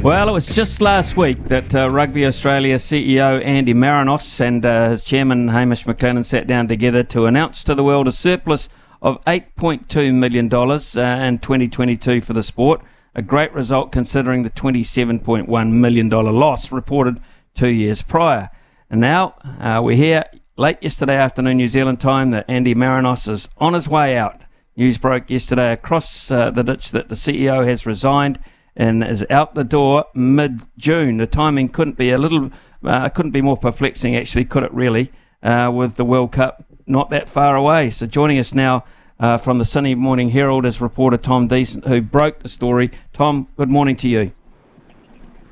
Well, 0.09 0.27
it 0.27 0.31
was 0.31 0.47
just 0.47 0.81
last 0.81 1.15
week 1.15 1.37
that 1.49 1.75
uh, 1.75 1.87
Rugby 1.87 2.25
Australia 2.25 2.77
CEO 2.77 3.45
Andy 3.45 3.75
Marinos 3.75 4.41
and 4.41 4.65
uh, 4.65 4.89
his 4.89 5.03
chairman 5.03 5.49
Hamish 5.49 5.83
McLennan 5.83 6.25
sat 6.25 6.47
down 6.47 6.67
together 6.67 7.03
to 7.03 7.27
announce 7.27 7.63
to 7.65 7.75
the 7.75 7.83
world 7.83 8.07
a 8.07 8.11
surplus 8.11 8.69
of 9.03 9.23
$8.2 9.25 10.11
million 10.11 10.51
uh, 10.51 11.27
in 11.27 11.37
2022 11.37 12.21
for 12.21 12.33
the 12.33 12.41
sport. 12.41 12.81
A 13.13 13.21
great 13.21 13.53
result 13.53 13.91
considering 13.91 14.41
the 14.41 14.49
$27.1 14.49 15.71
million 15.71 16.09
loss 16.09 16.71
reported 16.71 17.21
two 17.53 17.69
years 17.69 18.01
prior. 18.01 18.49
And 18.89 19.01
now 19.01 19.35
uh, 19.59 19.79
we're 19.83 19.95
here 19.95 20.23
late 20.57 20.79
yesterday 20.81 21.17
afternoon, 21.17 21.57
New 21.57 21.67
Zealand 21.67 22.01
time, 22.01 22.31
that 22.31 22.45
Andy 22.49 22.73
Marinos 22.73 23.29
is 23.29 23.47
on 23.59 23.75
his 23.75 23.87
way 23.87 24.17
out. 24.17 24.41
News 24.75 24.97
broke 24.97 25.29
yesterday 25.29 25.71
across 25.71 26.31
uh, 26.31 26.49
the 26.49 26.63
ditch 26.63 26.89
that 26.93 27.09
the 27.09 27.15
CEO 27.15 27.63
has 27.67 27.85
resigned 27.85 28.39
and 28.79 29.03
is 29.03 29.25
out 29.29 29.53
the 29.53 29.63
door 29.65 30.05
mid 30.15 30.61
June. 30.77 31.17
The 31.17 31.27
timing 31.27 31.69
couldn't 31.69 31.97
be 31.97 32.09
a 32.11 32.17
little, 32.17 32.49
uh, 32.83 33.09
couldn't 33.09 33.31
be 33.31 33.41
more 33.41 33.57
perplexing, 33.57 34.15
actually, 34.15 34.45
could 34.45 34.63
it 34.63 34.73
really, 34.73 35.11
uh, 35.43 35.69
with 35.71 35.95
the 35.95 36.05
World 36.05 36.31
Cup 36.31 36.63
not 36.87 37.09
that 37.11 37.29
far 37.29 37.55
away. 37.55 37.89
So 37.91 38.07
joining 38.07 38.39
us 38.39 38.53
now 38.53 38.85
uh, 39.19 39.37
from 39.37 39.59
the 39.59 39.65
Sydney 39.65 39.95
Morning 39.95 40.29
Herald 40.29 40.65
is 40.65 40.81
reporter 40.81 41.17
Tom 41.17 41.47
Decent, 41.47 41.85
who 41.85 42.01
broke 42.01 42.39
the 42.39 42.49
story. 42.49 42.89
Tom, 43.13 43.47
good 43.57 43.69
morning 43.69 43.95
to 43.97 44.09
you. 44.09 44.31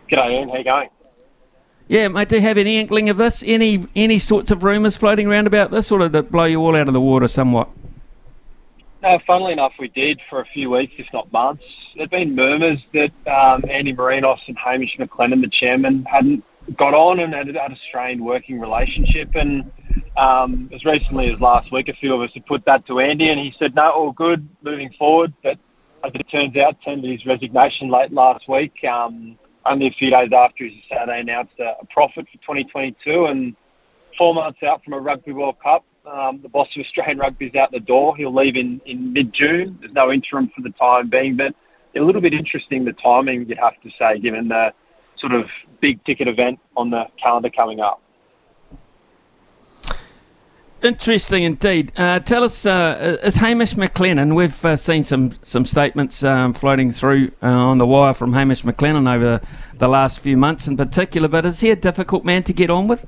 G'day, 0.10 0.32
Ian. 0.32 0.50
How 0.50 0.58
you 0.58 0.64
going? 0.64 0.90
Yeah, 1.90 2.08
mate. 2.08 2.30
Do 2.30 2.38
you 2.38 2.42
have 2.42 2.58
any 2.58 2.80
inkling 2.80 3.10
of 3.10 3.18
this? 3.18 3.44
Any 3.46 3.86
any 3.96 4.20
sorts 4.20 4.52
of 4.52 4.64
rumours 4.64 4.98
floating 4.98 5.28
around 5.28 5.48
about 5.48 5.72
this, 5.72 5.92
or 5.92 6.00
did 6.00 6.16
it 6.16 6.32
blow 6.32 6.46
you 6.46 6.60
all 6.60 6.76
out 6.76 6.88
of 6.88 6.94
the 6.94 7.02
water 7.02 7.28
somewhat? 7.28 7.70
No, 9.08 9.18
funnily 9.26 9.54
enough, 9.54 9.72
we 9.80 9.88
did 9.88 10.20
for 10.30 10.42
a 10.42 10.46
few 10.46 10.70
weeks, 10.70 10.92
if 10.98 11.08
not 11.14 11.32
months. 11.32 11.64
There'd 11.96 12.10
been 12.10 12.36
murmurs 12.36 12.84
that 12.94 13.12
um, 13.26 13.64
Andy 13.70 13.96
Marinos 13.96 14.40
and 14.50 14.58
Hamish 14.58 14.98
McLennan, 15.00 15.40
the 15.40 15.50
chairman, 15.50 16.04
hadn't 16.04 16.44
got 16.78 16.94
on 16.94 17.22
and 17.22 17.34
had, 17.34 17.48
had 17.48 17.72
a 17.72 17.78
strained 17.88 18.20
working 18.20 18.60
relationship. 18.60 19.30
And 19.36 19.72
um, 20.18 20.70
as 20.74 20.84
recently 20.84 21.32
as 21.32 21.40
last 21.40 21.72
week, 21.72 21.88
a 21.88 21.94
few 21.94 22.14
of 22.16 22.20
us 22.20 22.32
had 22.34 22.46
put 22.46 22.66
that 22.66 22.86
to 22.88 23.00
Andy, 23.00 23.30
and 23.30 23.40
he 23.40 23.54
said, 23.58 23.76
"No, 23.76 23.92
all 23.92 24.12
good, 24.12 24.46
moving 24.62 24.92
forward." 25.00 25.34
But 25.42 25.58
as 26.04 26.12
it 26.14 26.28
turns 26.30 26.58
out, 26.58 26.82
tendered 26.82 27.10
his 27.10 27.26
resignation 27.26 27.90
late 27.90 28.12
last 28.12 28.50
week, 28.50 28.74
um, 28.84 29.40
only 29.66 29.88
a 29.88 29.92
few 29.92 30.10
days 30.10 30.32
after 30.36 30.66
his 30.66 30.74
Saturday 30.90 31.22
announced 31.22 31.58
a, 31.60 31.76
a 31.82 31.86
profit 31.86 32.28
for 32.30 32.40
2022, 32.40 33.28
and 33.28 33.56
four 34.18 34.34
months 34.34 34.64
out 34.64 34.84
from 34.84 34.96
a 34.96 35.00
Rugby 35.00 35.32
World 35.32 35.56
Cup. 35.64 35.86
Um, 36.10 36.40
the 36.42 36.48
boss 36.48 36.70
of 36.78 36.86
Australian 36.86 37.18
Rugby 37.18 37.48
is 37.48 37.56
out 37.56 37.72
the 37.72 37.82
door. 37.82 38.16
He'll 38.16 38.34
leave 38.34 38.56
in, 38.56 38.80
in 38.86 39.12
mid-June. 39.12 39.78
There's 39.82 39.92
no 39.92 40.10
interim 40.10 40.50
for 40.56 40.62
the 40.62 40.70
time 40.72 41.10
being, 41.10 41.36
but 41.36 41.54
a 41.96 42.00
little 42.00 42.22
bit 42.22 42.34
interesting 42.34 42.86
the 42.86 42.94
timing, 42.94 43.48
you'd 43.50 43.58
have 43.58 43.80
to 43.82 43.90
say, 44.00 44.18
given 44.20 44.48
the 44.48 44.74
sort 45.18 45.34
of 45.34 45.48
big 45.82 46.02
ticket 46.06 46.28
event 46.28 46.60
on 46.78 46.92
the 46.92 47.08
calendar 47.22 47.50
coming 47.50 47.82
up. 47.82 48.02
Interesting 50.84 51.44
indeed. 51.44 51.92
Uh, 51.98 52.20
tell 52.20 52.44
us, 52.44 52.66
uh, 52.66 53.18
is 53.24 53.36
Hamish 53.38 53.74
McLennan? 53.74 54.36
We've 54.36 54.64
uh, 54.64 54.76
seen 54.76 55.04
some 55.04 55.32
some 55.42 55.66
statements 55.66 56.24
um, 56.24 56.54
floating 56.54 56.92
through 56.92 57.32
uh, 57.42 57.48
on 57.48 57.80
the 57.80 57.88
wire 57.88 58.14
from 58.14 58.34
Hamish 58.34 58.62
McLennan 58.62 59.12
over 59.12 59.42
the 59.80 59.88
last 59.88 60.20
few 60.20 60.38
months, 60.38 60.68
in 60.68 60.78
particular. 60.78 61.28
But 61.28 61.46
is 61.46 61.62
he 61.62 61.72
a 61.72 61.76
difficult 61.76 62.24
man 62.24 62.44
to 62.44 62.54
get 62.54 62.70
on 62.70 62.88
with? 62.88 63.08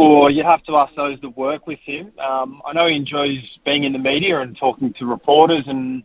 Or 0.00 0.30
you 0.30 0.44
have 0.44 0.62
to 0.62 0.76
ask 0.76 0.94
those 0.94 1.20
that 1.20 1.36
work 1.36 1.66
with 1.66 1.78
him. 1.80 2.10
Um, 2.18 2.62
I 2.64 2.72
know 2.72 2.86
he 2.86 2.96
enjoys 2.96 3.38
being 3.66 3.84
in 3.84 3.92
the 3.92 3.98
media 3.98 4.40
and 4.40 4.56
talking 4.56 4.94
to 4.94 5.04
reporters 5.04 5.64
and 5.66 6.04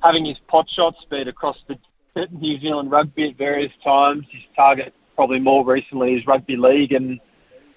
having 0.00 0.24
his 0.24 0.38
pot 0.46 0.68
shot 0.70 0.94
speed 1.00 1.26
across 1.26 1.58
the 1.66 1.76
New 2.30 2.60
Zealand 2.60 2.92
rugby 2.92 3.30
at 3.30 3.36
various 3.36 3.72
times. 3.82 4.26
His 4.30 4.42
target, 4.54 4.94
probably 5.16 5.40
more 5.40 5.66
recently, 5.66 6.14
is 6.14 6.24
rugby 6.24 6.56
league 6.56 6.92
and 6.92 7.18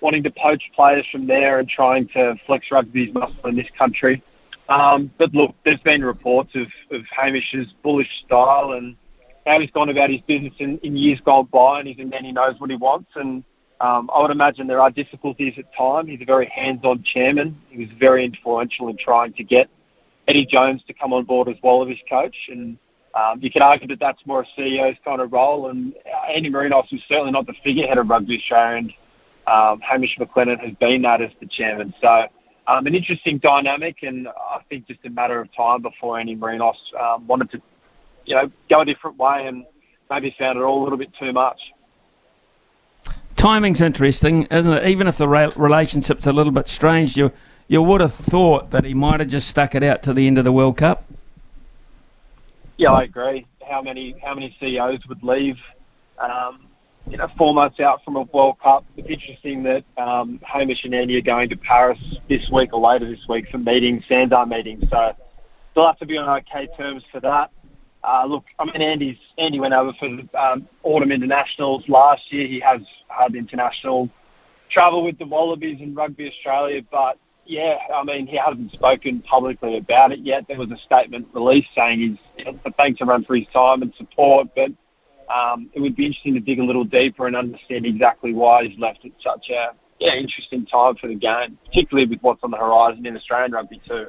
wanting 0.01 0.21
to 0.21 0.31
poach 0.39 0.61
players 0.75 1.07
from 1.11 1.25
there 1.25 1.57
and 1.57 1.67
trying 1.67 2.09
to 2.09 2.35
flex 2.45 2.67
rugby's 2.71 3.11
muscle 3.11 3.45
in 3.45 3.55
this 3.55 3.69
country. 3.75 4.21
Um, 4.69 5.09
but 5.17 5.33
look, 5.33 5.55
there's 5.65 5.79
been 5.79 6.05
reports 6.05 6.51
of, 6.53 6.67
of 6.91 7.01
Hamish's 7.09 7.73
bullish 7.81 8.23
style 8.23 8.73
and 8.73 8.95
how 9.47 9.59
he's 9.59 9.71
gone 9.71 9.89
about 9.89 10.11
his 10.11 10.21
business 10.27 10.53
in, 10.59 10.77
in 10.83 10.95
years 10.95 11.19
gone 11.25 11.47
by, 11.51 11.79
and 11.79 11.87
he's 11.87 11.97
a 11.97 12.05
man 12.05 12.23
he 12.23 12.33
knows 12.33 12.53
what 12.59 12.69
he 12.69 12.75
wants. 12.75 13.09
And 13.15 13.43
um, 13.81 14.09
I 14.13 14.21
would 14.21 14.31
imagine 14.31 14.67
there 14.67 14.81
are 14.81 14.91
difficulties 14.91 15.53
at 15.57 15.65
times. 15.75 16.09
He's 16.09 16.21
a 16.21 16.25
very 16.25 16.47
hands-on 16.47 17.03
chairman. 17.03 17.59
He 17.69 17.77
was 17.77 17.89
very 17.99 18.23
influential 18.23 18.87
in 18.87 18.97
trying 18.97 19.33
to 19.33 19.43
get 19.43 19.69
Eddie 20.27 20.45
Jones 20.45 20.81
to 20.87 20.93
come 20.93 21.13
on 21.13 21.25
board 21.25 21.49
as 21.49 21.57
well 21.61 21.83
as 21.83 21.89
his 21.89 21.99
coach. 22.09 22.35
And 22.49 22.77
um, 23.15 23.41
you 23.41 23.51
could 23.51 23.61
argue 23.61 23.87
that 23.87 23.99
that's 23.99 24.25
more 24.25 24.41
a 24.43 24.59
CEO's 24.59 24.97
kind 25.03 25.21
of 25.21 25.33
role. 25.33 25.69
And 25.69 25.93
Andy 26.33 26.49
Marinos 26.49 26.91
was 26.91 27.01
certainly 27.07 27.31
not 27.31 27.47
the 27.47 27.53
figurehead 27.63 27.97
of 27.97 28.09
Rugby 28.09 28.37
Australia. 28.37 28.77
And 28.77 28.93
um, 29.47 29.81
Hamish 29.81 30.17
McLennan 30.19 30.59
has 30.59 30.73
been 30.79 31.01
that 31.01 31.21
as 31.21 31.31
the 31.41 31.47
chairman. 31.47 31.93
So 32.01 32.27
um, 32.67 32.87
an 32.87 32.95
interesting 32.95 33.37
dynamic, 33.39 33.97
and 34.03 34.27
I 34.27 34.59
think 34.69 34.87
just 34.87 35.01
a 35.05 35.09
matter 35.09 35.39
of 35.39 35.53
time 35.53 35.81
before 35.81 36.19
Andy 36.19 36.35
Marinos 36.35 36.75
um, 36.99 37.27
wanted 37.27 37.51
to, 37.51 37.61
you 38.25 38.35
know, 38.35 38.49
go 38.69 38.81
a 38.81 38.85
different 38.85 39.17
way 39.17 39.47
and 39.47 39.65
maybe 40.09 40.33
found 40.39 40.57
it 40.57 40.61
all 40.61 40.81
a 40.81 40.83
little 40.83 40.97
bit 40.97 41.11
too 41.19 41.31
much. 41.31 41.59
Timing's 43.45 43.79
interesting, 43.79 44.47
isn't 44.49 44.73
it? 44.73 44.87
Even 44.87 45.05
if 45.05 45.17
the 45.17 45.27
re- 45.27 45.51
relationship's 45.55 46.25
a 46.25 46.31
little 46.31 46.51
bit 46.51 46.67
strange, 46.67 47.15
you 47.15 47.31
you 47.67 47.79
would 47.79 48.01
have 48.01 48.15
thought 48.15 48.71
that 48.71 48.85
he 48.85 48.95
might 48.95 49.19
have 49.19 49.29
just 49.29 49.47
stuck 49.47 49.75
it 49.75 49.83
out 49.83 50.01
to 50.01 50.15
the 50.15 50.25
end 50.25 50.39
of 50.39 50.45
the 50.45 50.51
World 50.51 50.77
Cup. 50.77 51.05
Yeah, 52.77 52.91
I 52.91 53.03
agree. 53.03 53.45
How 53.69 53.83
many 53.83 54.15
how 54.23 54.33
many 54.33 54.57
CEOs 54.59 55.05
would 55.07 55.21
leave? 55.21 55.57
Um, 56.17 56.65
you 57.07 57.17
know, 57.17 57.27
four 57.37 57.53
months 57.53 57.79
out 57.79 58.03
from 58.03 58.15
a 58.15 58.23
World 58.23 58.57
Cup. 58.63 58.83
It's 58.97 59.07
interesting 59.07 59.61
that 59.61 59.83
um, 59.95 60.39
Hamish 60.41 60.83
and 60.83 60.95
Andy 60.95 61.15
are 61.15 61.21
going 61.21 61.47
to 61.49 61.55
Paris 61.55 61.99
this 62.27 62.49
week 62.51 62.73
or 62.73 62.79
later 62.79 63.05
this 63.05 63.27
week 63.29 63.45
for 63.51 63.59
meetings, 63.59 64.05
SANZAAR 64.09 64.47
meetings. 64.47 64.89
So 64.89 65.13
they'll 65.75 65.85
have 65.85 65.99
to 65.99 66.07
be 66.07 66.17
on 66.17 66.27
okay 66.39 66.67
terms 66.75 67.03
for 67.11 67.19
that. 67.19 67.51
Uh, 68.05 68.25
look, 68.25 68.43
I 68.59 68.65
mean, 68.65 68.81
Andy's 68.81 69.17
Andy 69.37 69.59
went 69.59 69.73
over 69.73 69.91
for 69.99 70.07
the 70.09 70.39
um, 70.39 70.67
autumn 70.83 71.11
internationals 71.11 71.83
last 71.87 72.21
year. 72.31 72.47
He 72.47 72.59
has 72.59 72.81
had 73.07 73.35
international 73.35 74.09
travel 74.69 75.03
with 75.03 75.17
the 75.17 75.25
Wallabies 75.25 75.79
and 75.81 75.95
Rugby 75.95 76.27
Australia, 76.27 76.81
but 76.91 77.17
yeah, 77.45 77.77
I 77.93 78.03
mean, 78.03 78.27
he 78.27 78.37
hasn't 78.37 78.71
spoken 78.71 79.21
publicly 79.21 79.77
about 79.77 80.11
it 80.11 80.19
yet. 80.19 80.47
There 80.47 80.57
was 80.57 80.71
a 80.71 80.77
statement 80.77 81.27
released 81.33 81.69
saying 81.75 82.17
he's 82.35 82.45
thanks 82.77 82.99
everyone 83.01 83.23
for 83.25 83.35
his 83.35 83.47
time 83.53 83.81
and 83.81 83.93
support, 83.95 84.47
but 84.55 84.71
um, 85.33 85.69
it 85.73 85.79
would 85.79 85.95
be 85.95 86.05
interesting 86.05 86.33
to 86.35 86.39
dig 86.39 86.59
a 86.59 86.63
little 86.63 86.83
deeper 86.83 87.27
and 87.27 87.35
understand 87.35 87.85
exactly 87.85 88.33
why 88.33 88.65
he's 88.65 88.77
left 88.77 89.05
at 89.05 89.11
such 89.19 89.49
a 89.49 89.69
yeah 89.99 90.13
interesting 90.15 90.65
time 90.65 90.95
for 90.95 91.07
the 91.07 91.15
game, 91.15 91.57
particularly 91.65 92.07
with 92.07 92.19
what's 92.21 92.43
on 92.43 92.51
the 92.51 92.57
horizon 92.57 93.05
in 93.05 93.15
Australian 93.15 93.51
rugby 93.51 93.81
too. 93.87 94.07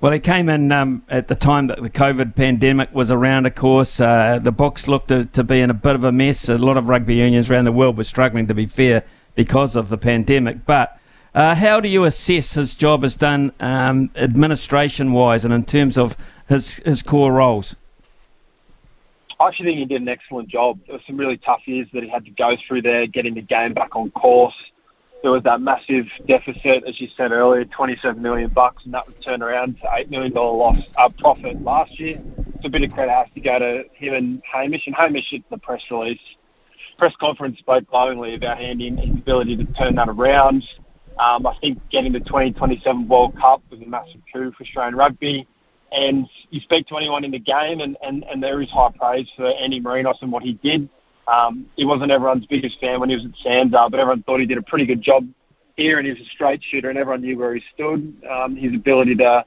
Well, 0.00 0.12
he 0.12 0.20
came 0.20 0.48
in 0.48 0.70
um, 0.70 1.02
at 1.08 1.28
the 1.28 1.34
time 1.34 1.66
that 1.68 1.82
the 1.82 1.90
COVID 1.90 2.36
pandemic 2.36 2.94
was 2.94 3.10
around, 3.10 3.46
of 3.46 3.54
course. 3.54 4.00
Uh, 4.00 4.38
the 4.40 4.52
books 4.52 4.86
looked 4.86 5.08
to, 5.08 5.24
to, 5.26 5.42
be 5.42 5.60
in 5.60 5.70
a 5.70 5.74
bit 5.74 5.94
of 5.94 6.04
a 6.04 6.12
mess. 6.12 6.48
A 6.48 6.56
lot 6.56 6.76
of 6.76 6.88
rugby 6.88 7.16
unions 7.16 7.50
around 7.50 7.64
the 7.64 7.72
world 7.72 7.96
were 7.96 8.04
struggling, 8.04 8.46
to 8.46 8.54
be 8.54 8.66
fair, 8.66 9.02
because 9.34 9.74
of 9.74 9.88
the 9.88 9.98
pandemic. 9.98 10.64
But 10.66 10.98
uh, 11.34 11.54
how 11.54 11.80
do 11.80 11.88
you 11.88 12.04
assess 12.04 12.52
his 12.52 12.74
job 12.74 13.04
as 13.04 13.16
done 13.16 13.52
um, 13.60 14.10
administration 14.14 15.12
wise 15.12 15.44
and 15.44 15.52
in 15.52 15.64
terms 15.64 15.98
of 15.98 16.16
his, 16.48 16.74
his 16.76 17.02
core 17.02 17.32
roles? 17.32 17.76
I 19.40 19.48
actually 19.48 19.66
think 19.66 19.78
he 19.78 19.84
did 19.84 20.02
an 20.02 20.08
excellent 20.08 20.48
job. 20.48 20.80
There 20.86 20.96
were 20.96 21.02
some 21.06 21.16
really 21.16 21.36
tough 21.36 21.60
years 21.66 21.86
that 21.92 22.02
he 22.02 22.08
had 22.08 22.24
to 22.24 22.30
go 22.32 22.56
through 22.66 22.82
there, 22.82 23.06
getting 23.06 23.34
the 23.34 23.42
game 23.42 23.72
back 23.72 23.94
on 23.94 24.10
course. 24.10 24.54
There 25.22 25.32
was 25.32 25.42
that 25.42 25.60
massive 25.60 26.06
deficit, 26.26 26.84
as 26.86 27.00
you 27.00 27.08
said 27.16 27.32
earlier, 27.32 27.64
27 27.64 28.22
million 28.22 28.50
bucks, 28.50 28.84
and 28.84 28.94
that 28.94 29.06
was 29.06 29.16
turned 29.24 29.42
around 29.42 29.76
to 29.82 29.88
eight 29.96 30.10
million 30.10 30.32
dollar 30.32 30.56
loss 30.56 30.78
uh, 30.96 31.08
profit 31.18 31.60
last 31.62 31.98
year. 31.98 32.22
So 32.62 32.66
a 32.66 32.70
bit 32.70 32.82
of 32.82 32.92
credit 32.92 33.12
has 33.12 33.26
to 33.34 33.40
go 33.40 33.58
to 33.58 33.84
him 33.94 34.14
and 34.14 34.42
Hamish. 34.50 34.86
And 34.86 34.94
Hamish, 34.94 35.32
at 35.32 35.40
the 35.50 35.58
press 35.58 35.82
release, 35.90 36.20
press 36.98 37.14
conference, 37.20 37.58
spoke 37.58 37.88
glowingly 37.88 38.34
about 38.34 38.60
Andy 38.60 38.88
and 38.88 38.98
his 38.98 39.10
ability 39.10 39.56
to 39.56 39.64
turn 39.74 39.96
that 39.96 40.08
around. 40.08 40.62
Um, 41.18 41.46
I 41.46 41.56
think 41.60 41.80
getting 41.90 42.12
the 42.12 42.20
2027 42.20 43.08
World 43.08 43.36
Cup 43.36 43.62
was 43.70 43.80
a 43.80 43.86
massive 43.86 44.20
coup 44.32 44.52
for 44.56 44.62
Australian 44.62 44.94
rugby 44.94 45.48
and 45.92 46.28
you 46.50 46.60
speak 46.60 46.86
to 46.88 46.96
anyone 46.96 47.24
in 47.24 47.30
the 47.30 47.38
game, 47.38 47.80
and, 47.80 47.96
and, 48.02 48.24
and 48.24 48.42
there 48.42 48.60
is 48.60 48.70
high 48.70 48.90
praise 48.98 49.28
for 49.36 49.46
Andy 49.46 49.80
Marinos 49.80 50.20
and 50.20 50.30
what 50.30 50.42
he 50.42 50.54
did. 50.54 50.88
Um, 51.30 51.66
he 51.76 51.84
wasn't 51.84 52.10
everyone's 52.10 52.46
biggest 52.46 52.80
fan 52.80 53.00
when 53.00 53.10
he 53.10 53.16
was 53.16 53.26
at 53.26 53.32
SANZAAR, 53.44 53.90
but 53.90 54.00
everyone 54.00 54.22
thought 54.22 54.40
he 54.40 54.46
did 54.46 54.58
a 54.58 54.62
pretty 54.62 54.86
good 54.86 55.02
job 55.02 55.28
here, 55.76 55.98
and 55.98 56.06
he 56.06 56.12
was 56.12 56.20
a 56.20 56.30
straight 56.30 56.62
shooter, 56.62 56.88
and 56.88 56.98
everyone 56.98 57.20
knew 57.20 57.38
where 57.38 57.54
he 57.54 57.62
stood. 57.74 58.14
Um, 58.28 58.56
his 58.56 58.74
ability 58.74 59.14
to 59.16 59.44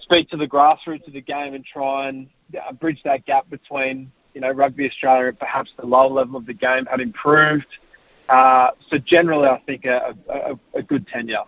speak 0.00 0.30
to 0.30 0.36
the 0.36 0.48
grassroots 0.48 1.06
of 1.06 1.12
the 1.12 1.20
game 1.20 1.54
and 1.54 1.64
try 1.64 2.08
and 2.08 2.28
uh, 2.56 2.72
bridge 2.72 3.00
that 3.04 3.26
gap 3.26 3.48
between 3.50 4.10
you 4.34 4.40
know, 4.40 4.50
Rugby 4.50 4.86
Australia 4.86 5.28
and 5.28 5.38
perhaps 5.38 5.70
the 5.78 5.86
lower 5.86 6.08
level 6.08 6.36
of 6.36 6.46
the 6.46 6.54
game 6.54 6.86
had 6.86 7.00
improved. 7.00 7.66
Uh, 8.28 8.70
so 8.90 8.98
generally, 8.98 9.48
I 9.48 9.60
think 9.64 9.84
a, 9.84 10.16
a, 10.28 10.78
a 10.78 10.82
good 10.82 11.06
tenure. 11.06 11.44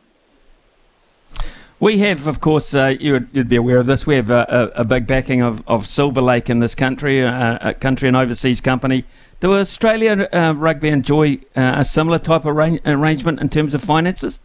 We 1.78 1.98
have, 1.98 2.26
of 2.26 2.40
course, 2.40 2.74
uh, 2.74 2.94
you 2.98 3.12
would, 3.12 3.28
you'd 3.32 3.48
be 3.48 3.56
aware 3.56 3.78
of 3.78 3.86
this. 3.86 4.06
We 4.06 4.16
have 4.16 4.30
a, 4.30 4.72
a, 4.74 4.80
a 4.80 4.84
big 4.84 5.06
backing 5.06 5.42
of, 5.42 5.62
of 5.66 5.86
Silver 5.86 6.22
Lake 6.22 6.48
in 6.48 6.60
this 6.60 6.74
country, 6.74 7.22
uh, 7.22 7.58
a 7.60 7.74
country 7.74 8.08
and 8.08 8.16
overseas 8.16 8.62
company. 8.62 9.04
Do 9.40 9.54
Australia 9.54 10.28
uh, 10.32 10.54
Rugby 10.56 10.88
enjoy 10.88 11.40
uh, 11.54 11.74
a 11.76 11.84
similar 11.84 12.18
type 12.18 12.46
of 12.46 12.56
arra- 12.56 12.80
arrangement 12.86 13.40
in 13.40 13.50
terms 13.50 13.74
of 13.74 13.82
finances? 13.82 14.40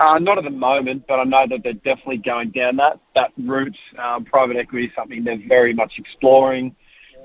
Uh, 0.00 0.18
not 0.18 0.36
at 0.36 0.44
the 0.44 0.50
moment, 0.50 1.04
but 1.06 1.20
I 1.20 1.24
know 1.24 1.46
that 1.48 1.62
they're 1.62 1.72
definitely 1.72 2.18
going 2.18 2.50
down 2.50 2.76
that 2.76 3.00
that 3.14 3.32
route. 3.38 3.76
Um, 3.98 4.24
private 4.24 4.56
equity 4.56 4.86
is 4.86 4.92
something 4.94 5.24
they're 5.24 5.40
very 5.48 5.72
much 5.72 5.92
exploring. 5.96 6.74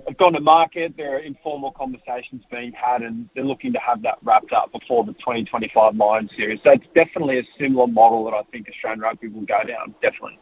They've 0.05 0.17
gone 0.17 0.33
to 0.33 0.39
market. 0.39 0.95
There 0.95 1.15
are 1.15 1.19
informal 1.19 1.71
conversations 1.71 2.43
being 2.49 2.71
had, 2.71 3.01
and 3.01 3.27
they're 3.35 3.43
looking 3.43 3.73
to 3.73 3.79
have 3.79 4.01
that 4.03 4.19
wrapped 4.23 4.53
up 4.53 4.71
before 4.71 5.03
the 5.03 5.13
2025 5.13 5.95
Lion 5.95 6.29
Series. 6.35 6.59
So 6.63 6.71
it's 6.71 6.87
definitely 6.95 7.39
a 7.39 7.43
similar 7.59 7.87
model 7.87 8.23
that 8.25 8.33
I 8.33 8.43
think 8.51 8.69
Australian 8.69 9.01
rugby 9.01 9.27
will 9.27 9.45
go 9.45 9.63
down. 9.63 9.93
Definitely. 10.01 10.39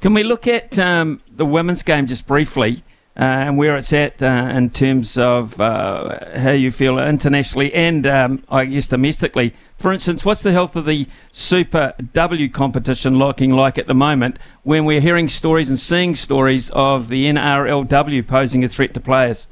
Can 0.00 0.14
we 0.14 0.22
look 0.22 0.46
at 0.46 0.78
um, 0.78 1.20
the 1.30 1.44
women's 1.44 1.82
game 1.82 2.06
just 2.06 2.26
briefly? 2.26 2.84
Uh, 3.16 3.22
and 3.22 3.58
where 3.58 3.76
it's 3.76 3.92
at 3.92 4.22
uh, 4.22 4.50
in 4.54 4.70
terms 4.70 5.18
of 5.18 5.60
uh, 5.60 6.38
how 6.38 6.52
you 6.52 6.70
feel 6.70 6.98
internationally 6.98 7.72
and 7.74 8.06
um, 8.06 8.44
I 8.48 8.64
guess 8.66 8.88
domestically. 8.88 9.54
For 9.76 9.92
instance, 9.92 10.24
what's 10.24 10.42
the 10.42 10.52
health 10.52 10.76
of 10.76 10.86
the 10.86 11.06
Super 11.32 11.94
W 12.12 12.48
competition 12.48 13.18
looking 13.18 13.50
like 13.50 13.78
at 13.78 13.86
the 13.86 13.94
moment 13.94 14.38
when 14.62 14.84
we're 14.84 15.00
hearing 15.00 15.28
stories 15.28 15.68
and 15.68 15.78
seeing 15.78 16.14
stories 16.14 16.70
of 16.70 17.08
the 17.08 17.26
NRLW 17.26 18.26
posing 18.26 18.62
a 18.64 18.68
threat 18.68 18.94
to 18.94 19.00
players? 19.00 19.48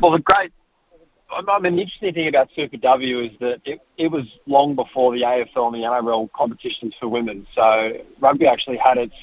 Well, 0.00 0.12
the 0.12 0.20
great 0.20 0.52
I 1.32 1.58
mean, 1.60 1.76
the 1.76 1.82
interesting 1.82 2.14
thing 2.14 2.28
about 2.28 2.48
Super 2.54 2.76
W 2.76 3.20
is 3.20 3.30
that 3.40 3.60
it, 3.64 3.80
it 3.96 4.08
was 4.08 4.24
long 4.46 4.74
before 4.74 5.14
the 5.14 5.22
AFL 5.22 5.66
and 5.66 5.74
the 5.74 5.86
NRL 5.86 6.30
competitions 6.32 6.94
for 6.98 7.08
women. 7.08 7.46
So 7.54 7.92
rugby 8.20 8.46
actually 8.46 8.78
had 8.78 8.98
its 8.98 9.14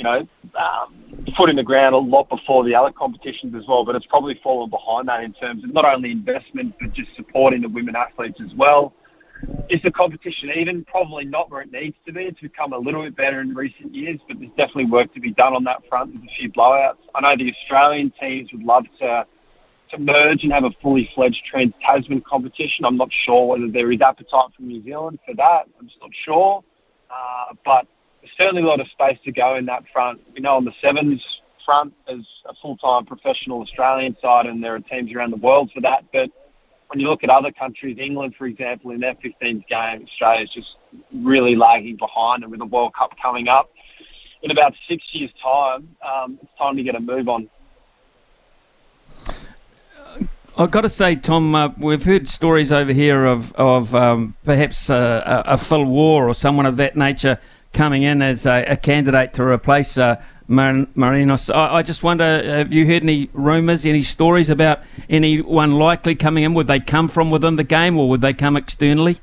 you 0.00 0.04
know, 0.04 0.26
um, 0.58 1.24
foot 1.36 1.50
in 1.50 1.56
the 1.56 1.62
ground 1.62 1.94
a 1.94 1.98
lot 1.98 2.26
before 2.30 2.64
the 2.64 2.74
other 2.74 2.90
competitions 2.90 3.54
as 3.54 3.64
well. 3.68 3.84
But 3.84 3.96
it's 3.96 4.06
probably 4.06 4.40
fallen 4.42 4.70
behind 4.70 5.08
that 5.08 5.22
in 5.22 5.34
terms 5.34 5.62
of 5.62 5.74
not 5.74 5.84
only 5.84 6.10
investment 6.10 6.74
but 6.80 6.94
just 6.94 7.14
supporting 7.16 7.60
the 7.60 7.68
women 7.68 7.94
athletes 7.94 8.40
as 8.42 8.54
well. 8.56 8.94
Is 9.68 9.80
the 9.82 9.90
competition 9.90 10.50
even? 10.56 10.84
Probably 10.86 11.26
not 11.26 11.50
where 11.50 11.60
it 11.60 11.70
needs 11.70 11.96
to 12.06 12.12
be. 12.12 12.24
It's 12.24 12.40
become 12.40 12.72
a 12.72 12.78
little 12.78 13.02
bit 13.02 13.14
better 13.14 13.42
in 13.42 13.54
recent 13.54 13.94
years, 13.94 14.20
but 14.26 14.38
there's 14.38 14.50
definitely 14.50 14.86
work 14.86 15.12
to 15.14 15.20
be 15.20 15.32
done 15.32 15.54
on 15.54 15.64
that 15.64 15.82
front. 15.88 16.14
There's 16.14 16.24
a 16.24 16.34
few 16.38 16.50
blowouts. 16.50 16.98
I 17.14 17.20
know 17.20 17.36
the 17.36 17.52
Australian 17.52 18.10
teams 18.18 18.50
would 18.52 18.62
love 18.62 18.84
to 19.00 19.26
to 19.90 19.98
merge 19.98 20.44
and 20.44 20.52
have 20.52 20.64
a 20.64 20.70
fully 20.80 21.10
fledged 21.14 21.42
Trans 21.50 21.72
Tasman 21.84 22.22
competition. 22.22 22.84
I'm 22.84 22.96
not 22.96 23.08
sure 23.24 23.48
whether 23.48 23.68
there 23.68 23.90
is 23.92 24.00
appetite 24.00 24.54
from 24.56 24.68
New 24.68 24.82
Zealand 24.82 25.18
for 25.26 25.34
that. 25.34 25.66
I'm 25.78 25.88
just 25.88 26.00
not 26.00 26.10
sure. 26.24 26.62
Uh, 27.10 27.54
but 27.64 27.86
certainly 28.36 28.62
a 28.62 28.66
lot 28.66 28.80
of 28.80 28.88
space 28.88 29.18
to 29.24 29.32
go 29.32 29.56
in 29.56 29.66
that 29.66 29.84
front. 29.92 30.20
We 30.34 30.40
know 30.40 30.56
on 30.56 30.64
the 30.64 30.72
sevens 30.80 31.24
front 31.64 31.92
there's 32.06 32.26
a 32.46 32.54
full-time 32.60 33.06
professional 33.06 33.60
Australian 33.62 34.16
side, 34.20 34.46
and 34.46 34.62
there 34.62 34.74
are 34.74 34.80
teams 34.80 35.12
around 35.14 35.30
the 35.30 35.36
world 35.38 35.70
for 35.74 35.80
that. 35.82 36.04
But 36.12 36.30
when 36.88 37.00
you 37.00 37.08
look 37.08 37.22
at 37.22 37.30
other 37.30 37.52
countries, 37.52 37.98
England, 38.00 38.34
for 38.36 38.46
example, 38.46 38.90
in 38.90 39.00
their 39.00 39.14
15th 39.14 39.66
game, 39.68 40.06
Australia's 40.06 40.50
just 40.52 40.76
really 41.14 41.54
lagging 41.54 41.96
behind, 41.96 42.42
and 42.42 42.50
with 42.50 42.60
the 42.60 42.66
World 42.66 42.94
Cup 42.94 43.12
coming 43.22 43.48
up 43.48 43.70
in 44.42 44.50
about 44.50 44.72
six 44.88 45.04
years' 45.12 45.32
time, 45.42 45.88
um, 46.06 46.38
it's 46.42 46.52
time 46.58 46.76
to 46.76 46.82
get 46.82 46.94
a 46.94 47.00
move 47.00 47.28
on. 47.28 47.48
I've 50.56 50.70
got 50.70 50.80
to 50.82 50.90
say, 50.90 51.14
Tom, 51.14 51.54
uh, 51.54 51.68
we've 51.78 52.02
heard 52.02 52.28
stories 52.28 52.72
over 52.72 52.92
here 52.92 53.24
of 53.24 53.52
of 53.54 53.94
um, 53.94 54.36
perhaps 54.44 54.90
a, 54.90 55.44
a 55.46 55.56
Phil 55.56 55.84
Waugh 55.84 56.26
or 56.26 56.34
someone 56.34 56.66
of 56.66 56.76
that 56.78 56.96
nature 56.96 57.38
coming 57.72 58.02
in 58.02 58.22
as 58.22 58.46
a, 58.46 58.64
a 58.64 58.76
candidate 58.76 59.32
to 59.34 59.44
replace 59.44 59.96
uh, 59.96 60.20
Mar- 60.48 60.86
Marinos. 60.96 61.54
I, 61.54 61.76
I, 61.76 61.82
just 61.82 62.02
wonder, 62.02 62.42
have 62.44 62.72
you 62.72 62.86
heard 62.86 63.02
any 63.02 63.30
rumours, 63.32 63.86
any 63.86 64.02
stories 64.02 64.50
about 64.50 64.80
anyone 65.08 65.74
likely 65.74 66.14
coming 66.14 66.44
in? 66.44 66.54
Would 66.54 66.66
they 66.66 66.80
come 66.80 67.08
from 67.08 67.30
within 67.30 67.56
the 67.56 67.64
game 67.64 67.96
or 67.96 68.08
would 68.08 68.20
they 68.20 68.32
come 68.32 68.56
externally? 68.56 69.20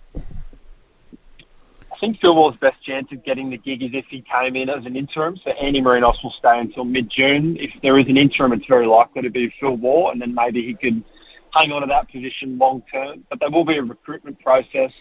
I 1.97 1.99
think 1.99 2.19
Phil 2.19 2.35
Waugh's 2.35 2.55
best 2.57 2.81
chance 2.83 3.11
of 3.11 3.25
getting 3.25 3.49
the 3.49 3.57
gig 3.57 3.81
is 3.81 3.89
if 3.93 4.05
he 4.05 4.21
came 4.21 4.55
in 4.55 4.69
as 4.69 4.85
an 4.85 4.95
interim. 4.95 5.35
So 5.43 5.49
Andy 5.51 5.81
Marinos 5.81 6.23
will 6.23 6.33
stay 6.37 6.59
until 6.59 6.85
mid-June. 6.85 7.57
If 7.59 7.71
there 7.81 7.97
is 7.97 8.05
an 8.05 8.17
interim, 8.17 8.53
it's 8.53 8.67
very 8.67 8.85
likely 8.85 9.23
to 9.23 9.31
be 9.31 9.51
Phil 9.59 9.75
Waugh, 9.75 10.11
and 10.11 10.21
then 10.21 10.35
maybe 10.35 10.63
he 10.63 10.75
could 10.75 11.03
hang 11.53 11.71
on 11.71 11.81
to 11.81 11.87
that 11.87 12.11
position 12.11 12.59
long 12.59 12.83
term. 12.91 13.25
But 13.31 13.39
there 13.39 13.49
will 13.49 13.65
be 13.65 13.77
a 13.77 13.83
recruitment 13.83 14.39
process. 14.39 14.91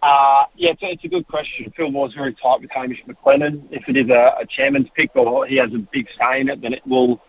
Uh, 0.00 0.44
yeah, 0.54 0.70
it's 0.70 0.80
it's 0.82 1.04
a 1.04 1.08
good 1.08 1.26
question. 1.26 1.72
Phil 1.76 1.90
was 1.90 2.14
very 2.14 2.32
tight 2.34 2.60
with 2.60 2.70
Hamish 2.70 3.02
McLennan. 3.08 3.66
If 3.70 3.88
it 3.88 3.96
is 3.96 4.08
a, 4.10 4.36
a 4.40 4.46
chairman's 4.48 4.88
pick 4.94 5.10
or 5.16 5.46
he 5.46 5.56
has 5.56 5.72
a 5.74 5.78
big 5.92 6.06
say 6.18 6.40
in 6.40 6.48
it, 6.48 6.62
then 6.62 6.72
it 6.72 6.86
will. 6.86 7.20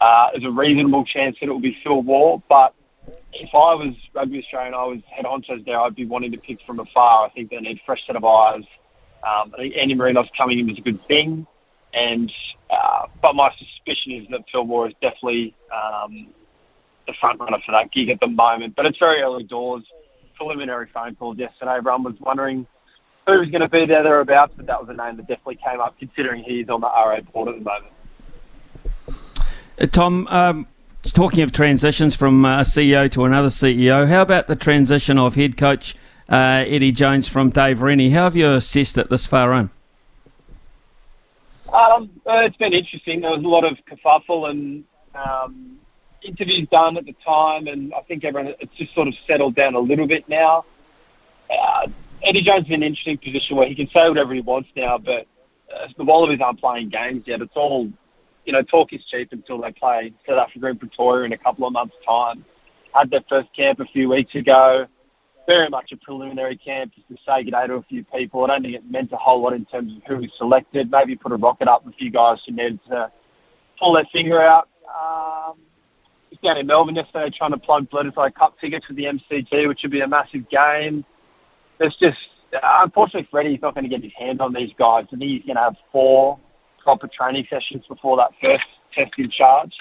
Uh, 0.00 0.28
there's 0.32 0.44
a 0.44 0.50
reasonable 0.50 1.04
chance 1.04 1.36
that 1.40 1.48
it 1.48 1.52
will 1.52 1.60
be 1.60 1.76
Phil 1.82 2.02
Waugh. 2.02 2.40
But 2.48 2.72
if 3.32 3.48
I 3.52 3.74
was 3.74 3.96
Rugby 4.14 4.38
Australia 4.38 4.68
and 4.68 4.76
I 4.76 4.84
was 4.84 5.00
head 5.10 5.24
honchos 5.24 5.64
there, 5.66 5.80
I'd 5.80 5.96
be 5.96 6.06
wanting 6.06 6.30
to 6.32 6.38
pick 6.38 6.60
from 6.64 6.78
afar. 6.78 7.26
I 7.26 7.30
think 7.30 7.50
they 7.50 7.56
need 7.56 7.78
a 7.78 7.82
fresh 7.84 8.06
set 8.06 8.14
of 8.14 8.24
eyes. 8.24 8.64
Um, 9.26 9.52
I 9.54 9.58
think 9.58 9.74
Andy 9.76 9.96
Marinos 9.96 10.28
coming 10.36 10.60
in 10.60 10.68
was 10.68 10.78
a 10.78 10.82
good 10.82 11.00
thing. 11.08 11.46
And 11.94 12.30
uh, 12.70 13.06
but 13.20 13.34
my 13.34 13.50
suspicion 13.58 14.12
is 14.12 14.28
that 14.30 14.44
Phil 14.52 14.64
Waugh 14.64 14.86
is 14.86 14.94
definitely 15.02 15.54
um, 15.74 16.28
the 17.08 17.14
front 17.18 17.40
runner 17.40 17.58
for 17.66 17.72
that 17.72 17.90
gig 17.90 18.08
at 18.10 18.20
the 18.20 18.28
moment. 18.28 18.76
But 18.76 18.86
it's 18.86 18.98
very 18.98 19.20
early 19.20 19.42
doors 19.42 19.82
preliminary 20.38 20.86
phone 20.94 21.14
call 21.16 21.36
yesterday. 21.36 21.76
Everyone 21.76 22.04
was 22.04 22.14
wondering 22.20 22.66
who 23.26 23.40
was 23.40 23.50
going 23.50 23.60
to 23.60 23.68
be 23.68 23.84
there 23.84 24.02
thereabouts, 24.02 24.54
but 24.56 24.66
that 24.66 24.80
was 24.80 24.88
a 24.88 24.94
name 24.94 25.16
that 25.16 25.26
definitely 25.28 25.58
came 25.62 25.80
up 25.80 25.98
considering 25.98 26.42
he's 26.42 26.68
on 26.68 26.80
the 26.80 26.86
RA 26.86 27.20
board 27.20 27.48
at 27.48 27.56
the 27.56 27.64
moment. 27.64 27.92
Uh, 29.78 29.86
Tom, 29.86 30.26
um, 30.28 30.66
talking 31.12 31.42
of 31.42 31.52
transitions 31.52 32.16
from 32.16 32.44
a 32.44 32.60
CEO 32.60 33.10
to 33.10 33.24
another 33.24 33.48
CEO, 33.48 34.08
how 34.08 34.22
about 34.22 34.46
the 34.46 34.56
transition 34.56 35.18
of 35.18 35.34
head 35.34 35.56
coach 35.56 35.94
uh, 36.30 36.64
Eddie 36.66 36.92
Jones 36.92 37.28
from 37.28 37.50
Dave 37.50 37.82
Rennie? 37.82 38.10
How 38.10 38.24
have 38.24 38.36
you 38.36 38.54
assessed 38.54 38.96
it 38.96 39.10
this 39.10 39.26
far 39.26 39.52
on? 39.52 39.70
Um, 41.72 42.10
uh, 42.26 42.38
it's 42.44 42.56
been 42.56 42.72
interesting. 42.72 43.20
There 43.20 43.30
was 43.30 43.44
a 43.44 43.48
lot 43.48 43.64
of 43.64 43.78
kerfuffle 43.84 44.48
and 44.48 44.84
um, 45.14 45.77
interviews 46.22 46.68
done 46.70 46.96
at 46.96 47.04
the 47.04 47.14
time, 47.24 47.66
and 47.66 47.92
I 47.94 48.02
think 48.02 48.24
everyone 48.24 48.54
it's 48.60 48.74
just 48.76 48.94
sort 48.94 49.08
of 49.08 49.14
settled 49.26 49.54
down 49.54 49.74
a 49.74 49.80
little 49.80 50.06
bit 50.06 50.28
now. 50.28 50.64
Uh, 51.50 51.88
Eddie 52.22 52.42
Jones 52.42 52.64
is 52.64 52.70
in 52.70 52.74
an 52.76 52.82
interesting 52.82 53.18
position 53.18 53.56
where 53.56 53.68
he 53.68 53.74
can 53.74 53.88
say 53.88 54.08
whatever 54.08 54.34
he 54.34 54.40
wants 54.40 54.68
now, 54.76 54.98
but 54.98 55.26
uh, 55.74 55.86
the 55.96 56.04
Wallabies 56.04 56.40
aren't 56.42 56.60
playing 56.60 56.88
games 56.88 57.22
yet. 57.26 57.40
It's 57.40 57.52
all, 57.54 57.88
you 58.44 58.52
know, 58.52 58.62
talk 58.62 58.92
is 58.92 59.04
cheap 59.10 59.28
until 59.32 59.60
they 59.60 59.72
play 59.72 60.12
South 60.26 60.38
Africa 60.38 60.66
and 60.66 60.80
Pretoria 60.80 61.26
in 61.26 61.32
a 61.32 61.38
couple 61.38 61.66
of 61.66 61.72
months' 61.72 61.94
time. 62.06 62.44
Had 62.94 63.10
their 63.10 63.24
first 63.28 63.48
camp 63.54 63.80
a 63.80 63.84
few 63.86 64.08
weeks 64.08 64.34
ago. 64.34 64.86
Very 65.46 65.68
much 65.70 65.92
a 65.92 65.96
preliminary 65.96 66.56
camp 66.56 66.92
just 66.94 67.08
to 67.08 67.16
say 67.24 67.44
good 67.44 67.52
day 67.52 67.66
to 67.66 67.74
a 67.74 67.82
few 67.82 68.04
people. 68.04 68.44
I 68.44 68.48
don't 68.48 68.62
think 68.62 68.74
it 68.74 68.90
meant 68.90 69.12
a 69.12 69.16
whole 69.16 69.42
lot 69.42 69.54
in 69.54 69.64
terms 69.64 69.94
of 69.96 70.02
who 70.06 70.16
was 70.16 70.30
selected. 70.36 70.90
Maybe 70.90 71.16
put 71.16 71.32
a 71.32 71.36
rocket 71.36 71.68
up 71.68 71.84
with 71.84 71.94
a 71.94 71.96
few 71.96 72.10
guys 72.10 72.42
who 72.46 72.52
needed 72.52 72.80
to 72.88 73.10
pull 73.78 73.94
their 73.94 74.06
finger 74.12 74.42
out. 74.42 74.68
Um, 74.88 75.58
was 76.42 76.48
down 76.48 76.58
in 76.58 76.66
Melbourne 76.66 76.94
yesterday 76.94 77.30
trying 77.36 77.52
to 77.52 77.58
plug 77.58 77.88
Bledisloe 77.90 78.34
Cup 78.34 78.58
tickets 78.60 78.86
for 78.86 78.94
the 78.94 79.04
MCG, 79.04 79.68
which 79.68 79.80
would 79.82 79.92
be 79.92 80.00
a 80.00 80.08
massive 80.08 80.48
game. 80.48 81.04
There's 81.78 81.96
just, 82.00 82.18
uh, 82.54 82.80
unfortunately, 82.84 83.28
Freddie's 83.30 83.60
not 83.62 83.74
going 83.74 83.84
to 83.84 83.90
get 83.90 84.02
his 84.02 84.12
hand 84.18 84.40
on 84.40 84.52
these 84.52 84.70
guys. 84.78 85.04
I 85.06 85.10
think 85.10 85.22
he's 85.22 85.42
going 85.44 85.56
to 85.56 85.62
have 85.62 85.76
four 85.92 86.38
proper 86.82 87.08
training 87.08 87.46
sessions 87.50 87.84
before 87.88 88.16
that 88.16 88.30
first 88.42 88.64
test 88.92 89.12
in 89.18 89.30
charge. 89.30 89.72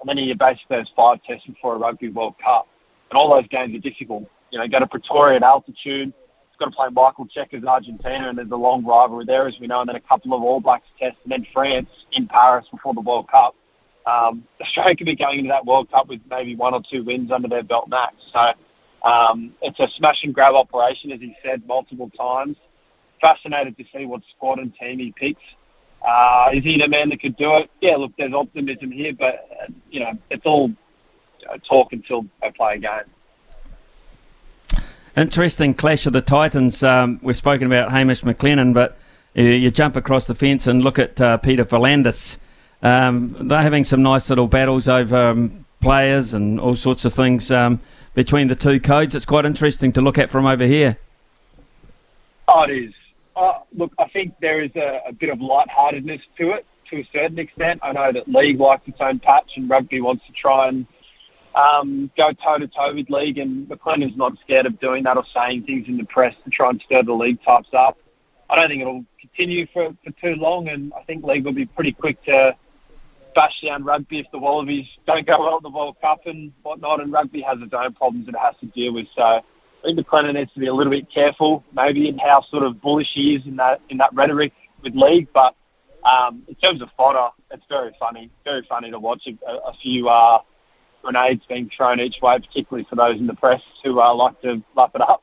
And 0.00 0.08
then 0.08 0.18
he 0.18 0.32
basically 0.34 0.76
has 0.78 0.90
five 0.96 1.22
tests 1.22 1.46
before 1.46 1.74
a 1.74 1.78
Rugby 1.78 2.08
World 2.08 2.34
Cup. 2.42 2.68
And 3.10 3.16
all 3.16 3.34
those 3.34 3.48
games 3.48 3.74
are 3.74 3.80
difficult. 3.80 4.24
You 4.50 4.58
know, 4.58 4.68
go 4.68 4.78
to 4.80 4.86
Pretoria 4.86 5.36
at 5.36 5.42
altitude. 5.42 6.12
Got 6.58 6.70
to 6.70 6.70
play 6.72 6.88
Michael 6.90 7.24
Cheika's 7.28 7.64
Argentina, 7.64 8.30
and 8.30 8.36
there's 8.36 8.50
a 8.50 8.56
long 8.56 8.84
rivalry 8.84 9.24
there, 9.24 9.46
as 9.46 9.56
we 9.60 9.68
know, 9.68 9.78
and 9.78 9.88
then 9.88 9.94
a 9.94 10.00
couple 10.00 10.34
of 10.34 10.42
All 10.42 10.58
Blacks 10.60 10.88
tests, 10.98 11.20
and 11.22 11.30
then 11.30 11.46
France 11.54 11.88
in 12.10 12.26
Paris 12.26 12.66
before 12.68 12.94
the 12.94 13.00
World 13.00 13.28
Cup 13.30 13.54
um, 14.08 14.44
Australia 14.60 14.96
could 14.96 15.06
be 15.06 15.16
going 15.16 15.40
into 15.40 15.48
that 15.48 15.66
World 15.66 15.90
Cup 15.90 16.08
with 16.08 16.20
maybe 16.30 16.56
one 16.56 16.74
or 16.74 16.82
two 16.90 17.04
wins 17.04 17.30
under 17.30 17.48
their 17.48 17.62
belt 17.62 17.88
max. 17.88 18.14
So 18.32 19.08
um, 19.08 19.52
it's 19.60 19.78
a 19.80 19.88
smash 19.96 20.22
and 20.22 20.34
grab 20.34 20.54
operation, 20.54 21.12
as 21.12 21.20
he 21.20 21.34
said 21.44 21.66
multiple 21.66 22.10
times. 22.16 22.56
Fascinated 23.20 23.76
to 23.76 23.84
see 23.94 24.06
what 24.06 24.22
squad 24.36 24.60
and 24.60 24.72
team 24.74 24.98
he 24.98 25.12
picks. 25.12 25.42
Uh, 26.06 26.50
is 26.52 26.62
he 26.62 26.78
the 26.78 26.88
man 26.88 27.08
that 27.08 27.20
could 27.20 27.36
do 27.36 27.56
it? 27.56 27.70
Yeah, 27.80 27.96
look, 27.96 28.12
there's 28.16 28.32
optimism 28.32 28.92
here, 28.92 29.12
but 29.18 29.48
uh, 29.60 29.72
you 29.90 30.00
know 30.00 30.12
it's 30.30 30.46
all 30.46 30.70
uh, 31.50 31.58
talk 31.68 31.92
until 31.92 32.24
they 32.40 32.52
play 32.52 32.76
a 32.76 32.78
game. 32.78 34.82
Interesting 35.16 35.74
clash 35.74 36.06
of 36.06 36.12
the 36.12 36.20
Titans. 36.20 36.84
Um, 36.84 37.18
we've 37.22 37.36
spoken 37.36 37.66
about 37.66 37.90
Hamish 37.90 38.22
McLennan, 38.22 38.72
but 38.72 38.96
uh, 39.36 39.42
you 39.42 39.72
jump 39.72 39.96
across 39.96 40.28
the 40.28 40.34
fence 40.34 40.68
and 40.68 40.82
look 40.82 41.00
at 41.00 41.20
uh, 41.20 41.38
Peter 41.38 41.64
V'landys 41.64 42.38
um, 42.82 43.48
they're 43.48 43.62
having 43.62 43.84
some 43.84 44.02
nice 44.02 44.28
little 44.30 44.46
battles 44.46 44.88
over 44.88 45.30
um, 45.30 45.64
players 45.80 46.34
and 46.34 46.60
all 46.60 46.76
sorts 46.76 47.04
of 47.04 47.14
things 47.14 47.50
um, 47.50 47.80
between 48.14 48.48
the 48.48 48.56
two 48.56 48.80
codes. 48.80 49.14
It's 49.14 49.26
quite 49.26 49.44
interesting 49.44 49.92
to 49.92 50.00
look 50.00 50.18
at 50.18 50.30
from 50.30 50.46
over 50.46 50.64
here. 50.64 50.98
Oh, 52.46 52.62
it 52.62 52.70
is. 52.70 52.94
Uh, 53.36 53.60
look, 53.72 53.92
I 53.98 54.08
think 54.08 54.34
there 54.40 54.62
is 54.62 54.70
a, 54.74 55.00
a 55.06 55.12
bit 55.12 55.30
of 55.30 55.40
lightheartedness 55.40 56.22
to 56.38 56.50
it 56.50 56.66
to 56.90 57.00
a 57.00 57.08
certain 57.12 57.38
extent. 57.38 57.80
I 57.82 57.92
know 57.92 58.12
that 58.12 58.28
league 58.28 58.58
likes 58.58 58.88
its 58.88 59.00
own 59.00 59.18
patch 59.18 59.52
and 59.56 59.68
rugby 59.68 60.00
wants 60.00 60.26
to 60.26 60.32
try 60.32 60.68
and 60.68 60.86
um, 61.54 62.10
go 62.16 62.32
toe 62.32 62.58
to 62.58 62.66
toe 62.66 62.94
with 62.94 63.10
league, 63.10 63.38
and 63.38 63.68
McLennan's 63.68 64.16
not 64.16 64.38
scared 64.40 64.66
of 64.66 64.78
doing 64.80 65.02
that 65.04 65.16
or 65.16 65.24
saying 65.34 65.64
things 65.64 65.88
in 65.88 65.96
the 65.96 66.04
press 66.04 66.34
to 66.44 66.50
try 66.50 66.70
and 66.70 66.80
stir 66.82 67.02
the 67.02 67.12
league 67.12 67.42
types 67.42 67.68
up. 67.72 67.98
I 68.50 68.56
don't 68.56 68.68
think 68.68 68.80
it'll 68.80 69.04
continue 69.20 69.66
for, 69.72 69.94
for 70.04 70.10
too 70.12 70.34
long, 70.36 70.68
and 70.68 70.92
I 70.94 71.02
think 71.02 71.24
league 71.24 71.44
will 71.44 71.52
be 71.52 71.66
pretty 71.66 71.92
quick 71.92 72.22
to 72.24 72.56
bash 73.38 73.60
down 73.64 73.84
rugby 73.84 74.18
if 74.18 74.26
the 74.32 74.38
Wallabies 74.38 74.88
don't 75.06 75.24
go 75.24 75.38
well 75.38 75.58
at 75.58 75.62
the 75.62 75.70
World 75.70 75.96
Cup 76.00 76.22
and 76.26 76.52
whatnot. 76.64 77.00
And 77.00 77.12
rugby 77.12 77.40
has 77.42 77.58
its 77.60 77.72
own 77.72 77.94
problems 77.94 78.26
it 78.26 78.34
has 78.36 78.56
to 78.58 78.66
deal 78.66 78.92
with. 78.92 79.06
So 79.14 79.22
I 79.22 79.42
think 79.84 79.96
McLennan 80.00 80.34
needs 80.34 80.52
to 80.54 80.58
be 80.58 80.66
a 80.66 80.74
little 80.74 80.90
bit 80.90 81.08
careful, 81.08 81.62
maybe 81.72 82.08
in 82.08 82.18
how 82.18 82.42
sort 82.50 82.64
of 82.64 82.82
bullish 82.82 83.06
he 83.14 83.36
is 83.36 83.46
in 83.46 83.54
that 83.54 83.80
in 83.90 83.98
that 83.98 84.12
rhetoric 84.12 84.52
with 84.82 84.94
league. 84.96 85.28
But 85.32 85.54
um, 86.04 86.42
in 86.48 86.56
terms 86.56 86.82
of 86.82 86.88
fodder, 86.96 87.28
it's 87.52 87.62
very 87.68 87.92
funny, 88.00 88.28
very 88.42 88.66
funny 88.68 88.90
to 88.90 88.98
watch 88.98 89.22
a, 89.28 89.48
a 89.48 89.72
few 89.80 90.08
uh, 90.08 90.40
grenades 91.04 91.44
being 91.48 91.70
thrown 91.76 92.00
each 92.00 92.16
way, 92.20 92.40
particularly 92.40 92.88
for 92.90 92.96
those 92.96 93.20
in 93.20 93.28
the 93.28 93.34
press 93.34 93.62
who 93.84 94.00
uh, 94.00 94.12
like 94.12 94.40
to 94.42 94.60
laugh 94.74 94.90
it 94.96 95.00
up. 95.00 95.22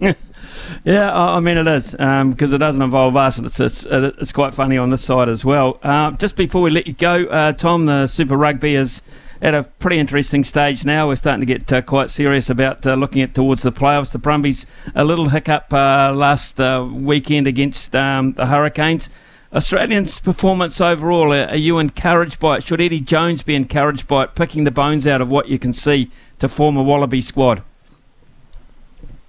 yeah, 0.84 1.12
I 1.12 1.40
mean 1.40 1.56
it 1.56 1.66
is 1.66 1.90
because 1.92 2.00
um, 2.00 2.34
it 2.38 2.58
doesn't 2.58 2.82
involve 2.82 3.16
us, 3.16 3.36
and 3.36 3.46
it's, 3.46 3.58
it's 3.58 3.84
it's 3.90 4.32
quite 4.32 4.54
funny 4.54 4.78
on 4.78 4.90
this 4.90 5.04
side 5.04 5.28
as 5.28 5.44
well. 5.44 5.80
Uh, 5.82 6.12
just 6.12 6.36
before 6.36 6.62
we 6.62 6.70
let 6.70 6.86
you 6.86 6.92
go, 6.92 7.24
uh, 7.24 7.52
Tom, 7.52 7.86
the 7.86 8.06
Super 8.06 8.36
Rugby 8.36 8.74
is 8.74 9.02
at 9.40 9.54
a 9.54 9.64
pretty 9.64 9.98
interesting 9.98 10.44
stage 10.44 10.84
now. 10.84 11.08
We're 11.08 11.16
starting 11.16 11.40
to 11.40 11.46
get 11.46 11.72
uh, 11.72 11.82
quite 11.82 12.10
serious 12.10 12.50
about 12.50 12.86
uh, 12.86 12.94
looking 12.94 13.22
at 13.22 13.34
towards 13.34 13.62
the 13.62 13.72
playoffs. 13.72 14.12
The 14.12 14.18
Brumbies 14.18 14.66
a 14.94 15.04
little 15.04 15.30
hiccup 15.30 15.72
uh, 15.72 16.12
last 16.14 16.60
uh, 16.60 16.86
weekend 16.90 17.46
against 17.46 17.94
um, 17.94 18.32
the 18.32 18.46
Hurricanes. 18.46 19.08
Australians' 19.52 20.18
performance 20.18 20.78
overall, 20.78 21.32
are 21.32 21.56
you 21.56 21.78
encouraged 21.78 22.38
by 22.38 22.58
it? 22.58 22.64
Should 22.64 22.82
Eddie 22.82 23.00
Jones 23.00 23.42
be 23.42 23.54
encouraged 23.54 24.06
by 24.06 24.24
it, 24.24 24.34
picking 24.34 24.64
the 24.64 24.70
bones 24.70 25.06
out 25.06 25.22
of 25.22 25.30
what 25.30 25.48
you 25.48 25.58
can 25.58 25.72
see 25.72 26.10
to 26.38 26.48
form 26.50 26.76
a 26.76 26.82
Wallaby 26.82 27.22
squad? 27.22 27.62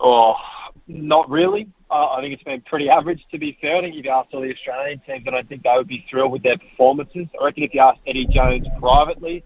Oh, 0.01 0.35
not 0.89 1.29
really. 1.29 1.69
Uh, 1.91 2.09
I 2.09 2.21
think 2.21 2.33
it's 2.33 2.43
been 2.43 2.61
pretty 2.61 2.89
average, 2.89 3.25
to 3.31 3.39
be 3.39 3.57
fair. 3.61 3.77
I 3.77 3.81
think 3.81 3.95
if 3.95 4.05
you 4.05 4.11
asked 4.11 4.33
all 4.33 4.41
the 4.41 4.53
Australian 4.53 4.99
teams, 5.07 5.23
I 5.27 5.31
don't 5.31 5.47
think 5.47 5.63
they 5.63 5.73
would 5.75 5.87
be 5.87 6.05
thrilled 6.09 6.31
with 6.31 6.43
their 6.43 6.57
performances. 6.57 7.27
I 7.39 7.45
reckon 7.45 7.63
if 7.63 7.73
you 7.73 7.81
asked 7.81 8.01
Eddie 8.05 8.27
Jones 8.27 8.67
privately, 8.79 9.43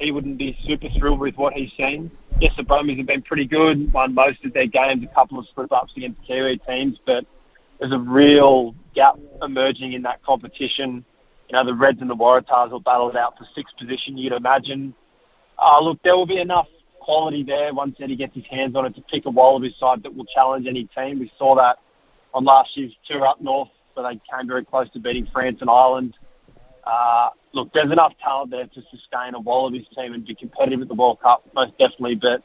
he 0.00 0.10
wouldn't 0.10 0.38
be 0.38 0.56
super 0.64 0.88
thrilled 0.98 1.20
with 1.20 1.36
what 1.36 1.52
he's 1.52 1.72
seen. 1.76 2.10
Yes, 2.40 2.52
the 2.56 2.62
Brumbies 2.62 2.98
have 2.98 3.06
been 3.06 3.22
pretty 3.22 3.46
good, 3.46 3.92
won 3.92 4.14
most 4.14 4.44
of 4.44 4.52
their 4.52 4.66
games, 4.66 5.04
a 5.04 5.14
couple 5.14 5.38
of 5.38 5.46
slip-ups 5.54 5.92
against 5.96 6.22
Kiwi 6.22 6.58
teams, 6.66 6.98
but 7.06 7.24
there's 7.78 7.92
a 7.92 7.98
real 7.98 8.74
gap 8.94 9.18
emerging 9.42 9.92
in 9.92 10.02
that 10.02 10.22
competition. 10.22 11.04
You 11.48 11.52
know, 11.52 11.64
the 11.64 11.74
Reds 11.74 12.00
and 12.00 12.10
the 12.10 12.16
Waratahs 12.16 12.70
will 12.70 12.80
battle 12.80 13.10
it 13.10 13.16
out 13.16 13.38
for 13.38 13.46
sixth 13.54 13.76
position, 13.76 14.16
you'd 14.16 14.32
imagine. 14.32 14.94
Uh, 15.58 15.80
look, 15.82 15.98
there 16.02 16.16
will 16.16 16.26
be 16.26 16.40
enough 16.40 16.68
quality 17.06 17.44
there 17.44 17.72
once 17.72 17.96
Eddie 18.00 18.16
gets 18.16 18.34
his 18.34 18.44
hands 18.50 18.74
on 18.74 18.84
it 18.84 18.94
to 18.96 19.00
pick 19.02 19.26
a 19.26 19.30
Wallaby 19.30 19.74
side 19.78 20.02
that 20.02 20.14
will 20.14 20.26
challenge 20.26 20.66
any 20.66 20.84
team. 20.86 21.20
We 21.20 21.30
saw 21.38 21.54
that 21.54 21.78
on 22.34 22.44
last 22.44 22.76
year's 22.76 22.94
tour 23.08 23.24
up 23.24 23.40
north 23.40 23.68
where 23.94 24.12
they 24.12 24.20
came 24.30 24.48
very 24.48 24.64
close 24.64 24.90
to 24.90 24.98
beating 24.98 25.26
France 25.32 25.58
and 25.60 25.70
Ireland. 25.70 26.18
Uh, 26.84 27.30
look, 27.52 27.72
there's 27.72 27.92
enough 27.92 28.12
talent 28.22 28.50
there 28.50 28.66
to 28.66 28.82
sustain 28.90 29.34
a 29.34 29.40
Wallabies 29.40 29.86
team 29.96 30.12
and 30.14 30.26
be 30.26 30.34
competitive 30.34 30.82
at 30.82 30.88
the 30.88 30.94
World 30.94 31.20
Cup, 31.22 31.44
most 31.54 31.70
definitely. 31.78 32.16
But 32.16 32.42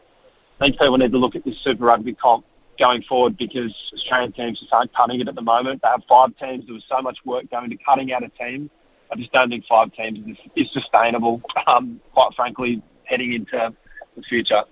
I 0.60 0.66
think 0.66 0.80
people 0.80 0.98
need 0.98 1.12
to 1.12 1.18
look 1.18 1.36
at 1.36 1.44
this 1.44 1.62
Super 1.64 1.86
Rugby 1.86 2.14
comp 2.14 2.46
going 2.78 3.02
forward 3.02 3.38
because 3.38 3.76
Australian 3.94 4.32
teams 4.32 4.60
just 4.60 4.72
aren't 4.72 4.94
cutting 4.94 5.22
it 5.22 5.28
at 5.28 5.36
the 5.36 5.42
moment. 5.42 5.82
They 5.82 5.90
have 5.90 6.04
five 6.08 6.38
teams. 6.38 6.66
There 6.68 6.76
was 6.76 6.86
so 6.88 7.02
much 7.02 7.18
work 7.26 7.50
going 7.50 7.72
to 7.72 7.78
cutting 7.78 8.14
out 8.14 8.24
a 8.24 8.30
team. 8.30 8.70
I 9.12 9.16
just 9.16 9.32
don't 9.34 9.50
think 9.50 9.66
five 9.68 9.92
teams 9.92 10.20
is, 10.20 10.38
is 10.56 10.72
sustainable, 10.72 11.42
um, 11.68 12.00
quite 12.14 12.34
frankly, 12.36 12.82
heading 13.04 13.34
into 13.34 13.74
the 14.16 14.24
future. 14.24 14.64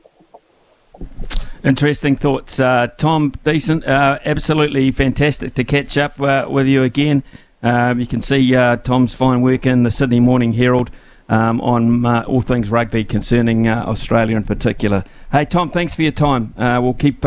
Interesting 1.64 2.16
thoughts, 2.16 2.60
uh, 2.60 2.88
Tom. 2.98 3.34
Decent, 3.44 3.86
uh, 3.86 4.20
absolutely 4.26 4.91
fantastic 4.91 5.56
to 5.56 5.64
catch 5.64 5.98
up 5.98 6.20
uh, 6.22 6.45
with 6.49 6.68
you 6.68 6.84
again. 6.84 7.24
Um, 7.61 7.99
you 7.99 8.07
can 8.07 8.22
see 8.22 8.56
uh, 8.56 8.78
Tom's 8.78 9.14
fine 9.14 9.41
work 9.41 9.66
in 9.66 9.84
the 9.84 9.91
Sydney 9.91 10.22
Morning 10.22 10.53
Herald 10.53 10.90
um, 11.28 11.60
on 11.60 12.06
uh, 12.06 12.24
all 12.28 12.41
things 12.41 12.70
rugby 12.70 13.03
concerning 13.03 13.68
uh, 13.68 13.84
Australia 13.86 14.38
in 14.38 14.45
particular. 14.45 15.03
Hey, 15.34 15.44
Tom, 15.44 15.70
thanks 15.70 15.95
for 15.95 16.02
your 16.02 16.14
time. 16.14 16.53
we'll 16.57 16.94
keep 16.94 17.26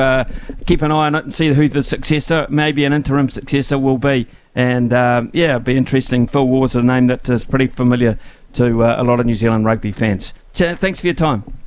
keep 0.67 0.81
an 0.81 0.91
eye 0.91 1.07
on 1.07 1.15
it 1.15 1.25
and 1.25 1.35
see 1.35 1.53
who 1.53 1.69
the 1.69 1.83
successor, 1.83 2.47
maybe 2.49 2.85
an 2.85 2.95
interim 2.95 3.29
successor, 3.29 3.79
will 3.79 3.99
be. 3.99 4.27
And 4.55 4.93
yeah, 4.93 5.51
it'll 5.51 5.61
be 5.61 5.77
interesting. 5.77 6.27
Phil 6.27 6.47
Waugh's 6.47 6.75
a 6.75 6.83
name 6.83 7.07
that 7.09 7.29
is 7.29 7.45
pretty 7.45 7.67
familiar 7.67 8.19
to 8.55 8.83
a 8.83 9.05
lot 9.05 9.21
of 9.21 9.27
New 9.27 9.35
Zealand 9.35 9.67
rugby 9.67 9.93
fans. 9.93 10.33
Thanks 10.55 11.01
for 11.01 11.07
your 11.07 11.15
time. 11.15 11.62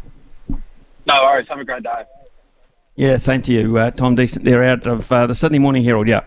No 1.05 1.23
worries. 1.23 1.47
Have 1.47 1.59
a 1.59 1.65
great 1.65 1.83
day. 1.83 2.03
Yeah, 2.95 3.17
same 3.17 3.41
to 3.43 3.53
you, 3.53 3.77
uh, 3.77 3.91
Tom 3.91 4.15
Decent. 4.15 4.45
They're 4.45 4.63
out 4.63 4.87
of 4.87 5.11
uh, 5.11 5.27
the 5.27 5.35
Sydney 5.35 5.59
Morning 5.59 5.83
Herald. 5.83 6.07
Yeah. 6.07 6.21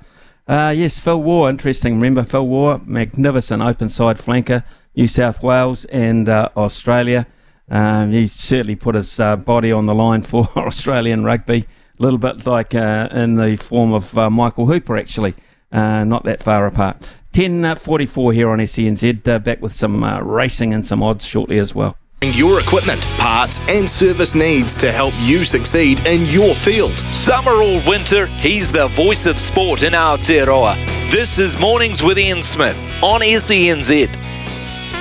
Uh, 0.47 0.73
yes, 0.77 0.99
Phil 0.99 1.21
Waugh, 1.23 1.49
Interesting. 1.49 1.95
Remember 1.95 2.23
Phil 2.25 2.47
Waugh, 2.47 2.81
magnificent 2.85 3.63
open 3.63 3.89
side 3.89 4.19
flanker, 4.19 4.65
New 4.95 5.07
South 5.07 5.43
Wales 5.43 5.85
and 5.87 6.29
uh, 6.29 6.49
Australia. 6.57 7.27
Um, 7.71 8.13
he 8.13 8.27
certainly 8.27 8.77
put 8.77 8.95
his 8.95 9.19
uh, 9.21 9.37
body 9.37 9.73
on 9.73 9.87
the 9.87 9.95
line 9.95 10.23
for 10.23 10.49
Australian 10.57 11.25
rugby. 11.25 11.67
A 11.99 12.03
little 12.03 12.19
bit 12.19 12.47
like 12.47 12.75
uh, 12.75 13.09
in 13.13 13.35
the 13.35 13.57
form 13.57 13.93
of 13.93 14.15
Michael 14.33 14.67
Hooper, 14.67 14.97
actually. 14.97 15.35
not 15.73 16.25
that 16.25 16.43
far 16.43 16.67
apart. 16.67 16.97
10.44 17.35 18.35
here 18.35 18.51
on 18.51 18.59
SENZ. 18.59 19.45
back 19.45 19.61
with 19.61 19.75
some 19.75 20.03
racing 20.27 20.73
and 20.73 20.87
some 20.87 21.03
odds 21.03 21.27
shortly 21.27 21.59
as 21.59 21.75
well 21.75 21.98
your 22.23 22.59
equipment, 22.61 23.07
parts, 23.19 23.61
and 23.69 23.89
service 23.89 24.35
needs 24.35 24.77
to 24.79 24.91
help 24.91 25.15
you 25.19 25.45
succeed 25.45 26.05
in 26.05 26.23
your 26.27 26.53
field. 26.55 26.99
Summer 27.13 27.53
or 27.53 27.81
winter, 27.87 28.27
he's 28.27 28.73
the 28.73 28.89
voice 28.89 29.25
of 29.27 29.39
sport 29.39 29.83
in 29.83 29.93
Aotearoa. 29.93 30.75
This 31.13 31.39
is 31.39 31.59
Mornings 31.61 32.03
with 32.03 32.19
Ian 32.19 32.43
Smith 32.43 32.83
on 33.03 33.21
SENZ. 33.21 34.11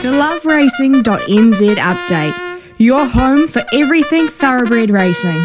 The 0.03 0.09
loveracing.nz 0.09 1.75
update, 1.77 2.61
your 2.77 3.05
home 3.07 3.47
for 3.47 3.63
everything 3.73 4.27
thoroughbred 4.27 4.91
racing. 4.91 5.41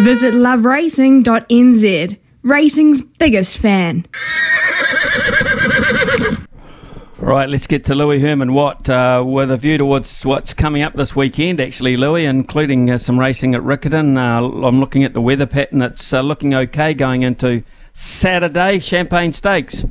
Visit 0.00 0.34
loveracing.nz, 0.34 2.18
racing's 2.42 3.02
biggest 3.02 3.56
fan. 3.56 4.04
Right, 7.24 7.48
let's 7.48 7.66
get 7.66 7.86
to 7.86 7.94
Louis 7.94 8.20
Herman 8.20 8.52
Watt 8.52 8.90
uh, 8.90 9.24
with 9.26 9.50
a 9.50 9.56
view 9.56 9.78
towards 9.78 10.26
what's 10.26 10.52
coming 10.52 10.82
up 10.82 10.92
this 10.92 11.16
weekend, 11.16 11.58
actually, 11.58 11.96
Louis, 11.96 12.26
including 12.26 12.90
uh, 12.90 12.98
some 12.98 13.18
racing 13.18 13.54
at 13.54 13.62
Riccarton. 13.62 14.18
Uh, 14.18 14.66
I'm 14.66 14.78
looking 14.78 15.04
at 15.04 15.14
the 15.14 15.22
weather 15.22 15.46
pattern. 15.46 15.80
It's 15.80 16.12
uh, 16.12 16.20
looking 16.20 16.52
okay 16.52 16.92
going 16.92 17.22
into 17.22 17.62
Saturday, 17.94 18.78
Champagne 18.78 19.32
Stakes. 19.32 19.86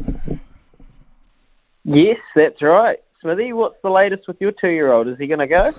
Yes, 1.84 2.20
that's 2.36 2.62
right. 2.62 3.02
Smithy, 3.20 3.52
what's 3.52 3.82
the 3.82 3.90
latest 3.90 4.28
with 4.28 4.40
your 4.40 4.52
two 4.52 4.70
year 4.70 4.92
old? 4.92 5.08
Is 5.08 5.18
he 5.18 5.26
going 5.26 5.40
to 5.40 5.48
go? 5.48 5.74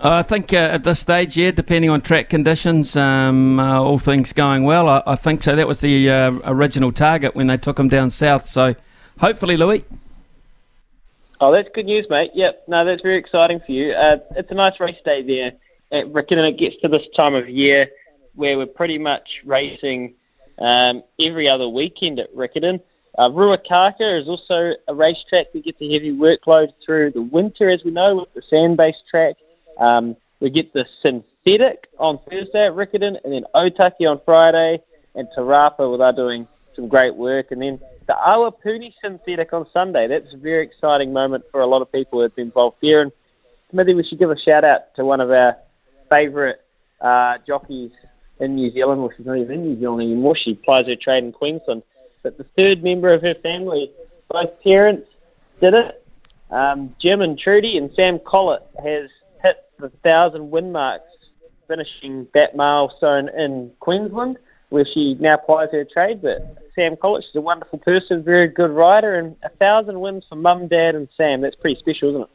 I 0.00 0.22
think 0.22 0.52
uh, 0.52 0.58
at 0.58 0.84
this 0.84 1.00
stage, 1.00 1.36
yeah, 1.36 1.50
depending 1.50 1.90
on 1.90 2.02
track 2.02 2.28
conditions, 2.28 2.94
um, 2.94 3.58
uh, 3.58 3.80
all 3.80 3.98
things 3.98 4.32
going 4.32 4.62
well, 4.62 4.88
I, 4.88 5.02
I, 5.08 5.16
think 5.16 5.42
so. 5.42 5.56
That 5.56 5.66
was 5.66 5.80
the 5.80 6.08
original 6.44 6.92
target 6.92 7.34
when 7.34 7.48
they 7.48 7.56
took 7.56 7.80
him 7.80 7.88
down 7.88 8.10
south. 8.10 8.46
So 8.46 8.76
hopefully, 9.18 9.56
Louis. 9.56 9.84
Oh, 11.40 11.52
that's 11.52 11.68
good 11.74 11.86
news, 11.86 12.06
mate. 12.08 12.30
Yep, 12.34 12.64
no, 12.66 12.84
that's 12.84 13.02
very 13.02 13.18
exciting 13.18 13.60
for 13.64 13.72
you. 13.72 13.92
Uh, 13.92 14.16
it's 14.36 14.50
a 14.50 14.54
nice 14.54 14.80
race 14.80 14.96
day 15.04 15.22
there 15.22 15.52
at 15.92 16.06
and 16.06 16.40
it 16.40 16.58
gets 16.58 16.76
to 16.82 16.88
this 16.88 17.06
time 17.14 17.34
of 17.34 17.48
year 17.48 17.88
where 18.34 18.56
we're 18.56 18.66
pretty 18.66 18.98
much 18.98 19.42
racing 19.44 20.14
um, 20.58 21.02
every 21.20 21.48
other 21.48 21.68
weekend 21.68 22.18
at 22.18 22.34
Riccarton. 22.34 22.80
Uh, 23.18 23.30
Ruakaka 23.30 24.20
is 24.20 24.28
also 24.28 24.72
a 24.88 24.94
racetrack 24.94 25.52
that 25.52 25.64
gets 25.64 25.80
a 25.80 25.92
heavy 25.92 26.12
workload 26.12 26.72
through 26.84 27.12
the 27.12 27.22
winter, 27.22 27.68
as 27.68 27.82
we 27.84 27.90
know, 27.90 28.16
with 28.16 28.34
the 28.34 28.42
sand-based 28.42 29.04
track. 29.10 29.36
Um, 29.78 30.16
we 30.40 30.50
get 30.50 30.72
the 30.72 30.84
synthetic 31.00 31.88
on 31.98 32.18
Thursday 32.30 32.66
at 32.66 32.72
Riccarton, 32.72 33.18
and 33.24 33.32
then 33.32 33.44
Otaki 33.54 34.06
on 34.06 34.20
Friday, 34.24 34.82
and 35.14 35.28
Te 35.34 35.40
Rapa, 35.40 35.88
where 35.88 35.98
they're 35.98 36.12
doing 36.12 36.46
some 36.74 36.88
great 36.88 37.14
work, 37.14 37.52
and 37.52 37.62
then 37.62 37.80
the 38.06 38.14
Awapuni 38.14 38.92
synthetic 39.02 39.52
on 39.52 39.66
Sunday. 39.72 40.06
That's 40.06 40.32
a 40.34 40.36
very 40.36 40.64
exciting 40.64 41.12
moment 41.12 41.44
for 41.50 41.60
a 41.60 41.66
lot 41.66 41.82
of 41.82 41.90
people 41.90 42.26
been 42.28 42.46
involved 42.46 42.76
here. 42.80 43.02
And 43.02 43.12
maybe 43.72 43.94
we 43.94 44.04
should 44.04 44.18
give 44.18 44.30
a 44.30 44.38
shout 44.38 44.64
out 44.64 44.94
to 44.96 45.04
one 45.04 45.20
of 45.20 45.30
our 45.30 45.56
favourite 46.08 46.56
uh, 47.00 47.38
jockeys 47.46 47.90
in 48.38 48.54
New 48.54 48.70
Zealand, 48.70 49.02
which 49.02 49.18
is 49.18 49.26
not 49.26 49.38
even 49.38 49.54
in 49.54 49.62
New 49.64 49.80
Zealand 49.80 50.02
anymore. 50.02 50.36
She 50.36 50.54
plies 50.54 50.86
her 50.86 50.96
trade 50.96 51.24
in 51.24 51.32
Queensland. 51.32 51.82
But 52.22 52.38
the 52.38 52.46
third 52.56 52.82
member 52.82 53.12
of 53.12 53.22
her 53.22 53.34
family, 53.42 53.90
both 54.30 54.50
parents 54.62 55.08
did 55.60 55.74
it. 55.74 56.02
Um, 56.50 56.94
Jim 57.00 57.22
and 57.22 57.36
Trudy 57.36 57.76
and 57.76 57.90
Sam 57.94 58.20
Collett 58.24 58.62
has 58.82 59.10
hit 59.42 59.64
the 59.80 59.90
thousand 60.04 60.50
win 60.50 60.70
marks, 60.70 61.10
finishing 61.66 62.28
that 62.34 62.54
milestone 62.54 63.28
in 63.30 63.72
Queensland, 63.80 64.38
where 64.68 64.84
she 64.84 65.16
now 65.18 65.36
plies 65.36 65.70
her 65.72 65.84
trade. 65.84 66.22
But 66.22 66.56
Sam 66.76 66.96
Collett, 66.96 67.24
she's 67.24 67.34
a 67.34 67.40
wonderful 67.40 67.78
person, 67.78 68.22
very 68.22 68.48
good 68.48 68.70
rider, 68.70 69.14
and 69.14 69.34
a 69.42 69.48
thousand 69.48 69.98
wins 69.98 70.26
for 70.28 70.36
mum, 70.36 70.68
dad, 70.68 70.94
and 70.94 71.08
Sam. 71.16 71.40
That's 71.40 71.56
pretty 71.56 71.80
special, 71.80 72.10
isn't 72.10 72.22
it? 72.22 72.28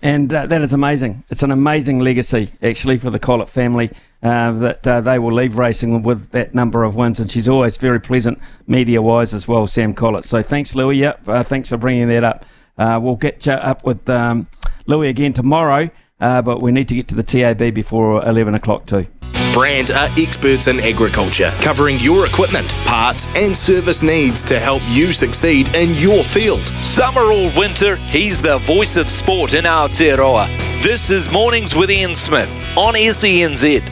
And 0.00 0.32
uh, 0.32 0.46
that 0.46 0.62
is 0.62 0.72
amazing. 0.72 1.24
It's 1.30 1.42
an 1.42 1.50
amazing 1.50 1.98
legacy, 1.98 2.52
actually, 2.62 2.98
for 2.98 3.10
the 3.10 3.18
Collett 3.18 3.48
family 3.48 3.90
uh, 4.22 4.52
that 4.52 4.86
uh, 4.86 5.00
they 5.00 5.18
will 5.18 5.32
leave 5.32 5.58
racing 5.58 6.02
with 6.02 6.30
that 6.30 6.54
number 6.54 6.84
of 6.84 6.94
wins. 6.94 7.18
And 7.18 7.30
she's 7.30 7.48
always 7.48 7.76
very 7.76 8.00
pleasant 8.00 8.38
media 8.66 9.02
wise 9.02 9.34
as 9.34 9.48
well, 9.48 9.66
Sam 9.66 9.94
Collett. 9.94 10.24
So 10.24 10.42
thanks, 10.42 10.76
Louis. 10.76 10.98
Yep, 10.98 11.28
uh, 11.28 11.42
thanks 11.42 11.70
for 11.70 11.76
bringing 11.76 12.08
that 12.08 12.22
up. 12.22 12.46
Uh, 12.78 13.00
we'll 13.02 13.16
get 13.16 13.46
you 13.46 13.52
up 13.52 13.84
with 13.84 14.08
um, 14.08 14.46
Louis 14.86 15.08
again 15.08 15.32
tomorrow, 15.32 15.90
uh, 16.20 16.42
but 16.42 16.62
we 16.62 16.70
need 16.70 16.88
to 16.88 16.94
get 16.94 17.08
to 17.08 17.14
the 17.14 17.22
TAB 17.22 17.74
before 17.74 18.24
11 18.26 18.54
o'clock, 18.54 18.86
too. 18.86 19.06
Brand 19.54 19.92
are 19.92 20.08
experts 20.18 20.66
in 20.66 20.80
agriculture, 20.80 21.54
covering 21.60 22.00
your 22.00 22.26
equipment, 22.26 22.74
parts, 22.86 23.28
and 23.36 23.56
service 23.56 24.02
needs 24.02 24.44
to 24.46 24.58
help 24.58 24.82
you 24.88 25.12
succeed 25.12 25.72
in 25.76 25.94
your 25.94 26.24
field. 26.24 26.66
Summer 26.82 27.20
or 27.20 27.52
winter, 27.56 27.94
he's 27.94 28.42
the 28.42 28.58
voice 28.58 28.96
of 28.96 29.08
sport 29.08 29.54
in 29.54 29.64
our 29.64 29.88
Aotearoa. 29.88 30.48
This 30.82 31.08
is 31.08 31.30
Mornings 31.30 31.72
with 31.72 31.88
Ian 31.88 32.16
Smith 32.16 32.52
on 32.76 32.94
SENZ. 32.94 33.88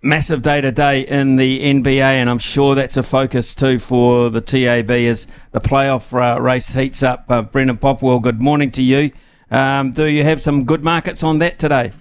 Massive 0.00 0.40
day 0.40 0.62
today 0.62 1.02
in 1.02 1.36
the 1.36 1.60
NBA, 1.60 2.00
and 2.00 2.30
I'm 2.30 2.38
sure 2.38 2.74
that's 2.74 2.96
a 2.96 3.02
focus 3.02 3.54
too 3.54 3.78
for 3.78 4.30
the 4.30 4.40
TAB 4.40 4.90
as 4.92 5.26
the 5.52 5.60
playoff 5.60 6.10
uh, 6.14 6.40
race 6.40 6.68
heats 6.68 7.02
up. 7.02 7.26
Uh, 7.28 7.42
Brendan 7.42 7.76
Popplewell, 7.76 8.22
good 8.22 8.40
morning 8.40 8.70
to 8.70 8.82
you. 8.82 9.10
Um, 9.50 9.92
do 9.92 10.06
you 10.06 10.24
have 10.24 10.40
some 10.40 10.64
good 10.64 10.82
markets 10.82 11.22
on 11.22 11.36
that 11.40 11.58
today? 11.58 11.92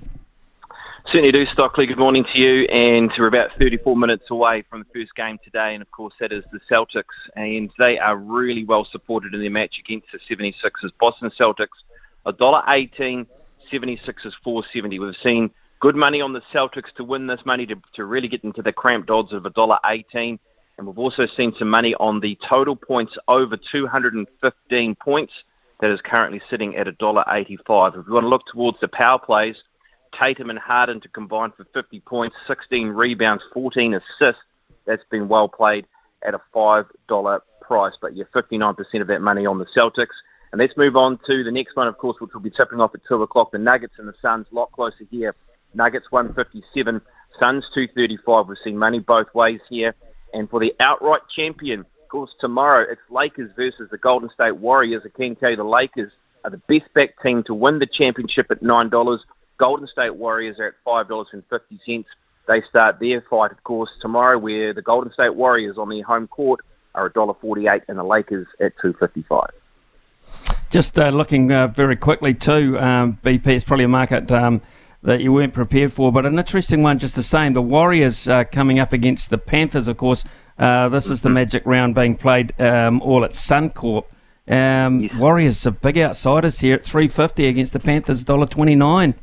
Certainly 1.11 1.31
do, 1.31 1.45
Stockley. 1.48 1.88
Good 1.88 1.98
morning 1.98 2.23
to 2.23 2.40
you. 2.40 2.65
And 2.65 3.11
we're 3.18 3.26
about 3.26 3.49
34 3.57 3.98
minutes 3.98 4.30
away 4.30 4.64
from 4.69 4.81
the 4.81 4.86
first 4.94 5.15
game 5.15 5.40
today, 5.44 5.73
and 5.73 5.81
of 5.81 5.90
course 5.90 6.14
that 6.19 6.31
is 6.31 6.44
the 6.52 6.60
Celtics. 6.69 7.03
And 7.36 7.72
they 7.80 7.98
are 7.98 8.15
really 8.15 8.64
well 8.64 8.88
supported 8.91 9.34
in 9.34 9.41
their 9.41 9.49
match 9.49 9.80
against 9.80 10.06
the 10.11 10.19
76ers. 10.30 10.91
Boston 10.99 11.31
Celtics, 11.31 11.81
$1.18, 12.27 13.26
76ers 13.73 14.34
470. 14.44 14.99
We've 14.99 15.15
seen 15.23 15.49
good 15.80 15.95
money 15.95 16.22
on 16.22 16.31
the 16.31 16.44
Celtics 16.53 16.94
to 16.98 17.03
win 17.03 17.26
this 17.26 17.41
money 17.44 17.65
to, 17.65 17.76
to 17.95 18.06
really 18.06 18.27
get 18.27 18.44
into 18.44 18.61
the 18.61 18.72
cramped 18.72 19.10
odds 19.10 19.34
of 19.34 19.41
$1.18. 19.41 20.38
And 20.77 20.88
we've 20.88 20.99
also 20.99 21.26
seen 21.26 21.56
some 21.57 21.72
money 21.72 21.95
on 21.95 22.19
the 22.19 22.38
total 22.48 22.76
points 22.76 23.18
over 23.27 23.57
215 23.57 24.95
points. 24.95 25.34
That 25.81 25.90
is 25.90 26.02
currently 26.02 26.40
sitting 26.52 26.76
at 26.76 26.86
$1.85. 26.86 27.98
If 27.98 28.06
we 28.06 28.14
want 28.14 28.26
to 28.26 28.27
look 28.27 28.45
towards 28.45 28.80
the 28.80 28.88
power 28.90 29.18
plays, 29.18 29.64
Tatum 30.18 30.49
and 30.49 30.60
Harden 30.60 31.02
to 31.02 31.10
combine 31.10 31.52
for 31.52 31.65
50 31.73 31.99
points, 32.02 32.36
16 32.48 32.90
rebounds, 32.90 33.44
14 33.53 33.95
assists. 33.95 34.41
That's 34.86 35.03
been 35.11 35.27
well 35.27 35.48
played 35.48 35.86
at 36.26 36.34
a 36.34 36.41
$5 36.53 37.40
price, 37.61 37.94
but 38.02 38.15
you're 38.15 38.26
59% 38.27 39.02
of 39.02 39.07
that 39.07 39.22
money 39.22 39.45
on 39.45 39.60
the 39.60 39.65
Celtics. 39.65 40.15
And 40.52 40.60
let's 40.60 40.76
move 40.76 40.95
on 40.95 41.19
to 41.27 41.44
the 41.44 41.52
next 41.52 41.76
one, 41.76 41.88
of 41.88 41.98
course, 41.98 42.18
which 42.19 42.34
will 42.34 42.41
be 42.41 42.49
tipping 42.49 42.81
off 42.81 42.95
at 42.95 43.02
2 43.07 43.22
o'clock. 43.22 43.52
The 43.52 43.60
Nuggets 43.60 43.95
and 43.99 44.07
the 44.07 44.15
Suns, 44.22 44.48
a 44.52 44.56
lot 44.56 44.72
closer 44.72 45.06
here. 45.11 45.36
Nuggets 45.73 46.07
157, 46.10 47.02
Suns 47.40 47.69
235. 47.73 48.48
We've 48.48 48.57
seen 48.64 48.77
money 48.77 48.99
both 48.99 49.27
ways 49.36 49.61
here. 49.69 49.94
And 50.34 50.49
for 50.49 50.60
the 50.60 50.73
outright 50.80 51.22
champion, 51.30 51.81
of 51.81 52.10
course, 52.10 52.34
tomorrow 52.40 52.86
it's 52.90 53.02
Lakers 53.11 53.52
versus 53.56 53.90
the 53.91 53.98
Golden 53.98 54.30
State 54.31 54.57
Warriors. 54.57 55.03
I 55.06 55.10
can 55.15 55.36
tell 55.36 55.52
you 55.52 55.56
the 55.56 55.64
Lakers 55.64 56.11
are 56.44 56.49
the 56.49 56.61
best 56.68 56.91
back 56.95 57.22
team 57.22 57.44
to 57.44 57.53
win 57.53 57.77
the 57.77 57.86
championship 57.86 58.48
at 58.49 58.64
$9. 58.64 59.19
Golden 59.60 59.88
State 59.88 60.15
Warriors 60.15 60.60
are 60.60 60.68
at 60.68 60.73
$5.50. 60.88 62.06
They 62.48 62.61
start 62.61 62.99
their 62.99 63.22
fight, 63.30 63.52
of 63.52 63.64
course, 63.64 63.91
tomorrow, 64.02 64.40
where 64.40 64.73
the 64.73 64.81
Golden 64.81 65.11
State 65.14 65.36
Warriors 65.36 65.77
on 65.77 65.90
their 65.90 66.03
home 66.03 66.27
court 66.27 66.61
are 66.95 67.10
$1.48 67.11 67.84
and 67.88 67.99
the 67.99 68.03
Lakers 68.03 68.48
at 68.60 68.76
2.55. 68.77 69.49
Just 70.72 70.98
uh, 70.98 71.10
looking 71.10 71.52
uh, 71.52 71.68
very 71.68 71.95
quickly 71.95 72.34
too, 72.34 72.80
um, 72.80 73.19
BP 73.23 73.48
it's 73.48 73.64
probably 73.64 73.86
a 73.86 73.90
market 73.90 74.31
um, 74.31 74.61
that 75.02 75.22
you 75.22 75.34
weren't 75.34 75.53
prepared 75.53 75.91
for, 75.91 76.11
but 76.11 76.26
an 76.26 76.38
interesting 76.38 76.84
one 76.84 76.99
just 76.99 77.15
the 77.15 77.23
same. 77.23 77.53
The 77.53 77.61
Warriors 77.61 78.27
uh, 78.27 78.44
coming 78.45 78.80
up 78.80 78.94
against 78.94 79.30
the 79.30 79.38
Panthers, 79.38 79.88
of 79.88 79.98
course. 79.98 80.23
Uh, 80.57 80.90
this 80.90 81.10
is 81.10 81.22
the 81.22 81.30
magic 81.30 81.65
round 81.65 81.95
being 81.95 82.15
played 82.15 82.60
um, 82.60 83.02
all 83.02 83.23
at 83.23 83.31
Suncorp. 83.31 84.06
Um. 84.48 85.10
Warriors 85.18 85.65
are 85.68 85.72
big 85.72 85.98
outsiders 85.98 86.60
here 86.60 86.76
at 86.76 86.84
350 86.84 87.45
against 87.48 87.73
the 87.73 87.80
Panthers, 87.80 88.23
$1.29. 88.23 89.15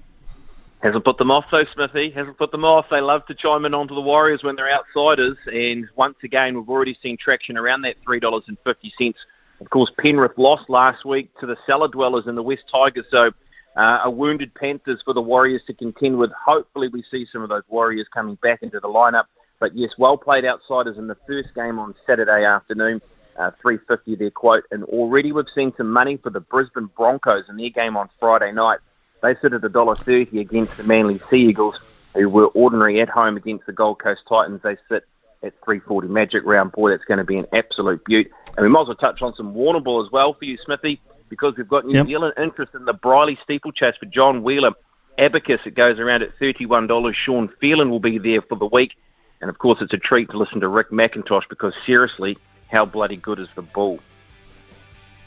Hasn't 0.82 1.04
put 1.04 1.16
them 1.16 1.30
off 1.30 1.46
though, 1.50 1.64
Smithy. 1.74 2.10
Hasn't 2.10 2.36
put 2.36 2.52
them 2.52 2.64
off. 2.64 2.86
They 2.90 3.00
love 3.00 3.26
to 3.26 3.34
chime 3.34 3.64
in 3.64 3.74
onto 3.74 3.94
the 3.94 4.00
Warriors 4.00 4.42
when 4.42 4.56
they're 4.56 4.70
outsiders, 4.70 5.38
and 5.46 5.86
once 5.96 6.16
again, 6.22 6.54
we've 6.56 6.68
already 6.68 6.96
seen 7.02 7.16
traction 7.18 7.56
around 7.56 7.82
that 7.82 7.96
three 8.04 8.20
dollars 8.20 8.44
and 8.48 8.58
fifty 8.62 8.92
cents. 8.98 9.18
Of 9.60 9.70
course, 9.70 9.90
Penrith 9.98 10.36
lost 10.36 10.68
last 10.68 11.04
week 11.06 11.30
to 11.40 11.46
the 11.46 11.56
cellar 11.66 11.88
dwellers 11.88 12.26
in 12.26 12.34
the 12.34 12.42
West 12.42 12.64
Tigers, 12.70 13.06
so 13.10 13.30
uh, 13.76 14.00
a 14.04 14.10
wounded 14.10 14.54
Panthers 14.54 15.00
for 15.02 15.14
the 15.14 15.22
Warriors 15.22 15.62
to 15.66 15.74
contend 15.74 16.18
with. 16.18 16.30
Hopefully, 16.32 16.88
we 16.88 17.02
see 17.10 17.26
some 17.32 17.42
of 17.42 17.48
those 17.48 17.62
Warriors 17.68 18.06
coming 18.12 18.36
back 18.42 18.62
into 18.62 18.78
the 18.78 18.88
lineup. 18.88 19.24
But 19.58 19.74
yes, 19.74 19.92
well 19.96 20.18
played 20.18 20.44
outsiders 20.44 20.98
in 20.98 21.06
the 21.06 21.16
first 21.26 21.54
game 21.54 21.78
on 21.78 21.94
Saturday 22.06 22.44
afternoon. 22.44 23.00
Uh, 23.38 23.50
350 23.60 24.16
their 24.16 24.30
quote, 24.30 24.64
and 24.70 24.82
already 24.84 25.30
we've 25.30 25.44
seen 25.54 25.70
some 25.76 25.90
money 25.90 26.16
for 26.22 26.30
the 26.30 26.40
Brisbane 26.40 26.88
Broncos 26.96 27.44
in 27.50 27.58
their 27.58 27.68
game 27.68 27.94
on 27.94 28.08
Friday 28.18 28.50
night. 28.50 28.78
They 29.22 29.34
sit 29.36 29.52
at 29.52 29.62
$1.30 29.62 30.38
against 30.38 30.76
the 30.76 30.82
Manly 30.82 31.20
Sea 31.30 31.48
Eagles, 31.48 31.80
who 32.14 32.28
were 32.28 32.46
ordinary 32.48 33.00
at 33.00 33.08
home 33.08 33.36
against 33.36 33.66
the 33.66 33.72
Gold 33.72 33.98
Coast 33.98 34.22
Titans. 34.28 34.60
They 34.62 34.76
sit 34.88 35.04
at 35.42 35.54
340 35.64 36.08
Magic 36.08 36.44
Round. 36.44 36.72
Boy, 36.72 36.90
that's 36.90 37.04
going 37.04 37.18
to 37.18 37.24
be 37.24 37.38
an 37.38 37.46
absolute 37.52 38.04
beaut. 38.04 38.30
And 38.56 38.64
we 38.64 38.70
might 38.70 38.82
as 38.82 38.88
well 38.88 38.96
touch 38.96 39.22
on 39.22 39.34
some 39.34 39.54
Warrnambool 39.54 40.04
as 40.04 40.10
well 40.10 40.34
for 40.34 40.44
you, 40.44 40.56
Smithy, 40.58 41.00
because 41.28 41.54
we've 41.56 41.68
got 41.68 41.86
New 41.86 41.94
yep. 41.94 42.06
Zealand 42.06 42.34
interest 42.38 42.74
in 42.74 42.84
the 42.84 42.94
Brierly 42.94 43.40
steeplechase 43.42 43.96
for 43.98 44.06
John 44.06 44.42
Wheeler. 44.42 44.72
Abacus, 45.18 45.60
it 45.64 45.74
goes 45.74 45.98
around 45.98 46.22
at 46.22 46.38
$31. 46.38 47.14
Sean 47.14 47.48
Phelan 47.60 47.90
will 47.90 48.00
be 48.00 48.18
there 48.18 48.42
for 48.42 48.56
the 48.56 48.66
week. 48.66 48.96
And 49.40 49.50
of 49.50 49.58
course, 49.58 49.80
it's 49.80 49.92
a 49.92 49.98
treat 49.98 50.30
to 50.30 50.38
listen 50.38 50.60
to 50.60 50.68
Rick 50.68 50.90
McIntosh 50.90 51.48
because 51.48 51.74
seriously, 51.84 52.38
how 52.70 52.84
bloody 52.84 53.16
good 53.16 53.38
is 53.38 53.48
the 53.54 53.62
Bool? 53.62 53.98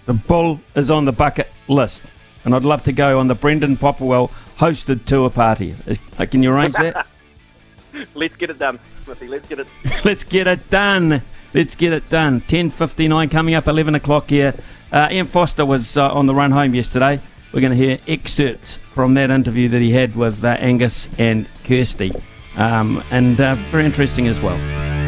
The 0.06 0.14
Bool 0.14 0.60
is 0.76 0.90
on 0.90 1.06
the 1.06 1.12
bucket 1.12 1.50
list 1.68 2.04
and 2.44 2.56
I'd 2.56 2.64
love 2.64 2.84
to 2.84 2.92
go 2.92 3.20
on 3.20 3.28
the 3.28 3.36
Brendan 3.36 3.78
Popplewell 3.78 4.32
hosted 4.58 5.06
tour 5.06 5.30
party. 5.30 5.76
Uh, 6.18 6.26
can 6.26 6.44
you 6.44 6.52
arrange 6.52 6.74
that? 6.74 7.08
Let's 8.14 8.36
get 8.36 8.50
it 8.50 8.60
done, 8.60 8.80
Smithy. 9.04 9.28
Let's 9.28 9.48
get 9.48 9.60
it. 9.60 9.68
Let's 10.06 10.24
get 10.24 10.48
it 10.48 10.70
done. 10.70 11.22
Let's 11.54 11.76
get 11.76 11.94
it 11.94 12.10
done. 12.10 12.42
10.59 12.42 13.32
coming 13.32 13.56
up, 13.56 13.68
11 13.68 13.96
o'clock 13.96 14.30
here. 14.30 14.54
Uh, 14.92 15.08
Ian 15.12 15.28
Foster 15.28 15.66
was 15.66 15.98
uh, 15.98 16.12
on 16.12 16.26
the 16.26 16.36
run 16.36 16.52
home 16.52 16.76
yesterday. 16.76 17.20
We're 17.52 17.62
going 17.62 17.72
to 17.72 17.78
hear 17.78 18.00
excerpts 18.08 18.78
from 18.94 19.16
that 19.16 19.32
interview 19.32 19.70
that 19.70 19.82
he 19.82 19.92
had 19.92 20.16
with 20.16 20.44
uh, 20.44 20.50
Angus 20.60 21.10
and 21.18 21.48
Kirsty. 21.64 22.14
Um, 22.58 23.04
and 23.12 23.40
uh, 23.40 23.56
very 23.56 23.86
interesting 23.86 24.28
as 24.28 24.40
well 24.40 24.99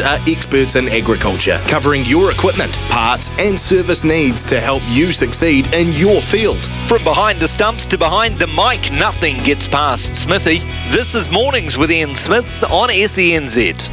are 0.00 0.18
experts 0.26 0.76
in 0.76 0.88
agriculture, 0.88 1.60
covering 1.66 2.04
your 2.04 2.30
equipment, 2.30 2.72
parts, 2.88 3.30
and 3.38 3.58
service 3.58 4.04
needs 4.04 4.44
to 4.46 4.60
help 4.60 4.82
you 4.88 5.12
succeed 5.12 5.72
in 5.74 5.92
your 5.92 6.20
field. 6.20 6.66
From 6.86 7.02
behind 7.04 7.38
the 7.38 7.48
stumps 7.48 7.86
to 7.86 7.98
behind 7.98 8.38
the 8.38 8.46
mic, 8.48 8.92
nothing 8.92 9.36
gets 9.44 9.68
past 9.68 10.16
Smithy. 10.16 10.58
This 10.90 11.14
is 11.14 11.30
Mornings 11.30 11.78
with 11.78 11.90
Ian 11.90 12.14
Smith 12.14 12.64
on 12.64 12.88
SENZ. 12.88 13.90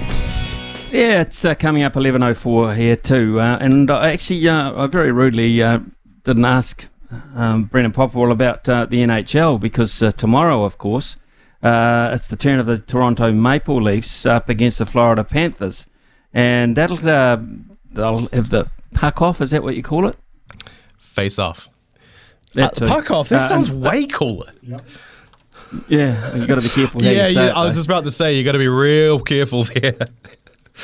Yeah, 0.92 1.22
it's 1.22 1.44
uh, 1.44 1.54
coming 1.54 1.84
up 1.84 1.94
11.04 1.94 2.76
here 2.78 2.96
too. 2.96 3.42
Uh, 3.42 3.58
and 3.60 3.92
I 3.92 4.14
actually, 4.14 4.48
uh, 4.48 4.74
I 4.74 4.88
very 4.88 5.12
rudely 5.12 5.62
uh, 5.62 5.80
didn't 6.24 6.46
ask 6.46 6.88
um, 7.36 7.66
Brendan 7.66 7.92
Popplewell 7.92 8.32
about 8.32 8.70
uh, 8.70 8.86
the 8.86 9.00
NHL 9.00 9.60
because 9.60 10.02
uh, 10.02 10.12
tomorrow, 10.12 10.64
of 10.64 10.78
course, 10.78 11.18
it's 11.62 12.28
the 12.28 12.38
turn 12.38 12.60
of 12.60 12.68
the 12.68 12.78
Toronto 12.78 13.34
Maple 13.34 13.84
Leafs 13.84 14.26
up 14.26 14.48
against 14.48 14.78
the 14.78 14.86
Florida 14.86 15.26
Panthers 15.26 15.88
and 16.34 16.76
that'll 16.76 17.08
uh, 17.08 17.38
they'll 17.92 18.28
have 18.34 18.50
the 18.50 18.70
puck 18.94 19.22
off. 19.22 19.42
Is 19.42 19.52
that 19.52 19.64
what 19.64 19.76
you 19.76 19.84
call 19.84 20.08
it? 20.08 20.18
Face 20.98 21.40
off. 21.40 21.70
Uh, 22.58 22.70
puck 22.70 23.12
off. 23.12 23.30
That 23.30 23.42
uh, 23.42 23.48
sounds 23.48 23.72
way 23.72 24.06
cooler. 24.06 24.52
Yep. 24.62 24.82
Yeah, 25.90 26.36
you 26.36 26.48
got 26.48 26.62
to 26.62 26.68
be 26.68 26.74
careful. 26.74 27.04
yeah, 27.04 27.28
yeah. 27.28 27.48
It, 27.48 27.50
I 27.50 27.66
was 27.66 27.76
just 27.76 27.88
about 27.88 28.06
to 28.06 28.12
say 28.12 28.36
you 28.36 28.44
got 28.44 28.54
to 28.54 28.58
be 28.58 28.70
real 28.70 29.20
careful 29.20 29.66
there. 29.66 29.98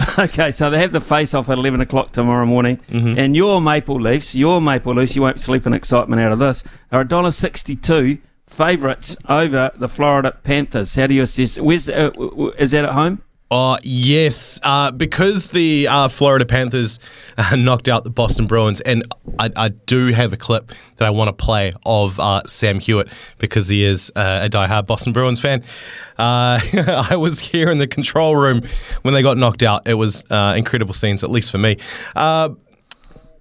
okay, 0.20 0.52
so 0.52 0.70
they 0.70 0.80
have 0.80 0.91
the 0.91 1.02
face 1.02 1.34
off 1.34 1.49
at 1.49 1.57
11 1.57 1.82
o'clock 1.82 2.11
tomorrow 2.11 2.45
morning. 2.45 2.78
Mm-hmm. 2.90 3.18
And 3.18 3.36
your 3.36 3.61
Maple 3.61 3.99
Leafs, 3.99 4.36
your 4.36 4.60
Maple 4.60 4.94
Leafs, 4.95 5.15
you 5.15 5.22
won't 5.22 5.40
sleep 5.40 5.65
in 5.65 5.74
excitement 5.74 6.22
out 6.22 6.32
of 6.32 6.40
this, 6.40 6.64
are 6.91 7.06
$1.62 7.06 8.20
favourites 8.48 9.15
over 9.30 9.72
the 9.76 9.88
Florida 9.88 10.38
Panthers. 10.44 10.95
How 10.95 11.07
do 11.07 11.14
you 11.14 11.24
assess? 11.24 11.60
Where's 11.60 11.90
uh, 11.90 12.11
Is 12.57 12.72
that 12.72 12.86
at 12.86 12.94
home? 12.94 13.22
Oh, 13.52 13.78
yes. 13.84 14.60
Uh, 14.64 14.90
because 14.91 15.52
the 15.52 15.88
uh, 15.88 16.07
Florida 16.07 16.45
Panthers 16.45 16.99
uh, 17.38 17.56
knocked 17.57 17.88
out 17.88 18.03
the 18.03 18.10
Boston 18.10 18.48
Bruins, 18.48 18.82
and 18.82 19.03
I, 19.38 19.52
I, 19.56 19.70
do 19.70 20.07
have 20.07 20.34
a 20.34 20.38
clip 20.38 20.72
that 20.98 21.06
I 21.06 21.11
want 21.11 21.28
to 21.28 21.34
play 21.34 21.74
of 21.86 22.20
uh, 22.20 22.41
Sam 22.48 22.80
Hewitt 22.80 23.10
because 23.38 23.68
he 23.68 23.84
is 23.84 24.11
uh, 24.15 24.40
a 24.44 24.49
diehard 24.49 24.88
Boston 24.88 25.14
Bruins 25.14 25.40
fan. 25.40 25.64
Uh, 26.18 26.60
I 27.10 27.15
was 27.15 27.40
here 27.40 27.70
in 27.70 27.78
the 27.78 27.86
control 27.86 28.36
room 28.36 28.64
when 29.03 29.14
they 29.14 29.22
got 29.22 29.38
knocked 29.38 29.61
out. 29.61 29.88
It 29.88 29.95
was 29.95 30.24
incredible 30.32 30.94
scenes, 30.95 31.24
at 31.24 31.30
least 31.30 31.52
for 31.52 31.60
me 31.60 31.78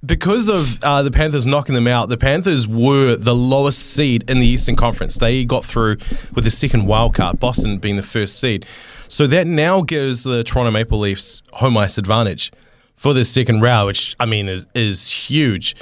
because 0.04 0.48
of 0.48 0.82
uh, 0.82 1.02
the 1.02 1.10
Panthers 1.10 1.46
knocking 1.46 1.74
them 1.74 1.86
out, 1.86 2.08
the 2.08 2.16
Panthers 2.16 2.66
were 2.66 3.14
the 3.14 3.34
lowest 3.34 3.78
seed 3.78 4.28
in 4.28 4.40
the 4.40 4.46
Eastern 4.46 4.74
Conference. 4.74 5.16
They 5.16 5.44
got 5.44 5.64
through 5.64 5.98
with 6.34 6.44
the 6.44 6.50
second 6.50 6.86
wild 6.86 7.14
card, 7.14 7.38
Boston 7.38 7.78
being 7.78 7.96
the 7.96 8.02
first 8.02 8.40
seed. 8.40 8.66
So 9.12 9.26
that 9.26 9.46
now 9.46 9.82
gives 9.82 10.22
the 10.22 10.42
Toronto 10.42 10.70
Maple 10.70 10.98
Leafs 10.98 11.42
home 11.52 11.76
ice 11.76 11.98
advantage 11.98 12.50
for 12.96 13.12
this 13.12 13.30
second 13.30 13.60
round, 13.60 13.88
which 13.88 14.16
I 14.18 14.24
mean 14.24 14.48
is 14.48 14.64
is 14.74 15.10
huge. 15.10 15.76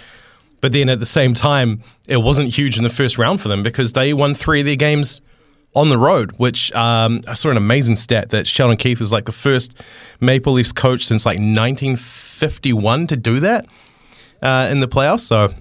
But 0.60 0.72
then 0.72 0.88
at 0.88 0.98
the 0.98 1.06
same 1.06 1.32
time, 1.32 1.80
it 2.08 2.16
wasn't 2.16 2.52
huge 2.52 2.76
in 2.76 2.82
the 2.82 2.90
first 2.90 3.18
round 3.18 3.40
for 3.40 3.46
them 3.46 3.62
because 3.62 3.92
they 3.92 4.12
won 4.12 4.34
three 4.34 4.60
of 4.60 4.66
their 4.66 4.74
games 4.74 5.20
on 5.76 5.90
the 5.90 5.96
road, 5.96 6.32
which 6.38 6.72
um, 6.72 7.20
I 7.28 7.34
saw 7.34 7.50
an 7.50 7.56
amazing 7.56 7.94
stat 7.94 8.30
that 8.30 8.48
Sheldon 8.48 8.76
Keefe 8.76 9.00
is 9.00 9.12
like 9.12 9.26
the 9.26 9.32
first 9.32 9.80
Maple 10.20 10.54
Leafs 10.54 10.72
coach 10.72 11.04
since 11.04 11.24
like 11.24 11.38
1951 11.38 13.06
to 13.06 13.16
do 13.16 13.38
that 13.38 13.64
uh, 14.42 14.66
in 14.72 14.80
the 14.80 14.88
playoffs. 14.88 15.20
So 15.20 15.54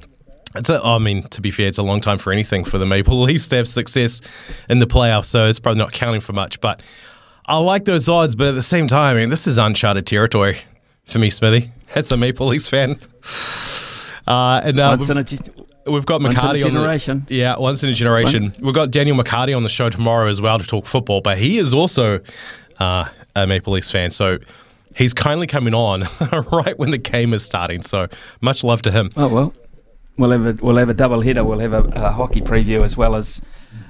it's 0.56 0.72
a, 0.72 0.84
I 0.84 0.98
mean, 0.98 1.22
to 1.22 1.40
be 1.40 1.52
fair, 1.52 1.68
it's 1.68 1.78
a 1.78 1.84
long 1.84 2.02
time 2.02 2.18
for 2.18 2.34
anything 2.34 2.64
for 2.66 2.80
the 2.80 2.88
Maple 2.88 3.22
Leafs 3.22 3.48
to 3.50 3.58
have 3.58 3.68
success 3.68 4.22
in 4.68 4.80
the 4.80 4.88
playoffs. 4.88 5.26
So 5.26 5.46
it's 5.46 5.60
probably 5.60 5.84
not 5.84 5.91
counting 5.91 6.22
for 6.22 6.34
much. 6.34 6.60
But 6.62 6.82
I 7.50 7.58
like 7.58 7.86
those 7.86 8.08
odds. 8.08 8.36
But 8.36 8.48
at 8.48 8.56
the 8.56 8.62
same 8.62 8.88
time, 8.88 9.18
I 9.18 9.20
mean, 9.20 9.30
this 9.30 9.48
is 9.48 9.58
uncharted 9.58 10.06
territory 10.06 10.60
for 11.06 11.20
me, 11.20 11.30
Smithy. 11.30 11.72
As 11.96 12.12
a 12.12 12.18
Maple 12.18 12.48
Leafs 12.48 12.70
fan. 12.70 13.00
Uh, 14.28 14.62
and 14.64 14.80
uh, 14.80 14.96
we've, 15.00 15.10
we've, 15.88 16.06
got 16.06 16.22
McCarty 16.22 16.64
on 16.64 16.72
generation. 16.74 17.26
The, 17.28 17.36
yeah, 17.36 17.58
once 17.58 17.84
in 17.84 17.90
a 17.90 17.94
generation. 17.94 18.54
We've 18.62 18.76
got 18.76 18.92
Daniel 18.92 19.18
McCarty 19.18 19.58
on 19.58 19.64
the 19.64 19.70
show 19.70 19.90
tomorrow 19.90 20.30
as 20.30 20.40
well 20.40 20.60
to 20.60 20.68
talk 20.68 20.86
football, 20.86 21.22
but 21.22 21.40
he 21.40 21.58
is 21.58 21.74
also 21.74 22.20
uh, 22.80 23.10
a 23.36 23.48
Maple 23.48 23.74
Leafs 23.74 23.90
fan. 23.90 24.12
So 24.12 24.38
he's 24.96 25.16
kindly 25.16 25.48
coming 25.48 25.74
on 25.74 26.08
right 26.52 26.78
when 26.78 26.92
the 26.92 27.00
game 27.00 27.34
is 27.34 27.44
starting. 27.44 27.82
So 27.82 28.08
much 28.40 28.64
love 28.64 28.84
to 28.84 28.92
him. 28.92 29.12
Oh 29.18 29.28
well, 29.28 29.54
we'll 30.18 30.30
have 30.30 30.46
a 30.46 30.64
we'll 30.64 30.78
have 30.78 30.90
a 30.90 30.94
double 30.94 31.22
header. 31.22 31.44
We'll 31.44 31.60
have 31.60 31.74
a, 31.74 31.84
a 31.96 32.12
hockey 32.12 32.42
preview 32.42 32.84
as 32.84 32.96
well 32.96 33.16
as. 33.16 33.42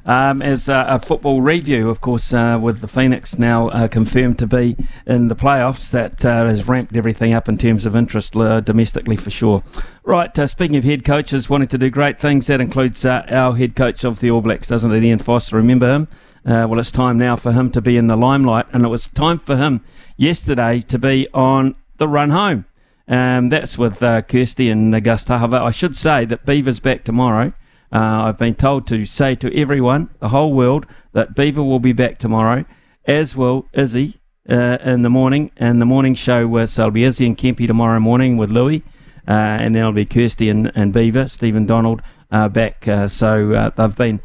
Um, 0.06 0.41
as 0.41 0.68
uh, 0.68 0.85
a 0.88 0.99
football 0.99 1.41
review, 1.41 1.89
of 1.89 2.01
course, 2.01 2.34
uh, 2.34 2.57
with 2.60 2.81
the 2.81 2.88
Phoenix 2.88 3.38
now 3.38 3.69
uh, 3.69 3.88
confirmed 3.88 4.39
to 4.39 4.47
be 4.47 4.76
in 5.06 5.27
the 5.27 5.35
playoffs, 5.35 5.91
that 5.91 6.26
uh, 6.26 6.45
has 6.45 6.68
ramped 6.68 6.95
everything 6.95 7.34
up 7.34 7.47
in 7.47 7.57
terms 7.57 7.85
of 7.85 7.95
interest 7.95 8.35
uh, 8.35 8.60
domestically 8.61 9.15
for 9.15 9.30
sure. 9.30 9.64
Right, 10.03 10.38
uh, 10.39 10.47
speaking 10.47 10.77
of 10.77 10.84
head 10.84 11.06
coaches 11.06 11.49
wanting 11.49 11.68
to 11.68 11.77
do 11.77 11.89
great 11.89 12.19
things, 12.19 12.47
that 12.47 12.61
includes 12.61 13.06
our 13.06 13.56
head 13.56 13.76
coach 13.76 14.03
of 14.03 14.19
the 14.19 14.31
All 14.31 14.41
Blacks, 14.41 14.68
doesn't 14.68 14.91
it, 14.91 15.03
Ian 15.03 15.19
Foster? 15.19 15.57
Remember 15.57 15.93
him? 15.93 16.07
well, 16.43 16.80
it's 16.80 16.91
time 16.91 17.18
now 17.18 17.35
for 17.35 17.51
him 17.51 17.69
to 17.72 17.81
be 17.81 17.95
in 17.95 18.07
the 18.07 18.18
limelight, 18.18 18.65
and 18.73 18.84
it 18.84 18.89
was 18.89 19.07
time 19.10 19.38
for 19.38 19.57
him 19.57 19.81
yesterday 20.18 20.80
to 20.80 20.97
be 20.97 21.27
on 21.34 21.76
the 21.97 22.07
run 22.07 22.31
home. 22.31 22.65
Um, 23.07 23.49
that's 23.49 23.77
with 23.77 24.01
uh, 24.01 24.22
Kirsty 24.22 24.69
and 24.69 25.03
Gustavo. 25.03 25.64
I 25.64 25.72
should 25.72 25.95
say 25.95 26.26
that 26.26 26.45
Beaver's 26.45 26.80
back 26.80 27.03
tomorrow. 27.03 27.53
Uh, 27.91 28.23
I've 28.23 28.37
been 28.37 28.55
told 28.55 28.87
to 28.87 29.05
say 29.05 29.35
to 29.35 29.55
everyone, 29.55 30.09
the 30.19 30.29
whole 30.29 30.53
world, 30.53 30.85
that 31.13 31.35
Beaver 31.35 31.63
will 31.63 31.79
be 31.79 31.93
back 31.93 32.17
tomorrow, 32.17 32.65
as 33.05 33.35
will 33.35 33.67
Izzy 33.73 34.19
uh, 34.49 34.77
in 34.83 35.01
the 35.01 35.09
morning. 35.09 35.51
And 35.57 35.81
the 35.81 35.85
morning 35.85 36.15
show, 36.15 36.65
so 36.65 36.83
it'll 36.83 36.91
be 36.91 37.03
Izzy 37.03 37.25
and 37.25 37.37
Kempy 37.37 37.67
tomorrow 37.67 37.99
morning 37.99 38.37
with 38.37 38.49
Louis. 38.49 38.83
Uh, 39.27 39.57
and 39.61 39.75
then 39.75 39.81
it'll 39.81 39.91
be 39.91 40.05
Kirsty 40.05 40.49
and, 40.49 40.71
and 40.75 40.91
Beaver, 40.91 41.27
Stephen 41.27 41.65
Donald, 41.65 42.01
uh, 42.31 42.49
back. 42.49 42.87
Uh, 42.87 43.07
so 43.07 43.71
they've 43.75 43.97
been 43.97 44.21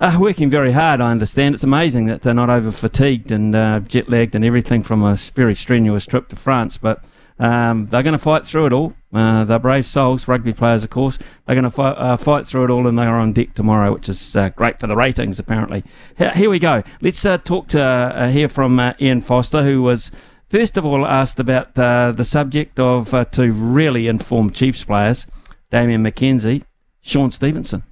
uh, 0.00 0.16
working 0.18 0.48
very 0.48 0.72
hard, 0.72 1.00
I 1.00 1.10
understand. 1.10 1.54
It's 1.54 1.62
amazing 1.62 2.06
that 2.06 2.22
they're 2.22 2.32
not 2.32 2.48
over 2.48 2.72
fatigued 2.72 3.30
and 3.30 3.54
uh, 3.54 3.80
jet 3.80 4.08
lagged 4.08 4.34
and 4.34 4.44
everything 4.44 4.82
from 4.82 5.02
a 5.02 5.16
very 5.34 5.54
strenuous 5.54 6.06
trip 6.06 6.28
to 6.28 6.36
France, 6.36 6.78
but 6.78 7.04
um, 7.40 7.86
they're 7.86 8.02
going 8.02 8.12
to 8.12 8.18
fight 8.18 8.46
through 8.46 8.66
it 8.66 8.72
all. 8.72 8.92
Uh, 9.12 9.44
they're 9.44 9.58
brave 9.58 9.86
souls, 9.86 10.28
rugby 10.28 10.52
players, 10.52 10.84
of 10.84 10.90
course. 10.90 11.18
They're 11.46 11.56
going 11.56 11.64
to 11.64 11.70
fight, 11.70 11.96
uh, 11.96 12.16
fight 12.18 12.46
through 12.46 12.64
it 12.64 12.70
all, 12.70 12.86
and 12.86 12.98
they 12.98 13.04
are 13.04 13.18
on 13.18 13.32
deck 13.32 13.54
tomorrow, 13.54 13.94
which 13.94 14.10
is 14.10 14.36
uh, 14.36 14.50
great 14.50 14.78
for 14.78 14.86
the 14.86 14.94
ratings, 14.94 15.38
apparently. 15.38 15.82
Here 16.16 16.50
we 16.50 16.58
go. 16.58 16.82
Let's 17.00 17.24
uh, 17.24 17.38
talk 17.38 17.68
to 17.68 17.82
uh, 17.82 18.30
hear 18.30 18.50
from 18.50 18.78
uh, 18.78 18.92
Ian 19.00 19.22
Foster, 19.22 19.64
who 19.64 19.82
was 19.82 20.10
first 20.50 20.76
of 20.76 20.84
all 20.84 21.06
asked 21.06 21.40
about 21.40 21.74
the 21.74 22.24
subject 22.24 22.78
of 22.78 23.14
two 23.32 23.52
really 23.52 24.06
informed 24.06 24.54
Chiefs 24.54 24.84
players, 24.84 25.26
Damian 25.70 26.04
McKenzie, 26.04 26.62
Shaun 27.00 27.30
Stevenson. 27.30 27.84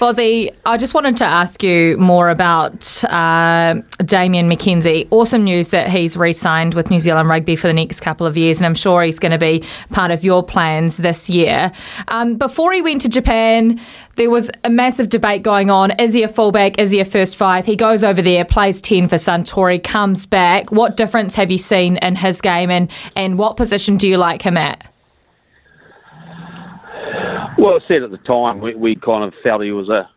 Fozzie, 0.00 0.50
I 0.64 0.78
just 0.78 0.94
wanted 0.94 1.18
to 1.18 1.26
ask 1.26 1.62
you 1.62 1.98
more 1.98 2.30
about 2.30 3.04
uh, 3.04 3.82
Damian 3.98 4.48
McKenzie. 4.48 5.06
Awesome 5.10 5.44
news 5.44 5.68
that 5.68 5.90
he's 5.90 6.16
re 6.16 6.32
signed 6.32 6.72
with 6.72 6.90
New 6.90 7.00
Zealand 7.00 7.28
Rugby 7.28 7.54
for 7.54 7.66
the 7.66 7.74
next 7.74 8.00
couple 8.00 8.26
of 8.26 8.34
years, 8.34 8.56
and 8.56 8.64
I'm 8.64 8.74
sure 8.74 9.02
he's 9.02 9.18
going 9.18 9.32
to 9.32 9.38
be 9.38 9.62
part 9.90 10.10
of 10.10 10.24
your 10.24 10.42
plans 10.42 10.96
this 10.96 11.28
year. 11.28 11.70
Um, 12.08 12.36
before 12.36 12.72
he 12.72 12.80
went 12.80 13.02
to 13.02 13.10
Japan, 13.10 13.78
there 14.16 14.30
was 14.30 14.50
a 14.64 14.70
massive 14.70 15.10
debate 15.10 15.42
going 15.42 15.68
on. 15.68 15.90
Is 16.00 16.14
he 16.14 16.22
a 16.22 16.28
fullback? 16.28 16.78
Is 16.78 16.92
he 16.92 17.00
a 17.00 17.04
first 17.04 17.36
five? 17.36 17.66
He 17.66 17.76
goes 17.76 18.02
over 18.02 18.22
there, 18.22 18.46
plays 18.46 18.80
10 18.80 19.06
for 19.06 19.16
Suntory, 19.16 19.84
comes 19.84 20.24
back. 20.24 20.72
What 20.72 20.96
difference 20.96 21.34
have 21.34 21.50
you 21.50 21.58
seen 21.58 21.98
in 21.98 22.16
his 22.16 22.40
game, 22.40 22.70
and, 22.70 22.90
and 23.16 23.36
what 23.36 23.58
position 23.58 23.98
do 23.98 24.08
you 24.08 24.16
like 24.16 24.40
him 24.40 24.56
at? 24.56 24.90
Well, 27.58 27.74
I 27.74 27.86
said 27.86 28.02
at 28.02 28.10
the 28.10 28.18
time 28.18 28.60
we, 28.60 28.74
we 28.74 28.96
kind 28.96 29.24
of 29.24 29.34
felt 29.42 29.62
he 29.62 29.72
was 29.72 29.88
a 29.88 30.08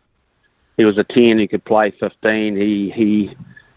he 0.76 0.84
was 0.84 0.98
a 0.98 1.04
ten. 1.04 1.38
He 1.38 1.46
could 1.46 1.64
play 1.64 1.92
fifteen. 1.98 2.56
He 2.56 2.90
he 2.94 3.36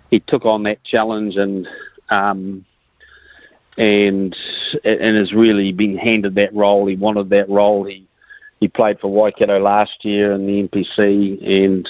he 0.09 0.19
took 0.21 0.45
on 0.45 0.63
that 0.63 0.84
challenge 0.84 1.35
and 1.35 1.67
um, 2.09 2.65
and 3.77 4.35
and 4.84 5.17
has 5.17 5.34
really 5.34 5.73
been 5.73 5.97
handed 5.97 6.35
that 6.35 6.53
role. 6.53 6.88
He 6.88 6.95
wanted 6.95 7.29
that 7.29 7.49
role. 7.49 7.84
He 7.84 8.07
he 8.59 8.67
played 8.67 8.99
for 8.99 9.11
Waikato 9.11 9.59
last 9.59 10.03
year 10.05 10.31
in 10.34 10.47
the 10.47 10.67
NPC 10.67 11.65
and. 11.65 11.88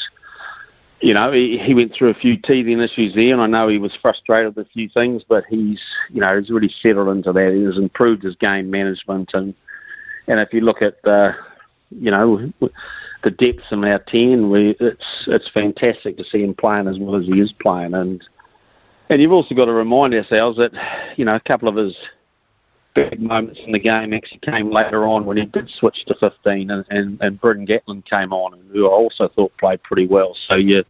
You 0.99 1.14
know, 1.14 1.31
he, 1.31 1.60
he 1.64 1.76
went 1.76 1.94
through 1.94 2.10
a 2.10 2.15
few 2.15 2.38
teething 2.38 2.80
issues 2.80 3.14
there, 3.14 3.31
and 3.31 3.39
I 3.39 3.45
know 3.45 3.68
he 3.68 3.77
was 3.77 3.95
frustrated 4.02 4.56
with 4.56 4.65
a 4.65 4.69
few 4.72 4.89
things, 4.89 5.22
but 5.30 5.44
he's, 5.48 5.80
you 6.10 6.22
know, 6.22 6.39
he's 6.39 6.49
really 6.49 6.73
settled 6.81 7.15
into 7.15 7.31
that. 7.34 7.53
He 7.53 7.61
has 7.65 7.77
improved 7.77 8.23
his 8.23 8.35
game 8.38 8.72
management, 8.72 9.30
and 9.35 9.53
and 10.28 10.40
if 10.40 10.54
you 10.54 10.62
look 10.62 10.82
at 10.82 11.02
the, 11.04 11.34
you 11.90 12.12
know, 12.12 12.52
the 13.24 13.32
depths 13.32 13.72
in 13.72 13.84
our 13.84 13.99
ten, 14.08 14.49
we 14.49 14.76
it's 14.80 15.26
it's 15.28 15.49
fantastic 15.54 16.18
to 16.18 16.24
see 16.24 16.44
him 16.44 16.54
playing 16.54 16.88
as 16.88 16.99
well 16.99 17.16
as 17.16 17.26
he 17.26 17.40
is 17.40 17.54
playing, 17.62 17.94
and 17.94 18.24
and 19.10 19.22
you've 19.22 19.32
also 19.32 19.56
got 19.56 19.66
to 19.66 19.74
remind 19.74 20.14
ourselves 20.14 20.58
that, 20.58 20.72
you 21.16 21.24
know, 21.24 21.36
a 21.36 21.40
couple 21.40 21.70
of 21.70 21.76
his 21.76 21.98
big 22.94 23.22
moments 23.22 23.62
in 23.66 23.72
the 23.72 23.80
game 23.80 24.12
actually 24.12 24.40
came 24.40 24.70
later 24.70 25.06
on 25.06 25.26
when 25.26 25.38
he 25.38 25.45
did 25.45 25.70
switch 25.70 26.04
to 26.08 26.16
15, 26.16 26.70
and 26.70 26.86
and, 26.90 27.22
and 27.22 27.40
Bryn 27.40 27.66
Gatland 27.66 28.06
came 28.06 28.34
on, 28.34 28.54
and 28.54 28.70
who 28.72 28.86
I 28.88 28.91
also 28.91 29.30
thought 29.30 29.56
played 29.58 29.82
pretty 29.84 30.08
well. 30.08 30.36
So 30.48 30.56
you. 30.56 30.84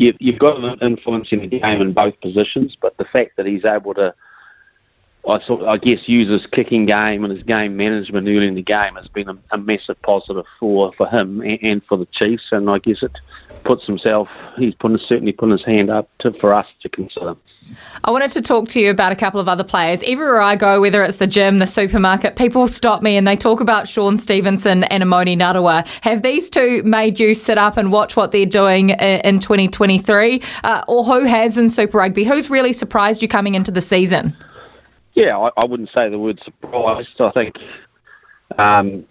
You've, 0.00 0.14
you've 0.20 0.38
got 0.38 0.62
an 0.62 0.78
influence 0.80 1.32
in 1.32 1.40
the 1.40 1.48
game 1.48 1.80
in 1.80 1.92
both 1.92 2.20
positions, 2.20 2.76
but 2.80 2.96
the 2.98 3.04
fact 3.06 3.36
that 3.36 3.46
he's 3.46 3.64
able 3.64 3.94
to 3.94 4.14
I 5.28 5.40
sort 5.40 5.62
I 5.62 5.76
guess 5.76 6.08
use 6.08 6.28
his 6.28 6.46
kicking 6.50 6.86
game 6.86 7.24
and 7.24 7.32
his 7.32 7.42
game 7.42 7.76
management 7.76 8.26
early 8.28 8.48
in 8.48 8.54
the 8.54 8.62
game 8.62 8.94
has 8.94 9.08
been 9.08 9.28
a, 9.28 9.38
a 9.50 9.58
massive 9.58 10.00
positive 10.02 10.46
for, 10.58 10.92
for 10.94 11.06
him 11.06 11.40
and, 11.40 11.58
and, 11.62 11.82
for 11.84 11.98
the 11.98 12.06
Chiefs. 12.06 12.48
And 12.50 12.70
I 12.70 12.78
guess 12.78 13.02
it 13.02 13.12
puts 13.64 13.86
himself, 13.86 14.28
he's 14.56 14.74
certainly 14.80 15.32
putting 15.32 15.52
his 15.52 15.64
hand 15.64 15.90
up 15.90 16.08
to, 16.20 16.32
for 16.40 16.54
us 16.54 16.66
to 16.80 16.88
consider. 16.88 17.36
I 18.04 18.10
wanted 18.10 18.30
to 18.30 18.42
talk 18.42 18.68
to 18.68 18.80
you 18.80 18.90
about 18.90 19.12
a 19.12 19.16
couple 19.16 19.40
of 19.40 19.48
other 19.48 19.64
players. 19.64 20.02
Everywhere 20.04 20.40
I 20.40 20.56
go, 20.56 20.80
whether 20.80 21.02
it's 21.02 21.18
the 21.18 21.26
gym, 21.26 21.58
the 21.58 21.66
supermarket, 21.66 22.36
people 22.36 22.66
stop 22.66 23.02
me 23.02 23.16
and 23.16 23.26
they 23.26 23.36
talk 23.36 23.60
about 23.60 23.86
Shaun 23.86 24.16
Stevenson 24.16 24.84
and 24.84 25.02
Emoni 25.02 25.36
Narawa. 25.36 25.86
Have 26.02 26.22
these 26.22 26.48
two 26.48 26.82
made 26.84 27.20
you 27.20 27.34
sit 27.34 27.58
up 27.58 27.76
and 27.76 27.92
watch 27.92 28.16
what 28.16 28.32
they're 28.32 28.46
doing 28.46 28.90
in 28.90 29.38
2023? 29.38 30.42
Uh, 30.64 30.84
or 30.88 31.04
who 31.04 31.24
has 31.24 31.58
in 31.58 31.68
Super 31.68 31.98
Rugby? 31.98 32.24
Who's 32.24 32.48
really 32.48 32.72
surprised 32.72 33.20
you 33.20 33.28
coming 33.28 33.54
into 33.54 33.70
the 33.70 33.82
season? 33.82 34.34
Yeah, 35.18 35.36
I, 35.36 35.50
I 35.60 35.66
wouldn't 35.66 35.88
say 35.88 36.08
the 36.08 36.18
word 36.18 36.38
surprised. 36.44 37.20
I 37.20 37.32
think, 37.32 37.56
um, 38.56 39.04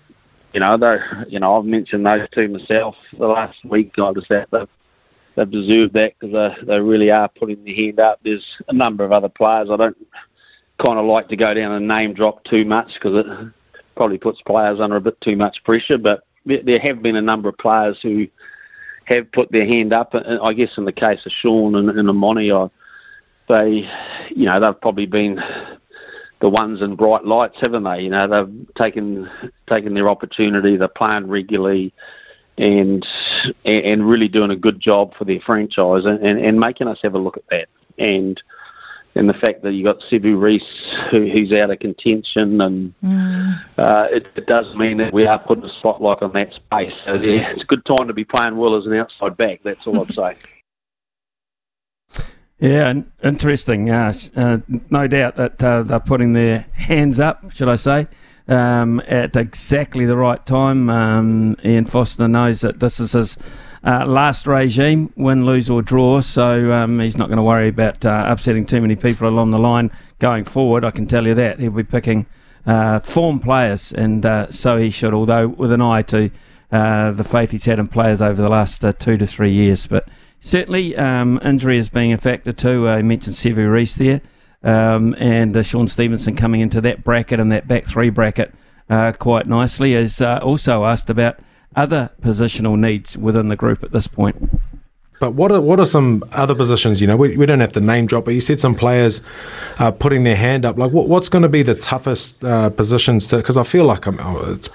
you 0.53 0.61
know, 0.61 0.77
they 0.77 0.99
you 1.27 1.41
know, 1.41 1.57
I've 1.57 1.65
mentioned 1.65 2.05
those 2.05 2.29
two 2.31 2.47
myself 2.47 2.95
the 3.19 3.27
last 3.27 3.57
week. 3.65 3.91
I 3.97 4.13
just 4.13 4.29
that 4.29 4.47
they've, 4.49 4.69
they've 5.35 5.51
deserved 5.51 5.95
that 5.95 6.13
because 6.17 6.31
they, 6.33 6.65
they 6.65 6.79
really 6.79 7.11
are 7.11 7.27
putting 7.27 7.61
their 7.65 7.75
hand 7.75 7.99
up. 7.99 8.21
There's 8.23 8.45
a 8.69 8.73
number 8.73 9.03
of 9.03 9.11
other 9.11 9.27
players. 9.27 9.69
I 9.69 9.75
don't 9.75 9.97
kind 10.85 10.97
of 10.97 11.05
like 11.05 11.27
to 11.27 11.35
go 11.35 11.53
down 11.53 11.73
and 11.73 11.85
name 11.85 12.13
drop 12.13 12.41
too 12.45 12.63
much 12.63 12.87
because 12.93 13.25
it 13.25 13.51
probably 13.97 14.17
puts 14.17 14.41
players 14.43 14.79
under 14.79 14.95
a 14.95 15.01
bit 15.01 15.19
too 15.19 15.35
much 15.35 15.61
pressure. 15.65 15.97
But 15.97 16.21
there 16.45 16.79
have 16.79 17.03
been 17.03 17.17
a 17.17 17.21
number 17.21 17.49
of 17.49 17.57
players 17.57 17.99
who 18.01 18.27
have 19.03 19.29
put 19.33 19.51
their 19.51 19.65
hand 19.67 19.91
up. 19.91 20.13
And 20.13 20.39
I 20.39 20.53
guess 20.53 20.77
in 20.77 20.85
the 20.85 20.93
case 20.93 21.25
of 21.25 21.33
Shaun 21.33 21.75
and, 21.75 21.89
and 21.89 22.07
Emoni, 22.07 22.55
I 22.55 22.71
they, 23.47 23.89
you 24.29 24.45
know, 24.45 24.59
they've 24.59 24.81
probably 24.81 25.05
been 25.05 25.39
the 26.39 26.49
ones 26.49 26.81
in 26.81 26.95
bright 26.95 27.25
lights, 27.25 27.57
haven't 27.61 27.83
they? 27.83 28.01
You 28.01 28.09
know, 28.09 28.27
they've 28.27 28.75
taken 28.75 29.29
taken 29.67 29.93
their 29.93 30.09
opportunity. 30.09 30.77
They're 30.77 30.87
playing 30.87 31.27
regularly, 31.27 31.93
and 32.57 33.05
and 33.65 34.07
really 34.07 34.27
doing 34.27 34.51
a 34.51 34.55
good 34.55 34.79
job 34.79 35.13
for 35.17 35.25
their 35.25 35.39
franchise, 35.39 36.05
and, 36.05 36.19
and, 36.25 36.39
and 36.39 36.59
making 36.59 36.87
us 36.87 36.99
have 37.03 37.15
a 37.15 37.19
look 37.19 37.37
at 37.37 37.47
that. 37.49 37.69
And 37.97 38.41
and 39.15 39.27
the 39.27 39.33
fact 39.33 39.63
that 39.63 39.73
you 39.73 39.83
got 39.83 39.99
Sevu 40.11 40.39
Reece, 40.39 40.97
who, 41.09 41.27
who's 41.27 41.51
out 41.51 41.71
of 41.71 41.79
contention, 41.79 42.61
and 42.61 42.93
mm. 43.03 43.55
uh, 43.77 44.07
it, 44.11 44.27
it, 44.35 44.45
does 44.45 44.75
mean 44.75 44.97
that 44.97 45.11
we 45.11 45.25
are 45.25 45.39
putting 45.39 45.63
a 45.63 45.69
spotlight 45.79 46.21
on 46.21 46.33
that 46.33 46.53
space. 46.53 46.93
So 47.05 47.15
yeah, 47.15 47.51
it's 47.51 47.63
a 47.63 47.65
good 47.65 47.83
time 47.85 48.07
to 48.07 48.13
be 48.13 48.23
playing 48.23 48.57
well 48.57 48.75
as 48.75 48.85
an 48.85 48.93
outside 48.93 49.35
back. 49.35 49.61
That's 49.63 49.85
all 49.87 50.01
I'd 50.01 50.13
say. 50.13 50.49
Yeah, 52.59 53.01
interesting. 53.23 53.89
Uh, 53.91 54.13
uh, 54.35 54.57
no 54.89 55.05
doubt 55.05 55.35
that 55.35 55.63
uh, 55.63 55.83
they're 55.83 55.99
putting 55.99 56.33
their 56.33 56.65
hands 56.73 57.19
up, 57.19 57.51
should 57.51 57.69
I 57.69 57.75
say, 57.75 58.07
um, 58.47 58.99
at 59.07 59.35
exactly 59.35 60.07
the 60.07 60.17
right 60.17 60.43
time. 60.43 60.89
Um, 60.89 61.55
Ian 61.63 61.85
Foster 61.85 62.27
knows 62.27 62.61
that 62.61 62.79
this 62.79 62.99
is 62.99 63.11
his 63.11 63.37
uh, 63.83 64.07
last 64.07 64.47
regime, 64.47 65.13
win, 65.15 65.45
lose, 65.45 65.69
or 65.69 65.83
draw, 65.83 66.21
so 66.21 66.71
um, 66.71 66.99
he's 66.99 67.15
not 67.15 67.27
going 67.27 67.37
to 67.37 67.43
worry 67.43 67.67
about 67.67 68.03
uh, 68.03 68.25
upsetting 68.27 68.65
too 68.65 68.81
many 68.81 68.95
people 68.95 69.27
along 69.27 69.51
the 69.51 69.59
line 69.59 69.91
going 70.17 70.43
forward. 70.43 70.83
I 70.83 70.89
can 70.89 71.05
tell 71.05 71.27
you 71.27 71.35
that. 71.35 71.59
He'll 71.59 71.69
be 71.69 71.83
picking 71.83 72.25
uh, 72.65 72.99
form 73.01 73.39
players, 73.39 73.93
and 73.93 74.25
so 74.49 74.77
he 74.77 74.89
should, 74.89 75.13
although 75.13 75.47
with 75.47 75.71
an 75.71 75.81
eye 75.81 76.01
to 76.01 76.31
the 76.71 77.27
faith 77.29 77.51
he's 77.51 77.65
had 77.65 77.77
in 77.77 77.87
players 77.87 78.19
over 78.19 78.41
the 78.41 78.49
last 78.49 78.83
two 78.97 79.15
to 79.15 79.27
three 79.27 79.53
years. 79.53 79.85
But 79.85 80.09
certainly 80.41 80.95
um, 80.95 81.39
injury 81.43 81.77
is 81.77 81.89
being 81.89 82.13
a 82.13 82.17
factor 82.17 82.51
too. 82.51 82.87
I 82.87 83.01
mentioned 83.01 83.35
Sevu 83.35 83.71
Reece 83.71 83.95
there, 83.95 84.21
um, 84.63 85.15
and 85.17 85.55
uh, 85.55 85.63
Shaun 85.63 85.87
Stevenson 85.87 86.35
coming 86.35 86.61
into 86.61 86.81
that 86.81 87.03
bracket 87.03 87.39
and 87.39 87.51
that 87.51 87.67
back 87.67 87.85
three 87.85 88.09
bracket 88.09 88.53
uh, 88.89 89.11
quite 89.13 89.47
nicely. 89.47 89.93
Is 89.93 90.21
uh, 90.21 90.39
also 90.41 90.85
asked 90.85 91.09
about 91.09 91.39
other 91.75 92.11
positional 92.21 92.77
needs 92.77 93.17
within 93.17 93.49
the 93.49 93.55
group 93.55 93.83
at 93.83 93.91
this 93.91 94.07
point. 94.07 94.59
But 95.19 95.31
what 95.31 95.51
are 95.51 95.59
what 95.61 95.79
are 95.79 95.85
some 95.85 96.23
other 96.31 96.53
positions? 96.53 97.01
You 97.01 97.07
know, 97.07 97.17
we, 97.17 97.37
we 97.37 97.45
don't 97.45 97.59
have 97.59 97.73
to 97.73 97.81
name 97.81 98.05
drop, 98.05 98.25
but 98.25 98.33
you 98.33 98.39
said 98.39 98.59
some 98.59 98.75
players 98.75 99.21
uh, 99.79 99.91
putting 99.91 100.23
their 100.23 100.35
hand 100.35 100.65
up. 100.65 100.77
Like, 100.77 100.91
what, 100.91 101.07
what's 101.07 101.29
going 101.29 101.41
to 101.41 101.49
be 101.49 101.63
the 101.63 101.75
toughest 101.75 102.43
uh, 102.43 102.69
positions 102.69 103.27
to? 103.27 103.37
Because 103.37 103.57
I 103.57 103.63
feel 103.63 103.85
like 103.85 104.05
I'm, 104.05 104.19
oh, 104.19 104.51
it's 104.51 104.69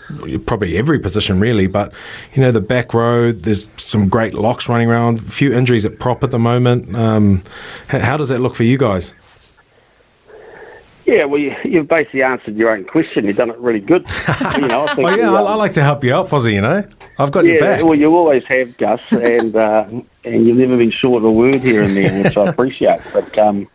probably 0.46 0.76
every 0.76 0.98
position 0.98 1.38
really, 1.38 1.66
but 1.66 1.92
you 2.34 2.42
know, 2.42 2.50
the 2.50 2.60
back 2.60 2.92
row. 2.92 3.30
There's 3.32 3.70
some 3.76 4.08
great 4.08 4.34
locks 4.34 4.68
running 4.68 4.90
around. 4.90 5.20
A 5.20 5.22
few 5.22 5.52
injuries 5.52 5.86
at 5.86 5.98
prop 5.98 6.24
at 6.24 6.30
the 6.30 6.38
moment. 6.38 6.94
Um, 6.96 7.42
how 7.88 8.16
does 8.16 8.28
that 8.30 8.40
look 8.40 8.54
for 8.54 8.64
you 8.64 8.78
guys? 8.78 9.14
Yeah, 11.12 11.26
well, 11.26 11.38
you, 11.38 11.50
have 11.50 11.88
basically 11.88 12.22
answered 12.22 12.56
your 12.56 12.70
own 12.70 12.84
question. 12.84 13.26
You've 13.26 13.36
done 13.36 13.50
it 13.50 13.58
really 13.58 13.80
good. 13.80 14.06
You 14.56 14.68
know, 14.68 14.86
I 14.86 14.94
think 14.94 15.08
oh, 15.08 15.14
yeah, 15.14 15.32
I, 15.32 15.42
I, 15.42 15.54
like 15.54 15.72
to 15.72 15.82
help 15.82 16.04
you 16.04 16.14
out, 16.14 16.28
Fozzie, 16.28 16.54
you 16.54 16.60
know. 16.60 16.84
I've 17.18 17.32
got 17.32 17.44
yeah, 17.44 17.52
your 17.52 17.60
back. 17.60 17.84
Well, 17.84 17.94
you 17.94 18.14
always 18.14 18.44
have, 18.44 18.76
Gus, 18.78 19.00
and 19.10 19.54
uh, 19.54 19.86
and 20.24 20.46
you've 20.46 20.56
never 20.56 20.76
been 20.76 20.90
short 20.90 21.18
of 21.18 21.24
a 21.24 21.32
word 21.32 21.62
here 21.62 21.82
and 21.82 21.94
there, 21.94 22.22
which 22.22 22.36
I 22.36 22.48
appreciate. 22.48 23.00
But, 23.12 23.36
um, 23.38 23.68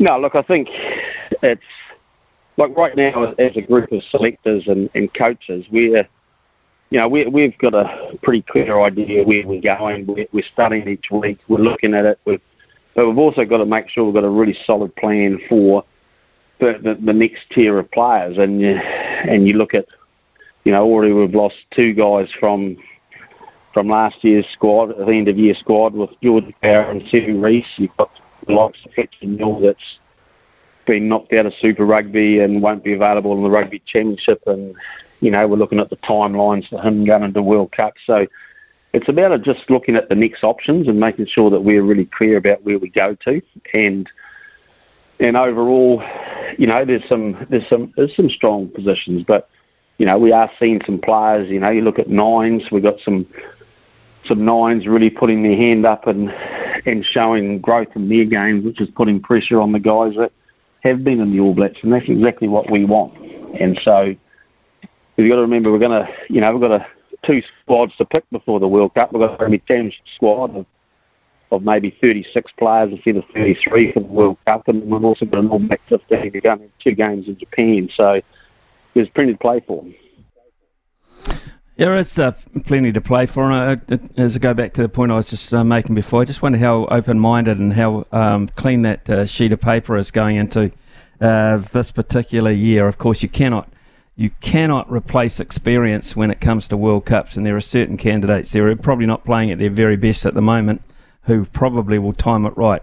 no, 0.00 0.18
look, 0.18 0.34
I 0.34 0.42
think 0.42 0.68
it's, 1.42 1.62
like 2.56 2.76
right 2.76 2.96
now, 2.96 3.34
as 3.38 3.56
a 3.56 3.60
group 3.60 3.92
of 3.92 4.02
selectors 4.04 4.66
and, 4.66 4.90
and 4.94 5.12
coaches, 5.14 5.66
we're, 5.70 6.08
you 6.90 6.98
know, 6.98 7.08
we, 7.08 7.26
we've 7.26 7.56
got 7.58 7.74
a 7.74 8.18
pretty 8.22 8.42
clear 8.42 8.80
idea 8.80 9.24
where 9.24 9.46
we're 9.46 9.60
going. 9.60 10.06
We're, 10.06 10.26
we're 10.32 10.44
studying 10.52 10.88
each 10.88 11.10
week. 11.10 11.38
We're 11.48 11.58
looking 11.58 11.94
at 11.94 12.04
it. 12.04 12.18
We've, 12.24 12.40
but 12.94 13.06
we've 13.06 13.18
also 13.18 13.44
got 13.44 13.58
to 13.58 13.66
make 13.66 13.88
sure 13.88 14.04
we've 14.04 14.14
got 14.14 14.24
a 14.24 14.30
really 14.30 14.56
solid 14.66 14.94
plan 14.96 15.40
for– 15.48 15.84
the, 16.66 16.98
the, 17.04 17.12
next 17.12 17.42
tier 17.50 17.78
of 17.78 17.90
players, 17.90 18.38
and 18.38 18.60
you, 18.60 18.70
and 18.70 19.46
you 19.46 19.54
look 19.54 19.74
at, 19.74 19.86
you 20.64 20.72
know, 20.72 20.82
already 20.82 21.12
we've 21.12 21.34
lost 21.34 21.56
two 21.74 21.92
guys 21.92 22.28
from 22.38 22.76
from 23.72 23.88
last 23.88 24.22
year's 24.22 24.46
squad, 24.52 24.90
at 24.90 25.06
the 25.06 25.12
end 25.12 25.28
of 25.28 25.38
year 25.38 25.54
squad 25.54 25.94
with 25.94 26.10
George 26.22 26.44
Bower 26.62 26.90
and 26.90 27.00
Sevu 27.02 27.42
Reece. 27.42 27.66
You've 27.76 27.96
got 27.96 28.10
the 28.46 28.52
likes 28.52 28.78
of 28.84 28.92
Fletcher 28.92 29.26
Newell 29.26 29.60
that's 29.60 29.98
been 30.86 31.08
knocked 31.08 31.32
out 31.32 31.46
of 31.46 31.54
Super 31.54 31.86
Rugby 31.86 32.40
and 32.40 32.62
won't 32.62 32.84
be 32.84 32.92
available 32.92 33.36
in 33.36 33.42
the 33.42 33.50
Rugby 33.50 33.82
Championship, 33.86 34.42
and 34.46 34.74
you 35.20 35.30
know 35.30 35.48
we're 35.48 35.56
looking 35.56 35.80
at 35.80 35.90
the 35.90 35.96
timelines 35.96 36.68
for 36.68 36.80
him 36.80 37.04
going 37.04 37.22
into 37.22 37.42
World 37.42 37.72
Cup. 37.72 37.94
So 38.04 38.26
it's 38.92 39.08
about 39.08 39.40
just 39.42 39.70
looking 39.70 39.96
at 39.96 40.08
the 40.08 40.14
next 40.14 40.44
options 40.44 40.88
and 40.88 41.00
making 41.00 41.26
sure 41.26 41.50
that 41.50 41.60
we're 41.60 41.82
really 41.82 42.08
clear 42.16 42.36
about 42.36 42.62
where 42.64 42.78
we 42.78 42.90
go 42.90 43.16
to 43.24 43.40
and 43.72 44.08
and 45.22 45.36
overall, 45.36 46.02
you 46.58 46.66
know, 46.66 46.84
there's 46.84 47.08
some 47.08 47.46
there's 47.48 47.68
some 47.68 47.92
there's 47.96 48.14
some 48.14 48.28
strong 48.28 48.68
positions, 48.68 49.22
but 49.26 49.48
you 49.98 50.06
know, 50.06 50.18
we 50.18 50.32
are 50.32 50.50
seeing 50.58 50.80
some 50.84 50.98
players. 50.98 51.48
You 51.48 51.60
know, 51.60 51.70
you 51.70 51.82
look 51.82 51.98
at 51.98 52.08
nines, 52.08 52.64
we've 52.72 52.82
got 52.82 52.98
some 53.00 53.26
some 54.24 54.44
nines 54.44 54.86
really 54.86 55.10
putting 55.10 55.42
their 55.42 55.56
hand 55.56 55.86
up 55.86 56.06
and 56.06 56.30
and 56.86 57.04
showing 57.04 57.60
growth 57.60 57.88
in 57.94 58.08
their 58.08 58.24
games, 58.24 58.64
which 58.64 58.80
is 58.80 58.88
putting 58.90 59.20
pressure 59.20 59.60
on 59.60 59.72
the 59.72 59.80
guys 59.80 60.14
that 60.16 60.32
have 60.82 61.04
been 61.04 61.20
in 61.20 61.32
the 61.32 61.40
All 61.40 61.54
Blacks, 61.54 61.78
and 61.82 61.92
that's 61.92 62.08
exactly 62.08 62.48
what 62.48 62.70
we 62.70 62.84
want. 62.84 63.16
And 63.60 63.78
so 63.84 64.14
you've 65.16 65.30
got 65.30 65.36
to 65.36 65.42
remember, 65.42 65.70
we're 65.70 65.78
going 65.78 66.04
to, 66.04 66.12
you 66.28 66.40
know, 66.40 66.50
we've 66.52 66.60
got 66.60 66.80
a, 66.80 66.86
two 67.24 67.40
squads 67.62 67.94
to 67.98 68.04
pick 68.04 68.28
before 68.30 68.58
the 68.58 68.66
World 68.66 68.94
Cup. 68.94 69.12
We've 69.12 69.20
got 69.20 69.40
a 69.40 69.48
championship 69.48 70.04
squad 70.16 70.56
of 70.56 70.66
of 71.52 71.62
maybe 71.62 71.90
36 72.00 72.50
players 72.52 72.92
instead 72.92 73.16
of 73.16 73.24
33 73.34 73.92
for 73.92 74.00
the 74.00 74.06
World 74.06 74.38
Cup, 74.46 74.66
and 74.68 74.82
we've 74.90 75.04
also 75.04 75.26
got 75.26 75.40
an 75.40 75.50
All 75.50 75.58
Black 75.58 75.82
15 75.88 76.32
who 76.32 76.40
going 76.40 76.58
to 76.58 76.70
two 76.78 76.92
games 76.92 77.28
in 77.28 77.36
Japan. 77.36 77.90
So 77.94 78.22
there's 78.94 79.10
plenty 79.10 79.32
to 79.32 79.38
play 79.38 79.60
for. 79.60 79.84
Yeah, 81.76 81.98
is 81.98 82.18
uh, 82.18 82.32
plenty 82.64 82.90
to 82.92 83.00
play 83.00 83.26
for. 83.26 83.50
And 83.50 83.80
uh, 83.92 83.98
as 84.16 84.34
I 84.34 84.38
go 84.38 84.54
back 84.54 84.72
to 84.74 84.82
the 84.82 84.88
point 84.88 85.12
I 85.12 85.16
was 85.16 85.28
just 85.28 85.52
uh, 85.52 85.62
making 85.62 85.94
before, 85.94 86.22
I 86.22 86.24
just 86.24 86.40
wonder 86.40 86.58
how 86.58 86.86
open-minded 86.86 87.58
and 87.58 87.74
how 87.74 88.06
um, 88.12 88.48
clean 88.48 88.82
that 88.82 89.08
uh, 89.08 89.26
sheet 89.26 89.52
of 89.52 89.60
paper 89.60 89.96
is 89.98 90.10
going 90.10 90.36
into 90.36 90.72
uh, 91.20 91.58
this 91.58 91.90
particular 91.90 92.50
year. 92.50 92.88
Of 92.88 92.96
course, 92.96 93.22
you 93.22 93.28
cannot 93.28 93.68
you 94.14 94.30
cannot 94.40 94.90
replace 94.92 95.40
experience 95.40 96.14
when 96.14 96.30
it 96.30 96.40
comes 96.40 96.68
to 96.68 96.76
World 96.76 97.06
Cups, 97.06 97.36
and 97.36 97.44
there 97.44 97.56
are 97.56 97.62
certain 97.62 97.96
candidates 97.96 98.52
there 98.52 98.66
who 98.66 98.72
are 98.72 98.76
probably 98.76 99.06
not 99.06 99.24
playing 99.24 99.50
at 99.50 99.58
their 99.58 99.70
very 99.70 99.96
best 99.96 100.24
at 100.24 100.34
the 100.34 100.42
moment 100.42 100.82
who 101.24 101.44
probably 101.44 101.98
will 101.98 102.12
time 102.12 102.46
it 102.46 102.56
right. 102.56 102.82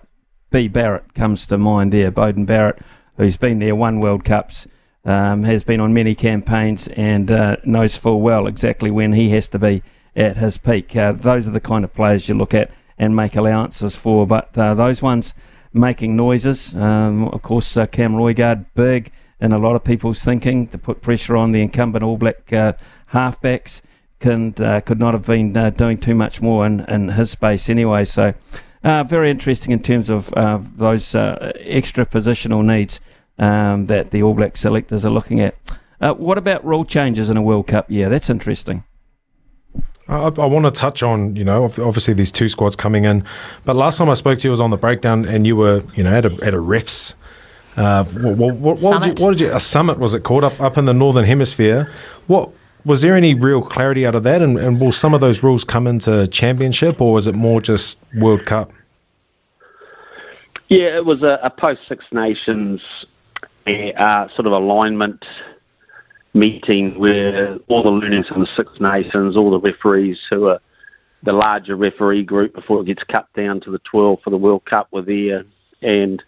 B. 0.52 0.68
Barrett 0.68 1.14
comes 1.14 1.46
to 1.48 1.58
mind 1.58 1.94
there. 1.94 2.12
Beauden 2.12 2.46
Barrett, 2.46 2.80
who's 3.18 3.38
been 3.38 3.60
there, 3.60 3.76
won 3.76 4.00
World 4.00 4.24
Cups, 4.24 4.68
um, 5.06 5.44
has 5.44 5.64
been 5.64 5.80
on 5.80 5.94
many 5.94 6.16
campaigns, 6.16 6.88
and 6.90 7.30
uh, 7.32 7.58
knows 7.64 7.96
full 7.96 8.22
well 8.22 8.48
exactly 8.48 8.92
when 8.92 9.14
he 9.14 9.30
has 9.30 9.48
to 9.50 9.60
be 9.60 9.84
at 10.16 10.38
his 10.38 10.58
peak. 10.58 10.96
Uh, 10.96 11.12
those 11.12 11.48
are 11.48 11.52
the 11.52 11.60
kind 11.60 11.84
of 11.84 11.94
players 11.94 12.28
you 12.28 12.36
look 12.36 12.54
at 12.54 12.72
and 12.98 13.16
make 13.16 13.36
allowances 13.36 13.96
for. 13.96 14.26
But 14.26 14.58
uh, 14.58 14.74
those 14.74 15.02
ones 15.02 15.34
making 15.72 16.16
noises, 16.16 16.74
um, 16.76 17.28
of 17.30 17.42
course, 17.42 17.78
uh, 17.78 17.86
Cam 17.86 18.14
Roigard, 18.14 18.66
big 18.74 19.12
in 19.40 19.54
a 19.54 19.58
lot 19.58 19.76
of 19.76 19.84
people's 19.84 20.24
thinking 20.24 20.68
to 20.68 20.78
put 20.78 21.02
pressure 21.02 21.38
on 21.38 21.52
the 21.52 21.62
incumbent 21.62 22.04
All 22.04 22.18
Black 22.18 22.52
uh, 22.52 22.74
halfbacks 23.14 23.82
can, 24.20 24.54
uh, 24.58 24.82
could 24.82 25.00
not 25.00 25.14
have 25.14 25.26
been 25.26 25.56
uh, 25.56 25.70
doing 25.70 25.98
too 25.98 26.16
much 26.16 26.42
more 26.42 26.66
in, 26.66 26.82
in 26.82 27.10
his 27.10 27.32
space 27.32 27.70
anyway. 27.70 28.06
So, 28.06 28.34
uh, 28.84 29.04
very 29.04 29.30
interesting 29.30 29.72
in 29.72 29.82
terms 29.82 30.10
of 30.10 30.34
uh, 30.34 30.60
those 30.78 31.16
uh, 31.16 31.52
extra 31.60 32.06
positional 32.06 32.64
needs 32.64 33.00
um, 33.38 33.88
that 33.88 34.12
the 34.12 34.24
All 34.24 34.34
Black 34.34 34.58
selectors 34.58 35.06
are 35.06 35.10
looking 35.10 35.40
at. 35.40 35.56
Uh, 36.02 36.14
what 36.14 36.38
about 36.38 36.66
rule 36.66 36.86
changes 36.86 37.30
in 37.30 37.38
a 37.38 37.42
World 37.42 37.68
Cup 37.68 37.90
year? 37.92 38.10
That's 38.10 38.30
interesting. 38.30 38.84
I, 40.08 40.28
I, 40.28 40.46
want 40.46 40.66
to 40.66 40.72
touch 40.72 41.04
on, 41.04 41.36
you 41.36 41.44
know, 41.44 41.66
obviously 41.66 42.14
these 42.14 42.32
two 42.32 42.50
squads 42.50 42.76
coming 42.76 43.06
in, 43.06 43.24
but 43.64 43.76
last 43.76 43.98
time 43.98 44.10
I 44.10 44.16
spoke 44.16 44.40
to 44.40 44.48
you 44.48 44.52
was 44.52 44.62
on 44.62 44.72
the 44.72 44.78
breakdown, 44.78 45.26
and 45.26 45.46
you 45.46 45.56
were, 45.56 45.84
you 45.94 46.04
know, 46.04 46.12
at 46.12 46.26
a 46.26 46.34
at 46.42 46.54
a 46.54 46.58
refs. 46.58 47.14
Uh, 47.78 48.04
what, 48.06 48.56
what, 48.56 48.80
what, 48.80 49.04
did 49.04 49.20
you, 49.20 49.26
what, 49.26 49.38
did 49.38 49.42
you, 49.42 49.56
A 49.56 49.60
summit 49.60 50.00
was 50.00 50.14
it 50.14 50.24
called 50.24 50.44
up 50.44 50.60
up 50.60 50.78
in 50.78 50.86
the 50.86 50.94
northern 50.94 51.26
hemisphere? 51.26 51.92
What 52.26 52.50
was 52.86 53.02
there 53.02 53.16
any 53.16 53.34
real 53.34 53.62
clarity 53.62 54.06
out 54.06 54.16
of 54.16 54.24
that? 54.24 54.42
And, 54.42 54.58
and 54.58 54.80
will 54.80 54.92
some 54.92 55.14
of 55.14 55.22
those 55.22 55.44
rules 55.44 55.64
come 55.64 55.88
into 55.88 56.28
championship, 56.28 57.02
or 57.02 57.18
is 57.18 57.28
it 57.28 57.36
more 57.36 57.62
just 57.62 58.00
World 58.16 58.46
Cup? 58.46 58.72
Yeah, 60.68 60.98
it 60.98 61.06
was 61.06 61.24
a, 61.24 61.40
a 61.44 61.50
post 61.50 61.82
Six 61.88 62.06
Nations 62.12 62.82
uh, 63.68 64.28
sort 64.36 64.46
of 64.46 64.54
alignment 64.54 65.26
meeting 66.34 67.00
where 67.00 67.58
all 67.68 67.84
the 67.84 67.90
learnings 67.90 68.28
from 68.28 68.42
the 68.42 68.48
Six 68.56 68.72
Nations, 68.80 69.36
all 69.36 69.52
the 69.52 69.60
referees 69.60 70.20
who 70.30 70.48
are 70.48 70.60
the 71.24 71.34
larger 71.34 71.76
referee 71.76 72.24
group 72.24 72.54
before 72.54 72.82
it 72.82 72.86
gets 72.86 73.04
cut 73.04 73.28
down 73.36 73.60
to 73.62 73.72
the 73.72 73.80
12 73.80 74.20
for 74.24 74.30
the 74.30 74.38
World 74.38 74.64
Cup 74.66 74.88
were 74.92 75.02
there, 75.02 75.44
and 75.82 76.24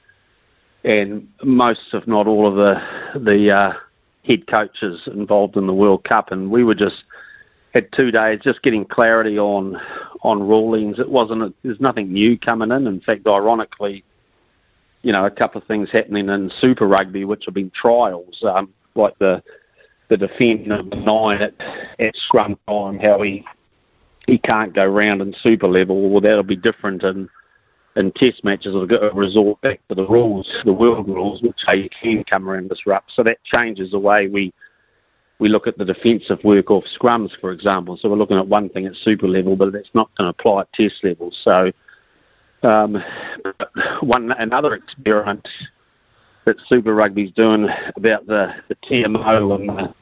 and 0.84 1.28
most, 1.44 1.82
if 1.94 2.08
not 2.08 2.28
all, 2.28 2.48
of 2.48 2.56
the 2.56 3.20
the 3.20 3.52
uh, 3.52 3.74
head 4.26 4.48
coaches 4.48 5.08
involved 5.08 5.58
in 5.58 5.68
the 5.68 5.74
World 5.74 6.04
Cup, 6.04 6.32
and 6.32 6.52
we 6.52 6.64
were 6.64 6.76
just 6.76 7.04
had 7.74 7.92
two 7.94 8.12
days 8.12 8.40
just 8.44 8.62
getting 8.62 8.86
clarity 8.86 9.40
on 9.40 9.80
on 10.22 10.46
rulings. 10.46 11.00
It 11.00 11.10
wasn't 11.10 11.56
there's 11.64 11.80
nothing 11.80 12.12
new 12.12 12.38
coming 12.38 12.72
in. 12.72 12.88
In 12.88 13.02
fact, 13.02 13.26
ironically, 13.28 14.04
you 15.02 15.12
know, 15.12 15.26
a 15.26 15.32
couple 15.32 15.62
of 15.62 15.68
things 15.68 15.90
happening 15.92 16.30
in 16.30 16.52
Super 16.60 16.88
Rugby, 16.88 17.26
which 17.26 17.46
have 17.46 17.54
been 17.54 17.72
trials, 17.72 18.44
um, 18.44 18.74
like 18.96 19.18
the 19.20 19.42
the 20.10 20.18
defending 20.18 20.72
of 20.72 20.88
nine 20.88 21.42
at, 21.42 21.54
at 22.00 22.16
scrum 22.16 22.58
time, 22.68 23.00
how 23.00 23.22
he 23.22 23.46
he 24.28 24.38
can't 24.38 24.76
go 24.76 24.86
round 24.86 25.22
in 25.22 25.34
super 25.42 25.68
level. 25.68 26.10
Well, 26.10 26.22
that'll 26.22 26.44
be 26.44 26.58
different 26.58 27.04
in 27.04 27.30
in 27.96 28.12
test 28.14 28.44
matches. 28.44 28.76
have 28.76 28.88
got 28.88 29.00
to 29.00 29.12
resort 29.14 29.60
back 29.62 29.80
to 29.90 29.96
the 29.96 30.08
rules, 30.08 30.50
the 30.66 30.74
world 30.74 31.08
rules, 31.08 31.42
which 31.42 31.60
how 31.66 31.74
you 31.74 31.90
can 31.90 32.24
come 32.24 32.50
around 32.50 32.70
disrupt. 32.70 33.12
So 33.14 33.24
that 33.24 33.44
changes 33.44 33.92
the 33.92 34.00
way 34.00 34.28
we 34.28 34.54
we 35.40 35.50
look 35.50 35.66
at 35.66 35.78
the 35.78 35.86
defensive 35.86 36.38
work 36.44 36.70
off 36.70 36.84
scrums, 37.00 37.32
for 37.42 37.52
example. 37.52 37.98
So 37.98 38.10
we're 38.10 38.16
looking 38.16 38.38
at 38.38 38.48
one 38.48 38.70
thing 38.70 38.86
at 38.86 38.96
super 38.96 39.28
level, 39.28 39.56
but 39.56 39.74
that's 39.74 39.90
not 39.96 40.16
going 40.16 40.32
to 40.32 40.40
apply 40.40 40.62
at 40.62 40.74
test 40.74 41.04
level. 41.04 41.32
So 41.44 41.72
um, 42.62 43.04
one 44.02 44.32
another 44.34 44.76
experiment 44.76 45.48
that 46.46 46.58
Super 46.68 46.94
Rugby's 46.94 47.32
doing 47.32 47.68
about 47.96 48.28
the, 48.28 48.54
the 48.68 48.76
TMO 48.76 49.56
and 49.56 49.70
the 49.70 49.94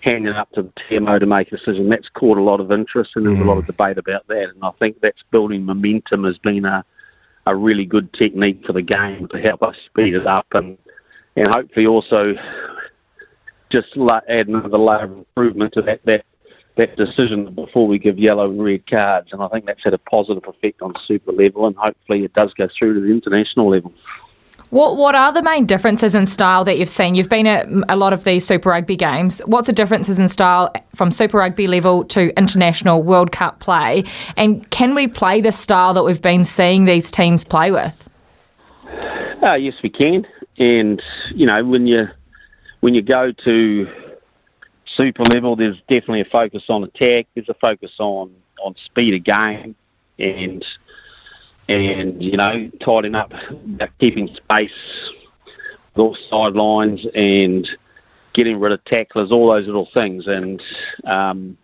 handing 0.00 0.34
up 0.34 0.50
to 0.52 0.62
the 0.62 0.72
TMO 0.90 1.18
to 1.20 1.26
make 1.26 1.48
a 1.48 1.56
decision. 1.56 1.88
That's 1.88 2.08
caught 2.10 2.38
a 2.38 2.42
lot 2.42 2.60
of 2.60 2.70
interest, 2.70 3.12
and 3.16 3.26
there's 3.26 3.38
mm. 3.38 3.42
a 3.42 3.48
lot 3.48 3.58
of 3.58 3.66
debate 3.66 3.96
about 3.96 4.26
that. 4.28 4.50
And 4.50 4.62
I 4.62 4.70
think 4.78 5.00
that's 5.00 5.24
building 5.30 5.64
momentum 5.64 6.24
has 6.24 6.38
been 6.38 6.64
a 6.64 6.84
a 7.46 7.54
really 7.54 7.86
good 7.86 8.12
technique 8.12 8.64
for 8.64 8.72
the 8.72 8.82
game 8.82 9.28
to 9.28 9.40
help 9.40 9.62
us 9.62 9.76
speed 9.86 10.14
it 10.14 10.26
up 10.26 10.46
and 10.52 10.76
and 11.36 11.46
hopefully 11.54 11.86
also 11.86 12.34
just 13.70 13.96
add 14.28 14.48
another 14.48 14.78
layer 14.78 15.04
of 15.04 15.12
improvement 15.12 15.72
to 15.72 15.82
that 15.82 16.00
that 16.04 16.24
that 16.76 16.96
decision 16.96 17.52
before 17.54 17.86
we 17.86 17.98
give 17.98 18.18
yellow 18.18 18.50
and 18.50 18.62
red 18.62 18.86
cards. 18.86 19.32
And 19.32 19.42
I 19.42 19.48
think 19.48 19.64
that's 19.64 19.82
had 19.82 19.94
a 19.94 19.98
positive 19.98 20.44
effect 20.46 20.82
on 20.82 20.92
super 21.06 21.32
level, 21.32 21.66
and 21.66 21.76
hopefully 21.76 22.24
it 22.24 22.34
does 22.34 22.52
go 22.54 22.68
through 22.78 22.94
to 22.94 23.00
the 23.00 23.10
international 23.10 23.70
level. 23.70 23.92
What 24.70 24.96
What 24.96 25.14
are 25.14 25.32
the 25.32 25.42
main 25.42 25.64
differences 25.66 26.14
in 26.14 26.26
style 26.26 26.64
that 26.64 26.78
you've 26.78 26.88
seen? 26.88 27.14
You've 27.14 27.28
been 27.28 27.46
at 27.46 27.68
a 27.88 27.96
lot 27.96 28.12
of 28.12 28.24
these 28.24 28.46
Super 28.46 28.70
Rugby 28.70 28.96
games. 28.96 29.40
What's 29.46 29.66
the 29.66 29.72
differences 29.72 30.18
in 30.18 30.28
style 30.28 30.72
from 30.94 31.10
Super 31.10 31.38
Rugby 31.38 31.68
level 31.68 32.04
to 32.06 32.36
international 32.36 33.02
World 33.02 33.30
Cup 33.30 33.60
play? 33.60 34.04
And 34.36 34.68
can 34.70 34.94
we 34.94 35.06
play 35.06 35.40
the 35.40 35.52
style 35.52 35.94
that 35.94 36.02
we've 36.02 36.22
been 36.22 36.44
seeing 36.44 36.84
these 36.84 37.10
teams 37.10 37.44
play 37.44 37.70
with? 37.70 38.08
Uh, 39.42 39.54
yes, 39.54 39.74
we 39.82 39.90
can. 39.90 40.26
And 40.58 41.02
you 41.34 41.46
know, 41.46 41.64
when 41.64 41.86
you 41.86 42.08
when 42.80 42.94
you 42.94 43.02
go 43.02 43.32
to 43.32 43.88
super 44.96 45.22
level, 45.32 45.54
there's 45.54 45.78
definitely 45.82 46.22
a 46.22 46.26
focus 46.26 46.64
on 46.68 46.82
attack. 46.82 47.26
There's 47.34 47.48
a 47.48 47.54
focus 47.54 47.92
on 47.98 48.34
on 48.64 48.74
speed 48.84 49.14
of 49.14 49.22
game, 49.22 49.76
and 50.18 50.64
and 51.68 52.22
you 52.22 52.36
know 52.36 52.70
tidying 52.84 53.14
up, 53.14 53.32
keeping 53.98 54.28
space, 54.34 54.70
those 55.96 56.18
sidelines, 56.30 57.06
and 57.14 57.68
getting 58.34 58.60
rid 58.60 58.72
of 58.72 58.84
tacklers, 58.84 59.32
all 59.32 59.52
those 59.52 59.66
little 59.66 59.88
things, 59.92 60.26
and 60.26 60.62
um, 61.04 61.56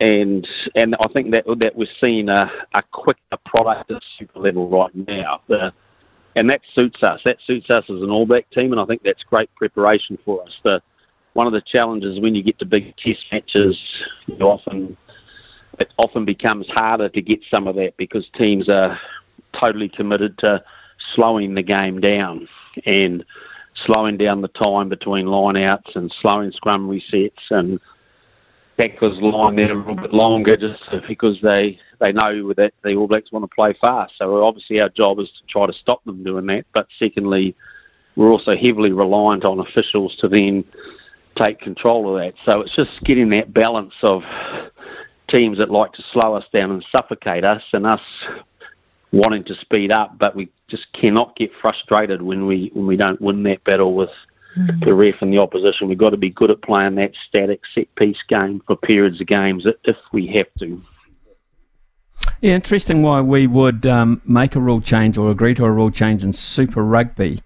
and 0.00 0.46
and 0.74 0.94
I 0.96 1.12
think 1.12 1.30
that 1.32 1.44
that 1.60 1.76
we're 1.76 1.86
seeing 2.00 2.28
a, 2.28 2.50
a 2.74 2.82
quicker 2.82 3.20
product 3.44 3.90
at 3.90 4.02
super 4.18 4.40
level 4.40 4.68
right 4.68 4.94
now. 4.94 5.40
The, 5.48 5.72
and 6.34 6.48
that 6.48 6.62
suits 6.74 7.02
us. 7.02 7.20
That 7.24 7.36
suits 7.46 7.68
us 7.68 7.84
as 7.90 8.00
an 8.02 8.10
All 8.10 8.26
Black 8.26 8.48
team, 8.50 8.72
and 8.72 8.80
I 8.80 8.86
think 8.86 9.02
that's 9.02 9.22
great 9.22 9.54
preparation 9.54 10.18
for 10.24 10.42
us. 10.42 10.56
The, 10.64 10.80
one 11.34 11.46
of 11.46 11.52
the 11.52 11.62
challenges 11.62 12.20
when 12.20 12.34
you 12.34 12.42
get 12.42 12.58
to 12.58 12.66
big 12.66 12.96
test 12.96 13.24
matches, 13.30 13.78
you 14.26 14.38
often 14.40 14.96
it 15.78 15.92
often 15.98 16.24
becomes 16.24 16.66
harder 16.76 17.08
to 17.08 17.22
get 17.22 17.40
some 17.50 17.66
of 17.66 17.76
that 17.76 17.96
because 17.96 18.28
teams 18.34 18.68
are 18.68 18.98
totally 19.58 19.88
committed 19.88 20.36
to 20.38 20.62
slowing 21.14 21.54
the 21.54 21.62
game 21.62 22.00
down 22.00 22.48
and 22.86 23.24
slowing 23.74 24.16
down 24.16 24.42
the 24.42 24.48
time 24.48 24.88
between 24.88 25.26
line 25.26 25.56
outs 25.56 25.96
and 25.96 26.12
slowing 26.20 26.50
scrum 26.52 26.88
resets 26.88 27.50
and 27.50 27.80
tacklers 28.76 29.18
line 29.20 29.56
there 29.56 29.72
a 29.72 29.78
little 29.78 29.96
bit 29.96 30.12
longer 30.12 30.56
just 30.56 30.82
because 31.08 31.38
they, 31.42 31.78
they 32.00 32.12
know 32.12 32.52
that 32.54 32.72
the 32.82 32.94
All 32.94 33.06
Blacks 33.06 33.32
want 33.32 33.42
to 33.44 33.54
play 33.54 33.74
fast. 33.80 34.14
So 34.18 34.42
obviously 34.42 34.80
our 34.80 34.88
job 34.88 35.18
is 35.18 35.30
to 35.30 35.46
try 35.48 35.66
to 35.66 35.72
stop 35.72 36.04
them 36.04 36.22
doing 36.22 36.46
that. 36.46 36.64
But 36.72 36.86
secondly, 36.98 37.54
we're 38.16 38.30
also 38.30 38.56
heavily 38.56 38.92
reliant 38.92 39.44
on 39.44 39.60
officials 39.60 40.16
to 40.20 40.28
then 40.28 40.64
take 41.36 41.60
control 41.60 42.14
of 42.14 42.20
that. 42.20 42.34
So 42.44 42.60
it's 42.60 42.74
just 42.76 43.02
getting 43.04 43.30
that 43.30 43.54
balance 43.54 43.94
of 44.02 44.22
teams 45.32 45.58
that 45.58 45.70
like 45.70 45.92
to 45.94 46.02
slow 46.12 46.34
us 46.34 46.44
down 46.52 46.70
and 46.70 46.84
suffocate 46.96 47.42
us, 47.42 47.64
and 47.72 47.86
us 47.86 48.02
wanting 49.12 49.44
to 49.44 49.54
speed 49.54 49.90
up, 49.90 50.18
but 50.18 50.36
we 50.36 50.48
just 50.68 50.92
cannot 50.92 51.36
get 51.36 51.50
frustrated 51.60 52.22
when 52.22 52.46
we 52.46 52.70
when 52.74 52.86
we 52.86 52.96
don't 52.96 53.20
win 53.20 53.42
that 53.44 53.62
battle 53.64 53.94
with 53.94 54.10
mm. 54.56 54.84
the 54.84 54.94
ref 54.94 55.20
and 55.20 55.32
the 55.32 55.38
opposition. 55.38 55.88
We've 55.88 55.98
got 55.98 56.10
to 56.10 56.16
be 56.16 56.30
good 56.30 56.50
at 56.50 56.62
playing 56.62 56.94
that 56.96 57.12
static 57.28 57.60
set 57.74 57.94
piece 57.94 58.22
game 58.28 58.62
for 58.66 58.76
periods 58.76 59.20
of 59.20 59.26
games 59.26 59.66
if 59.84 59.96
we 60.12 60.26
have 60.28 60.46
to. 60.60 60.82
Yeah, 62.40 62.54
interesting 62.54 63.02
why 63.02 63.20
we 63.20 63.46
would 63.46 63.86
um, 63.86 64.22
make 64.24 64.56
a 64.56 64.60
rule 64.60 64.80
change 64.80 65.18
or 65.18 65.30
agree 65.30 65.54
to 65.54 65.64
a 65.64 65.70
rule 65.70 65.90
change 65.90 66.24
in 66.24 66.32
Super 66.32 66.82
Rugby. 66.82 67.40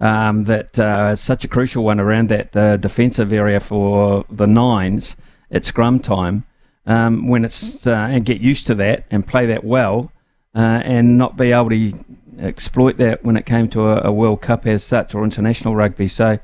Um, 0.00 0.44
that 0.44 0.76
uh, 0.78 1.10
is 1.12 1.20
such 1.20 1.44
a 1.44 1.48
crucial 1.48 1.84
one 1.84 2.00
around 2.00 2.28
that 2.28 2.54
uh, 2.54 2.76
defensive 2.76 3.32
area 3.32 3.60
for 3.60 4.26
the 4.28 4.46
nines 4.46 5.16
at 5.52 5.64
scrum 5.64 6.00
time 6.00 6.44
um, 6.86 7.28
when 7.28 7.44
it's 7.44 7.86
uh, 7.86 7.92
and 7.92 8.24
get 8.24 8.40
used 8.40 8.66
to 8.66 8.74
that 8.76 9.04
and 9.10 9.26
play 9.26 9.46
that 9.46 9.64
well, 9.64 10.12
uh, 10.54 10.80
and 10.84 11.18
not 11.18 11.36
be 11.36 11.52
able 11.52 11.70
to 11.70 11.92
exploit 12.38 12.96
that 12.98 13.24
when 13.24 13.36
it 13.36 13.46
came 13.46 13.68
to 13.70 13.88
a, 13.88 14.08
a 14.08 14.12
World 14.12 14.42
Cup 14.42 14.66
as 14.66 14.84
such 14.84 15.14
or 15.14 15.24
international 15.24 15.74
rugby. 15.74 16.08
So. 16.08 16.38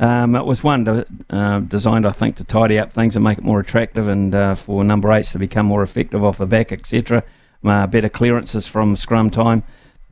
Um, 0.00 0.34
it 0.34 0.44
was 0.44 0.64
one 0.64 0.84
to, 0.86 1.06
uh, 1.30 1.60
designed, 1.60 2.06
I 2.06 2.10
think, 2.10 2.34
to 2.36 2.44
tidy 2.44 2.76
up 2.76 2.92
things 2.92 3.14
and 3.14 3.22
make 3.22 3.38
it 3.38 3.44
more 3.44 3.60
attractive, 3.60 4.08
and 4.08 4.34
uh, 4.34 4.56
for 4.56 4.82
number 4.82 5.12
eights 5.12 5.30
to 5.30 5.38
become 5.38 5.66
more 5.66 5.84
effective 5.84 6.24
off 6.24 6.38
the 6.38 6.46
back, 6.46 6.72
etc. 6.72 7.22
Uh, 7.62 7.86
better 7.86 8.08
clearances 8.08 8.66
from 8.66 8.96
scrum 8.96 9.30
time, 9.30 9.62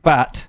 but 0.01 0.47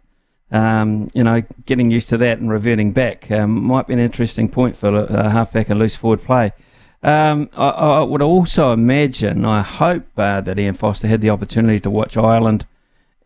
um, 0.53 1.11
you 1.15 1.25
know, 1.25 1.43
getting 1.65 1.91
used 1.91 2.09
to 2.11 2.19
that 2.19 2.39
and 2.39 2.51
reverting 2.51 2.93
back 2.93 3.31
um, 3.31 3.65
might 3.65 3.87
be 3.87 3.95
an 3.95 3.99
interesting 3.99 4.49
point 4.51 4.77
for 4.77 4.95
a 4.95 5.31
halfback 5.31 5.71
and 5.71 5.79
loose 5.81 5.97
forward 5.97 6.23
play. 6.23 6.53
Um, 7.03 7.51
I, 7.57 7.69
I, 7.69 8.03
would 8.03 8.23
also 8.23 8.73
imagine, 8.73 9.45
I 9.45 9.63
hope 9.63 10.05
uh, 10.17 10.41
that 10.41 10.59
Ian 10.59 10.75
Foster 10.75 11.09
had 11.09 11.21
the 11.21 11.31
opportunity 11.31 11.81
to 11.81 11.91
watch 11.91 12.17
Ireland 12.17 12.65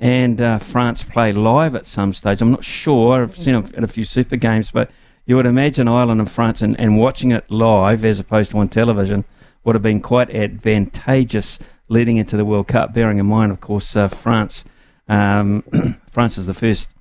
and 0.01 0.41
uh, 0.41 0.59
France 0.59 1.03
play 1.03 1.33
live 1.33 1.75
at 1.75 1.85
some 1.85 2.15
stage. 2.15 2.41
I'm 2.41 2.53
not 2.53 2.65
sure. 2.65 3.23
I've 3.23 3.37
seen 3.37 3.55
them 3.55 3.71
at 3.77 3.85
a 3.85 3.89
few 3.89 4.05
Super 4.05 4.37
Games, 4.37 4.71
but 4.71 4.91
you 5.27 5.37
would 5.37 5.47
imagine 5.47 5.89
Ireland 5.89 6.21
and 6.21 6.31
France 6.31 6.63
and, 6.63 6.79
and 6.81 6.99
watching 6.99 7.33
it 7.33 7.51
live 7.51 8.05
as 8.05 8.19
opposed 8.19 8.53
to 8.53 8.59
on 8.59 8.69
television 8.69 9.25
would 9.65 9.75
have 9.75 9.83
been 9.83 10.01
quite 10.01 10.31
advantageous 10.31 11.59
leading 11.89 12.17
into 12.17 12.37
the 12.37 12.45
World 12.45 12.69
Cup. 12.69 12.95
Bearing 12.95 13.19
in 13.19 13.27
mind, 13.27 13.53
of 13.53 13.61
course, 13.61 13.95
uh, 13.97 14.09
France. 14.09 14.65
Um, 15.09 15.63
France 16.11 16.39
is 16.39 16.47
the 16.47 16.55
first 16.55 16.95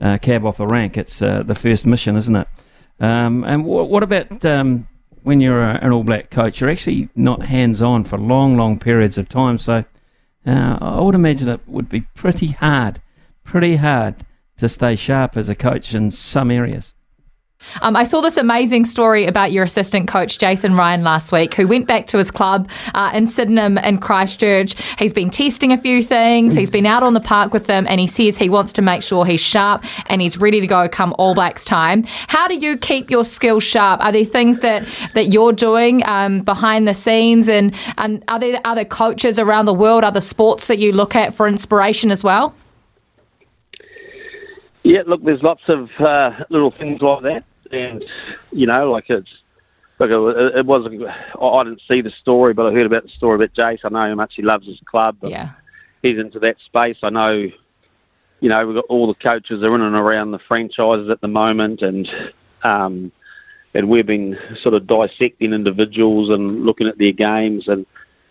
uh, 0.00 0.18
cab 0.18 0.44
off 0.44 0.58
the 0.58 0.66
rank. 0.66 0.98
It's 0.98 1.22
uh, 1.22 1.42
the 1.42 1.54
first 1.54 1.86
mission, 1.86 2.16
isn't 2.16 2.36
it? 2.36 2.48
Um, 3.00 3.44
and 3.44 3.64
what 3.64 4.02
about 4.02 4.44
um, 4.44 4.88
when 5.22 5.40
you're 5.40 5.62
a, 5.62 5.74
an 5.82 5.92
All 5.92 6.04
Black 6.04 6.30
coach, 6.30 6.60
you're 6.60 6.70
actually 6.70 7.08
not 7.14 7.42
hands 7.42 7.82
on 7.82 8.04
for 8.04 8.18
long, 8.18 8.56
long 8.56 8.78
periods 8.78 9.18
of 9.18 9.28
time. 9.28 9.58
So 9.58 9.84
uh, 10.46 10.78
I 10.80 11.00
would 11.00 11.14
imagine 11.14 11.48
it 11.48 11.60
would 11.66 11.88
be 11.88 12.02
pretty 12.14 12.48
hard, 12.48 13.00
pretty 13.44 13.76
hard 13.76 14.24
to 14.58 14.68
stay 14.68 14.96
sharp 14.96 15.36
as 15.36 15.48
a 15.48 15.54
coach 15.54 15.94
in 15.94 16.10
some 16.10 16.50
areas. 16.50 16.94
Um, 17.82 17.96
I 17.96 18.04
saw 18.04 18.20
this 18.20 18.36
amazing 18.36 18.84
story 18.84 19.26
about 19.26 19.52
your 19.52 19.64
assistant 19.64 20.08
coach, 20.08 20.38
Jason 20.38 20.74
Ryan, 20.74 21.02
last 21.02 21.32
week, 21.32 21.54
who 21.54 21.66
went 21.66 21.86
back 21.86 22.06
to 22.08 22.18
his 22.18 22.30
club 22.30 22.68
uh, 22.94 23.10
in 23.14 23.26
Sydenham 23.26 23.78
and 23.78 24.00
Christchurch. 24.00 24.74
He's 24.98 25.12
been 25.12 25.30
testing 25.30 25.72
a 25.72 25.78
few 25.78 26.02
things, 26.02 26.54
he's 26.54 26.70
been 26.70 26.86
out 26.86 27.02
on 27.02 27.14
the 27.14 27.20
park 27.20 27.52
with 27.52 27.66
them, 27.66 27.86
and 27.88 28.00
he 28.00 28.06
says 28.06 28.38
he 28.38 28.48
wants 28.48 28.72
to 28.74 28.82
make 28.82 29.02
sure 29.02 29.24
he's 29.24 29.40
sharp 29.40 29.84
and 30.06 30.20
he's 30.20 30.38
ready 30.38 30.60
to 30.60 30.66
go 30.66 30.88
come 30.88 31.14
All 31.18 31.34
Blacks 31.34 31.64
time. 31.64 32.04
How 32.28 32.48
do 32.48 32.56
you 32.56 32.76
keep 32.76 33.10
your 33.10 33.24
skills 33.24 33.64
sharp? 33.64 34.02
Are 34.02 34.12
there 34.12 34.24
things 34.24 34.60
that, 34.60 34.86
that 35.14 35.32
you're 35.32 35.52
doing 35.52 36.02
um, 36.06 36.40
behind 36.40 36.88
the 36.88 36.94
scenes, 36.94 37.48
and, 37.48 37.74
and 37.96 38.24
are 38.28 38.38
there 38.38 38.60
other 38.64 38.84
coaches 38.84 39.38
around 39.38 39.66
the 39.66 39.74
world, 39.74 40.04
other 40.04 40.20
sports 40.20 40.66
that 40.66 40.78
you 40.78 40.92
look 40.92 41.14
at 41.14 41.34
for 41.34 41.46
inspiration 41.46 42.10
as 42.10 42.24
well? 42.24 42.54
Yeah, 44.88 45.02
look, 45.06 45.22
there's 45.22 45.42
lots 45.42 45.64
of 45.68 45.90
uh, 45.98 46.30
little 46.48 46.70
things 46.70 47.02
like 47.02 47.22
that, 47.24 47.44
and 47.72 48.02
you 48.50 48.66
know, 48.66 48.90
like 48.90 49.10
it's 49.10 49.30
look, 49.98 50.10
it, 50.10 50.56
it 50.60 50.64
wasn't. 50.64 51.02
I 51.06 51.64
didn't 51.64 51.82
see 51.86 52.00
the 52.00 52.10
story, 52.10 52.54
but 52.54 52.64
I 52.64 52.72
heard 52.72 52.86
about 52.86 53.02
the 53.02 53.10
story 53.10 53.34
about 53.34 53.52
Jace. 53.52 53.80
I 53.84 53.90
know 53.90 54.08
how 54.08 54.14
much 54.14 54.32
he 54.36 54.42
loves 54.42 54.66
his 54.66 54.80
club. 54.86 55.18
Yeah, 55.20 55.50
he's 56.00 56.18
into 56.18 56.38
that 56.38 56.56
space. 56.60 56.96
I 57.02 57.10
know. 57.10 57.48
You 58.40 58.48
know, 58.48 58.66
we've 58.66 58.76
got 58.76 58.86
all 58.88 59.06
the 59.06 59.14
coaches 59.22 59.62
are 59.62 59.74
in 59.74 59.82
and 59.82 59.94
around 59.94 60.30
the 60.30 60.38
franchises 60.38 61.10
at 61.10 61.20
the 61.20 61.28
moment, 61.28 61.82
and 61.82 62.08
um, 62.62 63.12
and 63.74 63.90
we've 63.90 64.06
been 64.06 64.38
sort 64.62 64.74
of 64.74 64.86
dissecting 64.86 65.52
individuals 65.52 66.30
and 66.30 66.64
looking 66.64 66.86
at 66.86 66.96
their 66.96 67.12
games, 67.12 67.68
and 67.68 67.84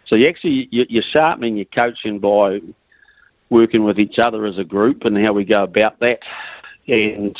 so 0.05 0.15
you 0.15 0.27
actually 0.27 0.69
you're 0.71 1.03
sharpening 1.07 1.57
your 1.57 1.65
coaching 1.65 2.17
by 2.17 2.61
working 3.49 3.83
with 3.83 3.99
each 3.99 4.19
other 4.19 4.45
as 4.45 4.57
a 4.57 4.63
group 4.63 5.03
and 5.05 5.17
how 5.17 5.33
we 5.33 5.45
go 5.45 5.63
about 5.63 5.99
that. 5.99 6.19
and, 6.87 7.37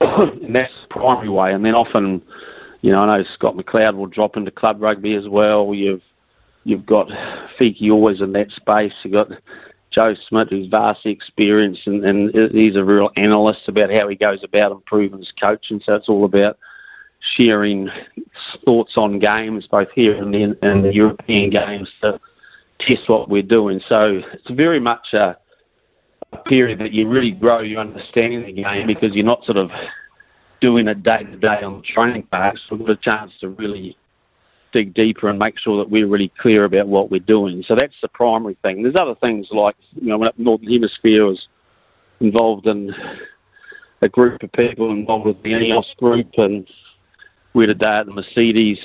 and 0.00 0.54
that's 0.54 0.72
the 0.82 0.88
primary 0.90 1.28
way. 1.28 1.52
And 1.52 1.64
then 1.64 1.74
often, 1.74 2.22
you 2.80 2.92
know, 2.92 3.00
I 3.02 3.18
know 3.18 3.24
Scott 3.34 3.56
McLeod 3.56 3.96
will 3.96 4.06
drop 4.06 4.36
into 4.36 4.50
club 4.50 4.80
rugby 4.80 5.14
as 5.14 5.28
well. 5.28 5.74
You've 5.74 6.02
you've 6.64 6.86
got 6.86 7.08
Fiki 7.58 7.90
always 7.90 8.20
in 8.20 8.32
that 8.32 8.50
space. 8.50 8.94
You've 9.02 9.14
got 9.14 9.28
Joe 9.90 10.14
Schmidt, 10.28 10.50
who's 10.50 10.68
vastly 10.68 11.12
experienced, 11.12 11.86
and, 11.86 12.04
and 12.04 12.52
he's 12.52 12.76
a 12.76 12.84
real 12.84 13.10
analyst 13.16 13.68
about 13.68 13.92
how 13.92 14.08
he 14.08 14.16
goes 14.16 14.42
about 14.42 14.72
improving 14.72 15.18
his 15.18 15.32
coaching. 15.38 15.80
So 15.84 15.94
it's 15.94 16.08
all 16.08 16.24
about 16.24 16.58
sharing 17.36 17.88
thoughts 18.64 18.94
on 18.96 19.18
games, 19.18 19.68
both 19.70 19.90
here 19.94 20.16
and 20.16 20.34
the, 20.34 20.56
and 20.62 20.84
the 20.84 20.94
European 20.94 21.50
games, 21.50 21.92
test 22.86 23.08
what 23.08 23.28
we're 23.28 23.42
doing. 23.42 23.80
So 23.88 24.20
it's 24.32 24.50
very 24.50 24.80
much 24.80 25.12
a, 25.12 25.36
a 26.32 26.36
period 26.38 26.78
that 26.80 26.92
you 26.92 27.08
really 27.08 27.32
grow 27.32 27.60
your 27.60 27.80
understanding 27.80 28.40
of 28.40 28.46
the 28.46 28.62
game 28.62 28.86
because 28.86 29.14
you're 29.14 29.24
not 29.24 29.44
sort 29.44 29.58
of 29.58 29.70
doing 30.60 30.88
it 30.88 31.02
day 31.02 31.24
to 31.24 31.36
day 31.36 31.62
on 31.62 31.78
the 31.78 31.82
training 31.82 32.22
park. 32.24 32.56
So 32.56 32.76
we've 32.76 32.86
got 32.86 32.98
a 32.98 33.02
chance 33.02 33.32
to 33.40 33.48
really 33.50 33.96
dig 34.72 34.94
deeper 34.94 35.28
and 35.28 35.38
make 35.38 35.58
sure 35.58 35.76
that 35.78 35.90
we're 35.90 36.06
really 36.06 36.32
clear 36.40 36.64
about 36.64 36.88
what 36.88 37.10
we're 37.10 37.20
doing. 37.20 37.62
So 37.62 37.76
that's 37.78 37.96
the 38.00 38.08
primary 38.08 38.56
thing. 38.62 38.82
There's 38.82 38.94
other 38.98 39.14
things 39.16 39.48
like, 39.50 39.76
you 39.94 40.08
know, 40.08 40.18
when 40.18 40.28
up 40.28 40.38
Northern 40.38 40.70
Hemisphere 40.70 41.26
was 41.26 41.48
involved 42.20 42.66
in 42.66 42.94
a 44.00 44.08
group 44.08 44.42
of 44.42 44.52
people 44.52 44.90
involved 44.90 45.26
with 45.26 45.42
the 45.42 45.50
INEOS 45.50 45.96
group 45.96 46.28
and 46.38 46.66
we 47.54 47.64
had 47.64 47.70
a 47.70 47.74
day 47.74 47.88
at 47.88 48.06
the 48.06 48.12
Mercedes 48.12 48.80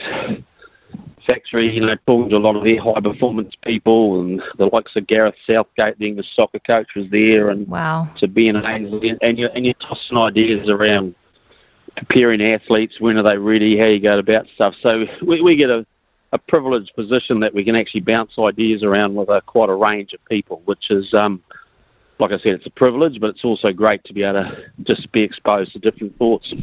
factory, 1.28 1.70
you 1.72 1.82
know, 1.82 1.96
talking 2.08 2.30
to 2.30 2.38
a 2.38 2.40
lot 2.40 2.56
of 2.56 2.64
their 2.64 2.82
high 2.82 3.00
performance 3.02 3.54
people 3.64 4.22
and 4.22 4.42
the 4.58 4.66
likes 4.68 4.96
of 4.96 5.06
Gareth 5.08 5.36
Southgate, 5.46 6.00
the 6.00 6.08
English 6.08 6.34
soccer 6.34 6.60
coach, 6.60 6.88
was 6.96 7.06
there, 7.12 7.50
and 7.50 7.68
wow. 7.68 8.08
to 8.18 8.28
Ben 8.28 8.56
Ainslie, 8.56 9.14
and 9.22 9.38
you're 9.38 9.50
and 9.50 9.66
you're 9.66 9.76
tossing 9.76 10.18
ideas 10.18 10.70
around 10.70 11.14
preparing 11.98 12.42
athletes, 12.42 12.98
when 13.00 13.18
are 13.18 13.24
they 13.24 13.38
ready, 13.38 13.78
how 13.78 13.86
you 13.86 14.02
go 14.02 14.18
about 14.20 14.46
stuff. 14.54 14.74
So 14.82 15.06
we, 15.26 15.42
we 15.42 15.58
get 15.58 15.70
a, 15.70 15.86
a 16.32 16.38
privileged 16.38 16.94
position 16.96 17.40
that 17.40 17.54
we 17.54 17.66
can 17.66 17.76
actually 17.76 18.02
bounce 18.02 18.38
ideas 18.38 18.84
around 18.84 19.16
with 19.16 19.30
a, 19.30 19.42
quite 19.42 19.70
a 19.70 19.76
range 19.76 20.14
of 20.14 20.24
people, 20.26 20.62
which 20.66 20.92
is, 20.92 21.14
um, 21.14 21.42
like 22.20 22.32
I 22.32 22.38
said, 22.38 22.54
it's 22.54 22.68
a 22.68 22.72
privilege, 22.72 23.20
but 23.20 23.32
it's 23.32 23.44
also 23.44 23.74
great 23.74 24.04
to 24.06 24.14
be 24.14 24.24
able 24.24 24.44
to 24.44 24.66
just 24.84 25.12
be 25.12 25.22
exposed 25.22 25.74
to 25.74 25.80
different 25.80 26.16
thoughts. 26.18 26.54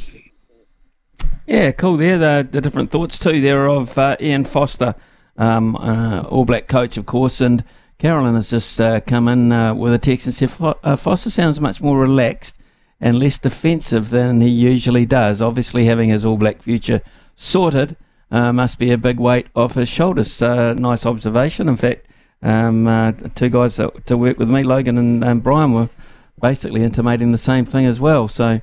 Yeah, 1.46 1.72
cool. 1.72 1.98
There, 1.98 2.18
the, 2.18 2.48
the 2.50 2.60
different 2.60 2.90
thoughts 2.90 3.18
too. 3.18 3.40
There 3.40 3.68
of 3.68 3.98
uh, 3.98 4.16
Ian 4.18 4.44
Foster, 4.44 4.94
um, 5.36 5.76
uh, 5.76 6.22
All 6.22 6.44
Black 6.44 6.68
coach, 6.68 6.96
of 6.96 7.04
course, 7.04 7.40
and 7.40 7.62
Carolyn 7.98 8.34
has 8.34 8.50
just 8.50 8.80
uh, 8.80 9.00
come 9.00 9.28
in 9.28 9.52
uh, 9.52 9.74
with 9.74 9.92
a 9.92 9.98
text 9.98 10.26
and 10.26 10.34
said 10.34 10.50
uh, 10.60 10.96
Foster 10.96 11.30
sounds 11.30 11.60
much 11.60 11.82
more 11.82 11.98
relaxed 11.98 12.58
and 12.98 13.18
less 13.18 13.38
defensive 13.38 14.08
than 14.08 14.40
he 14.40 14.48
usually 14.48 15.04
does. 15.04 15.42
Obviously, 15.42 15.84
having 15.84 16.08
his 16.08 16.24
All 16.24 16.38
Black 16.38 16.62
future 16.62 17.02
sorted 17.36 17.96
uh, 18.30 18.52
must 18.52 18.78
be 18.78 18.90
a 18.90 18.98
big 18.98 19.20
weight 19.20 19.48
off 19.54 19.74
his 19.74 19.88
shoulders. 19.88 20.40
nice 20.40 21.04
observation. 21.04 21.68
In 21.68 21.76
fact, 21.76 22.06
um, 22.42 23.32
two 23.34 23.50
guys 23.50 23.76
that, 23.76 24.06
to 24.06 24.16
work 24.16 24.38
with 24.38 24.48
me, 24.48 24.62
Logan 24.62 24.96
and 24.96 25.22
um, 25.22 25.40
Brian, 25.40 25.72
were 25.74 25.90
basically 26.40 26.82
intimating 26.82 27.32
the 27.32 27.38
same 27.38 27.66
thing 27.66 27.84
as 27.84 28.00
well. 28.00 28.28
So 28.28 28.62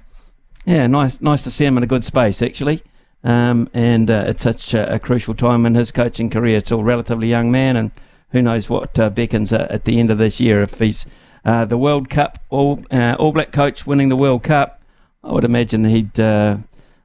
yeah, 0.66 0.88
nice, 0.88 1.22
nice 1.22 1.44
to 1.44 1.52
see 1.52 1.66
him 1.66 1.78
in 1.78 1.84
a 1.84 1.88
good 1.88 2.04
space 2.04 2.42
actually. 2.42 2.84
Um, 3.24 3.70
and 3.74 4.10
uh, 4.10 4.26
it's 4.28 4.44
such 4.44 4.74
a, 4.74 4.96
a, 4.96 5.00
crucial 5.00 5.36
time 5.36 5.66
in 5.68 5.76
his 5.76 5.92
coaching 5.92 6.30
career. 6.30 6.58
It's 6.58 6.72
a 6.72 6.78
relatively 6.78 7.28
young 7.28 7.52
man, 7.52 7.76
and 7.76 7.92
who 8.32 8.42
knows 8.42 8.68
what 8.68 8.98
uh, 8.98 9.12
beckons 9.12 9.54
uh, 9.54 9.68
at 9.70 9.86
the 9.86 10.00
end 10.00 10.10
of 10.10 10.18
this 10.18 10.40
year. 10.40 10.64
If 10.64 10.80
he's 10.80 11.06
uh, 11.46 11.66
the 11.66 11.78
World 11.78 12.10
Cup 12.10 12.40
All 12.50 12.84
uh, 12.90 13.16
All 13.20 13.32
Black 13.32 13.52
coach 13.52 13.86
winning 13.86 14.10
the 14.10 14.16
World 14.16 14.42
Cup, 14.42 14.82
I 15.24 15.32
would 15.34 15.44
imagine 15.44 15.86
he'd 15.86 16.20
uh, 16.20 16.58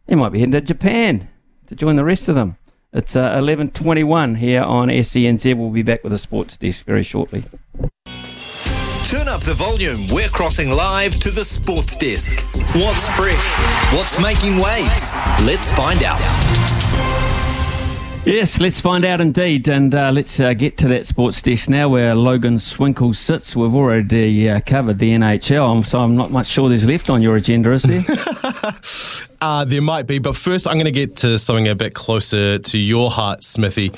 he 0.09 0.15
might 0.15 0.33
be 0.33 0.39
heading 0.39 0.53
to 0.53 0.63
Japan 0.63 1.29
to 1.67 1.75
join 1.75 1.97
the 1.97 2.05
rest 2.05 2.29
of 2.29 2.35
them. 2.35 2.57
It's 2.95 3.15
eleven 3.15 3.71
twenty 3.71 4.05
one 4.05 4.37
here 4.37 4.63
on 4.63 4.89
SENZ. 4.89 5.55
We'll 5.55 5.69
be 5.69 5.83
back 5.83 6.03
with 6.03 6.15
a 6.15 6.19
sports 6.19 6.57
desk 6.57 6.85
very 6.85 7.03
shortly. 7.03 7.45
Turn 9.09 9.29
up 9.29 9.41
the 9.41 9.55
volume. 9.55 10.09
We're 10.09 10.29
crossing 10.29 10.69
live 10.69 11.13
to 11.21 11.31
the 11.31 11.45
sports 11.45 11.95
desk. 11.95 12.41
What's 12.75 13.09
fresh? 13.11 13.55
What's 13.95 14.19
making 14.19 14.59
waves? 14.59 15.15
Let's 15.47 15.71
find 15.71 16.03
out. 16.03 16.76
Yes, 18.27 18.61
let's 18.61 18.81
find 18.81 19.05
out 19.05 19.21
indeed. 19.21 19.69
And 19.69 19.95
uh, 19.95 20.11
let's 20.11 20.41
uh, 20.41 20.53
get 20.53 20.77
to 20.79 20.89
that 20.89 21.07
sports 21.07 21.41
desk 21.43 21.69
now 21.69 21.89
where 21.89 22.13
Logan 22.17 22.59
Swinkle 22.59 23.15
sits. 23.15 23.55
We've 23.55 23.77
already 23.77 24.51
uh, 24.51 24.61
covered 24.67 24.99
the 24.99 25.13
NHL, 25.13 25.87
so 25.87 26.01
I'm 26.01 26.17
not 26.17 26.33
much 26.33 26.49
sure 26.49 26.69
there's 26.69 26.85
left 26.85 27.09
on 27.09 27.23
your 27.23 27.37
agenda, 27.37 27.71
is 27.71 27.85
there? 27.85 28.03
Uh, 29.39 29.65
there 29.67 29.83
might 29.83 30.07
be, 30.07 30.19
but 30.19 30.35
first 30.35 30.67
I'm 30.67 30.75
going 30.75 30.87
to 30.87 30.91
get 30.91 31.17
to 31.17 31.39
something 31.39 31.69
a 31.69 31.75
bit 31.75 31.95
closer 31.95 32.59
to 32.59 32.79
your 32.79 33.11
heart, 33.11 33.45
Smithy. 33.45 33.93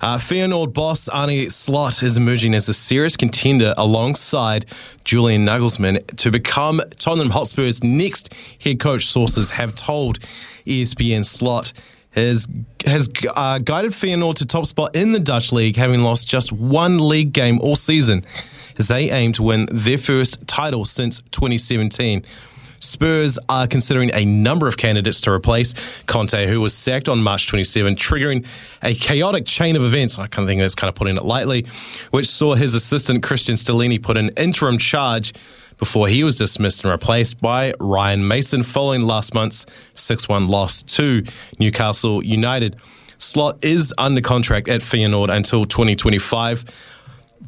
Uh, 0.00 0.18
Feyenoord 0.18 0.74
boss 0.74 1.08
Arne 1.08 1.48
Slot 1.50 2.02
is 2.02 2.16
emerging 2.16 2.52
as 2.52 2.68
a 2.68 2.74
serious 2.74 3.16
contender 3.16 3.74
alongside 3.76 4.66
Julian 5.04 5.46
Nagelsmann 5.46 6.16
to 6.16 6.32
become 6.32 6.82
Tottenham 6.98 7.30
Hotspur's 7.30 7.82
next 7.84 8.34
head 8.60 8.80
coach. 8.80 9.06
Sources 9.06 9.52
have 9.52 9.76
told 9.76 10.18
ESPN 10.66 11.24
Slot 11.24 11.72
has 12.12 12.46
has 12.84 13.08
uh, 13.34 13.58
guided 13.58 13.92
Feyenoord 13.92 14.36
to 14.36 14.46
top 14.46 14.66
spot 14.66 14.94
in 14.94 15.12
the 15.12 15.20
Dutch 15.20 15.52
league, 15.52 15.76
having 15.76 16.02
lost 16.02 16.28
just 16.28 16.52
one 16.52 16.98
league 16.98 17.32
game 17.32 17.58
all 17.60 17.76
season, 17.76 18.24
as 18.78 18.88
they 18.88 19.10
aim 19.10 19.32
to 19.34 19.42
win 19.42 19.68
their 19.70 19.98
first 19.98 20.46
title 20.46 20.84
since 20.84 21.20
2017. 21.30 22.24
Spurs 22.80 23.38
are 23.48 23.68
considering 23.68 24.10
a 24.12 24.24
number 24.24 24.66
of 24.66 24.76
candidates 24.76 25.20
to 25.20 25.30
replace 25.30 25.72
Conte, 26.06 26.48
who 26.48 26.60
was 26.60 26.74
sacked 26.74 27.08
on 27.08 27.22
March 27.22 27.46
27, 27.46 27.94
triggering 27.94 28.44
a 28.82 28.92
chaotic 28.92 29.46
chain 29.46 29.76
of 29.76 29.84
events. 29.84 30.18
I 30.18 30.26
kind 30.26 30.44
of 30.44 30.48
think 30.48 30.60
that's 30.60 30.74
kind 30.74 30.88
of 30.88 30.96
putting 30.96 31.16
it 31.16 31.24
lightly, 31.24 31.64
which 32.10 32.26
saw 32.26 32.54
his 32.54 32.74
assistant 32.74 33.22
Cristian 33.22 33.54
Stellini 33.54 34.02
put 34.02 34.16
an 34.16 34.30
interim 34.30 34.78
charge 34.78 35.32
before 35.82 36.06
he 36.06 36.22
was 36.22 36.38
dismissed 36.38 36.84
and 36.84 36.92
replaced 36.92 37.40
by 37.40 37.74
Ryan 37.80 38.28
Mason 38.28 38.62
following 38.62 39.02
last 39.02 39.34
month's 39.34 39.66
6 39.94 40.28
1 40.28 40.46
loss 40.46 40.84
to 40.84 41.24
Newcastle 41.58 42.24
United. 42.24 42.76
Slot 43.18 43.58
is 43.64 43.92
under 43.98 44.20
contract 44.20 44.68
at 44.68 44.80
Feyenoord 44.80 45.28
until 45.28 45.64
2025 45.64 46.64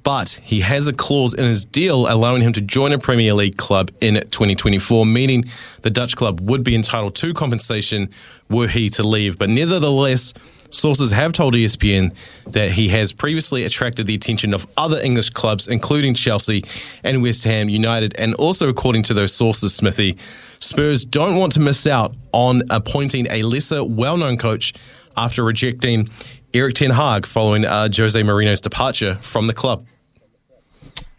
but 0.03 0.41
he 0.43 0.61
has 0.61 0.89
a 0.89 0.93
clause 0.93 1.33
in 1.33 1.45
his 1.45 1.65
deal 1.65 2.13
allowing 2.13 2.43
him 2.43 2.53
to 2.53 2.61
join 2.61 2.91
a 2.93 2.99
Premier 2.99 3.33
League 3.33 3.57
club 3.57 3.93
in 4.01 4.15
2024, 4.15 5.07
meaning 5.07 5.45
the 5.83 5.91
Dutch 5.91 6.17
club 6.17 6.41
would 6.41 6.65
be 6.65 6.75
entitled 6.75 7.15
to 7.15 7.33
compensation 7.33 8.11
were 8.51 8.67
he 8.67 8.91
to 8.91 9.05
leave. 9.05 9.39
But 9.39 9.49
nevertheless, 9.49 10.35
sources 10.75 11.13
have 11.13 11.33
told 11.33 11.55
ESPN 11.55 12.15
that 12.47 12.73
he 12.73 12.89
has 12.89 13.13
previously 13.13 13.65
attracted 13.65 14.07
the 14.07 14.15
attention 14.15 14.53
of 14.53 14.67
other 14.77 15.01
English 15.01 15.31
clubs, 15.31 15.67
including 15.67 16.15
Chelsea 16.15 16.65
and 17.03 17.23
West 17.23 17.45
Ham 17.45 17.69
United. 17.69 18.15
And 18.19 18.35
also, 18.35 18.69
according 18.69 19.05
to 19.05 19.15
those 19.15 19.33
sources, 19.33 19.75
Smithy, 19.75 20.17
Spurs 20.61 21.05
don't 21.05 21.37
want 21.37 21.53
to 21.53 21.61
miss 21.61 21.87
out 21.87 22.15
on 22.33 22.63
appointing 22.71 23.27
a 23.31 23.43
lesser 23.43 23.85
well 23.85 24.17
known 24.17 24.37
coach 24.37 24.73
after 25.17 25.45
rejecting 25.45 26.09
Erik 26.53 26.75
Ten 26.75 26.91
Hag 26.91 27.27
following 27.27 27.65
uh, 27.65 27.89
Jose 27.95 28.21
Mourinho's 28.21 28.61
departure 28.61 29.17
from 29.17 29.47
the 29.47 29.53
club? 29.53 29.87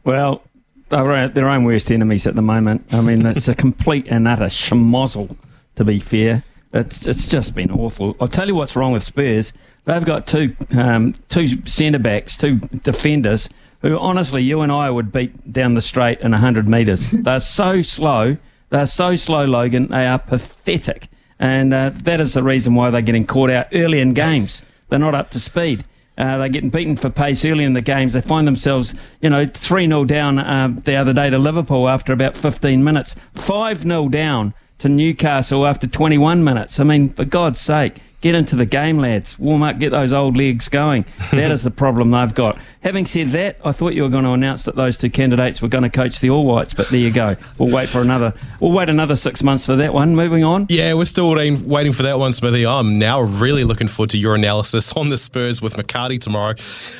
Well, 0.04 0.44
they're 0.90 1.28
their 1.30 1.50
own 1.50 1.64
worst 1.64 1.92
enemies 1.92 2.28
at 2.28 2.36
the 2.36 2.42
moment. 2.42 2.94
I 2.94 3.02
mean, 3.02 3.26
it's 3.26 3.48
a 3.48 3.56
complete 3.66 4.08
and 4.10 4.28
utter 4.28 4.46
schmozzle, 4.46 5.36
to 5.76 5.84
be 5.84 6.00
fair. 6.00 6.44
It's 6.76 7.08
it's 7.08 7.26
just 7.26 7.56
been 7.56 7.72
awful. 7.72 8.18
I'll 8.20 8.28
tell 8.28 8.48
you 8.48 8.56
what's 8.56 8.76
wrong 8.76 8.92
with 8.92 9.04
Spurs. 9.04 9.54
They've 9.86 10.04
got 10.04 10.28
two 10.28 10.58
um, 10.78 11.16
two 11.30 11.66
centre 11.66 12.00
backs, 12.00 12.36
two 12.36 12.58
defenders 12.58 13.48
who, 13.82 13.98
honestly, 13.98 14.44
you 14.44 14.60
and 14.60 14.72
I 14.72 14.90
would 14.90 15.10
beat 15.12 15.54
down 15.54 15.76
the 15.76 15.82
straight 15.82 16.20
in 16.20 16.34
hundred 16.34 16.68
metres. 16.68 17.10
They're 17.12 17.40
so 17.40 17.82
slow. 17.82 18.36
They're 18.72 18.86
so 18.88 19.16
slow, 19.16 19.46
Logan. 19.46 19.88
They 19.88 20.06
are 20.06 20.20
pathetic, 20.20 21.08
and 21.40 21.74
uh, 21.74 21.92
that 22.04 22.20
is 22.20 22.34
the 22.34 22.44
reason 22.44 22.76
why 22.76 22.90
they're 22.90 23.02
getting 23.02 23.26
caught 23.26 23.52
out 23.52 23.68
early 23.72 24.02
in 24.02 24.14
games. 24.14 24.62
They're 24.90 25.00
not 25.00 25.16
up 25.16 25.30
to 25.32 25.40
speed. 25.40 25.86
Uh, 26.18 26.40
they're 26.40 26.50
getting 26.50 26.72
beaten 26.72 26.98
for 26.98 27.10
pace 27.10 27.46
early 27.46 27.64
in 27.64 27.74
the 27.74 27.82
games. 27.82 28.14
They 28.14 28.22
find 28.22 28.48
themselves, 28.48 28.94
you 29.22 29.30
know, 29.30 29.46
3 29.46 29.88
0 29.88 30.06
down 30.06 30.40
uh, 30.40 30.74
the 30.84 30.96
other 30.96 31.14
day 31.14 31.30
to 31.30 31.38
Liverpool 31.38 31.88
after 31.88 32.12
about 32.12 32.36
15 32.36 32.84
minutes, 32.84 33.16
5 33.36 33.84
0 33.84 34.10
down 34.10 34.54
to 34.80 34.90
Newcastle 34.90 35.66
after 35.66 35.88
21 35.88 36.44
minutes. 36.44 36.80
I 36.80 36.84
mean, 36.84 37.10
for 37.10 37.26
God's 37.26 37.60
sake, 37.60 37.98
Get 38.22 38.34
into 38.34 38.56
the 38.56 38.66
game, 38.66 38.98
lads. 38.98 39.38
Warm 39.38 39.64
up, 39.64 39.78
get 39.78 39.92
those 39.92 40.14
old 40.14 40.38
legs 40.38 40.70
going. 40.70 41.06
That 41.36 41.52
is 41.52 41.64
the 41.64 41.72
problem 41.72 42.12
they've 42.12 42.34
got. 42.34 42.58
Having 42.82 43.08
said 43.08 43.30
that, 43.32 43.58
I 43.66 43.72
thought 43.74 43.94
you 43.94 44.04
were 44.04 44.10
going 44.10 44.24
to 44.24 44.32
announce 44.32 44.64
that 44.64 44.76
those 44.76 44.98
two 44.98 45.10
candidates 45.10 45.62
were 45.62 45.68
going 45.68 45.84
to 45.84 45.90
coach 45.90 46.22
the 46.22 46.30
All 46.30 46.46
Whites, 46.46 46.74
but 46.74 46.88
there 46.90 47.00
you 47.00 47.12
go. 47.12 47.36
We'll 47.58 47.74
wait 47.74 47.90
for 47.90 48.02
another. 48.02 48.34
We'll 48.62 48.72
wait 48.72 48.90
another 48.90 49.16
six 49.16 49.44
months 49.44 49.66
for 49.66 49.76
that 49.76 49.94
one. 49.94 50.16
Moving 50.16 50.44
on. 50.44 50.68
Yeah, 50.70 50.94
we're 50.94 51.04
still 51.04 51.30
waiting, 51.30 51.68
waiting 51.68 51.92
for 51.92 52.04
that 52.04 52.20
one, 52.20 52.32
Smithy. 52.32 52.66
I'm 52.66 52.98
now 52.98 53.22
really 53.22 53.64
looking 53.66 53.88
forward 53.88 54.12
to 54.12 54.18
your 54.18 54.36
analysis 54.36 54.94
on 54.94 55.10
the 55.10 55.18
Spurs 55.18 55.62
with 55.62 55.76
McCarty 55.76 56.22
tomorrow. 56.22 56.56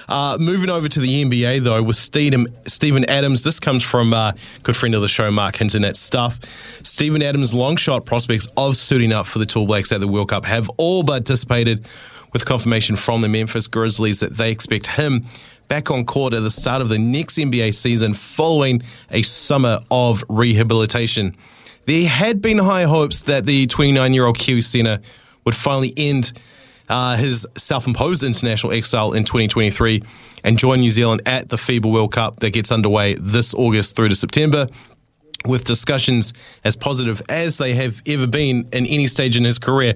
Uh, 0.10 0.38
moving 0.40 0.70
over 0.70 0.90
to 0.90 1.00
the 1.00 1.24
NBA 1.24 1.64
though, 1.64 1.82
with 1.82 1.96
Steven, 1.96 2.48
Steven 2.68 3.06
Adams. 3.06 3.44
This 3.44 3.60
comes 3.60 3.84
from 3.84 4.14
uh, 4.14 4.34
good 4.64 4.76
friend 4.76 4.96
of 4.96 5.02
the 5.02 5.08
show, 5.08 5.32
Marc 5.32 5.56
Hinton 5.56 5.86
at 5.86 5.96
Stuff. 5.96 6.40
Steven 6.84 7.22
Adams' 7.22 7.54
long 7.54 7.78
shot 7.78 8.06
prospects 8.06 8.48
of 8.58 8.76
suiting 8.76 9.14
up 9.14 9.28
for 9.28 9.40
the 9.40 9.46
Tall 9.46 9.66
Blacks 9.66 9.92
at 9.92 10.02
the 10.02 10.08
World 10.08 10.30
Cup 10.30 10.46
have 10.46 10.70
all 10.78 11.04
but 11.06 11.24
dissipated 11.24 11.86
with 12.34 12.46
confirmation 12.46 12.96
from 12.96 13.22
the 13.22 13.30
Memphis 13.30 13.68
Grizzlies 13.68 14.20
that 14.20 14.36
they 14.36 14.52
expect 14.52 14.88
him 14.88 15.26
back 15.68 15.90
on 15.90 16.06
court 16.06 16.34
at 16.34 16.42
the 16.42 16.50
start 16.50 16.82
of 16.82 16.90
the 16.90 17.00
next 17.00 17.38
NBA 17.38 17.74
season 17.74 18.14
following 18.14 18.82
a 19.12 19.22
summer 19.22 19.80
of 19.90 20.24
rehabilitation. 20.30 21.36
There 21.86 22.08
had 22.08 22.42
been 22.42 22.58
high 22.58 22.84
hopes 22.84 23.24
that 23.24 23.46
the 23.46 23.68
29 23.68 24.14
year 24.14 24.26
old 24.26 24.38
Kiwi 24.38 24.62
center 24.62 25.00
would 25.46 25.56
finally 25.56 25.94
end 25.96 26.34
uh, 26.90 27.18
his 27.18 27.48
self 27.58 27.88
imposed 27.88 28.24
international 28.24 28.74
exile 28.74 29.14
in 29.14 29.24
2023 29.24 30.04
and 30.44 30.58
join 30.58 30.80
New 30.80 30.92
Zealand 30.92 31.22
at 31.26 31.50
the 31.50 31.56
FIBA 31.56 31.92
World 31.92 32.12
Cup 32.12 32.40
that 32.42 32.52
gets 32.52 32.72
underway 32.72 33.16
this 33.16 33.54
August 33.54 33.96
through 33.96 34.10
to 34.10 34.16
September. 34.16 34.68
With 35.46 35.64
discussions 35.64 36.34
as 36.64 36.76
positive 36.76 37.22
as 37.30 37.60
they 37.60 37.76
have 37.76 38.02
ever 38.08 38.26
been 38.26 38.68
in 38.74 38.88
any 38.88 39.06
stage 39.06 39.38
in 39.38 39.44
his 39.44 39.60
career. 39.60 39.94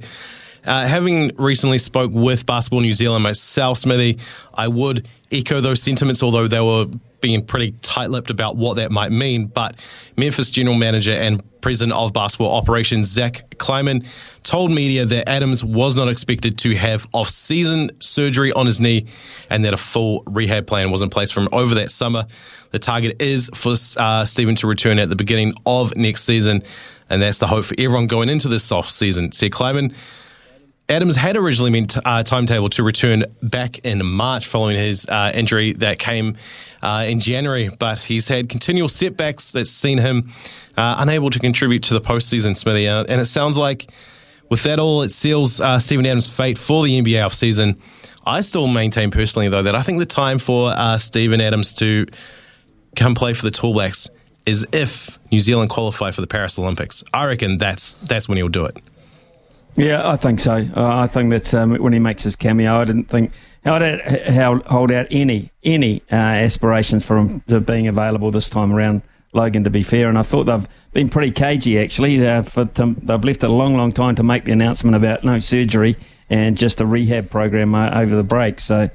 Uh, 0.66 0.86
having 0.86 1.32
recently 1.38 1.78
spoke 1.78 2.12
with 2.14 2.46
Basketball 2.46 2.82
New 2.82 2.94
Zealand 2.94 3.24
myself, 3.24 3.78
Smithy, 3.78 4.20
I 4.54 4.68
would 4.68 5.08
echo 5.32 5.62
those 5.62 5.82
sentiments, 5.82 6.22
although 6.22 6.48
they 6.48 6.60
were 6.60 6.88
being 7.22 7.46
pretty 7.46 7.74
tight-lipped 7.82 8.30
about 8.30 8.56
what 8.56 8.76
that 8.76 8.92
might 8.92 9.12
mean. 9.12 9.48
But 9.48 9.76
Memphis 10.18 10.52
general 10.52 10.76
manager 10.76 11.12
and 11.12 11.44
president 11.62 11.98
of 11.98 12.14
basketball 12.14 12.56
operations, 12.56 13.08
Zach 13.08 13.58
Kleiman, 13.58 14.04
told 14.44 14.72
media 14.72 15.06
that 15.06 15.28
Adams 15.28 15.64
was 15.64 15.98
not 15.98 16.08
expected 16.08 16.58
to 16.60 16.76
have 16.76 17.08
off-season 17.14 17.92
surgery 18.00 18.54
on 18.54 18.66
his 18.66 18.80
knee 18.80 19.06
and 19.50 19.66
that 19.66 19.74
a 19.74 19.78
full 19.78 20.24
rehab 20.28 20.66
plan 20.68 20.92
was 20.92 21.02
in 21.02 21.10
place 21.10 21.30
from 21.30 21.50
over 21.52 21.76
that 21.76 21.92
summer. 21.92 22.26
The 22.72 22.80
target 22.80 23.22
is 23.22 23.50
for 23.54 23.76
uh, 23.98 24.26
Steven 24.26 24.56
to 24.56 24.68
return 24.68 25.00
at 25.00 25.10
the 25.10 25.16
beginning 25.16 25.54
of 25.66 25.96
next 25.98 26.24
season, 26.24 26.64
and 27.10 27.22
that's 27.22 27.40
the 27.40 27.48
hope 27.48 27.66
for 27.66 27.76
everyone 27.78 28.08
going 28.08 28.30
into 28.30 28.48
this 28.48 28.72
off 28.72 28.90
season. 28.90 29.32
Said 29.32 29.52
Kleiman. 29.52 29.94
Adams 30.90 31.16
had 31.16 31.38
originally 31.38 31.72
been 31.72 31.86
t- 31.86 32.00
uh, 32.04 32.24
timetable 32.24 32.68
to 32.70 32.82
return 32.82 33.24
back 33.44 33.78
in 33.86 34.04
March 34.04 34.48
following 34.48 34.76
his 34.76 35.08
uh, 35.08 35.32
injury 35.36 35.74
that 35.74 36.00
came 36.00 36.36
uh, 36.82 37.06
in 37.08 37.20
January, 37.20 37.70
but 37.70 38.00
he's 38.00 38.28
had 38.28 38.50
continual 38.50 38.90
setbacks 38.90 39.52
that's 39.52 39.70
seen 39.70 40.00
him 40.00 40.32
uh, 40.78 40.96
unable 40.98 41.30
to 41.30 41.40
contribute 41.40 41.84
to 41.84 41.94
the 41.94 42.02
postseason, 42.02 42.58
Smithy. 42.58 42.88
Uh, 42.88 43.06
and 43.08 43.22
it 43.22 43.26
sounds 43.26 43.56
like 43.56 43.92
with 44.50 44.64
that 44.64 44.80
all, 44.80 45.04
it 45.04 45.12
seals 45.12 45.62
uh, 45.62 45.78
Steven 45.78 46.06
Adams' 46.08 46.28
fate 46.28 46.58
for 46.58 46.84
the 46.84 47.00
NBA 47.00 47.22
offseason. 47.22 47.78
I 48.26 48.42
still 48.42 48.68
maintain 48.68 49.12
personally, 49.12 49.48
though, 49.48 49.64
that 49.64 49.76
I 49.76 49.84
think 49.84 50.00
the 50.00 50.08
time 50.08 50.40
for 50.40 50.74
Steven 50.98 51.40
Adams 51.40 51.76
to 51.76 52.08
come 52.96 53.14
play 53.14 53.34
for 53.34 53.44
the 53.44 53.52
Tall 53.52 53.74
Blacks 53.74 54.10
is 54.46 54.66
if 54.74 55.20
New 55.32 55.40
Zealand 55.40 55.70
qualify 55.70 56.10
for 56.12 56.22
the 56.22 56.28
Paris 56.28 56.58
Olympics. 56.58 57.04
I 57.14 57.26
reckon 57.26 57.60
that's 57.60 57.94
that's 57.94 58.28
when 58.28 58.38
he'll 58.38 58.50
do 58.50 58.66
it. 58.66 58.78
Yeah, 59.76 60.10
I 60.10 60.16
think 60.16 60.40
so. 60.40 60.68
Uh, 60.76 60.98
I 60.98 61.08
think 61.08 61.30
that's 61.30 61.54
um, 61.54 61.76
when 61.76 61.94
he 61.94 62.00
makes 62.00 62.24
his 62.24 62.36
cameo. 62.36 62.76
I 62.76 62.86
didn't 62.86 63.06
think 63.06 63.32
how 63.64 63.80
how 64.28 64.60
hold 64.66 64.92
out 64.92 65.08
any 65.12 65.52
any 65.64 66.02
uh, 66.12 66.16
aspirations 66.16 67.06
for 67.06 67.18
him 67.18 67.42
to 67.48 67.60
being 67.60 67.88
available 67.88 68.32
this 68.32 68.50
time 68.50 68.74
around. 68.74 69.02
Logan, 69.32 69.64
to 69.64 69.70
be 69.70 69.84
fair, 69.84 70.10
and 70.10 70.18
I 70.18 70.24
thought 70.24 70.46
they've 70.46 70.68
been 70.92 71.08
pretty 71.08 71.30
cagey 71.30 71.78
actually. 71.80 72.26
Uh, 72.26 72.42
for 72.42 72.66
to, 72.66 72.96
they've 73.04 73.24
left 73.24 73.44
a 73.44 73.48
long, 73.48 73.78
long 73.78 73.92
time 73.92 74.16
to 74.16 74.24
make 74.24 74.46
the 74.46 74.52
announcement 74.52 74.96
about 74.96 75.24
no 75.24 75.38
surgery 75.38 75.96
and 76.32 76.58
just 76.58 76.82
a 76.82 76.86
rehab 76.86 77.30
program 77.30 77.76
uh, 77.76 77.92
over 77.92 78.16
the 78.16 78.24
break. 78.24 78.60
So 78.60 78.90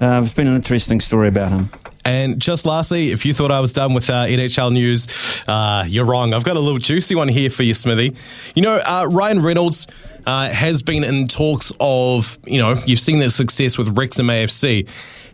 uh, 0.00 0.22
it's 0.24 0.32
been 0.32 0.46
an 0.46 0.54
interesting 0.54 1.00
story 1.00 1.26
about 1.28 1.50
him. 1.50 1.70
And 2.04 2.40
just 2.40 2.64
lastly, 2.64 3.10
if 3.10 3.26
you 3.26 3.34
thought 3.34 3.50
I 3.50 3.60
was 3.60 3.72
done 3.72 3.92
with 3.92 4.08
uh, 4.08 4.26
NHL 4.26 4.72
news, 4.72 5.44
uh, 5.46 5.84
you're 5.86 6.06
wrong. 6.06 6.32
I've 6.32 6.44
got 6.44 6.56
a 6.56 6.60
little 6.60 6.78
juicy 6.78 7.14
one 7.14 7.28
here 7.28 7.50
for 7.50 7.62
you, 7.62 7.74
Smithy. 7.74 8.16
You 8.54 8.62
know, 8.62 8.76
uh, 8.78 9.06
Ryan 9.10 9.42
Reynolds 9.42 9.86
uh, 10.26 10.50
has 10.50 10.82
been 10.82 11.04
in 11.04 11.28
talks 11.28 11.72
of, 11.80 12.38
you 12.46 12.58
know, 12.58 12.74
you've 12.86 13.00
seen 13.00 13.18
the 13.18 13.30
success 13.30 13.78
with 13.78 13.96
Wrexham 13.96 14.26
AFC. 14.26 14.88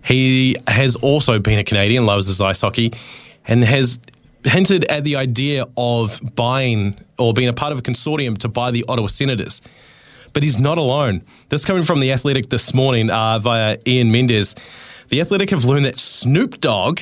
He 0.05 0.57
has 0.67 0.97
also 0.97 1.39
been 1.39 1.59
a 1.59 1.65
Canadian, 1.65 2.07
loves 2.07 2.27
his 2.27 2.41
ice 2.41 2.61
hockey, 2.61 2.93
and 3.47 3.65
has 3.65 3.99
hinted 4.45 4.85
at 4.85 5.05
the 5.05 5.17
idea 5.17 5.67
of 5.77 6.21
buying 6.35 6.97
or 7.19 7.33
being 7.33 7.49
a 7.49 7.53
part 7.53 7.73
of 7.73 7.79
a 7.79 7.83
consortium 7.83 8.39
to 8.39 8.49
buy 8.49 8.71
the 8.71 8.85
Ottawa 8.89 9.09
Senators. 9.09 9.61
But 10.33 10.43
he's 10.43 10.59
not 10.59 10.79
alone. 10.79 11.23
This 11.49 11.65
coming 11.65 11.83
from 11.83 12.01
the 12.01 12.13
Athletic 12.13 12.51
this 12.51 12.75
morning 12.75 13.11
uh, 13.11 13.39
via 13.39 13.79
Ian 13.87 14.13
Mendes. 14.13 14.55
The 15.09 15.21
Athletic 15.21 15.51
have 15.51 15.65
learned 15.65 15.87
that 15.87 15.99
Snoop 15.99 16.61
Dogg 16.61 17.01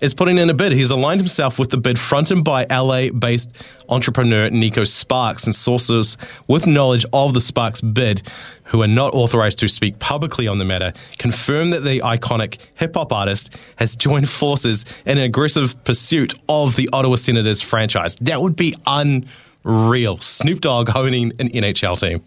is 0.00 0.14
putting 0.14 0.38
in 0.38 0.50
a 0.50 0.54
bid. 0.54 0.72
He's 0.72 0.90
aligned 0.90 1.20
himself 1.20 1.58
with 1.58 1.70
the 1.70 1.76
bid 1.76 1.98
fronted 1.98 2.44
by 2.44 2.66
LA 2.70 3.10
based 3.10 3.50
entrepreneur 3.88 4.48
Neko 4.50 4.86
Sparks 4.86 5.44
and 5.44 5.54
sources 5.54 6.16
with 6.46 6.66
knowledge 6.66 7.04
of 7.12 7.34
the 7.34 7.40
Sparks 7.40 7.80
bid, 7.80 8.22
who 8.64 8.82
are 8.82 8.88
not 8.88 9.12
authorized 9.14 9.58
to 9.58 9.68
speak 9.68 9.98
publicly 9.98 10.46
on 10.46 10.58
the 10.58 10.64
matter, 10.64 10.92
confirm 11.18 11.70
that 11.70 11.84
the 11.84 12.00
iconic 12.00 12.58
hip 12.74 12.94
hop 12.94 13.12
artist 13.12 13.56
has 13.76 13.96
joined 13.96 14.28
forces 14.28 14.84
in 15.04 15.18
an 15.18 15.24
aggressive 15.24 15.82
pursuit 15.84 16.34
of 16.48 16.76
the 16.76 16.88
Ottawa 16.92 17.16
Senators 17.16 17.60
franchise. 17.60 18.16
That 18.20 18.40
would 18.40 18.56
be 18.56 18.76
unreal. 18.86 20.18
Snoop 20.18 20.60
Dogg 20.60 20.90
owning 20.94 21.32
an 21.38 21.48
NHL 21.50 21.98
team. 21.98 22.22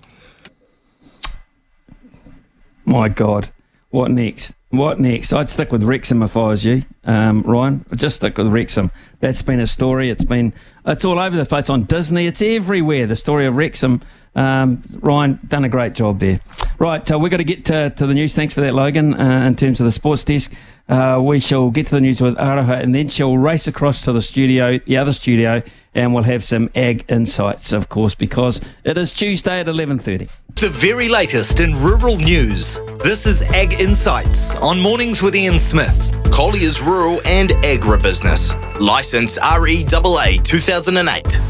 My 2.85 3.07
God. 3.07 3.49
What 3.93 4.09
next? 4.09 4.55
What 4.71 4.99
next? 4.99 5.31
I'd 5.33 5.49
stick 5.49 5.71
with 5.71 5.83
Wrexham 5.83 6.23
if 6.23 6.35
I 6.35 6.47
was 6.47 6.65
you, 6.65 6.83
um, 7.03 7.43
Ryan. 7.43 7.85
I'd 7.91 7.99
just 7.99 8.15
stick 8.15 8.39
with 8.39 8.47
Wrexham. 8.47 8.89
That's 9.19 9.43
been 9.43 9.59
a 9.59 9.67
story. 9.67 10.09
It's 10.09 10.23
been 10.23 10.51
it's 10.83 11.05
all 11.05 11.19
over 11.19 11.37
the 11.37 11.45
place 11.45 11.69
on 11.69 11.83
Disney. 11.83 12.25
It's 12.25 12.41
everywhere. 12.41 13.05
The 13.05 13.15
story 13.15 13.45
of 13.45 13.55
Wrexham. 13.55 14.01
Um, 14.33 14.81
Ryan 14.93 15.39
done 15.47 15.63
a 15.63 15.69
great 15.69 15.93
job 15.93 16.19
there. 16.19 16.39
Right, 16.79 17.11
uh, 17.11 17.19
we're 17.19 17.29
going 17.29 17.37
to 17.37 17.43
get 17.43 17.65
to, 17.65 17.91
to 17.91 18.07
the 18.07 18.15
news. 18.15 18.33
Thanks 18.33 18.55
for 18.55 18.61
that, 18.61 18.73
Logan. 18.73 19.13
Uh, 19.13 19.45
in 19.45 19.55
terms 19.55 19.79
of 19.79 19.85
the 19.85 19.91
sports 19.91 20.23
desk, 20.23 20.51
uh, 20.89 21.21
we 21.23 21.39
shall 21.39 21.69
get 21.69 21.85
to 21.85 21.91
the 21.91 22.01
news 22.01 22.19
with 22.19 22.35
Aroha, 22.37 22.81
and 22.81 22.95
then 22.95 23.09
she'll 23.09 23.37
race 23.37 23.67
across 23.67 24.01
to 24.01 24.11
the 24.11 24.23
studio, 24.23 24.79
the 24.87 24.97
other 24.97 25.13
studio, 25.13 25.61
and 25.93 26.15
we'll 26.15 26.23
have 26.23 26.43
some 26.43 26.71
ag 26.73 27.05
insights, 27.09 27.73
of 27.73 27.89
course, 27.89 28.15
because 28.15 28.59
it 28.83 28.97
is 28.97 29.13
Tuesday 29.13 29.59
at 29.59 29.67
eleven 29.67 29.99
thirty. 29.99 30.29
The 30.55 30.69
very 30.69 31.09
latest 31.09 31.59
in 31.59 31.75
rural 31.75 32.15
news. 32.15 32.79
This 33.03 33.25
is 33.25 33.41
Ag 33.41 33.81
Insights 33.81 34.55
on 34.55 34.79
Mornings 34.79 35.21
with 35.21 35.35
Ian 35.35 35.59
Smith. 35.59 36.15
Colliers 36.31 36.81
Rural 36.81 37.19
and 37.25 37.49
Agribusiness. 37.65 38.53
License 38.79 39.37
REAA 39.39 40.41
2008. 40.43 41.41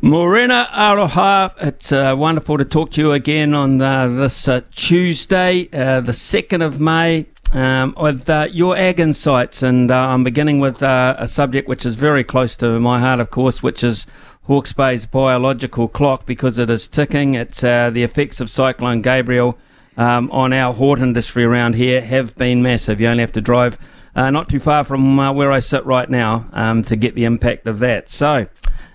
Morena 0.00 0.68
Aroha, 0.72 1.52
it's 1.60 1.90
uh, 1.92 2.14
wonderful 2.16 2.56
to 2.56 2.64
talk 2.64 2.92
to 2.92 3.00
you 3.00 3.12
again 3.12 3.52
on 3.52 3.82
uh, 3.82 4.06
this 4.08 4.46
uh, 4.46 4.60
Tuesday, 4.74 5.68
uh, 5.72 6.00
the 6.00 6.12
2nd 6.12 6.64
of 6.64 6.80
May, 6.80 7.26
um, 7.52 7.94
with 8.00 8.30
uh, 8.30 8.46
your 8.50 8.76
ag 8.76 9.00
insights. 9.00 9.62
And 9.64 9.90
uh, 9.90 9.96
I'm 9.96 10.22
beginning 10.22 10.60
with 10.60 10.80
a 10.82 11.26
subject 11.26 11.68
which 11.68 11.84
is 11.84 11.96
very 11.96 12.22
close 12.22 12.56
to 12.58 12.78
my 12.78 13.00
heart, 13.00 13.18
of 13.18 13.30
course, 13.30 13.60
which 13.62 13.82
is 13.82 14.06
Hawke's 14.48 14.72
Bay's 14.72 15.06
biological 15.06 15.88
clock 15.88 16.26
because 16.26 16.58
it 16.58 16.70
is 16.70 16.88
ticking. 16.88 17.34
It's 17.34 17.60
the 17.60 18.02
effects 18.02 18.40
of 18.40 18.50
Cyclone 18.50 19.02
Gabrielle 19.02 19.58
um, 19.98 20.30
on 20.30 20.54
our 20.54 20.72
hort 20.72 21.00
industry 21.00 21.44
around 21.44 21.74
here 21.74 22.00
have 22.00 22.34
been 22.36 22.62
massive. 22.62 22.98
You 22.98 23.08
only 23.08 23.20
have 23.20 23.32
to 23.32 23.42
drive 23.42 23.76
not 24.16 24.48
too 24.48 24.58
far 24.58 24.84
from 24.84 25.18
where 25.36 25.52
I 25.52 25.58
sit 25.58 25.84
right 25.84 26.08
now 26.08 26.48
um, 26.52 26.82
to 26.84 26.96
get 26.96 27.14
the 27.14 27.24
impact 27.24 27.66
of 27.66 27.78
that. 27.80 28.08
So, 28.08 28.46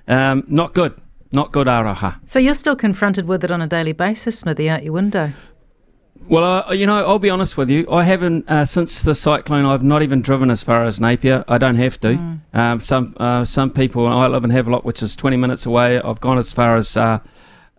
um, 0.08 0.44
not 0.48 0.74
good. 0.74 1.00
Not 1.32 1.52
good, 1.52 1.68
Aroha. 1.68 2.20
So 2.26 2.40
you're 2.40 2.54
still 2.54 2.76
confronted 2.76 3.28
with 3.28 3.44
it 3.44 3.52
on 3.52 3.62
a 3.62 3.68
daily 3.68 3.94
basis, 3.94 4.40
Smithy, 4.40 4.70
out 4.70 4.84
your 4.84 4.94
window? 4.94 5.34
Well, 6.28 6.68
uh, 6.70 6.72
you 6.74 6.86
know, 6.86 7.06
I'll 7.06 7.20
be 7.20 7.30
honest 7.30 7.58
with 7.58 7.70
you. 7.70 7.90
I 7.91 8.04
haven't 8.04 8.50
uh, 8.50 8.66
since 8.66 9.02
the 9.02 9.16
cyclone. 9.16 9.66
I've 9.66 9.84
not 9.84 10.04
even 10.04 10.22
driven 10.22 10.50
as 10.50 10.64
far 10.64 10.84
as 10.86 11.00
Napier. 11.00 11.44
I 11.48 11.58
don't 11.58 11.76
have 11.76 12.00
to. 12.02 12.16
Mm. 12.16 12.40
Um, 12.54 12.82
some 12.82 13.16
uh, 13.20 13.45
some 13.45 13.72
people. 13.72 14.08
I 14.08 14.28
live 14.28 14.44
in 14.44 14.50
Havelock, 14.50 14.86
which 14.86 15.04
is 15.04 15.16
20 15.16 15.38
minutes 15.38 15.66
away. 15.66 16.00
I've 16.00 16.22
gone 16.22 16.38
as 16.38 16.52
far 16.52 16.78
as 16.78 16.95
uh, 16.95 17.20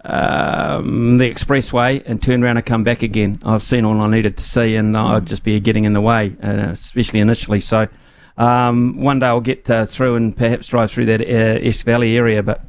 um, 0.04 1.18
the 1.18 1.30
expressway 1.30 2.02
and 2.04 2.22
turned 2.22 2.44
around 2.44 2.58
and 2.58 2.66
come 2.66 2.84
back 2.84 3.02
again. 3.02 3.40
I've 3.44 3.62
seen 3.62 3.84
all 3.84 4.00
I 4.00 4.08
needed 4.08 4.36
to 4.36 4.44
see, 4.44 4.76
and 4.76 4.94
mm. 4.94 5.04
I'd 5.04 5.26
just 5.26 5.44
be 5.44 5.58
getting 5.60 5.84
in 5.84 5.92
the 5.94 6.00
way, 6.00 6.36
uh, 6.42 6.70
especially 6.72 7.20
initially. 7.20 7.60
So 7.60 7.88
um, 8.36 9.00
one 9.00 9.20
day 9.20 9.26
I'll 9.26 9.40
get 9.40 9.68
uh, 9.70 9.86
through 9.86 10.16
and 10.16 10.36
perhaps 10.36 10.68
drive 10.68 10.90
through 10.90 11.06
that 11.06 11.20
uh, 11.20 11.66
Esk 11.66 11.86
Valley 11.86 12.16
area, 12.16 12.42
but 12.42 12.62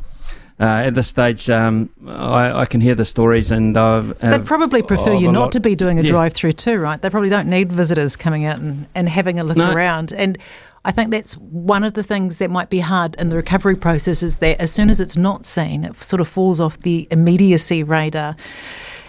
uh, 0.59 0.63
at 0.63 0.95
this 0.95 1.07
stage, 1.07 1.49
um, 1.49 1.89
I, 2.07 2.61
I, 2.61 2.65
can 2.65 2.79
hear 2.79 2.95
the 2.95 3.03
stories, 3.03 3.51
and 3.51 3.75
I've, 3.75 4.17
they 4.19 4.39
probably 4.39 4.81
prefer 4.81 5.13
you 5.13 5.29
not 5.29 5.39
lot, 5.39 5.51
to 5.53 5.59
be 5.59 5.75
doing 5.75 5.99
a 5.99 6.01
yeah. 6.01 6.09
drive-through 6.09 6.53
too, 6.53 6.77
right? 6.79 7.01
They 7.01 7.09
probably 7.09 7.29
don't 7.29 7.49
need 7.49 7.73
visitors 7.73 8.15
coming 8.15 8.45
out 8.45 8.59
and, 8.59 8.87
and 8.95 9.09
having 9.09 9.37
a 9.37 9.43
look 9.43 9.57
No. 9.57 9.73
around. 9.73 10.13
And 10.13 10.37
I 10.85 10.91
think 10.91 11.11
that's 11.11 11.33
one 11.33 11.83
of 11.83 11.93
the 11.93 12.03
things 12.03 12.37
that 12.37 12.49
might 12.49 12.69
be 12.69 12.79
hard 12.79 13.15
in 13.15 13.27
the 13.27 13.35
recovery 13.35 13.75
process 13.75 14.23
is 14.23 14.37
that 14.37 14.61
as 14.61 14.71
soon 14.71 14.89
as 14.89 15.01
it's 15.01 15.17
not 15.17 15.45
seen, 15.45 15.83
it 15.83 15.95
sort 15.97 16.21
of 16.21 16.27
falls 16.27 16.61
off 16.61 16.79
the 16.79 17.05
immediacy 17.11 17.83
radar. 17.83 18.37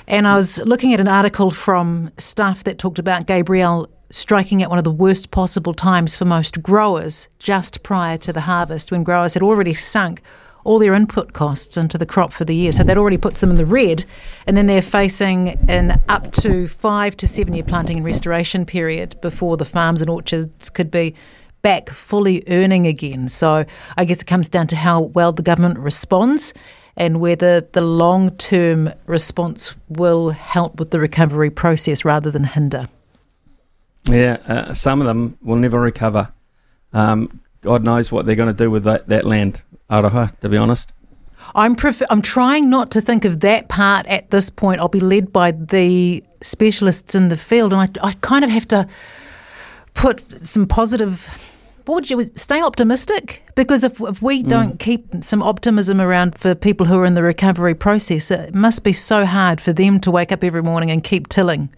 And 0.09 0.27
I 0.27 0.35
was 0.37 0.59
looking 0.65 0.95
at 0.95 1.01
an 1.01 1.09
article 1.09 1.51
from 1.51 2.11
Stuff 2.19 2.65
that 2.65 2.79
talked 2.79 2.99
about 2.99 3.27
Gabrielle 3.27 3.89
striking 4.11 4.63
at 4.63 4.69
one 4.69 4.79
of 4.79 4.85
the 4.85 4.91
worst 4.91 5.31
possible 5.31 5.75
times 5.75 6.17
for 6.17 6.25
most 6.25 6.63
growers 6.63 7.29
just 7.39 7.83
prior 7.83 8.17
to 8.17 8.33
the 8.33 8.43
harvest 8.43 8.91
when 8.91 9.05
growers 9.05 9.35
had 9.35 9.43
already 9.43 9.75
sunk 9.75 10.23
all 10.67 10.79
their 10.79 10.95
input 10.95 11.33
costs 11.33 11.77
into 11.77 11.97
the 11.97 12.05
crop 12.05 12.33
for 12.33 12.45
the 12.45 12.55
year. 12.55 12.73
So 12.73 12.83
that 12.83 12.99
already 12.99 13.17
puts 13.17 13.41
them 13.41 13.51
in 13.51 13.57
the 13.57 13.65
red. 13.65 14.05
And 14.47 14.57
then 14.57 14.67
they're 14.67 14.83
facing 14.83 15.51
an 15.69 16.03
up 16.09 16.33
to 16.33 16.67
five 16.69 17.17
to 17.19 17.27
seven 17.27 17.55
year 17.55 17.63
planting 17.63 17.99
and 17.99 18.07
restoration 18.07 18.67
period 18.67 19.15
before 19.21 19.57
the 19.57 19.65
farms 19.65 20.01
and 20.01 20.11
orchards 20.11 20.69
could 20.71 20.91
be 20.91 21.15
back 21.63 21.89
fully 21.89 22.43
earning 22.49 22.87
again. 22.87 23.29
So 23.29 23.65
I 23.97 24.05
guess 24.05 24.23
it 24.23 24.27
comes 24.27 24.49
down 24.49 24.67
to 24.69 24.77
how 24.77 25.01
well 25.01 25.33
the 25.33 25.43
government 25.43 25.79
responds 25.79 26.53
and 26.97 27.21
whether 27.21 27.61
the 27.61 27.81
long 27.81 28.31
term 28.37 28.93
response 29.07 29.75
will 29.89 30.31
help 30.31 30.79
with 30.79 30.91
the 30.91 30.99
recovery 30.99 31.51
process 31.51 32.05
rather 32.05 32.31
than 32.31 32.45
hinder. 32.45 32.87
Yeah, 34.05 34.39
uh, 34.47 34.75
some 34.75 35.01
of 35.01 35.07
them 35.07 35.37
will 35.43 35.57
never 35.57 35.81
recover. 35.81 36.33
Um, 36.93 37.41
God 37.63 37.83
knows 37.83 38.13
what 38.13 38.27
they're 38.27 38.37
going 38.37 38.55
to 38.55 38.65
do 38.65 38.71
with 38.71 38.85
that, 38.85 39.09
that 39.09 39.27
land, 39.27 39.61
Aroha, 39.91 40.39
to 40.41 40.49
be 40.49 40.57
honest. 40.57 40.93
I'm 41.55 41.77
pref- 41.77 42.03
I'm 42.11 42.23
trying 42.23 42.69
not 42.71 42.91
to 42.93 43.01
think 43.01 43.25
of 43.25 43.41
that 43.41 43.69
part 43.69 44.07
at 44.07 44.31
this 44.31 44.51
point. 44.51 44.81
I'll 44.81 44.89
be 44.89 45.01
led 45.01 45.33
by 45.33 45.53
the 45.53 46.25
specialists 46.43 47.15
in 47.15 47.29
the 47.29 47.37
field, 47.37 47.73
and 47.73 47.83
I, 47.83 48.09
I 48.09 48.13
kind 48.15 48.45
of 48.45 48.51
have 48.51 48.67
to 48.69 48.89
put 49.95 50.45
some 50.45 50.67
positive. 50.67 51.43
What 51.85 51.95
would 51.95 52.11
you 52.11 52.31
stay 52.35 52.61
optimistic? 52.61 53.45
Because 53.55 53.85
if 53.85 54.01
if 54.01 54.21
we 54.21 54.43
don't 54.43 54.81
keep 54.81 55.23
some 55.23 55.41
optimism 55.43 56.01
around 56.01 56.37
for 56.37 56.57
people 56.57 56.87
who 56.87 56.99
are 56.99 57.07
in 57.07 57.15
the 57.15 57.23
recovery 57.23 57.77
process, 57.77 58.31
it 58.31 58.55
must 58.55 58.83
be 58.83 58.93
so 58.93 59.25
hard 59.25 59.61
for 59.61 59.73
them 59.73 60.01
to 60.01 60.11
wake 60.11 60.33
up 60.33 60.43
every 60.43 60.63
morning 60.63 60.91
and 60.91 61.05
keep 61.05 61.29
tilling. 61.29 61.69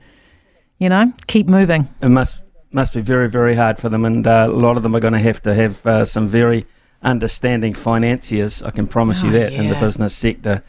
You 0.79 0.89
know, 0.89 1.13
keep 1.27 1.47
moving. 1.47 1.89
It 2.01 2.09
must 2.09 2.41
must 2.73 2.95
be 2.95 3.03
very 3.03 3.29
very 3.29 3.55
hard 3.55 3.79
for 3.79 3.91
them, 3.91 4.07
and 4.07 4.27
uh, 4.27 4.49
a 4.51 4.57
lot 4.57 4.79
of 4.79 4.83
them 4.83 4.97
are 4.97 5.01
going 5.01 5.13
to 5.13 5.19
have 5.19 5.43
to 5.43 5.55
have 5.55 5.85
uh, 5.85 6.05
some 6.07 6.27
very 6.27 6.65
understanding 7.03 7.75
financiers. 7.75 8.63
I 8.63 8.71
can 8.71 8.87
promise 8.87 9.23
you 9.23 9.31
Oh, 9.31 9.33
that 9.33 9.53
in 9.53 9.69
the 9.69 9.75
business 9.77 10.15
sector. 10.15 10.63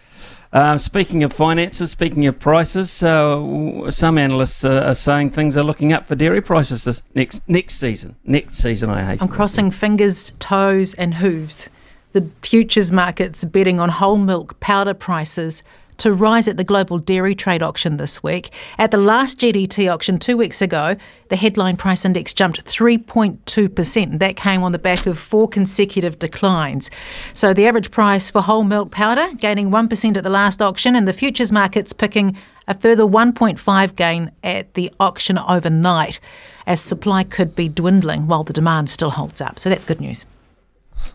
Um, 0.52 0.80
speaking 0.80 1.24
of 1.24 1.32
finances, 1.32 1.92
speaking 1.92 2.26
of 2.26 2.40
prices, 2.40 3.04
uh, 3.04 3.92
some 3.92 4.18
analysts 4.18 4.66
uh, 4.66 4.82
are 4.82 4.96
saying 4.96 5.32
things 5.32 5.56
are 5.56 5.64
looking 5.64 5.94
up 5.94 6.06
for 6.06 6.16
dairy 6.16 6.42
prices 6.42 6.86
this 6.86 7.04
next 7.14 7.48
next 7.48 7.76
season. 7.76 8.16
Next 8.24 8.58
season, 8.58 8.90
I 8.90 9.04
hate. 9.04 9.22
I'm 9.22 9.28
crossing 9.28 9.70
fingers, 9.70 10.32
toes, 10.40 10.96
and 10.96 11.16
hooves. 11.16 11.70
The 12.14 12.32
futures 12.42 12.92
market's 12.92 13.46
betting 13.46 13.80
on 13.80 13.90
whole 13.90 14.18
milk 14.18 14.60
powder 14.60 14.96
prices 14.96 15.62
to 16.00 16.14
rise 16.14 16.48
at 16.48 16.58
the 16.58 16.64
global 16.64 16.98
dairy 16.98 17.36
trade 17.36 17.62
auction 17.62 17.98
this 17.98 18.22
week. 18.24 18.52
At 18.78 18.92
the 18.92 18.98
last 18.98 19.40
GDT 19.40 19.92
auction 19.92 20.20
two 20.20 20.36
weeks 20.38 20.62
ago, 20.62 20.96
the 21.30 21.36
headline 21.36 21.76
price 21.78 22.06
index 22.06 22.34
jumped 22.34 22.64
3.2%. 22.66 24.20
That 24.20 24.36
came 24.36 24.64
on 24.64 24.72
the 24.72 24.80
back 24.80 25.06
of 25.06 25.18
four 25.18 25.48
consecutive 25.48 26.20
declines. 26.20 26.90
So 27.34 27.54
the 27.54 27.68
average 27.68 27.92
price 27.92 28.32
for 28.32 28.42
whole 28.42 28.64
milk 28.64 28.92
powder 28.92 29.28
gaining 29.36 29.70
1% 29.70 30.18
at 30.18 30.24
the 30.24 30.30
last 30.30 30.62
auction, 30.62 30.96
and 30.96 31.08
the 31.08 31.14
futures 31.14 31.52
market's 31.52 31.94
picking 31.94 32.38
a 32.68 32.80
further 32.80 33.04
1.5 33.04 33.96
gain 33.96 34.32
at 34.44 34.74
the 34.76 34.92
auction 35.00 35.38
overnight, 35.38 36.20
as 36.68 36.80
supply 36.80 37.24
could 37.24 37.56
be 37.56 37.68
dwindling 37.68 38.28
while 38.28 38.44
the 38.44 38.54
demand 38.54 38.90
still 38.90 39.12
holds 39.12 39.42
up. 39.42 39.58
So 39.60 39.70
that's 39.70 39.86
good 39.86 40.00
news. 40.00 40.26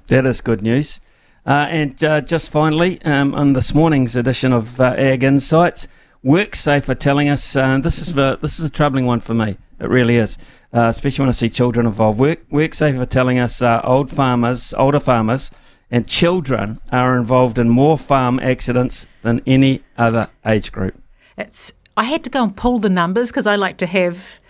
That 0.08 0.26
is 0.26 0.40
good 0.40 0.62
news. 0.62 1.00
Uh, 1.46 1.66
and 1.68 2.02
uh, 2.02 2.20
just 2.22 2.48
finally, 2.48 3.02
um, 3.02 3.34
on 3.34 3.52
this 3.52 3.74
morning's 3.74 4.16
edition 4.16 4.52
of 4.52 4.80
uh, 4.80 4.94
Ag 4.96 5.22
Insights, 5.22 5.86
WorkSafe 6.24 6.88
are 6.88 6.94
telling 6.94 7.28
us 7.28 7.54
uh, 7.54 7.78
this 7.78 7.98
is 7.98 8.14
the, 8.14 8.38
this 8.40 8.58
is 8.58 8.64
a 8.64 8.70
troubling 8.70 9.04
one 9.04 9.20
for 9.20 9.34
me. 9.34 9.58
It 9.78 9.88
really 9.88 10.16
is, 10.16 10.38
uh, 10.72 10.88
especially 10.88 11.24
when 11.24 11.28
I 11.28 11.32
see 11.32 11.50
children 11.50 11.86
involved. 11.86 12.18
Work, 12.18 12.48
WorkSafe 12.48 12.98
are 12.98 13.06
telling 13.06 13.38
us 13.38 13.60
uh, 13.60 13.82
old 13.84 14.10
farmers, 14.10 14.72
older 14.74 15.00
farmers, 15.00 15.50
and 15.90 16.06
children 16.06 16.80
are 16.90 17.18
involved 17.18 17.58
in 17.58 17.68
more 17.68 17.98
farm 17.98 18.40
accidents 18.40 19.06
than 19.22 19.42
any 19.46 19.82
other 19.98 20.30
age 20.46 20.72
group. 20.72 20.98
It's 21.36 21.72
I 21.96 22.04
had 22.04 22.24
to 22.24 22.30
go 22.30 22.42
and 22.42 22.56
pull 22.56 22.78
the 22.78 22.88
numbers 22.88 23.30
because 23.30 23.46
I 23.46 23.56
like 23.56 23.76
to 23.78 23.86
have. 23.86 24.40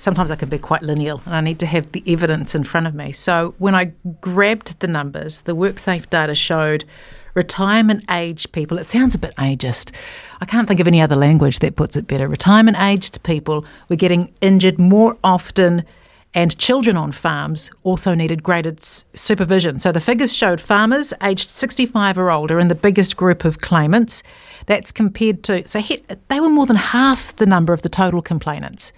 Sometimes 0.00 0.30
I 0.30 0.36
can 0.36 0.48
be 0.48 0.58
quite 0.58 0.82
lineal, 0.82 1.20
and 1.26 1.36
I 1.36 1.42
need 1.42 1.58
to 1.58 1.66
have 1.66 1.92
the 1.92 2.02
evidence 2.06 2.54
in 2.54 2.64
front 2.64 2.86
of 2.86 2.94
me. 2.94 3.12
So 3.12 3.54
when 3.58 3.74
I 3.74 3.92
grabbed 4.22 4.80
the 4.80 4.86
numbers, 4.86 5.42
the 5.42 5.54
WorkSafe 5.54 6.08
data 6.08 6.34
showed 6.34 6.86
retirement 7.34 8.06
age 8.10 8.50
people. 8.52 8.78
It 8.78 8.84
sounds 8.84 9.14
a 9.14 9.18
bit 9.18 9.36
ageist. 9.36 9.94
I 10.40 10.46
can't 10.46 10.66
think 10.66 10.80
of 10.80 10.88
any 10.88 11.02
other 11.02 11.16
language 11.16 11.58
that 11.58 11.76
puts 11.76 11.98
it 11.98 12.06
better. 12.06 12.28
Retirement 12.28 12.78
aged 12.80 13.22
people 13.24 13.66
were 13.90 13.96
getting 13.96 14.32
injured 14.40 14.78
more 14.78 15.18
often 15.22 15.84
and 16.32 16.56
children 16.56 16.96
on 16.96 17.12
farms 17.12 17.70
also 17.82 18.14
needed 18.14 18.42
greater 18.42 18.74
supervision. 18.78 19.78
So 19.80 19.92
the 19.92 20.00
figures 20.00 20.34
showed 20.34 20.62
farmers 20.62 21.12
aged 21.22 21.50
65 21.50 22.16
or 22.16 22.30
older 22.30 22.58
in 22.58 22.68
the 22.68 22.74
biggest 22.74 23.18
group 23.18 23.44
of 23.44 23.60
claimants. 23.60 24.22
That's 24.64 24.92
compared 24.92 25.42
to, 25.44 25.68
so 25.68 25.80
he, 25.80 26.02
they 26.28 26.40
were 26.40 26.48
more 26.48 26.64
than 26.64 26.76
half 26.76 27.36
the 27.36 27.46
number 27.46 27.74
of 27.74 27.82
the 27.82 27.90
total 27.90 28.22
complainants. 28.22 28.94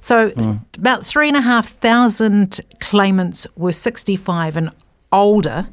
So 0.00 0.30
hmm. 0.30 0.56
about 0.76 1.04
three 1.04 1.28
and 1.28 1.36
a 1.36 1.40
half 1.40 1.68
thousand 1.68 2.60
claimants 2.80 3.46
were 3.56 3.72
65 3.72 4.56
and 4.56 4.70
older. 5.12 5.68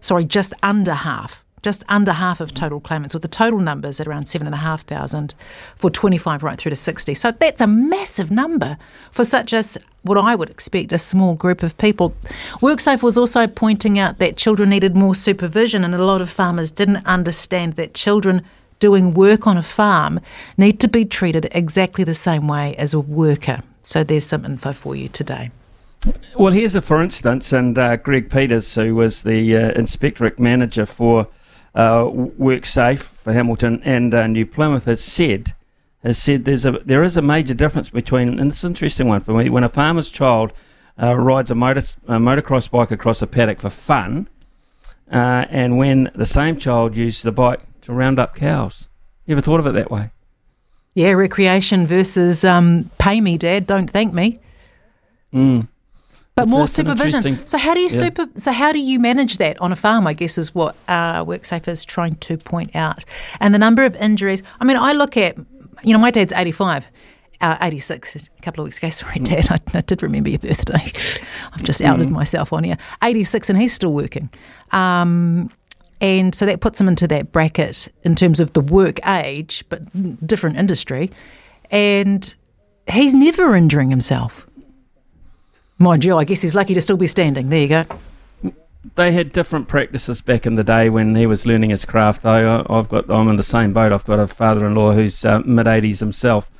Sorry, 0.00 0.24
just 0.24 0.54
under 0.62 0.94
half. 0.94 1.44
Just 1.62 1.84
under 1.90 2.14
half 2.14 2.40
of 2.40 2.54
total 2.54 2.80
claimants, 2.80 3.14
with 3.14 3.20
the 3.20 3.28
total 3.28 3.58
numbers 3.60 4.00
at 4.00 4.06
around 4.06 4.30
seven 4.30 4.46
and 4.46 4.54
a 4.54 4.58
half 4.58 4.82
thousand 4.82 5.34
for 5.76 5.90
25 5.90 6.42
right 6.42 6.56
through 6.56 6.70
to 6.70 6.76
60. 6.76 7.12
So 7.12 7.32
that's 7.32 7.60
a 7.60 7.66
massive 7.66 8.30
number 8.30 8.78
for 9.10 9.26
such 9.26 9.52
as 9.52 9.76
what 10.00 10.16
I 10.16 10.34
would 10.34 10.48
expect 10.48 10.90
a 10.92 10.96
small 10.96 11.34
group 11.34 11.62
of 11.62 11.76
people. 11.76 12.10
WorkSafe 12.62 13.02
was 13.02 13.18
also 13.18 13.46
pointing 13.46 13.98
out 13.98 14.16
that 14.18 14.36
children 14.36 14.70
needed 14.70 14.96
more 14.96 15.14
supervision, 15.14 15.84
and 15.84 15.94
a 15.94 16.02
lot 16.02 16.22
of 16.22 16.30
farmers 16.30 16.70
didn't 16.70 17.04
understand 17.04 17.74
that 17.74 17.92
children 17.92 18.42
doing 18.80 19.14
work 19.14 19.46
on 19.46 19.56
a 19.56 19.62
farm 19.62 20.18
need 20.56 20.80
to 20.80 20.88
be 20.88 21.04
treated 21.04 21.48
exactly 21.52 22.02
the 22.02 22.14
same 22.14 22.48
way 22.48 22.74
as 22.76 22.92
a 22.92 22.98
worker. 22.98 23.60
So 23.82 24.02
there's 24.02 24.26
some 24.26 24.44
info 24.44 24.72
for 24.72 24.96
you 24.96 25.08
today. 25.08 25.50
Well, 26.36 26.52
here's 26.52 26.74
a 26.74 26.80
for 26.80 27.02
instance, 27.02 27.52
and 27.52 27.78
uh, 27.78 27.96
Greg 27.96 28.30
Peters, 28.30 28.74
who 28.74 28.94
was 28.94 29.22
the 29.22 29.56
uh, 29.56 29.70
inspectorate 29.72 30.38
manager 30.38 30.86
for 30.86 31.28
uh, 31.74 32.04
WorkSafe 32.04 33.00
for 33.00 33.32
Hamilton 33.32 33.82
and 33.84 34.14
uh, 34.14 34.26
New 34.26 34.46
Plymouth, 34.46 34.86
has 34.86 35.04
said 35.04 35.54
has 36.02 36.16
said 36.16 36.46
there's 36.46 36.64
a 36.64 36.72
there 36.86 37.04
is 37.04 37.18
a 37.18 37.22
major 37.22 37.52
difference 37.52 37.90
between, 37.90 38.40
and 38.40 38.50
this 38.50 38.58
is 38.58 38.64
an 38.64 38.70
interesting 38.70 39.08
one 39.08 39.20
for 39.20 39.34
me, 39.34 39.50
when 39.50 39.62
a 39.62 39.68
farmer's 39.68 40.08
child 40.08 40.52
uh, 41.00 41.14
rides 41.14 41.50
a 41.50 41.54
motor 41.54 41.82
a 42.08 42.18
motocross 42.18 42.70
bike 42.70 42.90
across 42.90 43.20
a 43.20 43.26
paddock 43.26 43.60
for 43.60 43.70
fun, 43.70 44.26
uh, 45.12 45.44
and 45.50 45.76
when 45.76 46.10
the 46.14 46.26
same 46.26 46.56
child 46.56 46.96
uses 46.96 47.22
the 47.22 47.32
bike 47.32 47.60
to 47.90 47.96
round 47.96 48.18
up 48.18 48.34
cows. 48.34 48.88
You 49.26 49.32
ever 49.34 49.40
thought 49.42 49.60
of 49.60 49.66
it 49.66 49.72
that 49.72 49.90
way? 49.90 50.10
Yeah, 50.94 51.10
recreation 51.12 51.86
versus 51.86 52.44
um, 52.44 52.90
pay 52.98 53.20
me, 53.20 53.38
Dad, 53.38 53.66
don't 53.66 53.88
thank 53.88 54.12
me. 54.12 54.40
Mm. 55.32 55.68
But 56.34 56.42
That's- 56.46 56.50
more 56.50 56.66
supervision. 56.66 57.46
So 57.46 57.58
how 57.58 57.74
do 57.74 57.80
you 57.80 57.88
Yeah. 57.90 57.98
super? 57.98 58.26
So 58.36 58.50
how 58.52 58.72
do 58.72 58.78
you 58.78 58.98
manage 58.98 59.38
that 59.38 59.60
on 59.60 59.72
a 59.72 59.76
farm? 59.76 60.06
I 60.06 60.14
guess 60.14 60.38
is 60.38 60.54
what 60.54 60.74
uh, 60.88 61.24
WorkSafe 61.24 61.68
is 61.68 61.84
trying 61.84 62.16
to 62.16 62.36
point 62.38 62.74
out. 62.74 63.04
And 63.40 63.54
the 63.54 63.58
number 63.58 63.84
of 63.84 63.94
injuries. 63.96 64.42
I 64.60 64.64
mean, 64.64 64.76
I 64.76 64.92
look 64.92 65.16
at, 65.16 65.36
you 65.84 65.92
know, 65.92 65.98
my 65.98 66.10
dad's 66.10 66.32
eighty-five. 66.32 66.86
Uh, 67.42 67.56
86 67.62 68.16
a 68.16 68.42
couple 68.42 68.60
of 68.60 68.66
weeks 68.66 68.76
ago. 68.76 68.90
Sorry, 68.90 69.18
Dad, 69.18 69.46
I, 69.50 69.78
I 69.78 69.80
did 69.80 70.02
remember 70.02 70.28
your 70.28 70.38
birthday. 70.40 70.92
I've 71.54 71.62
just 71.62 71.80
outed 71.80 72.08
Mhm. 72.08 72.12
myself 72.12 72.52
on 72.52 72.64
here. 72.64 72.76
86 73.02 73.48
and 73.48 73.58
he's 73.58 73.72
still 73.72 73.94
working. 73.94 74.28
Um, 74.72 75.50
and 76.00 76.34
so 76.34 76.46
that 76.46 76.60
puts 76.60 76.80
him 76.80 76.88
into 76.88 77.06
that 77.08 77.32
bracket 77.32 77.88
in 78.04 78.14
terms 78.14 78.40
of 78.40 78.52
the 78.52 78.60
work 78.60 78.98
age, 79.06 79.64
but 79.68 80.26
different 80.26 80.56
industry. 80.56 81.10
And 81.70 82.34
he's 82.90 83.14
never 83.14 83.54
injuring 83.54 83.90
himself. 83.90 84.46
Mind 85.78 86.04
you, 86.04 86.16
I 86.16 86.24
guess 86.24 86.42
he's 86.42 86.54
lucky 86.54 86.74
to 86.74 86.80
still 86.80 86.96
be 86.96 87.06
standing. 87.06 87.48
There 87.48 87.60
you 87.60 87.68
go. 87.68 88.52
they 88.96 89.12
had 89.12 89.32
different 89.32 89.68
practices 89.68 90.20
back 90.20 90.46
in 90.46 90.54
the 90.54 90.64
day 90.64 90.88
when 90.90 91.14
he 91.14 91.26
was 91.26 91.46
learning 91.46 91.70
his 91.70 91.84
craft. 91.84 92.22
Though 92.22 92.64
I- 92.68 92.78
I've 92.78 92.88
got, 92.88 93.10
I'm 93.10 93.28
in 93.28 93.36
the 93.36 93.42
same 93.42 93.72
boat. 93.72 93.92
I've 93.92 94.04
got 94.04 94.18
a 94.18 94.26
father-in-law 94.26 94.92
who's 94.92 95.24
uh, 95.24 95.40
mid 95.40 95.66
80s 95.66 96.00
himself, 96.00 96.50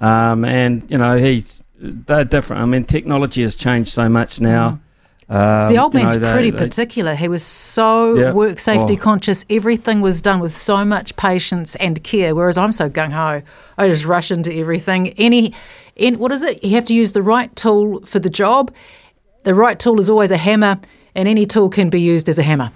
um, 0.00 0.44
and 0.44 0.90
you 0.90 0.98
know 0.98 1.16
he's 1.16 1.60
they're 1.78 2.24
different. 2.24 2.62
I 2.62 2.66
mean, 2.66 2.84
technology 2.84 3.42
has 3.42 3.54
changed 3.54 3.92
so 3.92 4.08
much 4.08 4.40
now. 4.40 4.80
Um, 5.28 5.72
the 5.72 5.78
old 5.78 5.92
you 5.92 5.98
know, 5.98 6.04
man's 6.04 6.18
they- 6.18 6.32
pretty 6.32 6.50
they- 6.50 6.58
particular. 6.58 7.14
He 7.16 7.26
was 7.26 7.42
so 7.42 8.14
Yeah. 8.14 8.32
work 8.32 8.60
safety 8.60 8.94
Oh. 8.94 9.02
conscious. 9.02 9.44
Everything 9.50 10.00
was 10.00 10.22
done 10.22 10.38
with 10.38 10.56
so 10.56 10.84
much 10.84 11.16
patience 11.16 11.74
and 11.76 12.02
care. 12.04 12.34
Whereas 12.34 12.56
I'm 12.56 12.70
so 12.72 12.88
gung 12.88 13.10
ho. 13.10 13.42
I 13.76 13.88
just 13.88 14.04
rush 14.06 14.30
into 14.30 14.54
everything. 14.54 15.08
Any, 15.18 15.52
in 15.96 16.18
what 16.20 16.30
is 16.30 16.42
it? 16.44 16.62
You 16.62 16.76
have 16.76 16.84
to 16.86 16.94
use 16.94 17.10
the 17.12 17.22
right 17.22 17.54
tool 17.56 18.00
for 18.06 18.20
the 18.20 18.30
job. 18.30 18.70
The 19.42 19.54
right 19.54 19.78
tool 19.78 19.98
is 19.98 20.08
always 20.08 20.30
a 20.30 20.36
hammer, 20.36 20.78
and 21.14 21.28
any 21.28 21.44
tool 21.44 21.70
can 21.70 21.88
be 21.90 22.00
used 22.00 22.28
as 22.28 22.38
a 22.38 22.42
hammer. 22.44 22.70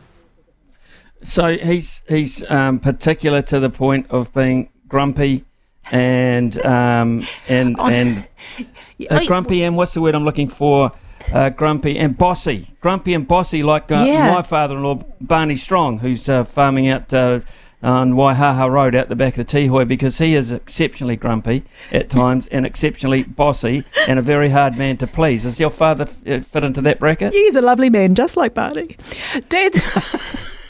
So 1.23 1.57
he's 1.57 2.03
he's 2.09 2.43
um, 2.51 2.79
particular 2.79 3.43
to 3.43 3.61
the 3.61 3.71
point 3.71 4.07
of 4.11 4.33
being 4.33 4.71
grumpy 4.89 5.45
and 5.93 6.57
um, 6.65 7.23
and 7.49 7.79
and 7.99 8.27
uh, 9.11 9.25
grumpy 9.27 9.63
and 9.63 9.77
what's 9.77 9.95
the 9.95 10.01
word 10.01 10.15
I'm 10.15 10.25
looking 10.25 10.49
for? 10.49 10.93
Uh, 11.33 11.51
grumpy 11.51 11.99
and 11.99 12.17
bossy, 12.17 12.69
grumpy 12.81 13.15
and 13.15 13.27
bossy, 13.29 13.63
like 13.63 13.91
uh, 13.93 14.03
Yeah. 14.07 14.35
my 14.35 14.43
father-in-law 14.43 15.05
Barney 15.21 15.57
Strong, 15.57 15.99
who's 15.99 16.29
uh, 16.29 16.45
farming 16.45 16.89
out 16.89 17.13
uh, 17.13 17.41
on 17.83 18.13
Waihaha 18.13 18.71
Road 18.71 18.95
out 18.95 19.09
the 19.09 19.17
back 19.17 19.39
of 19.39 19.47
the 19.47 19.53
Tihoi, 19.59 19.87
because 19.89 20.19
he 20.19 20.35
is 20.35 20.51
exceptionally 20.53 21.17
grumpy 21.17 21.63
at 21.93 22.11
times 22.21 22.47
and 22.49 22.67
exceptionally 22.67 23.23
bossy 23.23 23.85
and 24.09 24.19
a 24.19 24.23
very 24.23 24.51
hard 24.51 24.77
man 24.77 24.97
to 24.99 25.07
please. 25.07 25.45
Does 25.45 25.59
your 25.61 25.71
father 25.71 26.03
f- 26.05 26.27
uh, 26.27 26.41
fit 26.41 26.65
into 26.65 26.81
that 26.83 26.99
bracket? 27.01 27.33
He's 27.33 27.57
a 27.57 27.63
lovely 27.63 27.91
man, 27.91 28.15
just 28.15 28.37
like 28.37 28.55
Barney. 28.55 28.97
Dad. 29.49 29.73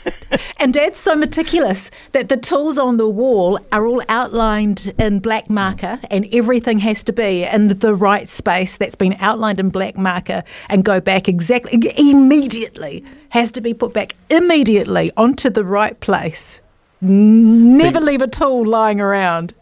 and 0.61 0.73
Dad's 0.73 0.99
so 0.99 1.15
meticulous 1.15 1.91
that 2.13 2.29
the 2.29 2.37
tools 2.37 2.79
on 2.79 2.97
the 2.97 3.09
wall 3.09 3.59
are 3.73 3.87
all 3.87 4.03
outlined 4.09 4.93
in 4.99 5.21
black 5.21 5.51
marker, 5.51 6.01
and 6.11 6.27
everything 6.33 6.79
has 6.81 7.05
to 7.05 7.13
be 7.13 7.45
in 7.45 7.69
the 7.69 7.95
right 7.95 8.29
space 8.29 8.77
that's 8.77 8.97
been 8.97 9.17
outlined 9.19 9.61
in 9.61 9.71
black 9.71 9.97
marker 9.97 10.43
and 10.69 10.85
go 10.85 11.01
back 11.01 11.29
exactly 11.29 11.81
immediately. 11.97 13.05
Has 13.31 13.53
to 13.53 13.61
be 13.61 13.75
put 13.75 13.93
back 13.93 14.15
immediately 14.29 15.13
onto 15.17 15.51
the 15.51 15.65
right 15.65 15.99
place. 16.01 16.61
Never 17.01 18.01
leave 18.01 18.23
a 18.23 18.27
tool 18.27 18.67
lying 18.67 19.01
around. 19.01 19.55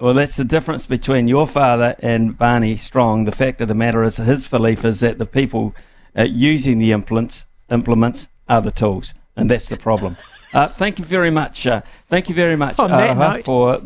Well, 0.00 0.14
that's 0.14 0.36
the 0.36 0.44
difference 0.44 0.86
between 0.86 1.28
your 1.28 1.46
father 1.46 1.94
and 2.00 2.36
Barney 2.36 2.76
Strong. 2.76 3.24
The 3.24 3.32
fact 3.32 3.60
of 3.60 3.68
the 3.68 3.74
matter 3.74 4.02
is, 4.02 4.16
his 4.16 4.44
belief 4.46 4.84
is 4.84 5.00
that 5.00 5.18
the 5.18 5.26
people 5.26 5.74
uh, 6.18 6.24
using 6.24 6.78
the 6.78 6.92
implements 6.92 7.46
implements 7.70 8.28
are 8.48 8.60
the 8.60 8.70
tools, 8.70 9.14
and 9.36 9.50
that's 9.50 9.68
the 9.68 9.76
problem. 9.76 10.16
uh, 10.54 10.68
thank 10.68 10.98
you 10.98 11.04
very 11.04 11.30
much. 11.30 11.66
Uh, 11.66 11.82
thank 12.08 12.28
you 12.28 12.34
very 12.34 12.56
much, 12.56 12.78
On 12.78 12.90
Aroha, 12.90 13.16
note. 13.36 13.44
for 13.44 13.82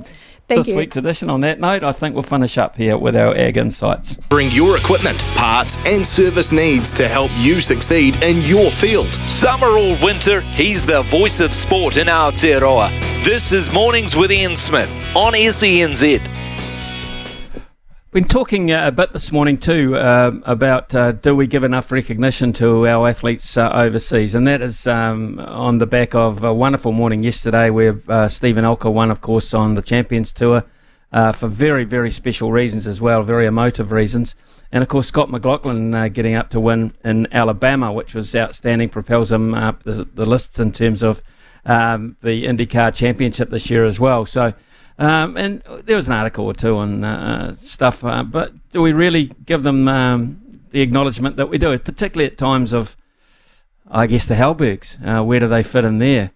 Thank 0.48 0.60
this 0.60 0.68
you. 0.68 0.76
week's 0.76 0.96
edition. 0.96 1.28
On 1.28 1.42
that 1.42 1.60
note, 1.60 1.84
I 1.84 1.92
think 1.92 2.14
we'll 2.14 2.22
finish 2.22 2.56
up 2.56 2.76
here 2.76 2.96
with 2.96 3.14
our 3.14 3.36
Ag 3.36 3.58
Insights. 3.58 4.16
Bring 4.30 4.50
your 4.50 4.78
equipment, 4.78 5.18
parts, 5.36 5.76
and 5.84 6.06
service 6.06 6.52
needs 6.52 6.94
to 6.94 7.06
help 7.06 7.30
you 7.36 7.60
succeed 7.60 8.22
in 8.22 8.38
your 8.42 8.70
field. 8.70 9.08
Summer 9.28 9.66
or 9.66 9.96
winter, 10.02 10.40
he's 10.40 10.86
the 10.86 11.02
voice 11.02 11.40
of 11.40 11.52
sport 11.52 11.98
in 11.98 12.08
our 12.08 12.32
Aotearoa. 12.32 12.88
This 13.24 13.52
is 13.52 13.70
Mornings 13.70 14.16
with 14.16 14.32
Ian 14.32 14.56
Smith 14.56 14.90
on 15.14 15.34
SENZ. 15.34 16.37
Been 18.10 18.24
talking 18.24 18.72
uh, 18.72 18.86
a 18.86 18.90
bit 18.90 19.12
this 19.12 19.30
morning 19.32 19.58
too 19.58 19.94
uh, 19.94 20.32
about 20.44 20.94
uh, 20.94 21.12
do 21.12 21.36
we 21.36 21.46
give 21.46 21.62
enough 21.62 21.92
recognition 21.92 22.54
to 22.54 22.88
our 22.88 23.06
athletes 23.06 23.54
uh, 23.54 23.68
overseas, 23.68 24.34
and 24.34 24.46
that 24.46 24.62
is 24.62 24.86
um, 24.86 25.38
on 25.38 25.76
the 25.76 25.84
back 25.84 26.14
of 26.14 26.42
a 26.42 26.54
wonderful 26.54 26.92
morning 26.92 27.22
yesterday 27.22 27.68
where 27.68 28.00
uh, 28.08 28.26
Steven 28.26 28.64
Alker 28.64 28.90
won, 28.90 29.10
of 29.10 29.20
course, 29.20 29.52
on 29.52 29.74
the 29.74 29.82
Champions 29.82 30.32
Tour 30.32 30.64
uh, 31.12 31.32
for 31.32 31.48
very 31.48 31.84
very 31.84 32.10
special 32.10 32.50
reasons 32.50 32.86
as 32.86 32.98
well, 32.98 33.22
very 33.22 33.44
emotive 33.44 33.92
reasons, 33.92 34.34
and 34.72 34.82
of 34.82 34.88
course 34.88 35.08
Scott 35.08 35.30
McLaughlin 35.30 36.10
getting 36.14 36.34
up 36.34 36.48
to 36.48 36.60
win 36.60 36.94
in 37.04 37.28
Alabama, 37.30 37.92
which 37.92 38.14
was 38.14 38.34
outstanding, 38.34 38.88
propels 38.88 39.30
him 39.30 39.52
up 39.52 39.82
the, 39.82 40.08
the 40.14 40.24
lists 40.24 40.58
in 40.58 40.72
terms 40.72 41.02
of 41.02 41.20
um, 41.66 42.16
the 42.22 42.46
IndyCar 42.46 42.94
Championship 42.94 43.50
this 43.50 43.68
year 43.68 43.84
as 43.84 44.00
well. 44.00 44.24
So. 44.24 44.54
Um, 44.98 45.36
and 45.36 45.62
there 45.84 45.96
was 45.96 46.08
an 46.08 46.14
article 46.14 46.44
or 46.44 46.54
two 46.54 46.76
on 46.76 47.04
uh, 47.04 47.54
stuff, 47.54 48.04
uh, 48.04 48.24
but 48.24 48.52
do 48.72 48.82
we 48.82 48.92
really 48.92 49.30
give 49.46 49.62
them 49.62 49.86
um, 49.86 50.60
the 50.72 50.80
acknowledgement 50.80 51.36
that 51.36 51.48
we 51.48 51.56
do, 51.56 51.78
particularly 51.78 52.30
at 52.30 52.36
times 52.36 52.72
of, 52.72 52.96
I 53.88 54.08
guess, 54.08 54.26
the 54.26 54.34
Halbergs? 54.34 54.98
Uh, 55.04 55.22
where 55.22 55.38
do 55.38 55.46
they 55.46 55.62
fit 55.62 55.84
in 55.84 55.98
there? 55.98 56.32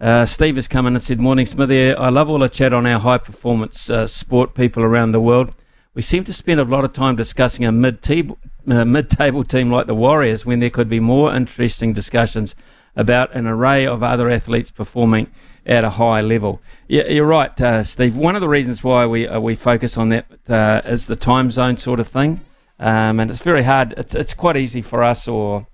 Uh, 0.00 0.26
Steve 0.26 0.56
has 0.56 0.66
come 0.66 0.86
in 0.86 0.94
and 0.94 1.02
said, 1.02 1.20
Morning, 1.20 1.46
Smithy. 1.46 1.94
I 1.94 2.08
love 2.08 2.28
all 2.28 2.38
the 2.40 2.48
chat 2.48 2.72
on 2.72 2.86
our 2.86 2.98
high 2.98 3.18
performance 3.18 3.88
uh, 3.88 4.06
sport 4.06 4.54
people 4.54 4.82
around 4.82 5.12
the 5.12 5.20
world. 5.20 5.54
We 5.94 6.02
seem 6.02 6.24
to 6.24 6.32
spend 6.32 6.58
a 6.58 6.64
lot 6.64 6.84
of 6.84 6.92
time 6.92 7.16
discussing 7.16 7.64
a 7.64 7.72
mid 7.72 8.00
table 8.00 8.38
uh, 8.68 8.84
mid 8.84 9.10
table 9.10 9.44
team 9.44 9.70
like 9.70 9.86
the 9.86 9.94
Warriors 9.94 10.46
when 10.46 10.60
there 10.60 10.70
could 10.70 10.88
be 10.88 11.00
more 11.00 11.34
interesting 11.34 11.92
discussions 11.92 12.54
about 12.96 13.34
an 13.34 13.46
array 13.46 13.86
of 13.86 14.02
other 14.02 14.30
athletes 14.30 14.70
performing 14.70 15.30
at 15.66 15.84
a 15.84 15.90
high 15.90 16.20
level. 16.20 16.60
Yeah, 16.88 17.04
you're 17.08 17.26
right, 17.26 17.58
uh, 17.60 17.84
Steve. 17.84 18.16
One 18.16 18.34
of 18.34 18.40
the 18.40 18.48
reasons 18.48 18.82
why 18.82 19.06
we 19.06 19.26
uh, 19.26 19.40
we 19.40 19.54
focus 19.54 19.96
on 19.96 20.08
that 20.10 20.26
uh, 20.48 20.82
is 20.84 21.06
the 21.06 21.16
time 21.16 21.50
zone 21.50 21.76
sort 21.76 22.00
of 22.00 22.08
thing, 22.08 22.40
um, 22.78 23.20
and 23.20 23.30
it's 23.30 23.40
very 23.40 23.62
hard. 23.62 23.94
It's 23.96 24.14
it's 24.14 24.34
quite 24.34 24.56
easy 24.56 24.82
for 24.82 25.02
us, 25.02 25.28
or 25.28 25.66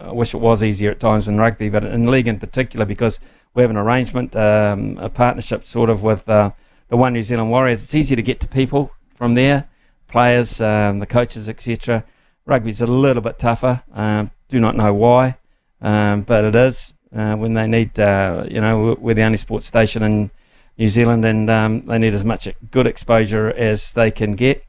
I 0.00 0.12
wish 0.12 0.34
it 0.34 0.38
was 0.38 0.62
easier 0.62 0.90
at 0.90 1.00
times 1.00 1.28
in 1.28 1.38
rugby, 1.38 1.68
but 1.68 1.84
in 1.84 2.10
league 2.10 2.28
in 2.28 2.38
particular, 2.38 2.86
because 2.86 3.20
we 3.54 3.62
have 3.62 3.70
an 3.70 3.76
arrangement, 3.76 4.34
um, 4.36 4.98
a 4.98 5.08
partnership 5.08 5.64
sort 5.64 5.90
of 5.90 6.02
with 6.02 6.28
uh, 6.28 6.50
the 6.88 6.96
One 6.96 7.12
New 7.12 7.22
Zealand 7.22 7.50
Warriors. 7.50 7.84
It's 7.84 7.94
easy 7.94 8.16
to 8.16 8.22
get 8.22 8.40
to 8.40 8.48
people 8.48 8.92
from 9.14 9.34
there, 9.34 9.68
players, 10.06 10.60
um, 10.60 11.00
the 11.00 11.06
coaches, 11.06 11.48
etc. 11.48 12.04
Rugby's 12.46 12.80
a 12.80 12.86
little 12.86 13.22
bit 13.22 13.38
tougher. 13.38 13.82
Um, 13.92 14.30
do 14.48 14.58
not 14.58 14.76
know 14.76 14.94
why, 14.94 15.36
um, 15.82 16.22
but 16.22 16.44
it 16.44 16.54
is 16.54 16.94
uh, 17.14 17.34
when 17.36 17.54
they 17.54 17.66
need. 17.66 17.98
Uh, 17.98 18.44
you 18.48 18.60
know, 18.60 18.96
we're- 19.00 19.14
the 19.14 19.22
only 19.22 19.38
sports 19.38 19.66
station 19.66 20.02
in 20.02 20.30
New 20.76 20.88
Zealand, 20.88 21.24
and 21.24 21.50
um, 21.50 21.82
they 21.82 21.98
need 21.98 22.14
as 22.14 22.24
much 22.24 22.48
good 22.70 22.86
exposure 22.86 23.48
as 23.50 23.92
they 23.92 24.10
can 24.10 24.32
get. 24.32 24.64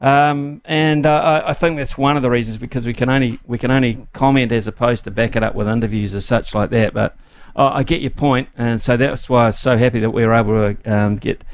Um, 0.00 0.62
and 0.64 1.06
uh, 1.06 1.42
I, 1.46 1.52
think 1.52 1.76
that's 1.76 1.96
one 1.96 2.16
of 2.16 2.22
the 2.22 2.30
reasons 2.30 2.58
because 2.58 2.84
we 2.84 2.92
can 2.92 3.08
only 3.08 3.38
we 3.46 3.56
can 3.56 3.70
only 3.70 4.08
comment 4.12 4.50
as 4.50 4.66
opposed 4.66 5.04
to 5.04 5.12
back 5.12 5.36
it 5.36 5.44
up 5.44 5.54
with 5.54 5.68
interviews 5.68 6.12
as 6.12 6.24
such 6.24 6.56
like 6.56 6.70
that. 6.70 6.92
But 6.92 7.16
I 7.54 7.84
get 7.84 8.00
your 8.00 8.10
point, 8.10 8.48
and 8.56 8.80
so 8.80 8.96
that's 8.96 9.28
why 9.28 9.44
I 9.44 9.46
was 9.46 9.60
so 9.60 9.76
happy 9.76 10.00
that 10.00 10.10
we 10.10 10.26
were 10.26 10.34
able 10.34 10.74
to 10.74 10.92
um, 10.92 11.18
get 11.18 11.44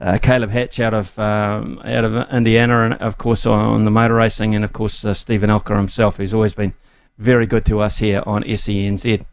uh, 0.00 0.18
Caleb 0.22 0.50
Hatch 0.50 0.80
out 0.80 0.94
of 0.94 1.18
um, 1.18 1.80
out 1.84 2.04
of 2.04 2.32
Indiana, 2.32 2.84
and 2.84 2.94
of 2.94 3.18
course 3.18 3.44
on 3.44 3.84
the 3.84 3.90
motor 3.90 4.14
racing, 4.14 4.54
and 4.54 4.64
of 4.64 4.72
course 4.72 5.04
uh, 5.04 5.12
Steven 5.12 5.50
Alker 5.50 5.76
himself, 5.76 6.16
who's 6.16 6.32
always 6.32 6.54
been 6.54 6.72
very 7.18 7.46
good 7.46 7.66
to 7.66 7.80
us 7.80 7.98
here 7.98 8.22
on 8.24 8.42
SENZ. 8.44 9.24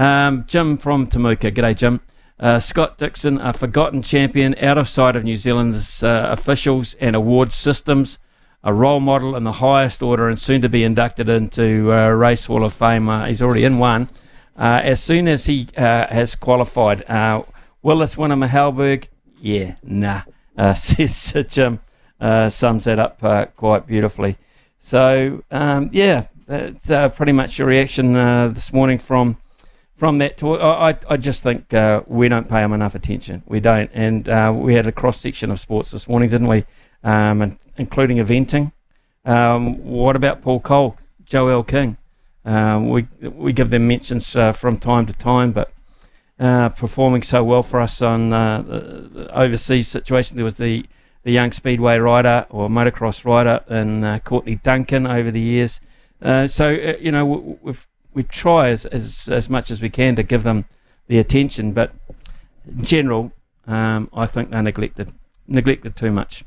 Um, 0.00 0.46
Jim 0.46 0.78
from 0.78 1.08
Temuka, 1.08 1.52
g'day 1.52 1.76
Jim. 1.76 2.00
Uh, 2.38 2.58
Scott 2.58 2.96
Dixon, 2.96 3.38
a 3.38 3.52
forgotten 3.52 4.00
champion 4.00 4.54
out 4.58 4.78
of 4.78 4.88
sight 4.88 5.14
of 5.14 5.24
New 5.24 5.36
Zealand's 5.36 6.02
uh, 6.02 6.26
officials 6.30 6.94
and 6.94 7.14
awards 7.14 7.54
systems, 7.54 8.18
a 8.64 8.72
role 8.72 9.00
model 9.00 9.36
in 9.36 9.44
the 9.44 9.52
highest 9.52 10.02
order, 10.02 10.26
and 10.26 10.38
soon 10.38 10.62
to 10.62 10.70
be 10.70 10.84
inducted 10.84 11.28
into 11.28 11.92
uh, 11.92 12.08
Race 12.08 12.46
Hall 12.46 12.64
of 12.64 12.72
Fame. 12.72 13.10
Uh, 13.10 13.26
he's 13.26 13.42
already 13.42 13.62
in 13.62 13.78
one. 13.78 14.08
Uh, 14.56 14.80
as 14.82 15.02
soon 15.02 15.28
as 15.28 15.44
he 15.44 15.68
uh, 15.76 16.06
has 16.06 16.34
qualified, 16.34 17.04
uh, 17.06 17.42
will 17.82 17.98
this 17.98 18.14
Halberg? 18.14 19.06
Yeah, 19.38 19.74
nah. 19.82 20.22
Says 20.76 21.44
Jim. 21.50 21.78
Sums 22.18 22.84
that 22.84 22.98
up 22.98 23.54
quite 23.54 23.86
beautifully. 23.86 24.38
So 24.78 25.44
um, 25.50 25.90
yeah, 25.92 26.28
that's 26.46 27.14
pretty 27.18 27.32
much 27.32 27.58
your 27.58 27.68
reaction 27.68 28.14
this 28.14 28.72
morning 28.72 28.98
from 28.98 29.36
from 30.00 30.16
that 30.16 30.38
talk. 30.38 30.58
I, 30.62 30.96
I, 31.10 31.18
just 31.18 31.42
think 31.42 31.74
uh, 31.74 32.00
we 32.06 32.26
don't 32.28 32.48
pay 32.48 32.62
them 32.62 32.72
enough 32.72 32.94
attention. 32.94 33.42
We 33.46 33.60
don't. 33.60 33.90
And 33.92 34.30
uh, 34.30 34.50
we 34.56 34.72
had 34.74 34.86
a 34.86 34.92
cross 34.92 35.20
section 35.20 35.50
of 35.50 35.60
sports 35.60 35.90
this 35.90 36.08
morning, 36.08 36.30
didn't 36.30 36.48
we? 36.48 36.64
Um, 37.04 37.42
and, 37.42 37.58
including 37.76 38.16
eventing. 38.16 38.72
Um, 39.26 39.84
what 39.84 40.16
about 40.16 40.40
Paul 40.40 40.60
Coll, 40.60 40.96
Joelle 41.26 41.68
King? 41.68 41.98
Um, 42.46 42.88
we 42.88 43.08
we 43.20 43.52
give 43.52 43.68
them 43.68 43.86
mentions 43.86 44.34
uh, 44.34 44.52
from 44.52 44.78
time 44.78 45.04
to 45.04 45.12
time, 45.12 45.52
but 45.52 45.70
uh, 46.38 46.70
performing 46.70 47.22
so 47.22 47.44
well 47.44 47.62
for 47.62 47.78
us 47.78 48.00
on 48.00 48.32
uh, 48.32 48.62
the, 48.62 49.38
overseas 49.38 49.86
situation. 49.86 50.36
There 50.38 50.44
was 50.46 50.56
the, 50.56 50.86
the 51.24 51.30
young 51.30 51.52
speedway 51.52 51.98
rider 51.98 52.46
or 52.48 52.70
motocross 52.70 53.26
rider 53.26 53.62
and 53.68 54.02
uh, 54.02 54.18
Courtney 54.20 54.54
Duncan 54.54 55.06
over 55.06 55.30
the 55.30 55.40
years. 55.40 55.78
So 56.46 56.70
you 56.70 57.12
know 57.12 57.26
we, 57.26 57.56
we've 57.60 57.86
we 58.14 58.22
try 58.22 58.70
as, 58.70 58.86
as 58.86 59.28
as 59.28 59.48
much 59.48 59.70
as 59.70 59.80
we 59.80 59.90
can 59.90 60.16
to 60.16 60.22
give 60.22 60.42
them 60.42 60.64
the 61.06 61.18
attention, 61.18 61.72
but 61.72 61.92
in 62.66 62.84
general, 62.84 63.32
um, 63.66 64.08
I 64.12 64.26
think 64.26 64.50
they're 64.50 64.62
neglected 64.62 65.12
neglected 65.46 65.96
too 65.96 66.10
much. 66.10 66.44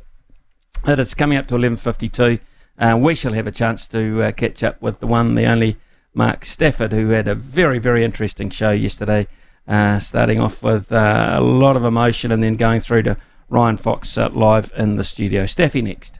It 0.88 1.00
is 1.00 1.14
coming 1.14 1.38
up 1.38 1.48
to 1.48 1.56
eleven 1.56 1.78
fifty 1.78 2.10
two. 2.10 2.40
Uh, 2.78 2.98
we 3.00 3.16
shall 3.16 3.34
have 3.34 3.48
a 3.48 3.52
chance 3.52 3.88
to 3.90 4.24
uh, 4.24 4.32
catch 4.32 4.64
up 4.64 4.82
with 4.82 5.00
the 5.00 5.08
one, 5.08 5.36
the 5.36 5.46
only 5.46 5.78
Mark 6.14 6.46
Stafford, 6.46 6.92
who 6.92 7.10
had 7.10 7.28
a 7.28 7.36
very 7.36 7.80
very 7.80 8.04
interesting 8.04 8.50
show 8.50 8.72
yesterday. 8.72 9.28
Uh, 9.66 9.98
starting 9.98 10.42
off 10.42 10.62
with 10.62 10.92
uh, 10.92 11.36
a 11.38 11.42
lot 11.42 11.78
of 11.78 11.86
emotion 11.86 12.34
and 12.34 12.44
then 12.44 12.56
going 12.56 12.82
through 12.82 13.02
to 13.02 13.16
Ryan 13.48 13.78
Fox 13.78 14.18
uh, 14.18 14.28
live 14.34 14.74
in 14.76 14.98
the 14.98 15.06
studio. 15.06 15.46
Staffy 15.46 15.82
next. 15.82 16.20